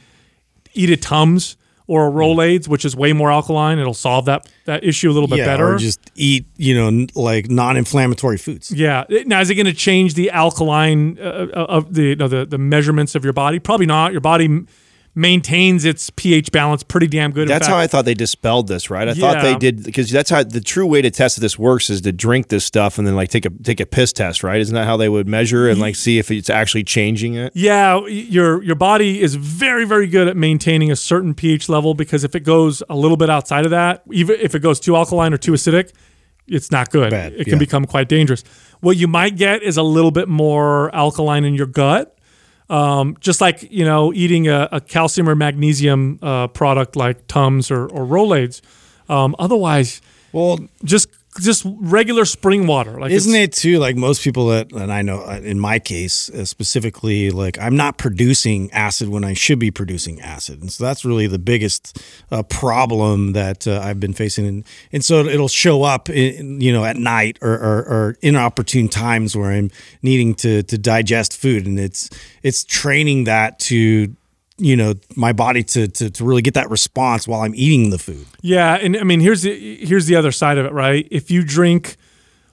eat 0.75 0.91
a 0.91 0.97
Tums 0.97 1.57
or 1.87 2.09
a 2.09 2.11
Rolaids, 2.11 2.67
which 2.67 2.85
is 2.85 2.97
way 2.97 3.13
more 3.13 3.31
alkaline. 3.31 3.79
It'll 3.79 3.95
solve 3.95 4.25
that 4.25 4.49
that 4.65 4.85
issue 4.85 5.11
a 5.11 5.13
little 5.13 5.29
bit 5.29 5.39
yeah, 5.39 5.47
better. 5.47 5.75
or 5.75 5.79
just 5.79 6.01
eat, 6.15 6.47
you 6.57 6.75
know, 6.75 7.07
like 7.15 7.51
non-inflammatory 7.51 8.39
foods. 8.39 8.71
yeah. 8.71 9.05
Now, 9.27 9.41
is 9.41 9.51
it 9.51 9.55
going 9.55 9.67
to 9.67 9.75
change 9.75 10.15
the 10.15 10.31
alkaline 10.31 11.19
uh, 11.19 11.49
of 11.55 11.93
the, 11.95 12.03
you 12.03 12.17
know, 12.17 12.29
the 12.29 12.47
the 12.47 12.59
measurements 12.59 13.15
of 13.15 13.25
your 13.25 13.33
body? 13.33 13.59
Probably 13.59 13.87
not. 13.87 14.13
Your 14.13 14.21
body 14.23 14.65
maintains 15.15 15.85
its 15.85 16.11
pH 16.11 16.51
balance 16.51 16.83
pretty 16.83 17.07
damn 17.07 17.31
good. 17.31 17.49
That's 17.49 17.67
fact- 17.67 17.75
how 17.75 17.81
I 17.81 17.87
thought 17.87 18.05
they 18.05 18.15
dispelled 18.15 18.67
this, 18.67 18.91
right? 18.91 19.09
I 19.09 19.15
thought 19.15 19.43
they 19.43 19.57
did 19.57 19.85
because 19.85 20.11
that's 20.11 20.31
how 20.31 20.43
the 20.43 20.61
true 20.61 20.87
way 20.87 21.03
to 21.03 21.11
test 21.11 21.39
if 21.39 21.43
this 21.43 21.59
works 21.59 21.89
is 21.89 22.01
to 22.03 22.13
drink 22.13 22.49
this 22.49 22.65
stuff 22.65 22.99
and 22.99 23.07
then 23.07 23.15
like 23.15 23.31
take 23.31 23.47
a 23.47 23.51
take 23.51 23.81
a 23.81 23.87
piss 23.87 24.13
test, 24.13 24.43
right? 24.43 24.61
Isn't 24.61 24.75
that 24.75 24.87
how 24.87 24.97
they 24.97 25.09
would 25.09 25.29
measure 25.29 25.69
and 25.69 25.81
like 25.81 25.97
see 25.97 26.19
if 26.19 26.31
it's 26.31 26.51
actually 26.51 26.85
changing 26.85 27.35
it? 27.35 27.53
Yeah, 27.55 28.05
your 28.07 28.63
your 28.63 28.77
body 28.77 29.21
is 29.23 29.37
very 29.37 29.85
very 29.85 30.07
good 30.07 30.29
at 30.29 30.37
maintaining 30.37 30.91
a 30.91 30.97
certain 30.97 31.35
pH 31.35 31.69
level 31.69 31.95
because 31.95 32.25
if 32.25 32.35
it 32.35 32.41
goes 32.41 32.83
a 32.89 32.97
little 32.97 33.17
bit 33.17 33.31
outside 33.31 33.65
of 33.65 33.71
that, 33.71 34.03
even 34.11 34.37
if 34.41 34.55
it 34.55 34.61
goes 34.61 34.81
too 34.81 34.97
alkaline 34.97 35.33
or 35.33 35.39
too 35.39 35.53
acidic, 35.53 35.93
it's 36.47 36.71
not 36.71 36.91
good. 36.91 37.11
Bad, 37.11 37.35
it 37.35 37.45
can 37.45 37.55
yeah. 37.55 37.59
become 37.59 37.85
quite 37.85 38.09
dangerous. 38.09 38.43
What 38.81 38.97
you 38.97 39.07
might 39.07 39.37
get 39.37 39.63
is 39.63 39.77
a 39.77 39.83
little 39.83 40.11
bit 40.11 40.29
more 40.29 40.95
alkaline 40.95 41.45
in 41.45 41.55
your 41.55 41.67
gut. 41.67 42.14
Um, 42.75 43.17
just 43.21 43.41
like 43.41 43.71
you 43.71 43.85
know, 43.85 44.13
eating 44.13 44.49
a, 44.49 44.69
a 44.73 44.81
calcium 44.81 45.29
or 45.29 45.35
magnesium 45.37 46.19
uh, 46.23 46.49
product 46.49 46.97
like 46.97 47.27
Tums 47.27 47.71
or, 47.71 47.87
or 47.87 48.05
Rolaids. 48.07 48.61
Um, 49.09 49.37
otherwise, 49.39 50.01
Well, 50.33 50.59
just 50.83 51.09
just 51.41 51.65
regular 51.67 52.25
spring 52.25 52.67
water. 52.67 52.99
Like 52.99 53.11
Isn't 53.11 53.35
it 53.35 53.53
too 53.53 53.79
like 53.79 53.97
most 53.97 54.23
people 54.23 54.49
that, 54.49 54.73
and 54.73 54.93
I 54.93 55.03
know 55.03 55.21
uh, 55.21 55.41
in 55.43 55.59
my 55.59 55.79
case 55.79 56.31
uh, 56.31 56.45
specifically, 56.45 57.31
like 57.31 57.59
I'm 57.59 57.77
not 57.77 57.99
producing 57.99 58.71
acid 58.73 59.09
when 59.09 59.25
I 59.25 59.35
should 59.35 59.59
be 59.59 59.71
producing 59.71 60.21
acid, 60.21 60.61
and 60.61 60.71
so 60.71 60.85
that's 60.85 61.05
really 61.05 61.27
the 61.27 61.39
biggest 61.39 62.03
uh, 62.31 62.43
problem 62.45 63.33
that 63.33 63.67
uh, 63.67 63.81
I've 63.83 64.01
been 64.01 64.15
facing, 64.15 64.47
and 64.47 64.65
and 64.93 65.05
so 65.05 65.25
it'll 65.25 65.49
show 65.49 65.83
up, 65.83 66.09
in, 66.09 66.61
you 66.61 66.73
know, 66.73 66.85
at 66.85 66.97
night 66.97 67.39
or, 67.43 67.53
or, 67.53 67.79
or 67.89 68.17
inopportune 68.23 68.89
times 68.89 69.37
where 69.37 69.51
I'm 69.51 69.71
needing 70.03 70.35
to 70.37 70.63
to 70.63 70.79
digest 70.79 71.37
food, 71.37 71.67
and 71.67 71.79
it's 71.79 72.11
it's 72.43 72.65
training 72.65 73.25
that 73.25 73.59
to 73.61 74.15
you 74.59 74.77
know 74.77 74.95
my 75.17 75.33
body 75.33 75.63
to, 75.63 75.89
to 75.89 76.11
to 76.11 76.25
really 76.25 76.43
get 76.43 76.55
that 76.55 76.71
response 76.71 77.27
while 77.27 77.43
I'm 77.43 77.55
eating 77.55 77.91
the 77.91 77.99
food. 77.99 78.27
Yeah, 78.43 78.75
and 78.75 78.97
I 78.97 79.03
mean 79.03 79.21
here's 79.21 79.43
the 79.43 79.85
here's 79.85 80.07
the 80.07 80.17
other 80.17 80.33
side 80.33 80.59
of 80.59 80.67
it, 80.67 80.73
right? 80.73 81.07
If 81.11 81.31
you 81.31 81.43
drink 81.45 81.97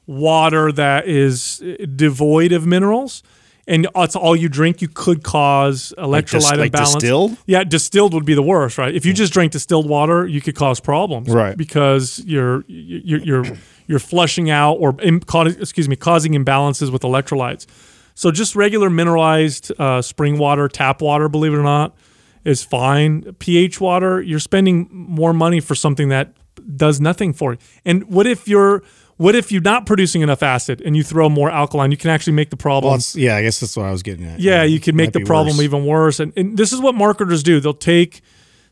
water 0.07 0.71
that 0.71 1.07
is 1.07 1.61
uh, 1.61 1.85
devoid 1.95 2.51
of 2.51 2.65
minerals, 2.65 3.23
and 3.67 3.87
it's 3.95 4.15
all 4.15 4.35
you 4.35 4.49
drink, 4.49 4.81
you 4.81 4.87
could 4.87 5.23
cause 5.23 5.93
electrolyte 5.97 6.31
dis- 6.31 6.51
like 6.51 6.65
imbalance. 6.67 6.93
distilled? 6.95 7.37
Yeah, 7.45 7.63
distilled 7.63 8.13
would 8.13 8.25
be 8.25 8.33
the 8.33 8.41
worst, 8.41 8.77
right? 8.77 8.93
If 8.93 9.05
you 9.05 9.13
just 9.13 9.31
drink 9.31 9.51
distilled 9.51 9.87
water, 9.87 10.25
you 10.25 10.41
could 10.41 10.55
cause 10.55 10.79
problems, 10.79 11.29
Right. 11.29 11.55
Because 11.55 12.21
you're 12.25 12.63
you're 12.67 13.19
you're 13.19 13.45
you're 13.87 13.99
flushing 13.99 14.49
out 14.49 14.73
or 14.73 14.95
excuse 14.99 15.87
me, 15.87 15.95
causing 15.95 16.33
imbalances 16.33 16.91
with 16.91 17.03
electrolytes. 17.03 17.67
So 18.13 18.31
just 18.31 18.55
regular 18.55 18.89
mineralized 18.89 19.71
uh, 19.79 20.01
spring 20.01 20.37
water, 20.37 20.67
tap 20.67 21.01
water, 21.01 21.29
believe 21.29 21.53
it 21.53 21.57
or 21.57 21.63
not, 21.63 21.95
is 22.43 22.63
fine. 22.63 23.33
pH 23.39 23.79
water, 23.79 24.21
you're 24.21 24.39
spending 24.39 24.87
more 24.91 25.33
money 25.33 25.59
for 25.59 25.75
something 25.75 26.09
that 26.09 26.33
does 26.75 26.99
nothing 26.99 27.33
for 27.33 27.53
you. 27.53 27.59
And 27.85 28.03
what 28.05 28.27
if 28.27 28.47
you're 28.47 28.83
what 29.17 29.35
if 29.35 29.51
you're 29.51 29.61
not 29.61 29.85
producing 29.85 30.21
enough 30.21 30.41
acid 30.41 30.81
and 30.81 30.97
you 30.97 31.03
throw 31.03 31.29
more 31.29 31.51
alkaline? 31.51 31.91
You 31.91 31.97
can 31.97 32.09
actually 32.09 32.33
make 32.33 32.49
the 32.49 32.57
problem. 32.57 32.91
Well, 32.91 33.01
yeah, 33.13 33.35
I 33.35 33.43
guess 33.43 33.59
that's 33.59 33.77
what 33.77 33.85
I 33.85 33.91
was 33.91 34.01
getting 34.01 34.25
at. 34.25 34.39
Yeah, 34.39 34.63
you 34.63 34.79
can 34.79 34.95
make 34.95 35.11
the 35.11 35.23
problem 35.23 35.57
worse. 35.57 35.63
even 35.63 35.85
worse. 35.85 36.19
And, 36.19 36.33
and 36.35 36.57
this 36.57 36.73
is 36.73 36.79
what 36.79 36.95
marketers 36.95 37.43
do. 37.43 37.59
They'll 37.59 37.73
take 37.75 38.21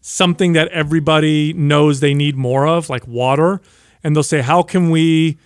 something 0.01 0.53
that 0.53 0.67
everybody 0.69 1.53
knows 1.53 1.99
they 1.99 2.15
need 2.15 2.35
more 2.35 2.65
of, 2.65 2.89
like 2.89 3.07
water, 3.07 3.61
and 4.03 4.15
they'll 4.15 4.23
say, 4.23 4.41
how 4.41 4.63
can 4.63 4.89
we 4.89 5.37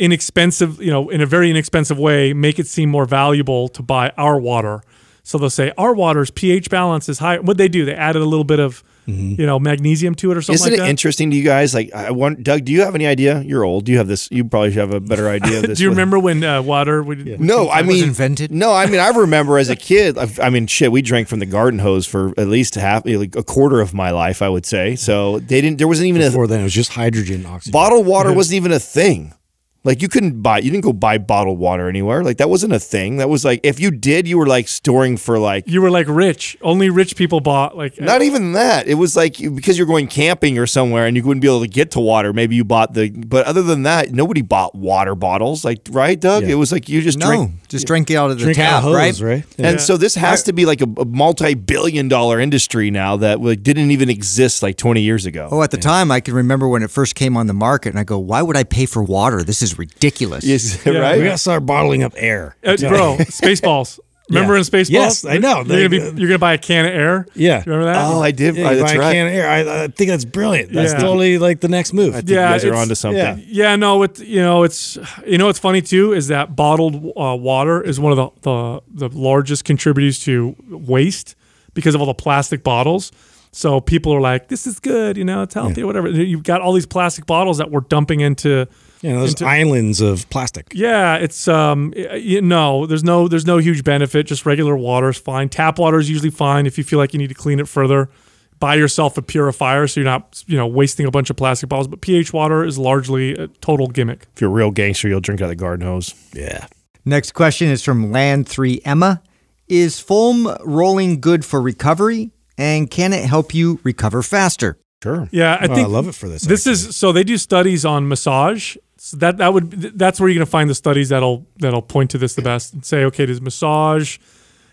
inexpensive, 0.00 0.80
you 0.82 0.90
know, 0.90 1.08
in 1.10 1.20
a 1.20 1.26
very 1.26 1.50
inexpensive 1.50 1.98
way, 1.98 2.32
make 2.32 2.58
it 2.58 2.66
seem 2.66 2.90
more 2.90 3.04
valuable 3.04 3.68
to 3.68 3.82
buy 3.82 4.10
our 4.16 4.38
water. 4.40 4.82
So 5.22 5.38
they'll 5.38 5.50
say 5.50 5.72
our 5.78 5.94
water's 5.94 6.30
pH 6.30 6.70
balance 6.70 7.08
is 7.08 7.18
high. 7.20 7.38
What 7.38 7.56
they 7.58 7.68
do, 7.68 7.84
they 7.84 7.94
added 7.94 8.22
a 8.22 8.24
little 8.24 8.42
bit 8.44 8.58
of, 8.58 8.82
you 9.06 9.44
know, 9.44 9.58
magnesium 9.58 10.14
to 10.16 10.30
it 10.30 10.36
or 10.36 10.42
something 10.42 10.54
Isn't 10.54 10.70
like 10.72 10.78
it 10.78 10.82
that. 10.82 10.88
interesting 10.88 11.30
to 11.32 11.36
you 11.36 11.42
guys? 11.44 11.74
Like, 11.74 11.92
I 11.92 12.12
want 12.12 12.42
Doug. 12.44 12.64
Do 12.64 12.70
you 12.72 12.82
have 12.82 12.94
any 12.94 13.06
idea? 13.06 13.40
You're 13.42 13.64
old. 13.64 13.84
Do 13.84 13.92
you 13.92 13.98
have 13.98 14.06
this? 14.06 14.28
You 14.30 14.44
probably 14.44 14.70
should 14.70 14.78
have 14.80 14.94
a 14.94 15.00
better 15.00 15.28
idea 15.38 15.58
of 15.58 15.66
this. 15.66 15.78
do 15.78 15.84
you 15.84 15.90
remember 15.90 16.18
when 16.18 16.42
uh, 16.44 16.62
water? 16.62 17.02
Would, 17.02 17.40
No, 17.40 17.66
I 17.68 17.82
was 17.82 17.96
mean 17.96 18.04
invented? 18.04 18.52
No, 18.52 18.72
I 18.72 18.86
mean 18.86 19.00
I 19.00 19.08
remember 19.10 19.58
as 19.58 19.68
a 19.68 19.74
kid. 19.76 20.16
I've- 20.16 20.40
I 20.40 20.48
mean, 20.48 20.66
shit, 20.68 20.90
we 20.92 21.02
drank 21.02 21.26
from 21.28 21.40
the 21.40 21.46
garden 21.46 21.80
hose 21.80 22.06
for 22.06 22.28
at 22.38 22.46
least 22.48 22.76
half, 22.76 23.04
like 23.04 23.34
a 23.36 23.42
quarter 23.42 23.80
of 23.80 23.92
my 23.92 24.10
life. 24.10 24.42
I 24.42 24.48
would 24.48 24.64
say. 24.64 24.94
So 24.96 25.38
they 25.40 25.60
didn't. 25.60 25.78
There 25.78 25.88
wasn't 25.88 26.06
even 26.08 26.22
a 26.22 26.26
Before 26.26 26.46
then, 26.46 26.60
it 26.60 26.64
was 26.64 26.74
just 26.74 26.92
hydrogen, 26.92 27.44
oxygen. 27.46 27.72
bottled 27.72 28.06
water 28.06 28.32
wasn't 28.32 28.56
even 28.56 28.72
a 28.72 28.80
thing. 28.80 29.34
Like 29.82 30.02
you 30.02 30.08
couldn't 30.08 30.42
buy, 30.42 30.58
you 30.58 30.70
didn't 30.70 30.84
go 30.84 30.92
buy 30.92 31.16
bottled 31.16 31.58
water 31.58 31.88
anywhere. 31.88 32.22
Like 32.22 32.36
that 32.36 32.50
wasn't 32.50 32.74
a 32.74 32.78
thing. 32.78 33.16
That 33.16 33.30
was 33.30 33.46
like 33.46 33.60
if 33.62 33.80
you 33.80 33.90
did, 33.90 34.28
you 34.28 34.36
were 34.36 34.46
like 34.46 34.68
storing 34.68 35.16
for 35.16 35.38
like 35.38 35.64
You 35.66 35.80
were 35.80 35.90
like 35.90 36.06
rich. 36.06 36.58
Only 36.60 36.90
rich 36.90 37.16
people 37.16 37.40
bought 37.40 37.76
like 37.78 37.98
not 37.98 38.20
uh, 38.20 38.24
even 38.24 38.52
that. 38.52 38.86
It 38.88 38.94
was 38.96 39.16
like 39.16 39.40
you- 39.40 39.50
because 39.50 39.78
you're 39.78 39.86
going 39.86 40.06
camping 40.06 40.58
or 40.58 40.66
somewhere 40.66 41.06
and 41.06 41.16
you 41.16 41.22
wouldn't 41.24 41.40
be 41.40 41.48
able 41.48 41.62
to 41.62 41.66
get 41.68 41.92
to 41.92 42.00
water. 42.00 42.34
Maybe 42.34 42.56
you 42.56 42.64
bought 42.64 42.92
the, 42.92 43.08
but 43.10 43.46
other 43.46 43.62
than 43.62 43.84
that, 43.84 44.12
nobody 44.12 44.42
bought 44.42 44.74
water 44.74 45.14
bottles. 45.14 45.64
Like 45.64 45.80
right, 45.90 46.20
Doug? 46.20 46.42
Yeah. 46.42 46.50
It 46.50 46.54
was 46.56 46.72
like 46.72 46.90
you 46.90 47.00
just 47.00 47.18
No, 47.18 47.26
drink. 47.28 47.50
just 47.68 47.86
drink 47.86 48.10
it 48.10 48.16
out 48.16 48.30
of 48.30 48.36
the 48.38 48.44
Drink 48.44 48.56
tap, 48.58 48.84
of 48.84 48.92
right? 48.92 49.06
hose, 49.06 49.22
right? 49.22 49.44
Yeah. 49.56 49.68
And 49.70 49.80
so 49.80 49.96
this 49.96 50.14
has 50.14 50.42
to 50.42 50.52
be 50.52 50.66
like 50.66 50.82
a, 50.82 50.88
a 50.98 51.06
multi-billion 51.06 52.08
dollar 52.08 52.38
industry 52.38 52.90
now 52.90 53.16
that 53.16 53.40
like 53.40 53.62
didn't 53.62 53.90
even 53.92 54.10
exist 54.10 54.62
like 54.62 54.76
20 54.76 55.00
years 55.00 55.24
ago. 55.26 55.48
Oh, 55.50 55.62
at 55.62 55.70
the 55.70 55.78
time, 55.78 56.10
I 56.10 56.20
can 56.20 56.34
remember 56.34 56.68
when 56.68 56.82
it 56.82 56.90
first 56.90 57.14
came 57.14 57.34
on 57.36 57.46
the 57.46 57.54
market, 57.54 57.88
and 57.90 57.98
I 57.98 58.04
go, 58.04 58.18
"Why 58.18 58.42
would 58.42 58.56
I 58.58 58.64
pay 58.64 58.84
for 58.84 59.02
water? 59.02 59.42
This 59.42 59.62
is 59.62 59.69
ridiculous." 59.78 60.44
Yes, 60.44 60.78
Yeah. 60.86 60.98
right? 60.98 61.18
we 61.18 61.24
gotta 61.24 61.38
start 61.38 61.66
bottling 61.66 62.02
up 62.02 62.12
air. 62.16 62.56
Uh, 62.64 62.76
bro, 62.76 63.16
Spaceballs. 63.20 63.98
Remember 64.28 64.52
Yeah. 64.54 64.58
in 64.60 64.64
Spaceballs? 64.64 64.90
Yes, 64.90 65.24
I 65.24 65.38
know. 65.38 65.64
You're 65.66 65.88
gonna, 65.88 66.12
be, 66.12 66.20
you're 66.20 66.28
gonna 66.28 66.38
buy 66.38 66.52
a 66.52 66.58
can 66.58 66.84
of 66.86 66.92
air. 66.94 67.26
Yeah. 67.34 67.64
You 67.66 67.72
remember 67.72 67.92
that? 67.92 68.04
Oh, 68.12 68.20
I 68.22 68.30
did. 68.30 68.54
Yeah, 68.54 68.62
buy 68.62 68.74
that's 68.76 68.92
a 68.92 68.98
right. 68.98 69.12
can 69.12 69.26
of 69.26 69.32
air. 69.32 69.50
I, 69.50 69.84
I 69.84 69.88
think 69.88 70.08
that's 70.08 70.24
brilliant. 70.24 70.72
That's 70.72 70.92
Yeah. 70.92 71.00
totally 71.00 71.38
like 71.38 71.58
the 71.60 71.66
next 71.68 71.92
move. 71.92 72.14
I 72.14 72.18
think 72.18 72.30
Yeah, 72.30 72.46
you 72.48 72.54
guys 72.54 72.64
are 72.64 72.68
it's- 72.68 72.82
onto 72.82 72.94
something. 72.94 73.18
yeah. 73.18 73.70
Yeah, 73.70 73.74
no, 73.76 74.04
it 74.04 74.20
you 74.20 74.40
know 74.40 74.62
it's 74.62 74.96
you 75.26 75.36
know 75.36 75.46
what's 75.46 75.58
funny 75.58 75.82
too 75.82 76.12
is 76.12 76.28
that 76.28 76.54
bottled 76.54 76.94
uh, 77.16 77.34
water 77.36 77.82
is 77.82 77.98
one 77.98 78.16
of 78.16 78.18
the, 78.42 78.80
the 78.96 79.08
the 79.08 79.18
largest 79.18 79.64
contributors 79.64 80.20
to 80.20 80.54
waste 80.68 81.34
because 81.74 81.96
of 81.96 82.00
all 82.00 82.06
the 82.06 82.14
plastic 82.14 82.62
bottles. 82.62 83.10
So 83.50 83.80
people 83.80 84.12
are 84.14 84.20
like, 84.20 84.46
"This 84.46 84.64
is 84.64 84.78
good, 84.78 85.16
you 85.16 85.24
know, 85.24 85.42
it's 85.42 85.54
healthy 85.54 85.82
or 85.82 85.86
whatever." 85.86 86.08
You've 86.08 86.44
got 86.44 86.60
all 86.60 86.72
these 86.72 86.86
plastic 86.86 87.26
bottles 87.26 87.58
that 87.58 87.72
we're 87.72 87.80
dumping 87.80 88.20
into. 88.20 88.68
You 89.02 89.12
know, 89.12 89.20
those 89.20 89.30
into- 89.30 89.46
islands 89.46 90.00
of 90.00 90.28
plastic. 90.30 90.66
Yeah, 90.74 91.16
it's 91.16 91.48
um, 91.48 91.92
you 91.96 92.42
no, 92.42 92.86
there's 92.86 93.02
no 93.04 93.28
there's 93.28 93.46
no 93.46 93.58
huge 93.58 93.82
benefit. 93.84 94.26
Just 94.26 94.44
regular 94.44 94.76
water 94.76 95.08
is 95.08 95.16
fine. 95.18 95.48
Tap 95.48 95.78
water 95.78 95.98
is 95.98 96.10
usually 96.10 96.30
fine 96.30 96.66
if 96.66 96.76
you 96.76 96.84
feel 96.84 96.98
like 96.98 97.12
you 97.14 97.18
need 97.18 97.28
to 97.28 97.34
clean 97.34 97.60
it 97.60 97.68
further. 97.68 98.10
Buy 98.58 98.74
yourself 98.74 99.16
a 99.16 99.22
purifier 99.22 99.86
so 99.86 100.00
you're 100.00 100.04
not 100.10 100.44
you 100.46 100.56
know 100.56 100.66
wasting 100.66 101.06
a 101.06 101.10
bunch 101.10 101.30
of 101.30 101.36
plastic 101.36 101.70
bottles. 101.70 101.88
But 101.88 102.02
pH 102.02 102.32
water 102.34 102.62
is 102.62 102.76
largely 102.76 103.32
a 103.34 103.46
total 103.62 103.86
gimmick. 103.86 104.26
If 104.34 104.40
you're 104.42 104.50
a 104.50 104.52
real 104.52 104.70
gangster, 104.70 105.08
you'll 105.08 105.20
drink 105.20 105.40
out 105.40 105.44
of 105.44 105.50
the 105.50 105.56
garden 105.56 105.86
hose. 105.86 106.14
Yeah. 106.34 106.66
Next 107.06 107.32
question 107.32 107.68
is 107.68 107.82
from 107.82 108.12
Land 108.12 108.46
3 108.46 108.82
Emma. 108.84 109.22
Is 109.66 109.98
foam 109.98 110.46
rolling 110.62 111.20
good 111.20 111.44
for 111.46 111.62
recovery? 111.62 112.32
And 112.58 112.90
can 112.90 113.14
it 113.14 113.24
help 113.24 113.54
you 113.54 113.80
recover 113.84 114.20
faster? 114.22 114.78
Sure. 115.02 115.26
Yeah, 115.32 115.56
I 115.58 115.64
Oh, 115.64 115.74
think 115.74 115.86
I 115.86 115.90
love 115.90 116.08
it 116.08 116.14
for 116.14 116.28
this. 116.28 116.42
This 116.42 116.66
is 116.66 116.94
so 116.94 117.10
they 117.12 117.24
do 117.24 117.38
studies 117.38 117.86
on 117.86 118.06
massage. 118.06 118.76
So 119.02 119.16
that 119.16 119.38
that 119.38 119.54
would 119.54 119.70
that's 119.70 120.20
where 120.20 120.28
you're 120.28 120.34
going 120.34 120.46
to 120.46 120.50
find 120.50 120.68
the 120.68 120.74
studies 120.74 121.08
that'll 121.08 121.46
that'll 121.56 121.80
point 121.80 122.10
to 122.10 122.18
this 122.18 122.34
the 122.34 122.42
best 122.42 122.74
and 122.74 122.84
say, 122.84 123.02
okay, 123.04 123.24
does 123.24 123.40
massage 123.40 124.18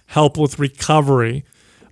help 0.07 0.37
with 0.37 0.59
recovery? 0.59 1.45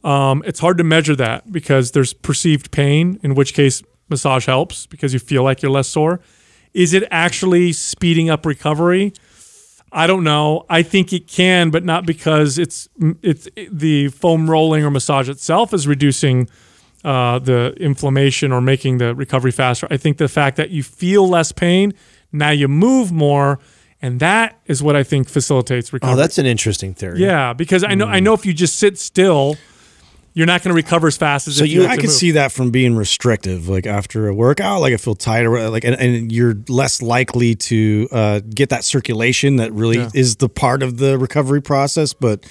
Um, 0.04 0.44
it's 0.46 0.60
hard 0.60 0.78
to 0.80 0.84
measure 0.84 1.16
that 1.16 1.50
because 1.50 1.92
there's 1.92 2.12
perceived 2.12 2.72
pain, 2.72 3.22
in 3.24 3.36
which 3.36 3.54
case 3.54 3.82
massage 4.10 4.48
helps 4.48 4.86
because 4.86 5.14
you 5.14 5.20
feel 5.20 5.44
like 5.44 5.62
you're 5.62 5.72
less 5.72 5.88
sore. 5.88 6.20
Is 6.74 6.94
it 6.94 7.08
actually 7.10 7.72
speeding 7.72 8.30
up 8.30 8.46
recovery? 8.46 9.14
I 9.94 10.06
don't 10.06 10.26
know. 10.26 10.66
I 10.70 10.84
think 10.84 11.14
it 11.14 11.30
can, 11.30 11.70
but 11.70 11.86
not 11.86 12.06
because 12.06 12.58
it's 12.58 12.90
it's 13.22 13.48
the 13.72 14.10
foam 14.10 14.50
rolling 14.50 14.84
or 14.84 14.92
massage 14.92 15.30
itself 15.30 15.74
is 15.74 15.88
reducing 15.88 16.50
uh, 17.06 17.40
the 17.40 17.74
inflammation 17.80 18.52
or 18.52 18.60
making 18.60 18.98
the 18.98 19.16
recovery 19.16 19.52
faster. 19.52 19.88
I 19.90 19.96
think 19.96 20.18
the 20.18 20.28
fact 20.28 20.58
that 20.58 20.72
you 20.72 20.84
feel 20.84 21.30
less 21.30 21.54
pain, 21.54 21.94
now 22.38 22.52
you 22.52 22.68
move 22.68 23.12
more, 23.12 23.60
and 24.02 24.20
that 24.20 24.60
is 24.66 24.84
what 24.84 24.96
I 24.96 25.04
think 25.04 25.30
facilitates 25.30 25.92
recovery. 25.94 26.14
Oh, 26.14 26.18
that's 26.18 26.38
an 26.38 26.46
interesting 26.46 26.94
theory. 26.94 27.20
yeah, 27.22 27.54
because 27.54 27.84
I 27.84 27.96
know 27.96 28.06
I 28.08 28.20
know 28.20 28.34
if 28.34 28.46
you 28.46 28.54
just 28.54 28.78
sit 28.78 28.98
still, 28.98 29.56
you're 30.34 30.46
not 30.46 30.62
going 30.64 30.70
to 30.70 30.76
recover 30.76 31.08
as 31.08 31.16
fast 31.16 31.48
as 31.48 31.56
So 31.58 31.64
you- 31.64 31.84
you. 31.84 31.88
I 31.88 31.96
could 31.96 32.10
see 32.12 32.32
that 32.32 32.52
from 32.52 32.70
being 32.70 32.96
restrictive, 32.96 33.70
like 33.70 33.88
after 33.88 34.28
a 34.28 34.34
workout, 34.34 34.82
like 34.82 34.94
I 34.94 34.98
feel 34.98 35.16
or 35.46 35.70
like, 35.70 35.86
and, 35.86 35.96
and 35.96 36.30
you're 36.32 36.56
less 36.68 37.02
likely 37.02 37.56
to 37.56 38.08
uh, 38.12 38.40
get 38.54 38.68
that 38.70 38.84
circulation 38.84 39.56
that 39.56 39.72
really 39.72 39.98
Yeah. 39.98 40.10
is 40.14 40.36
the 40.36 40.50
part 40.50 40.84
of 40.84 40.98
the 40.98 41.18
recovery 41.18 41.62
process. 41.62 42.12
But 42.14 42.46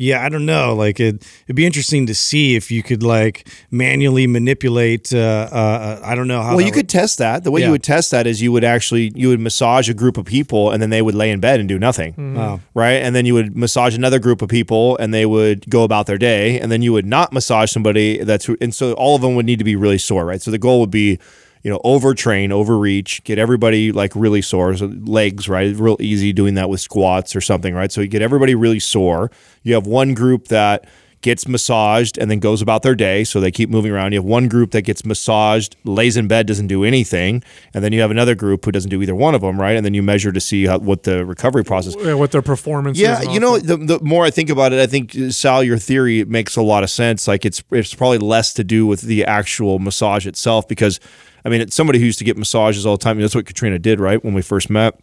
yeah, 0.00 0.24
I 0.24 0.30
don't 0.30 0.46
know. 0.46 0.74
Like 0.74 0.98
it, 0.98 1.16
it'd 1.44 1.54
be 1.56 1.66
interesting 1.66 2.06
to 2.06 2.14
see 2.14 2.56
if 2.56 2.70
you 2.70 2.82
could 2.82 3.02
like 3.02 3.46
manually 3.70 4.26
manipulate. 4.26 5.12
Uh, 5.12 5.18
uh, 5.52 6.00
I 6.02 6.14
don't 6.14 6.26
know 6.26 6.40
how. 6.40 6.52
Well, 6.52 6.60
you 6.60 6.66
would- 6.68 6.74
could 6.74 6.88
test 6.88 7.18
that. 7.18 7.44
The 7.44 7.50
way 7.50 7.60
Yeah. 7.60 7.66
you 7.66 7.72
would 7.72 7.82
test 7.82 8.10
that 8.12 8.26
is 8.26 8.40
you 8.40 8.50
would 8.50 8.64
actually 8.64 9.12
you 9.14 9.28
would 9.28 9.40
massage 9.40 9.90
a 9.90 9.94
group 9.94 10.16
of 10.16 10.24
people 10.24 10.70
and 10.70 10.80
then 10.80 10.88
they 10.88 11.02
would 11.02 11.14
lay 11.14 11.30
in 11.30 11.38
bed 11.38 11.60
and 11.60 11.68
do 11.68 11.78
nothing. 11.78 12.14
Oh. 12.38 12.60
Right? 12.72 13.02
And 13.04 13.14
then 13.14 13.26
you 13.26 13.34
would 13.34 13.54
massage 13.54 13.94
another 13.94 14.18
group 14.18 14.40
of 14.40 14.48
people 14.48 14.96
and 14.96 15.12
they 15.12 15.26
would 15.26 15.68
go 15.68 15.84
about 15.84 16.06
their 16.06 16.18
day 16.18 16.58
and 16.58 16.72
then 16.72 16.80
you 16.80 16.92
would 16.94 17.06
not 17.06 17.32
massage 17.34 17.70
somebody 17.70 18.24
that's 18.24 18.48
and 18.60 18.74
so 18.74 18.94
all 18.94 19.16
of 19.16 19.22
them 19.22 19.34
would 19.34 19.44
need 19.46 19.58
to 19.58 19.64
be 19.64 19.76
really 19.76 19.98
sore, 19.98 20.24
right? 20.24 20.40
So 20.40 20.50
the 20.50 20.58
goal 20.58 20.80
would 20.80 20.90
be 20.90 21.18
you 21.62 21.70
know, 21.70 21.80
overtrain, 21.84 22.50
overreach, 22.50 23.22
get 23.24 23.38
everybody 23.38 23.92
like 23.92 24.12
really 24.14 24.42
sore. 24.42 24.76
So 24.76 24.86
legs, 25.04 25.48
right? 25.48 25.66
It's 25.66 25.78
Real 25.78 25.96
easy 26.00 26.32
doing 26.32 26.54
that 26.54 26.68
with 26.70 26.80
squats 26.80 27.36
or 27.36 27.40
something, 27.40 27.74
right? 27.74 27.92
So 27.92 28.00
you 28.00 28.08
get 28.08 28.22
everybody 28.22 28.54
really 28.54 28.80
sore. 28.80 29.30
You 29.62 29.74
have 29.74 29.86
one 29.86 30.14
group 30.14 30.48
that 30.48 30.86
gets 31.22 31.46
massaged 31.46 32.16
and 32.16 32.30
then 32.30 32.38
goes 32.38 32.62
about 32.62 32.80
their 32.82 32.94
day. 32.94 33.24
So 33.24 33.40
they 33.40 33.50
keep 33.50 33.68
moving 33.68 33.92
around. 33.92 34.12
You 34.12 34.20
have 34.20 34.24
one 34.24 34.48
group 34.48 34.70
that 34.70 34.82
gets 34.82 35.04
massaged, 35.04 35.76
lays 35.84 36.16
in 36.16 36.28
bed, 36.28 36.46
doesn't 36.46 36.68
do 36.68 36.82
anything. 36.82 37.42
And 37.74 37.84
then 37.84 37.92
you 37.92 38.00
have 38.00 38.10
another 38.10 38.34
group 38.34 38.64
who 38.64 38.72
doesn't 38.72 38.88
do 38.88 39.02
either 39.02 39.14
one 39.14 39.34
of 39.34 39.42
them, 39.42 39.60
right? 39.60 39.76
And 39.76 39.84
then 39.84 39.92
you 39.92 40.02
measure 40.02 40.32
to 40.32 40.40
see 40.40 40.64
how, 40.64 40.78
what 40.78 41.02
the 41.02 41.26
recovery 41.26 41.62
process 41.62 41.94
Yeah, 41.98 42.14
what 42.14 42.32
their 42.32 42.40
performance 42.40 42.96
is. 42.96 43.02
yeah, 43.02 43.20
you 43.20 43.38
know, 43.38 43.58
the, 43.58 43.76
the 43.76 44.00
more 44.00 44.24
I 44.24 44.30
think 44.30 44.48
about 44.48 44.72
it, 44.72 44.80
I 44.80 44.86
think 44.86 45.12
Sal, 45.30 45.62
your 45.62 45.76
theory 45.76 46.24
makes 46.24 46.56
a 46.56 46.62
lot 46.62 46.84
of 46.84 46.90
sense. 46.90 47.28
Like 47.28 47.44
it's 47.44 47.62
it's 47.70 47.94
probably 47.94 48.16
less 48.16 48.54
to 48.54 48.64
do 48.64 48.86
with 48.86 49.02
the 49.02 49.26
actual 49.26 49.78
massage 49.78 50.26
itself 50.26 50.66
because, 50.68 51.00
I 51.44 51.48
mean, 51.48 51.60
it's 51.60 51.74
somebody 51.74 51.98
who 51.98 52.04
used 52.04 52.18
to 52.18 52.24
get 52.24 52.36
massages 52.36 52.86
all 52.86 52.96
the 52.96 53.02
time. 53.02 53.20
That's 53.20 53.34
what 53.34 53.46
Katrina 53.46 53.78
did, 53.78 54.00
right? 54.00 54.22
When 54.24 54.34
we 54.34 54.42
first 54.42 54.70
met, 54.70 54.98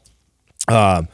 um, 0.68 1.08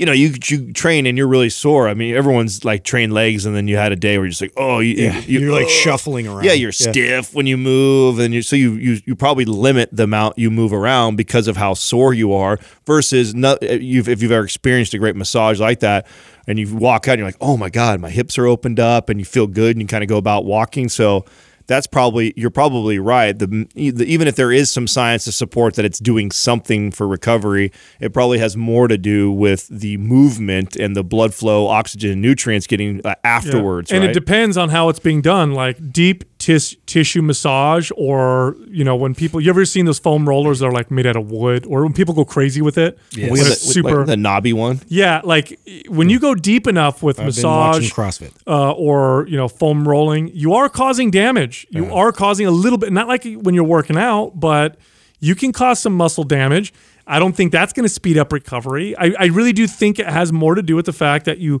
you 0.00 0.06
know, 0.06 0.12
you 0.12 0.32
you 0.46 0.72
train 0.72 1.04
and 1.04 1.18
you're 1.18 1.28
really 1.28 1.50
sore. 1.50 1.86
I 1.86 1.92
mean, 1.92 2.16
everyone's 2.16 2.64
like 2.64 2.84
trained 2.84 3.12
legs, 3.12 3.44
and 3.44 3.54
then 3.54 3.68
you 3.68 3.76
had 3.76 3.92
a 3.92 3.96
day 3.96 4.16
where 4.16 4.24
you're 4.24 4.30
just 4.30 4.40
like, 4.40 4.54
oh, 4.56 4.78
you, 4.78 4.94
Yeah, 4.94 5.20
you, 5.20 5.40
you're 5.40 5.52
like 5.52 5.66
oh. 5.66 5.68
shuffling 5.68 6.26
around. 6.26 6.44
Yeah, 6.44 6.54
you're 6.54 6.72
stiff 6.72 7.34
when 7.34 7.46
you 7.46 7.58
move, 7.58 8.18
and 8.18 8.32
you 8.32 8.40
so 8.40 8.56
you, 8.56 8.76
you 8.76 9.00
you 9.04 9.14
probably 9.14 9.44
limit 9.44 9.90
the 9.92 10.04
amount 10.04 10.38
you 10.38 10.50
move 10.50 10.72
around 10.72 11.16
because 11.16 11.48
of 11.48 11.58
how 11.58 11.74
sore 11.74 12.14
you 12.14 12.32
are. 12.32 12.58
Versus, 12.86 13.34
not, 13.34 13.62
you've, 13.62 14.08
if 14.08 14.22
you've 14.22 14.32
ever 14.32 14.44
experienced 14.44 14.94
a 14.94 14.98
great 14.98 15.16
massage 15.16 15.60
like 15.60 15.80
that, 15.80 16.06
and 16.46 16.58
you 16.58 16.74
walk 16.74 17.06
out, 17.06 17.12
and 17.12 17.18
you're 17.18 17.28
like, 17.28 17.36
oh 17.42 17.58
my 17.58 17.68
god, 17.68 18.00
my 18.00 18.08
hips 18.08 18.38
are 18.38 18.46
opened 18.46 18.80
up, 18.80 19.10
and 19.10 19.20
you 19.20 19.26
feel 19.26 19.46
good, 19.46 19.76
and 19.76 19.82
you 19.82 19.86
kind 19.86 20.02
of 20.02 20.08
go 20.08 20.16
about 20.16 20.46
walking. 20.46 20.88
So 20.88 21.26
that's 21.70 21.86
probably 21.86 22.34
you're 22.36 22.50
probably 22.50 22.98
right. 22.98 23.38
The, 23.38 23.46
the 23.46 24.04
even 24.04 24.26
if 24.26 24.34
there 24.34 24.50
is 24.50 24.72
some 24.72 24.88
science 24.88 25.22
to 25.26 25.32
support 25.32 25.74
that 25.74 25.84
it's 25.84 26.00
doing 26.00 26.32
something 26.32 26.90
for 26.90 27.06
recovery, 27.06 27.70
it 28.00 28.12
probably 28.12 28.38
has 28.38 28.56
more 28.56 28.88
to 28.88 28.98
do 28.98 29.30
with 29.30 29.68
the 29.68 29.96
movement 29.98 30.74
and 30.74 30.96
the 30.96 31.04
blood 31.04 31.32
flow, 31.32 31.68
oxygen, 31.68 32.10
and 32.10 32.20
nutrients 32.20 32.66
getting 32.66 33.00
uh, 33.06 33.14
afterwards. 33.22 33.92
and 33.92 34.00
right? 34.00 34.10
it 34.10 34.14
depends 34.14 34.56
on 34.56 34.70
how 34.70 34.88
it's 34.88 34.98
being 34.98 35.22
done. 35.22 35.52
Like 35.52 35.92
deep 35.92 36.24
tis- 36.38 36.76
tissue 36.90 37.22
massage, 37.22 37.90
or 37.96 38.56
you 38.68 38.82
know, 38.82 38.96
when 38.96 39.14
people 39.14 39.40
you 39.40 39.48
ever 39.48 39.64
seen 39.64 39.84
those 39.86 40.00
foam 40.00 40.28
rollers 40.28 40.58
that 40.58 40.66
are 40.66 40.72
like 40.72 40.90
made 40.90 41.06
out 41.06 41.14
of 41.16 41.30
wood, 41.30 41.64
or 41.66 41.84
when 41.84 41.92
people 41.92 42.12
go 42.14 42.24
crazy 42.24 42.60
with 42.60 42.76
it. 42.76 42.98
With 43.16 43.30
when 43.30 43.34
the- 43.44 43.50
it's 43.52 43.60
super. 43.62 43.98
like, 43.98 44.06
the 44.06 44.16
knobby 44.16 44.52
one. 44.52 44.80
yeah, 44.88 45.20
like 45.22 45.58
when 45.88 46.10
you 46.10 46.18
go 46.18 46.34
deep 46.34 46.66
enough 46.66 47.02
with 47.02 47.20
I've 47.20 47.26
massage 47.26 47.92
CrossFit. 47.92 48.32
uh, 48.46 48.72
or 48.72 49.26
you 49.28 49.36
know 49.36 49.46
foam 49.46 49.86
rolling, 49.86 50.30
you 50.34 50.54
are 50.54 50.68
causing 50.68 51.10
damage. 51.12 51.66
You 51.70 51.86
are 51.94 52.10
causing 52.12 52.46
a 52.46 52.50
little 52.50 52.78
bit, 52.78 52.92
not 52.92 53.06
like 53.06 53.24
when 53.24 53.54
you're 53.54 53.64
working 53.78 53.96
out, 53.96 54.32
but 54.40 54.76
you 55.20 55.34
can 55.36 55.52
cause 55.52 55.78
some 55.78 55.94
muscle 55.96 56.24
damage. 56.24 56.72
I 57.06 57.18
don't 57.18 57.34
think 57.36 57.52
that's 57.52 57.72
going 57.72 57.84
to 57.84 57.88
speed 57.92 58.16
up 58.18 58.32
recovery. 58.32 58.96
I, 58.96 59.12
I 59.18 59.24
really 59.26 59.52
do 59.52 59.66
think 59.66 59.98
it 59.98 60.06
has 60.06 60.32
more 60.32 60.54
to 60.54 60.62
do 60.62 60.76
with 60.76 60.86
the 60.86 60.92
fact 60.92 61.24
that 61.26 61.38
you, 61.38 61.60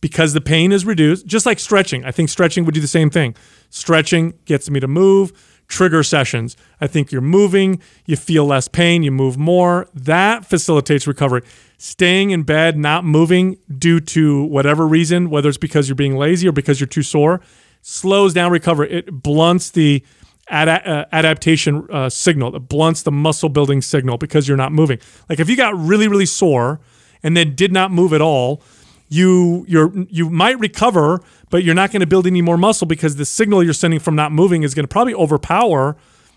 because 0.00 0.32
the 0.32 0.40
pain 0.40 0.72
is 0.72 0.84
reduced, 0.84 1.26
just 1.26 1.46
like 1.46 1.58
stretching. 1.58 2.04
I 2.04 2.10
think 2.10 2.28
stretching 2.28 2.64
would 2.64 2.74
do 2.74 2.80
the 2.80 2.86
same 2.86 3.10
thing. 3.10 3.34
Stretching 3.70 4.34
gets 4.44 4.70
me 4.70 4.80
to 4.80 4.88
move. 4.88 5.32
Trigger 5.68 6.02
sessions. 6.02 6.56
I 6.80 6.86
think 6.86 7.12
you're 7.12 7.20
moving, 7.20 7.82
you 8.06 8.16
feel 8.16 8.46
less 8.46 8.68
pain, 8.68 9.02
you 9.02 9.10
move 9.10 9.36
more. 9.36 9.86
That 9.92 10.46
facilitates 10.46 11.06
recovery. 11.06 11.42
Staying 11.76 12.30
in 12.30 12.42
bed, 12.42 12.78
not 12.78 13.04
moving 13.04 13.58
due 13.76 14.00
to 14.00 14.44
whatever 14.44 14.86
reason, 14.86 15.28
whether 15.28 15.48
it's 15.50 15.58
because 15.58 15.86
you're 15.86 15.94
being 15.94 16.16
lazy 16.16 16.48
or 16.48 16.52
because 16.52 16.80
you're 16.80 16.86
too 16.86 17.02
sore, 17.02 17.42
slows 17.82 18.32
down 18.32 18.50
recovery. 18.50 18.90
It 18.90 19.22
blunts 19.22 19.70
the 19.70 20.02
ada- 20.50 20.90
uh, 20.90 21.04
adaptation 21.12 21.86
uh, 21.90 22.08
signal. 22.08 22.56
It 22.56 22.60
blunts 22.60 23.02
the 23.02 23.12
muscle 23.12 23.50
building 23.50 23.82
signal 23.82 24.16
because 24.16 24.48
you're 24.48 24.56
not 24.56 24.72
moving. 24.72 24.98
Like 25.28 25.38
if 25.38 25.50
you 25.50 25.56
got 25.56 25.78
really 25.78 26.08
really 26.08 26.26
sore 26.26 26.80
and 27.22 27.36
then 27.36 27.54
did 27.54 27.72
not 27.72 27.90
move 27.90 28.12
at 28.12 28.22
all, 28.22 28.62
you 29.08 29.64
you're 29.68 29.92
you 30.10 30.28
might 30.30 30.58
recover, 30.58 31.20
but 31.50 31.64
you're 31.64 31.74
not 31.74 31.90
going 31.92 32.00
to 32.00 32.06
build 32.06 32.26
any 32.26 32.42
more 32.42 32.56
muscle 32.58 32.86
because 32.86 33.16
the 33.16 33.24
signal 33.24 33.62
you're 33.62 33.72
sending 33.72 34.00
from 34.00 34.14
not 34.14 34.32
moving 34.32 34.62
is 34.62 34.74
going 34.74 34.84
to 34.84 34.88
probably 34.88 35.14
overpower 35.14 35.96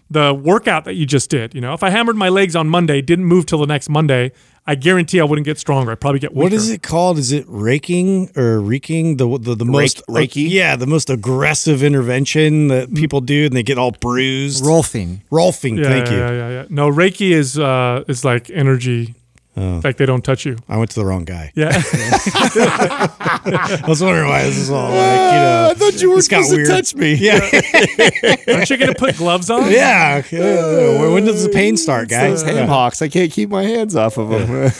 the 0.09 0.33
workout 0.33 0.83
that 0.85 0.95
you 0.95 1.05
just 1.05 1.29
did. 1.29 1.53
You 1.55 1.61
know, 1.61 1.73
if 1.73 1.83
I 1.83 1.89
hammered 1.89 2.17
my 2.17 2.27
legs 2.29 2.55
on 2.55 2.67
Monday, 2.67 3.01
didn't 3.01 3.25
move 3.25 3.45
till 3.45 3.59
the 3.59 3.65
next 3.67 3.87
Monday, 3.87 4.33
I 4.67 4.75
guarantee 4.75 5.21
I 5.21 5.23
wouldn't 5.23 5.45
get 5.45 5.57
stronger. 5.57 5.91
I'd 5.93 6.01
probably 6.01 6.19
get 6.19 6.33
weaker. 6.33 6.43
What 6.43 6.53
is 6.53 6.69
it 6.69 6.83
called? 6.83 7.17
Is 7.17 7.31
it 7.31 7.45
raking 7.47 8.29
or 8.35 8.59
reeking? 8.59 9.17
The 9.17 9.37
the, 9.37 9.55
the 9.55 9.65
most 9.65 10.01
Reiki? 10.07 10.49
yeah, 10.49 10.75
the 10.75 10.85
most 10.87 11.09
aggressive 11.09 11.81
intervention 11.81 12.67
that 12.67 12.93
people 12.93 13.21
do, 13.21 13.45
and 13.45 13.55
they 13.55 13.63
get 13.63 13.77
all 13.77 13.91
bruised. 13.91 14.63
Rolfing. 14.63 15.21
Rolfing, 15.31 15.77
Yeah, 15.77 15.83
thank 15.85 16.07
yeah, 16.07 16.11
you. 16.13 16.19
yeah, 16.19 16.31
yeah, 16.31 16.49
yeah. 16.49 16.65
No, 16.69 16.89
Reiki 16.91 17.31
is 17.31 17.57
uh 17.57 18.03
is 18.07 18.25
like 18.25 18.49
energy. 18.49 19.15
Like 19.55 19.97
they 19.97 20.05
don't 20.05 20.23
touch 20.23 20.45
you. 20.45 20.57
I 20.69 20.77
went 20.77 20.91
to 20.91 20.99
the 20.99 21.05
wrong 21.05 21.25
guy. 21.25 21.51
Yeah. 21.55 21.71
I 21.73 23.83
was 23.87 24.01
wondering 24.01 24.29
why 24.29 24.43
this 24.43 24.57
is 24.57 24.69
all 24.69 24.89
like 24.89 24.93
you 24.93 25.39
know. 25.39 25.67
I 25.71 25.73
thought 25.75 26.01
you 26.01 26.09
were 26.09 26.15
this 26.17 26.25
supposed 26.25 26.51
to 26.51 26.57
weird. 26.57 26.67
touch 26.69 26.95
me. 26.95 27.13
Yeah, 27.15 27.39
Aren't 28.47 28.69
you 28.69 28.77
gonna 28.77 28.95
put 28.95 29.17
gloves 29.17 29.49
on? 29.49 29.71
yeah. 29.71 30.21
Uh, 30.31 31.11
when 31.11 31.25
does 31.25 31.43
the 31.43 31.49
pain 31.53 31.77
start, 31.77 32.09
guys? 32.09 32.43
Those 32.43 32.53
ham 32.53 32.67
hocks. 32.67 33.01
I 33.01 33.09
can't 33.09 33.31
keep 33.31 33.49
my 33.49 33.63
hands 33.63 33.95
off 33.95 34.17
of 34.17 34.29
them. 34.29 34.71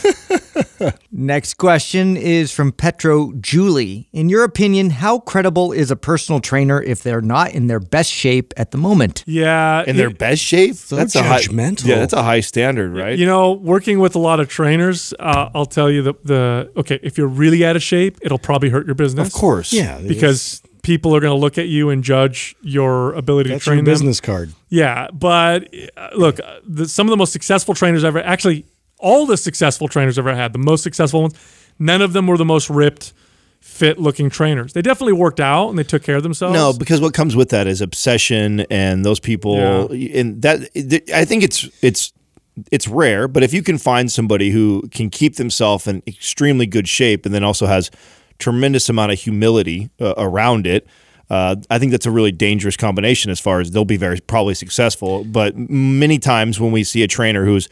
Next 1.11 1.55
question 1.55 2.17
is 2.17 2.51
from 2.51 2.71
Petro 2.71 3.33
Julie. 3.39 4.07
In 4.11 4.29
your 4.29 4.43
opinion, 4.43 4.89
how 4.91 5.19
credible 5.19 5.71
is 5.71 5.91
a 5.91 5.95
personal 5.95 6.39
trainer 6.39 6.81
if 6.81 7.03
they're 7.03 7.21
not 7.21 7.51
in 7.51 7.67
their 7.67 7.79
best 7.79 8.11
shape 8.11 8.53
at 8.57 8.71
the 8.71 8.77
moment? 8.77 9.23
Yeah. 9.27 9.83
in 9.85 9.97
their 9.97 10.09
best 10.09 10.41
shape. 10.41 10.75
that's 10.75 11.15
a 11.15 11.23
high, 11.23 11.41
judgmental. 11.41 11.85
yeah, 11.87 11.95
that's 11.99 12.13
a 12.13 12.23
high 12.23 12.39
standard, 12.41 12.95
right? 12.95 13.17
You 13.17 13.25
know, 13.25 13.53
working 13.53 13.99
with 13.99 14.15
a 14.15 14.19
lot 14.19 14.39
of 14.39 14.49
trainers, 14.49 15.13
uh, 15.19 15.49
I'll 15.53 15.65
tell 15.65 15.89
you 15.89 16.01
the 16.01 16.13
the 16.23 16.71
okay, 16.77 16.99
if 17.03 17.17
you're 17.17 17.27
really 17.27 17.65
out 17.65 17.75
of 17.75 17.83
shape, 17.83 18.17
it'll 18.21 18.39
probably 18.39 18.69
hurt 18.69 18.85
your 18.85 18.95
business. 18.95 19.27
of 19.27 19.33
course. 19.33 19.73
Yeah, 19.73 19.99
Because 19.99 20.61
people 20.83 21.15
are 21.15 21.19
going 21.19 21.31
to 21.33 21.37
look 21.37 21.57
at 21.59 21.67
you 21.67 21.89
and 21.91 22.03
judge 22.03 22.55
your 22.61 23.13
ability 23.13 23.49
that's 23.51 23.63
to 23.63 23.69
train 23.69 23.77
your 23.77 23.85
them. 23.85 23.91
business 23.93 24.19
card. 24.19 24.51
Yeah, 24.69 25.09
but 25.13 25.71
uh, 25.95 26.09
look, 26.15 26.39
uh, 26.39 26.59
the, 26.67 26.87
some 26.87 27.05
of 27.07 27.11
the 27.11 27.17
most 27.17 27.31
successful 27.31 27.75
trainers 27.75 28.03
ever, 28.03 28.19
actually, 28.19 28.65
all 29.01 29.25
the 29.25 29.37
successful 29.37 29.87
trainers 29.87 30.17
ever 30.17 30.33
had, 30.33 30.53
the 30.53 30.59
most 30.59 30.83
successful 30.83 31.21
ones, 31.21 31.33
none 31.79 32.01
of 32.01 32.13
them 32.13 32.27
were 32.27 32.37
the 32.37 32.45
most 32.45 32.69
ripped, 32.69 33.13
fit 33.59 33.99
looking 33.99 34.29
trainers. 34.29 34.73
They 34.73 34.81
definitely 34.81 35.13
worked 35.13 35.39
out 35.39 35.69
and 35.69 35.77
they 35.77 35.83
took 35.83 36.03
care 36.03 36.15
of 36.15 36.23
themselves. 36.23 36.53
No, 36.53 36.73
because 36.73 37.01
what 37.01 37.13
comes 37.13 37.35
with 37.35 37.49
that 37.49 37.67
is 37.67 37.81
obsession, 37.81 38.61
and 38.71 39.05
those 39.05 39.19
people, 39.19 39.91
and 39.91 40.41
that 40.41 40.69
I 41.13 41.25
think 41.25 41.43
it's 41.43 41.69
it's 41.81 42.13
it's 42.71 42.87
rare. 42.87 43.27
But 43.27 43.43
if 43.43 43.53
you 43.53 43.63
can 43.63 43.77
find 43.77 44.11
somebody 44.11 44.51
who 44.51 44.87
can 44.91 45.09
keep 45.09 45.35
themselves 45.35 45.87
in 45.87 46.01
extremely 46.07 46.65
good 46.65 46.87
shape, 46.87 47.25
and 47.25 47.33
then 47.33 47.43
also 47.43 47.67
has 47.67 47.91
tremendous 48.39 48.89
amount 48.89 49.11
of 49.11 49.19
humility 49.19 49.89
uh, 49.99 50.15
around 50.17 50.65
it. 50.67 50.87
Uh, 51.29 51.55
I 51.69 51.79
think 51.79 51.91
that's 51.91 52.05
a 52.05 52.11
really 52.11 52.33
dangerous 52.33 52.75
combination 52.75 53.31
as 53.31 53.39
far 53.39 53.61
as 53.61 53.71
they'll 53.71 53.85
be 53.85 53.95
very 53.95 54.19
probably 54.19 54.53
successful. 54.53 55.23
But 55.23 55.55
many 55.55 56.19
times 56.19 56.59
when 56.59 56.73
we 56.73 56.83
see 56.83 57.03
a 57.03 57.07
trainer 57.07 57.45
who's 57.45 57.69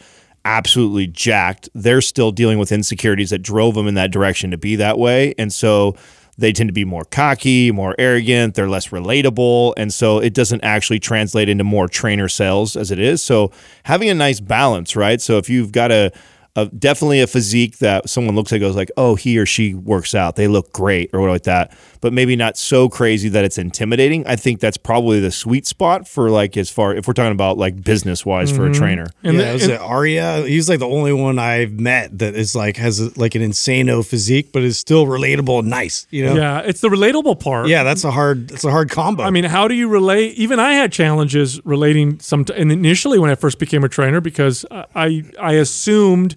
absolutely 0.50 1.06
jacked, 1.06 1.70
they're 1.76 2.02
still 2.02 2.32
dealing 2.32 2.58
with 2.58 2.72
insecurities 2.72 3.30
that 3.30 3.40
drove 3.40 3.76
them 3.76 3.88
in 3.88 3.94
that 3.94 4.12
direction 4.12 4.50
to 4.50 4.58
be 4.58 4.76
that 4.78 4.98
way. 4.98 5.36
And 5.38 5.54
so 5.54 5.96
they 6.40 6.52
tend 6.52 6.70
to 6.70 6.74
be 6.74 6.86
more 6.86 7.06
cocky, 7.06 7.72
more 7.72 7.96
arrogant, 8.00 8.56
they're 8.56 8.70
less 8.70 8.88
relatable. 8.88 9.74
And 9.78 9.94
so 9.94 10.20
it 10.20 10.34
doesn't 10.34 10.64
actually 10.64 11.00
translate 11.00 11.50
into 11.50 11.64
more 11.64 11.88
trainer 11.88 12.28
sales 12.28 12.76
as 12.76 12.90
it 12.90 13.00
is. 13.00 13.22
So 13.22 13.52
having 13.84 14.10
a 14.10 14.16
nice 14.16 14.40
balance, 14.40 14.96
right? 14.96 15.22
So 15.22 15.38
if 15.38 15.50
you've 15.50 15.72
got 15.72 15.92
a, 15.92 16.12
a 16.56 16.66
definitely 16.66 17.22
a 17.22 17.28
physique 17.28 17.78
that 17.78 18.10
someone 18.10 18.36
looks 18.36 18.52
at 18.52 18.60
goes 18.60 18.76
like, 18.76 18.90
oh, 18.98 19.16
he 19.16 19.38
or 19.38 19.46
she 19.46 19.76
works 19.76 20.16
out, 20.16 20.36
they 20.36 20.48
look 20.48 20.74
great 20.74 21.12
or 21.14 21.22
what 21.22 21.30
like 21.30 21.44
that, 21.44 21.78
but 22.02 22.14
maybe 22.14 22.36
not 22.36 22.58
so 22.58 22.90
crazy 22.90 23.30
that 23.30 23.44
it's 23.44 23.58
intimidating. 23.58 24.26
I 24.26 24.36
think 24.36 24.60
that's 24.60 24.78
probably 24.78 25.20
the 25.20 25.32
sweet 25.32 25.66
spot 25.68 26.08
for 26.08 26.30
like 26.30 26.58
as 26.58 26.70
far 26.70 26.94
if 26.94 27.08
we're 27.08 27.14
talking 27.14 27.32
about 27.32 27.58
like 27.58 27.84
business 27.84 28.26
wise 28.26 28.52
for 28.52 28.66
a 28.66 28.70
mm-hmm. 28.70 28.82
trainer. 28.82 29.08
And 29.24 29.38
yeah, 29.38 29.48
the- 29.48 29.54
was 29.54 29.64
and- 29.64 29.72
it 29.74 29.82
Arya? 29.82 30.44
He's 30.48 30.70
like 30.70 30.80
the 30.80 30.88
only 30.88 31.14
one 31.14 31.40
I've 31.40 31.74
met 31.74 32.18
that 32.20 32.36
is 32.36 32.56
like 32.56 32.78
has 32.78 33.00
a, 33.00 33.12
like 33.20 33.36
an 33.36 33.42
insano 33.42 34.06
physique, 34.06 34.52
but 34.52 34.64
is 34.64 34.78
still 34.78 35.06
relatable 35.06 35.60
and 35.60 35.70
nice. 35.70 36.08
You 36.10 36.26
know? 36.26 36.36
yeah, 36.36 36.60
it's 36.60 36.82
the 36.82 36.90
relatable 36.90 37.40
part. 37.40 37.68
Yeah, 37.68 37.84
that's 37.84 38.04
a 38.04 38.12
hard. 38.12 38.50
That's 38.50 38.64
a 38.64 38.72
hard 38.72 38.90
combo. 38.90 39.24
I 39.24 39.30
mean, 39.30 39.44
how 39.44 39.68
do 39.68 39.76
you 39.76 39.88
relate? 39.88 40.36
Even 40.36 40.60
I 40.60 40.74
had 40.74 40.92
challenges 40.92 41.64
relating 41.66 42.20
some. 42.20 42.46
and 42.56 42.72
initially, 42.72 43.20
when 43.20 43.30
I 43.30 43.36
first 43.36 43.60
became 43.60 43.84
a 43.84 43.90
trainer, 43.90 44.22
because 44.22 44.66
I 44.72 45.24
I 45.40 45.54
assumed 45.54 46.36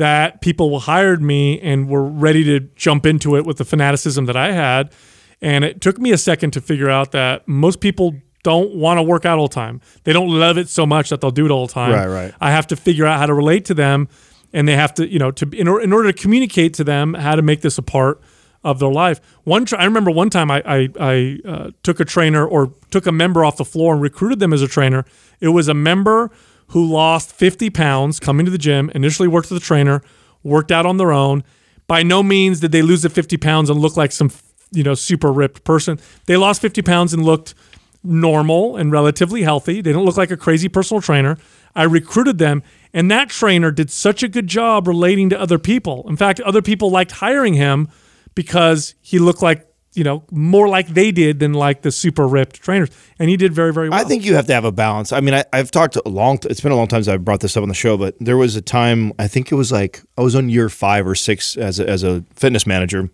that 0.00 0.40
people 0.40 0.80
hired 0.80 1.20
me 1.20 1.60
and 1.60 1.86
were 1.86 2.02
ready 2.02 2.42
to 2.42 2.60
jump 2.74 3.04
into 3.04 3.36
it 3.36 3.44
with 3.44 3.58
the 3.58 3.66
fanaticism 3.66 4.24
that 4.24 4.36
I 4.36 4.52
had, 4.52 4.94
and 5.42 5.62
it 5.62 5.82
took 5.82 5.98
me 5.98 6.10
a 6.10 6.16
second 6.16 6.52
to 6.52 6.62
figure 6.62 6.88
out 6.88 7.12
that 7.12 7.46
most 7.46 7.80
people 7.80 8.14
don't 8.42 8.74
want 8.74 8.96
to 8.96 9.02
work 9.02 9.26
out 9.26 9.38
all 9.38 9.46
the 9.46 9.54
time. 9.54 9.82
They 10.04 10.14
don't 10.14 10.30
love 10.30 10.56
it 10.56 10.70
so 10.70 10.86
much 10.86 11.10
that 11.10 11.20
they'll 11.20 11.30
do 11.30 11.44
it 11.44 11.50
all 11.50 11.66
the 11.66 11.72
time. 11.74 11.92
Right, 11.92 12.06
right. 12.06 12.34
I 12.40 12.50
have 12.50 12.66
to 12.68 12.76
figure 12.76 13.04
out 13.04 13.18
how 13.18 13.26
to 13.26 13.34
relate 13.34 13.66
to 13.66 13.74
them, 13.74 14.08
and 14.54 14.66
they 14.66 14.74
have 14.74 14.94
to, 14.94 15.06
you 15.06 15.18
know, 15.18 15.30
to 15.32 15.46
in, 15.50 15.68
or, 15.68 15.82
in 15.82 15.92
order 15.92 16.10
to 16.10 16.18
communicate 16.18 16.72
to 16.74 16.84
them 16.84 17.12
how 17.12 17.34
to 17.34 17.42
make 17.42 17.60
this 17.60 17.76
a 17.76 17.82
part 17.82 18.22
of 18.64 18.78
their 18.78 18.90
life. 18.90 19.20
One, 19.44 19.66
I 19.76 19.84
remember 19.84 20.10
one 20.10 20.30
time 20.30 20.50
I 20.50 20.62
I, 20.64 20.88
I 20.98 21.38
uh, 21.46 21.70
took 21.82 22.00
a 22.00 22.06
trainer 22.06 22.46
or 22.46 22.72
took 22.90 23.06
a 23.06 23.12
member 23.12 23.44
off 23.44 23.58
the 23.58 23.66
floor 23.66 23.92
and 23.92 24.00
recruited 24.00 24.40
them 24.40 24.54
as 24.54 24.62
a 24.62 24.68
trainer. 24.68 25.04
It 25.40 25.48
was 25.48 25.68
a 25.68 25.74
member 25.74 26.30
who 26.70 26.84
lost 26.84 27.32
50 27.32 27.70
pounds 27.70 28.20
coming 28.20 28.44
to 28.46 28.50
the 28.50 28.58
gym. 28.58 28.90
Initially 28.94 29.28
worked 29.28 29.50
with 29.50 29.62
a 29.62 29.64
trainer, 29.64 30.02
worked 30.42 30.72
out 30.72 30.86
on 30.86 30.96
their 30.96 31.12
own. 31.12 31.44
By 31.86 32.02
no 32.02 32.22
means 32.22 32.60
did 32.60 32.72
they 32.72 32.82
lose 32.82 33.02
the 33.02 33.10
50 33.10 33.36
pounds 33.36 33.70
and 33.70 33.80
look 33.80 33.96
like 33.96 34.12
some 34.12 34.30
you 34.72 34.82
know 34.82 34.94
super 34.94 35.32
ripped 35.32 35.64
person. 35.64 35.98
They 36.26 36.36
lost 36.36 36.60
50 36.62 36.82
pounds 36.82 37.12
and 37.12 37.24
looked 37.24 37.54
normal 38.02 38.76
and 38.76 38.92
relatively 38.92 39.42
healthy. 39.42 39.80
They 39.80 39.92
don't 39.92 40.04
look 40.04 40.16
like 40.16 40.30
a 40.30 40.36
crazy 40.36 40.68
personal 40.68 41.00
trainer. 41.00 41.36
I 41.74 41.84
recruited 41.84 42.38
them, 42.38 42.62
and 42.92 43.10
that 43.10 43.30
trainer 43.30 43.70
did 43.70 43.90
such 43.90 44.22
a 44.22 44.28
good 44.28 44.46
job 44.46 44.88
relating 44.88 45.28
to 45.30 45.40
other 45.40 45.58
people. 45.58 46.04
In 46.08 46.16
fact, 46.16 46.40
other 46.40 46.62
people 46.62 46.90
liked 46.90 47.12
hiring 47.12 47.54
him 47.54 47.88
because 48.34 48.94
he 49.00 49.18
looked 49.18 49.42
like, 49.42 49.66
you 49.92 50.04
know, 50.04 50.22
more 50.30 50.68
like 50.68 50.88
they 50.88 51.10
did 51.10 51.40
than 51.40 51.52
like 51.52 51.82
the 51.82 51.90
super 51.90 52.26
ripped 52.28 52.62
trainers. 52.62 52.90
And 53.18 53.28
he 53.28 53.36
did 53.36 53.52
very, 53.52 53.72
very 53.72 53.88
well. 53.88 53.98
I 53.98 54.04
think 54.04 54.24
you 54.24 54.34
have 54.34 54.46
to 54.46 54.52
have 54.54 54.64
a 54.64 54.72
balance. 54.72 55.12
I 55.12 55.20
mean, 55.20 55.34
I, 55.34 55.44
I've 55.52 55.70
talked 55.70 55.96
a 55.96 56.08
long. 56.08 56.38
It's 56.44 56.60
been 56.60 56.72
a 56.72 56.76
long 56.76 56.86
time 56.86 57.02
since 57.02 57.12
I 57.12 57.16
brought 57.16 57.40
this 57.40 57.56
up 57.56 57.62
on 57.62 57.68
the 57.68 57.74
show, 57.74 57.96
but 57.96 58.14
there 58.20 58.36
was 58.36 58.56
a 58.56 58.62
time. 58.62 59.12
I 59.18 59.26
think 59.26 59.50
it 59.50 59.56
was 59.56 59.72
like 59.72 60.02
I 60.16 60.22
was 60.22 60.36
on 60.36 60.48
year 60.48 60.68
five 60.68 61.06
or 61.06 61.14
six 61.14 61.56
as 61.56 61.80
a, 61.80 61.88
as 61.88 62.04
a 62.04 62.24
fitness 62.34 62.66
manager, 62.66 63.10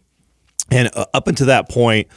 and 0.71 0.91
uh, 0.95 1.07
up 1.15 1.29
until 1.29 1.47
that 1.47 1.71
point, 1.71 2.09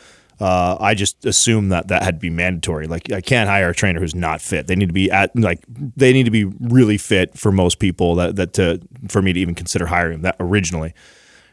uh, 0.41 0.77
I 0.79 0.93
just 0.93 1.25
assumed 1.25 1.71
that 1.71 1.87
that 1.87 2.03
had 2.03 2.15
to 2.15 2.19
be 2.19 2.29
mandatory. 2.29 2.87
Like 2.87 3.11
I 3.11 3.21
can't 3.21 3.49
hire 3.49 3.69
a 3.69 3.75
trainer 3.75 3.99
who's 3.99 4.15
not 4.15 4.41
fit. 4.41 4.67
They 4.67 4.75
need 4.75 4.87
to 4.87 4.93
be 4.93 5.09
at 5.09 5.33
like 5.37 5.63
they 5.67 6.11
need 6.11 6.25
to 6.25 6.31
be 6.31 6.45
really 6.45 6.97
fit 6.97 7.37
for 7.37 7.51
most 7.51 7.79
people 7.79 8.15
that 8.15 8.35
that 8.35 8.53
to 8.53 8.81
for 9.07 9.21
me 9.21 9.31
to 9.31 9.39
even 9.39 9.55
consider 9.55 9.85
hiring 9.85 10.13
them 10.13 10.21
that 10.23 10.35
originally. 10.39 10.93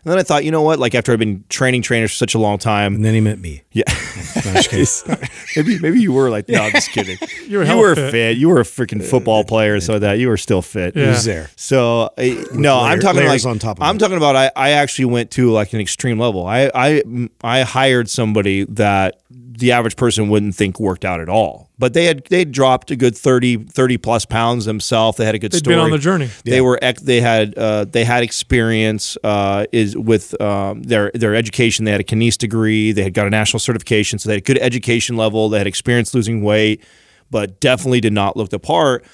And 0.07 0.13
then 0.13 0.19
I 0.21 0.23
thought, 0.23 0.45
you 0.45 0.53
know 0.53 0.63
what? 0.63 0.79
Like 0.79 0.95
after 0.95 1.13
I've 1.13 1.19
been 1.19 1.43
training 1.49 1.83
trainers 1.83 2.13
for 2.13 2.17
such 2.17 2.37
a 2.37 2.39
long 2.39 2.59
time, 2.59 2.95
And 2.95 3.05
then 3.05 3.13
he 3.13 3.21
met 3.21 3.41
me. 3.41 3.63
yeah, 3.73 3.83
No, 4.45 4.61
just 4.63 5.09
maybe 5.57 5.81
maybe 5.81 6.01
you 6.01 6.13
were 6.13 6.31
like, 6.31 6.49
no, 6.49 6.61
I'm 6.63 6.71
just 6.71 6.91
kidding. 6.93 7.19
You 7.47 7.59
were 7.59 7.65
you 7.65 7.77
were 7.77 7.95
fit. 7.97 8.11
fit. 8.13 8.37
You 8.39 8.49
were 8.49 8.61
a 8.61 8.65
freaking 8.65 9.03
football 9.05 9.43
player, 9.45 9.79
so 9.81 9.99
that 10.01 10.19
you 10.19 10.29
were 10.29 10.37
still 10.37 10.63
fit. 10.63 10.97
Yeah. 10.97 11.07
Who's 11.07 11.25
there? 11.25 11.49
So 11.57 12.11
uh, 12.19 12.25
no, 12.53 12.79
I'm 12.81 12.99
talking 13.01 13.25
like 13.25 13.45
on 13.45 13.59
top 13.61 13.79
of 13.79 13.83
I'm 13.85 13.97
it. 13.97 13.99
talking 14.01 14.17
about 14.17 14.35
I, 14.37 14.51
I 14.57 14.71
actually 14.71 15.05
went 15.07 15.31
to 15.33 15.51
like 15.53 15.73
an 15.73 15.81
extreme 15.81 16.19
level. 16.19 16.47
I 16.47 16.71
I 16.75 17.03
I 17.43 17.63
hired 17.63 18.09
somebody 18.11 18.65
that 18.65 19.21
the 19.59 19.73
average 19.73 19.97
person 19.97 20.29
wouldn't 20.29 20.55
think 20.55 20.79
worked 20.79 21.05
out 21.05 21.21
at 21.21 21.29
all. 21.29 21.71
But 21.79 21.93
they 21.95 22.07
had 22.07 22.25
they 22.27 22.45
dropped 22.45 22.91
a 22.91 22.97
good 22.97 23.17
30, 23.17 23.65
30 23.65 23.99
plus 23.99 24.25
pounds 24.25 24.65
themselves. 24.65 25.19
They 25.19 25.25
had 25.25 25.35
a 25.35 25.39
good 25.39 25.53
They'd 25.53 25.59
story. 25.59 25.77
been 25.77 25.85
on 25.85 25.91
the 25.91 25.99
journey. 25.99 26.31
They 26.45 26.61
were 26.61 26.79
they 27.03 27.21
had 27.21 27.57
uh, 27.57 27.85
they 27.85 28.05
had 28.05 28.23
experience 28.23 29.17
uh, 29.23 29.67
is 29.73 29.97
with 29.97 30.41
um, 30.41 30.83
their 30.83 31.11
their 31.15 31.35
education. 31.35 31.85
They 31.85 31.93
had 31.93 32.01
a 32.01 32.05
kines 32.05 32.39
degree. 32.39 32.93
They 32.93 33.03
had 33.03 33.15
got 33.15 33.27
a 33.27 33.31
national 33.31 33.61
certification, 33.61 34.19
so 34.19 34.29
they 34.29 34.35
had 34.35 34.43
a 34.43 34.45
good 34.45 34.59
education 34.59 35.17
level. 35.17 35.49
They 35.49 35.59
had 35.59 35.67
experience 35.67 36.15
losing 36.15 36.43
weight, 36.43 36.83
but 37.31 37.61
definitely 37.61 38.01
did 38.01 38.13
not 38.13 38.37
look 38.37 38.51
the 38.51 38.59
part. 38.59 39.05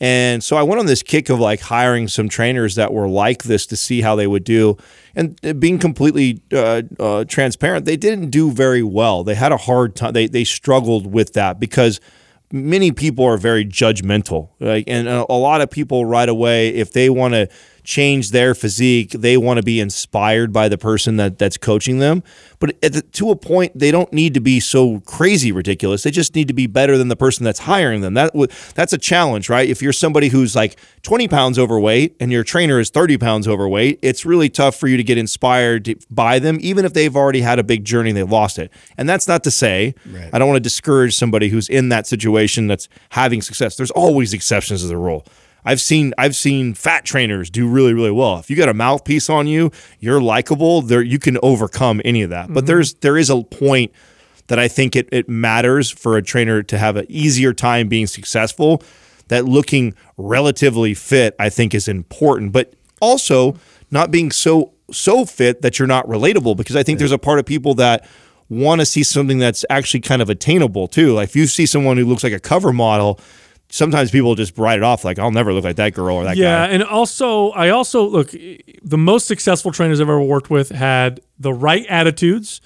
And 0.00 0.42
so 0.42 0.56
I 0.56 0.62
went 0.62 0.80
on 0.80 0.86
this 0.86 1.02
kick 1.02 1.28
of 1.28 1.38
like 1.38 1.60
hiring 1.60 2.08
some 2.08 2.28
trainers 2.28 2.74
that 2.76 2.92
were 2.92 3.08
like 3.08 3.42
this 3.42 3.66
to 3.66 3.76
see 3.76 4.00
how 4.00 4.16
they 4.16 4.26
would 4.26 4.44
do. 4.44 4.78
And 5.14 5.38
uh, 5.44 5.52
being 5.52 5.78
completely 5.78 6.42
uh, 6.52 6.82
uh, 6.98 7.24
transparent, 7.24 7.84
they 7.84 7.98
didn't 7.98 8.30
do 8.30 8.50
very 8.50 8.82
well. 8.82 9.24
They 9.24 9.34
had 9.34 9.52
a 9.52 9.58
hard 9.58 9.96
time. 9.96 10.14
They 10.14 10.26
they 10.26 10.44
struggled 10.44 11.06
with 11.06 11.34
that 11.34 11.60
because 11.60 12.00
many 12.52 12.92
people 12.92 13.24
are 13.24 13.36
very 13.36 13.64
judgmental 13.64 14.48
like 14.58 14.82
and 14.88 15.06
a, 15.06 15.24
a 15.30 15.38
lot 15.38 15.60
of 15.60 15.70
people 15.70 16.04
right 16.04 16.28
away 16.28 16.70
if 16.70 16.92
they 16.92 17.08
want 17.08 17.32
to 17.32 17.48
change 17.90 18.30
their 18.30 18.54
physique. 18.54 19.10
They 19.10 19.36
want 19.36 19.56
to 19.56 19.64
be 19.64 19.80
inspired 19.80 20.52
by 20.52 20.68
the 20.68 20.78
person 20.78 21.16
that 21.16 21.38
that's 21.38 21.56
coaching 21.56 21.98
them. 21.98 22.22
But 22.60 22.76
at 22.84 22.92
the, 22.92 23.02
to 23.02 23.30
a 23.30 23.36
point 23.36 23.76
they 23.76 23.90
don't 23.90 24.12
need 24.12 24.32
to 24.34 24.40
be 24.40 24.60
so 24.60 25.00
crazy 25.00 25.50
ridiculous. 25.50 26.04
They 26.04 26.12
just 26.12 26.36
need 26.36 26.46
to 26.46 26.54
be 26.54 26.68
better 26.68 26.96
than 26.96 27.08
the 27.08 27.16
person 27.16 27.44
that's 27.44 27.58
hiring 27.58 28.00
them. 28.00 28.14
That 28.14 28.32
that's 28.74 28.92
a 28.92 28.98
challenge 28.98 29.48
right? 29.48 29.68
If 29.68 29.82
you're 29.82 29.92
somebody 29.92 30.28
who's 30.28 30.54
like 30.54 30.78
20 31.02 31.26
pounds 31.26 31.58
overweight 31.58 32.14
and 32.20 32.30
your 32.30 32.44
trainer 32.44 32.78
is 32.78 32.90
30 32.90 33.18
pounds 33.18 33.48
overweight 33.48 33.98
it's 34.02 34.24
really 34.24 34.48
tough 34.48 34.76
for 34.76 34.86
you 34.86 34.96
to 34.96 35.02
get 35.02 35.18
inspired 35.18 35.92
by 36.10 36.38
them 36.38 36.58
even 36.60 36.84
if 36.84 36.92
they've 36.92 37.16
already 37.16 37.40
had 37.40 37.58
a 37.58 37.64
big 37.64 37.84
journey 37.84 38.10
and 38.10 38.16
they 38.16 38.22
lost 38.22 38.58
it. 38.58 38.70
And 38.96 39.08
that's 39.08 39.26
not 39.26 39.42
to 39.44 39.50
say 39.50 39.94
i 40.32 40.38
don't 40.38 40.46
want 40.46 40.56
to 40.56 40.60
discourage 40.60 41.16
somebody 41.16 41.48
who's 41.48 41.68
in 41.68 41.88
that 41.88 42.06
situation 42.06 42.68
that's 42.68 42.88
having 43.10 43.42
success. 43.42 43.76
There's 43.76 43.90
always 43.90 44.32
exceptions 44.32 44.82
to 44.82 44.86
the 44.86 44.96
rule 44.96 45.26
I've 45.64 45.80
seen 45.80 46.14
I've 46.18 46.36
seen 46.36 46.74
fat 46.74 47.04
trainers 47.04 47.50
do 47.50 47.68
really 47.68 47.94
really 47.94 48.10
well. 48.10 48.38
If 48.38 48.50
you 48.50 48.56
got 48.56 48.68
a 48.68 48.74
mouthpiece 48.74 49.28
on 49.28 49.46
you, 49.46 49.70
you're 49.98 50.20
likable. 50.20 50.82
There 50.82 51.02
you 51.02 51.18
can 51.18 51.38
overcome 51.42 52.00
any 52.04 52.22
of 52.22 52.30
that. 52.30 52.48
But 52.48 52.60
mm-hmm. 52.60 52.66
there's 52.66 52.94
there 52.94 53.16
is 53.16 53.30
a 53.30 53.42
point 53.42 53.92
that 54.48 54.58
I 54.58 54.68
think 54.68 54.96
it, 54.96 55.08
it 55.12 55.28
matters 55.28 55.90
for 55.90 56.16
a 56.16 56.22
trainer 56.22 56.62
to 56.62 56.76
have 56.76 56.96
an 56.96 57.06
easier 57.08 57.52
time 57.52 57.88
being 57.88 58.06
successful. 58.06 58.82
That 59.28 59.44
looking 59.44 59.94
relatively 60.16 60.92
fit, 60.92 61.36
I 61.38 61.50
think, 61.50 61.72
is 61.72 61.86
important. 61.86 62.50
But 62.50 62.74
also 63.00 63.56
not 63.90 64.10
being 64.10 64.32
so 64.32 64.72
so 64.90 65.24
fit 65.24 65.62
that 65.62 65.78
you're 65.78 65.86
not 65.86 66.04
relatable. 66.06 66.56
Because 66.56 66.74
I 66.74 66.82
think 66.82 66.98
there's 66.98 67.12
a 67.12 67.18
part 67.18 67.38
of 67.38 67.46
people 67.46 67.74
that 67.74 68.08
want 68.48 68.80
to 68.80 68.84
see 68.84 69.04
something 69.04 69.38
that's 69.38 69.64
actually 69.70 70.00
kind 70.00 70.20
of 70.20 70.28
attainable 70.28 70.88
too. 70.88 71.14
Like 71.14 71.28
if 71.28 71.36
you 71.36 71.46
see 71.46 71.64
someone 71.64 71.96
who 71.96 72.04
looks 72.04 72.24
like 72.24 72.32
a 72.32 72.40
cover 72.40 72.72
model, 72.72 73.20
sometimes 73.70 74.10
people 74.10 74.34
just 74.34 74.56
write 74.58 74.78
it 74.78 74.82
off 74.82 75.04
like 75.04 75.18
I'll 75.18 75.30
never 75.30 75.52
look 75.52 75.64
like 75.64 75.76
that 75.76 75.94
girl 75.94 76.16
or 76.16 76.24
that 76.24 76.36
Yeah, 76.36 76.66
guy. 76.66 76.68
Yeah, 76.68 76.74
and 76.74 76.82
also 76.84 77.50
I 77.50 77.70
also 77.70 78.04
look 78.04 78.30
the 78.82 78.98
most 78.98 79.26
successful 79.26 79.72
trainers 79.72 80.00
I've 80.00 80.08
ever 80.08 80.20
worked 80.20 80.50
with 80.50 80.70
had 80.70 81.20
the 81.38 81.52
right 81.52 81.86
attitudes. 81.88 82.60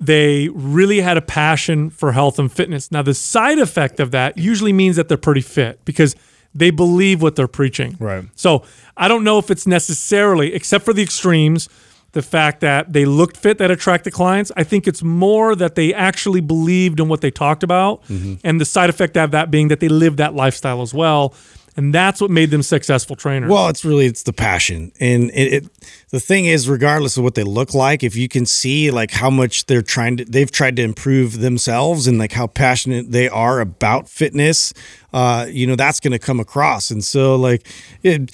They 0.00 0.48
really 0.50 1.00
had 1.00 1.16
a 1.16 1.22
passion 1.22 1.88
for 1.90 2.12
health 2.12 2.38
and 2.38 2.52
fitness. 2.52 2.92
Now 2.92 3.02
the 3.02 3.14
side 3.14 3.58
effect 3.58 4.00
of 4.00 4.10
that 4.10 4.36
usually 4.38 4.72
means 4.72 4.96
that 4.96 5.08
they're 5.08 5.16
pretty 5.16 5.40
fit 5.40 5.84
because 5.84 6.14
they 6.54 6.70
believe 6.70 7.20
what 7.22 7.36
they're 7.36 7.48
preaching. 7.48 7.96
Right. 7.98 8.24
So 8.36 8.64
I 8.96 9.08
don't 9.08 9.24
know 9.24 9.38
if 9.38 9.50
it's 9.50 9.66
necessarily, 9.66 10.54
except 10.54 10.84
for 10.84 10.92
the 10.92 11.02
extremes, 11.02 11.68
the 12.14 12.22
fact 12.22 12.60
that 12.60 12.92
they 12.92 13.04
looked 13.04 13.36
fit 13.36 13.58
that 13.58 13.70
attracted 13.70 14.12
clients. 14.12 14.50
I 14.56 14.64
think 14.64 14.88
it's 14.88 15.02
more 15.02 15.54
that 15.54 15.74
they 15.74 15.92
actually 15.92 16.40
believed 16.40 17.00
in 17.00 17.08
what 17.08 17.20
they 17.20 17.30
talked 17.30 17.62
about, 17.62 18.02
and 18.42 18.60
the 18.60 18.64
side 18.64 18.88
effect 18.88 19.16
of 19.16 19.32
that 19.32 19.50
being 19.50 19.68
that 19.68 19.80
they 19.80 19.88
lived 19.88 20.16
that 20.18 20.34
lifestyle 20.34 20.80
as 20.80 20.94
well, 20.94 21.34
and 21.76 21.92
that's 21.92 22.20
what 22.20 22.30
made 22.30 22.50
them 22.50 22.62
successful 22.62 23.16
trainers. 23.16 23.50
Well, 23.50 23.68
it's 23.68 23.84
really 23.84 24.06
it's 24.06 24.22
the 24.22 24.32
passion, 24.32 24.92
and 25.00 25.30
it, 25.34 25.52
it 25.52 25.68
the 26.10 26.20
thing 26.20 26.46
is, 26.46 26.68
regardless 26.68 27.16
of 27.16 27.24
what 27.24 27.34
they 27.34 27.42
look 27.42 27.74
like, 27.74 28.04
if 28.04 28.14
you 28.14 28.28
can 28.28 28.46
see 28.46 28.92
like 28.92 29.10
how 29.10 29.28
much 29.30 29.66
they're 29.66 29.82
trying 29.82 30.16
to, 30.18 30.24
they've 30.24 30.50
tried 30.50 30.76
to 30.76 30.82
improve 30.82 31.40
themselves, 31.40 32.06
and 32.06 32.18
like 32.18 32.32
how 32.32 32.46
passionate 32.46 33.10
they 33.10 33.28
are 33.28 33.58
about 33.60 34.08
fitness, 34.08 34.72
uh, 35.12 35.46
you 35.48 35.66
know, 35.66 35.76
that's 35.76 36.00
going 36.00 36.12
to 36.12 36.18
come 36.18 36.40
across. 36.40 36.90
And 36.90 37.02
so, 37.02 37.36
like, 37.36 37.66
it, 38.02 38.30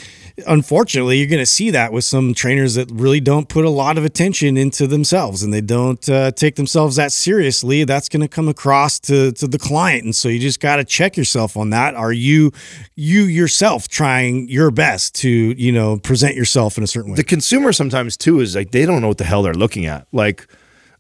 unfortunately, 0.47 1.19
you're 1.19 1.29
going 1.29 1.43
to 1.43 1.47
see 1.47 1.71
that 1.71 1.93
with 1.93 2.05
some 2.05 2.35
trainers 2.35 2.75
that 2.75 2.91
really 2.91 3.21
don't 3.21 3.49
put 3.49 3.65
a 3.65 3.71
lot 3.71 3.99
of 3.99 4.05
attention 4.05 4.57
into 4.57 4.87
themselves, 4.87 5.43
and 5.43 5.53
they 5.53 5.61
don't 5.61 6.09
uh, 6.09 6.31
take 6.33 6.57
themselves 6.57 6.97
that 6.97 7.13
seriously. 7.13 7.85
That's 7.85 8.09
going 8.09 8.23
to 8.23 8.29
come 8.29 8.49
across 8.49 8.99
to 9.01 9.33
to 9.33 9.47
the 9.47 9.59
client, 9.59 10.05
and 10.05 10.15
so 10.15 10.29
you 10.29 10.39
just 10.39 10.61
got 10.61 10.77
to 10.77 10.85
check 10.85 11.17
yourself 11.17 11.57
on 11.57 11.71
that. 11.71 11.95
Are 11.95 12.13
you 12.13 12.53
you 12.97 13.23
yourself 13.23 13.89
trying 13.89 14.49
your 14.49 14.71
best 14.71 15.15
to 15.17 15.29
you 15.29 15.73
know 15.73 15.99
present 15.99 16.35
yourself 16.37 16.77
in 16.77 16.85
a 16.85 16.87
certain 16.87 17.13
way? 17.13 17.17
the 17.17 17.25
consumer 17.25 17.73
sometimes 17.73 18.17
too 18.17 18.41
is 18.41 18.57
like 18.57 18.71
they 18.71 18.87
don't 18.87 19.03
know 19.03 19.09
what 19.09 19.19
the 19.19 19.25
hell 19.25 19.43
they're 19.43 19.55
looking 19.55 19.87
at. 19.87 20.07
Like 20.13 20.47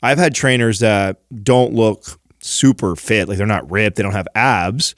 I've 0.03 0.19
had 0.19 0.35
trainers 0.35 0.81
that 0.81 1.21
don't 1.43 1.75
look 1.75 2.21
super 2.41 2.97
fit, 2.97 3.29
like 3.29 3.39
they're 3.39 3.47
not 3.47 3.71
ripped, 3.71 3.97
they 3.97 4.03
don't 4.03 4.13
have 4.13 4.29
abs. 4.35 4.95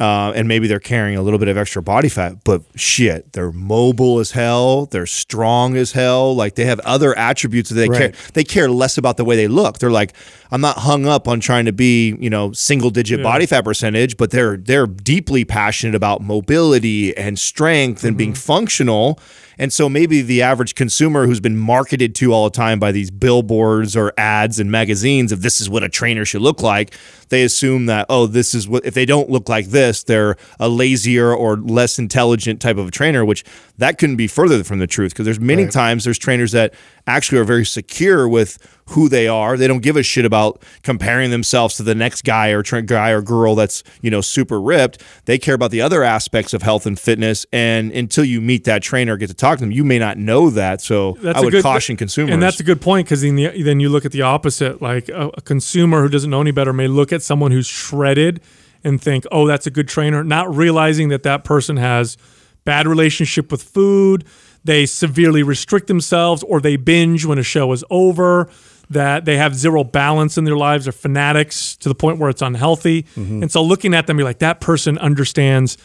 Uh, 0.00 0.32
and 0.34 0.48
maybe 0.48 0.66
they're 0.66 0.80
carrying 0.80 1.16
a 1.16 1.22
little 1.22 1.38
bit 1.38 1.46
of 1.46 1.56
extra 1.56 1.80
body 1.80 2.08
fat, 2.08 2.42
but 2.42 2.62
shit, 2.74 3.32
they're 3.32 3.52
mobile 3.52 4.18
as 4.18 4.32
hell. 4.32 4.86
They're 4.86 5.06
strong 5.06 5.76
as 5.76 5.92
hell. 5.92 6.34
Like 6.34 6.56
they 6.56 6.64
have 6.64 6.80
other 6.80 7.16
attributes 7.16 7.68
that 7.70 7.76
they 7.76 7.88
Right. 7.88 7.98
care. 8.12 8.12
They 8.32 8.42
care 8.42 8.68
less 8.68 8.98
about 8.98 9.18
the 9.18 9.24
way 9.24 9.36
they 9.36 9.46
look. 9.46 9.78
They're 9.78 9.92
like, 9.92 10.12
I'm 10.50 10.60
not 10.60 10.78
hung 10.78 11.06
up 11.06 11.28
on 11.28 11.38
trying 11.38 11.66
to 11.66 11.72
be, 11.72 12.16
you 12.18 12.28
know, 12.28 12.50
single 12.50 12.90
digit 12.90 13.22
body 13.22 13.46
fat 13.46 13.62
percentage, 13.64 14.16
but 14.16 14.32
they're 14.32 14.56
they're 14.56 14.88
deeply 14.88 15.44
passionate 15.44 15.94
about 15.94 16.20
mobility 16.22 17.16
and 17.16 17.38
strength 17.38 18.02
and 18.02 18.16
being 18.16 18.34
functional. 18.34 19.20
And 19.58 19.72
so 19.72 19.88
maybe 19.88 20.22
the 20.22 20.42
average 20.42 20.74
consumer 20.74 21.26
who's 21.26 21.40
been 21.40 21.56
marketed 21.56 22.14
to 22.16 22.32
all 22.32 22.44
the 22.44 22.56
time 22.56 22.78
by 22.78 22.92
these 22.92 23.10
billboards 23.10 23.96
or 23.96 24.12
ads 24.18 24.58
and 24.58 24.70
magazines 24.70 25.32
of 25.32 25.42
this 25.42 25.60
is 25.60 25.70
what 25.70 25.82
a 25.82 25.88
trainer 25.88 26.24
should 26.24 26.42
look 26.42 26.62
like, 26.62 26.94
they 27.28 27.42
assume 27.42 27.86
that, 27.86 28.06
oh, 28.08 28.26
this 28.26 28.54
is 28.54 28.68
what, 28.68 28.84
if 28.84 28.94
they 28.94 29.06
don't 29.06 29.30
look 29.30 29.48
like 29.48 29.66
this, 29.66 30.02
they're 30.02 30.36
a 30.60 30.68
lazier 30.68 31.34
or 31.34 31.56
less 31.56 31.98
intelligent 31.98 32.60
type 32.60 32.76
of 32.76 32.88
a 32.88 32.90
trainer, 32.90 33.24
which 33.24 33.44
that 33.78 33.98
couldn't 33.98 34.16
be 34.16 34.26
further 34.26 34.62
from 34.64 34.78
the 34.78 34.86
truth. 34.86 35.12
Because 35.12 35.24
there's 35.24 35.40
many 35.40 35.66
times 35.66 36.04
there's 36.04 36.18
trainers 36.18 36.52
that 36.52 36.74
actually 37.06 37.38
are 37.38 37.44
very 37.44 37.66
secure 37.66 38.26
with 38.28 38.58
who 38.88 39.08
they 39.08 39.26
are. 39.28 39.56
They 39.56 39.66
don't 39.66 39.82
give 39.82 39.96
a 39.96 40.02
shit 40.02 40.24
about 40.24 40.62
comparing 40.82 41.30
themselves 41.30 41.76
to 41.76 41.82
the 41.82 41.94
next 41.94 42.22
guy 42.22 42.48
or 42.50 42.62
tra- 42.62 42.82
guy 42.82 43.10
or 43.10 43.22
girl 43.22 43.54
that's, 43.54 43.82
you 44.02 44.10
know, 44.10 44.20
super 44.20 44.60
ripped. 44.60 45.02
They 45.24 45.38
care 45.38 45.54
about 45.54 45.70
the 45.70 45.80
other 45.80 46.02
aspects 46.02 46.52
of 46.54 46.62
health 46.62 46.86
and 46.86 46.98
fitness. 46.98 47.46
And 47.52 47.92
until 47.92 48.24
you 48.24 48.40
meet 48.40 48.64
that 48.64 48.82
trainer, 48.82 49.14
or 49.14 49.16
get 49.16 49.28
to 49.28 49.34
talk 49.34 49.58
to 49.58 49.64
them, 49.64 49.70
you 49.72 49.84
may 49.84 49.98
not 49.98 50.18
know 50.18 50.50
that. 50.50 50.80
So 50.80 51.16
That's 51.20 51.38
I 51.38 51.40
would 51.42 51.50
good- 51.52 51.62
caution 51.62 51.96
consumers. 51.96 52.32
And 52.32 52.42
that's 52.42 52.60
a 52.60 52.64
good 52.64 52.80
point 52.80 53.06
because 53.06 53.22
then, 53.22 53.36
the, 53.36 53.62
then 53.62 53.80
you 53.80 53.88
look 53.88 54.04
at 54.04 54.12
the 54.12 54.22
opposite. 54.22 54.82
Like 54.82 55.08
a, 55.08 55.30
a 55.34 55.40
consumer 55.40 56.02
who 56.02 56.08
doesn't 56.08 56.30
know 56.30 56.40
any 56.40 56.52
better 56.52 56.72
may 56.72 56.88
look 56.88 57.12
at 57.12 57.22
someone 57.22 57.52
who's 57.52 57.66
shredded 57.66 58.40
and 58.82 59.00
think, 59.00 59.24
"Oh, 59.32 59.46
that's 59.46 59.66
a 59.66 59.70
good 59.70 59.88
trainer," 59.88 60.22
not 60.24 60.54
realizing 60.54 61.08
that 61.08 61.22
that 61.22 61.44
person 61.44 61.78
has 61.78 62.18
bad 62.64 62.86
relationship 62.86 63.50
with 63.50 63.62
food. 63.62 64.24
They 64.64 64.86
severely 64.86 65.42
restrict 65.42 65.86
themselves, 65.88 66.42
or 66.42 66.60
they 66.60 66.76
binge 66.76 67.24
when 67.24 67.38
a 67.38 67.42
show 67.42 67.72
is 67.72 67.84
over. 67.90 68.48
That 68.90 69.24
they 69.24 69.38
have 69.38 69.54
zero 69.54 69.82
balance 69.82 70.36
in 70.36 70.44
their 70.44 70.56
lives. 70.56 70.84
They're 70.84 70.92
fanatics 70.92 71.74
to 71.76 71.88
the 71.88 71.94
point 71.94 72.18
where 72.18 72.28
it's 72.28 72.42
unhealthy. 72.42 73.04
Mm-hmm. 73.16 73.42
And 73.42 73.50
so, 73.50 73.62
looking 73.62 73.94
at 73.94 74.06
them, 74.06 74.18
you're 74.18 74.26
like, 74.26 74.40
that 74.40 74.60
person 74.60 74.98
understands 74.98 75.78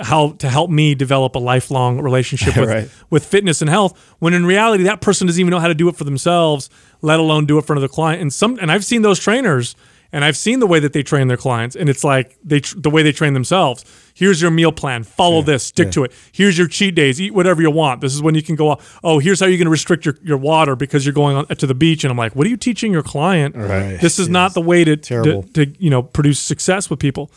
how 0.00 0.32
to 0.32 0.48
help 0.50 0.70
me 0.70 0.94
develop 0.94 1.34
a 1.34 1.38
lifelong 1.38 2.00
relationship 2.00 2.56
with 2.60 2.68
Right. 2.68 2.90
with 3.10 3.24
fitness 3.26 3.60
and 3.60 3.68
health 3.70 3.98
when 4.20 4.32
in 4.32 4.46
reality 4.46 4.84
that 4.84 5.02
person 5.02 5.26
doesn't 5.26 5.38
even 5.40 5.50
know 5.50 5.58
how 5.60 5.68
to 5.68 5.74
do 5.74 5.86
it 5.90 5.96
for 5.96 6.04
themselves 6.04 6.70
let 7.02 7.20
alone 7.20 7.44
do 7.44 7.58
it 7.58 7.66
for 7.66 7.74
another 7.74 7.88
client 7.88 8.22
and 8.22 8.32
some 8.32 8.58
and 8.62 8.72
i've 8.72 8.86
seen 8.86 9.02
those 9.02 9.18
trainers 9.18 9.76
and 10.12 10.24
i've 10.24 10.36
seen 10.36 10.60
the 10.60 10.66
way 10.66 10.78
that 10.78 10.92
they 10.92 11.02
train 11.02 11.28
their 11.28 11.36
clients 11.36 11.74
and 11.74 11.88
it's 11.88 12.04
like 12.04 12.36
they 12.44 12.60
tr- 12.60 12.78
the 12.78 12.90
way 12.90 13.02
they 13.02 13.12
train 13.12 13.34
themselves. 13.34 13.84
Here's 14.14 14.42
your 14.42 14.50
meal 14.50 14.72
plan. 14.72 15.04
Follow 15.04 15.40
this. 15.40 15.64
Stick 15.64 15.90
to 15.92 16.04
it. 16.04 16.12
Here's 16.32 16.58
your 16.58 16.68
cheat 16.68 16.94
days. 16.94 17.18
Eat 17.18 17.32
whatever 17.32 17.62
you 17.62 17.70
want. 17.70 18.02
This 18.02 18.14
is 18.14 18.20
when 18.20 18.34
you 18.34 18.42
can 18.42 18.56
go 18.56 18.68
off 18.68 19.00
oh 19.02 19.18
here's 19.18 19.40
how 19.40 19.46
you're 19.46 19.56
going 19.58 19.64
to 19.64 19.70
restrict 19.70 20.04
your, 20.04 20.16
your 20.22 20.36
water 20.36 20.76
because 20.76 21.06
you're 21.06 21.14
going 21.14 21.36
on 21.36 21.46
to 21.46 21.66
the 21.66 21.74
beach. 21.74 22.04
And 22.04 22.10
i'm 22.10 22.18
like 22.18 22.36
what 22.36 22.46
are 22.46 22.50
you 22.50 22.56
teaching 22.58 22.92
your 22.92 23.02
client? 23.02 23.56
Right. 23.56 23.98
this 24.00 24.18
is 24.18 24.28
not 24.28 24.54
the 24.54 24.60
way 24.60 24.84
to, 24.84 24.96
to 24.96 25.42
to 25.54 25.66
you 25.78 25.90
know 25.90 26.02
produce 26.02 26.38
success 26.40 26.90
with 26.90 26.98
people. 26.98 27.30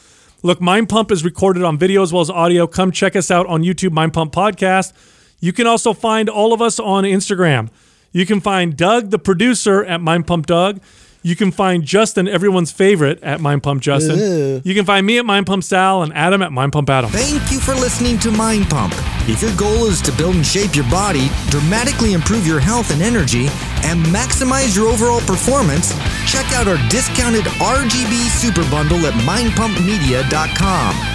Look, 0.43 0.61
Mind 0.61 0.89
Pump 0.89 1.11
is 1.11 1.23
recorded 1.23 1.63
on 1.63 1.79
video 1.79 2.03
as 2.03 2.13
well 2.13 2.21
as 2.21 2.29
audio. 2.29 2.67
Come 2.67 2.91
check 2.91 3.15
us 3.15 3.31
out 3.31 3.47
on 3.47 3.63
YouTube, 3.63 3.91
Mind 3.91 4.13
Pump 4.13 4.31
Podcast. 4.31 4.93
You 5.39 5.51
can 5.53 5.65
also 5.65 5.91
find 5.91 6.29
all 6.29 6.53
of 6.53 6.61
us 6.61 6.79
on 6.79 7.03
Instagram. 7.03 7.69
You 8.11 8.25
can 8.27 8.39
find 8.39 8.77
Doug, 8.77 9.09
the 9.09 9.17
producer, 9.17 9.83
at 9.83 10.01
Mind 10.01 10.27
Pump 10.27 10.45
Doug. 10.45 10.81
You 11.25 11.35
can 11.35 11.49
find 11.49 11.83
Justin, 11.83 12.27
everyone's 12.27 12.71
favorite, 12.71 13.17
at 13.23 13.41
Mind 13.41 13.63
Pump 13.63 13.81
Justin. 13.81 14.61
You 14.63 14.75
can 14.75 14.85
find 14.85 15.03
me 15.03 15.17
at 15.17 15.25
Mind 15.25 15.47
Pump 15.47 15.63
Sal 15.63 16.03
and 16.03 16.13
Adam 16.13 16.43
at 16.43 16.51
Mind 16.51 16.71
Pump 16.71 16.87
Adam. 16.87 17.09
Thank 17.09 17.51
you 17.51 17.59
for 17.59 17.73
listening 17.73 18.19
to 18.19 18.29
Mind 18.29 18.69
Pump. 18.69 18.93
If 19.27 19.41
your 19.41 19.55
goal 19.55 19.87
is 19.87 20.03
to 20.03 20.11
build 20.11 20.35
and 20.35 20.45
shape 20.45 20.75
your 20.75 20.87
body, 20.91 21.31
dramatically 21.49 22.13
improve 22.13 22.45
your 22.45 22.59
health 22.59 22.91
and 22.91 23.01
energy, 23.01 23.47
and 23.81 24.05
maximize 24.13 24.75
your 24.75 24.87
overall 24.87 25.21
performance, 25.21 25.97
check 26.31 26.45
out 26.53 26.67
our 26.67 26.77
discounted 26.89 27.45
RGB 27.57 28.29
Super 28.29 28.69
Bundle 28.69 29.03
at 29.07 29.13
mindpumpmedia.com. 29.25 31.14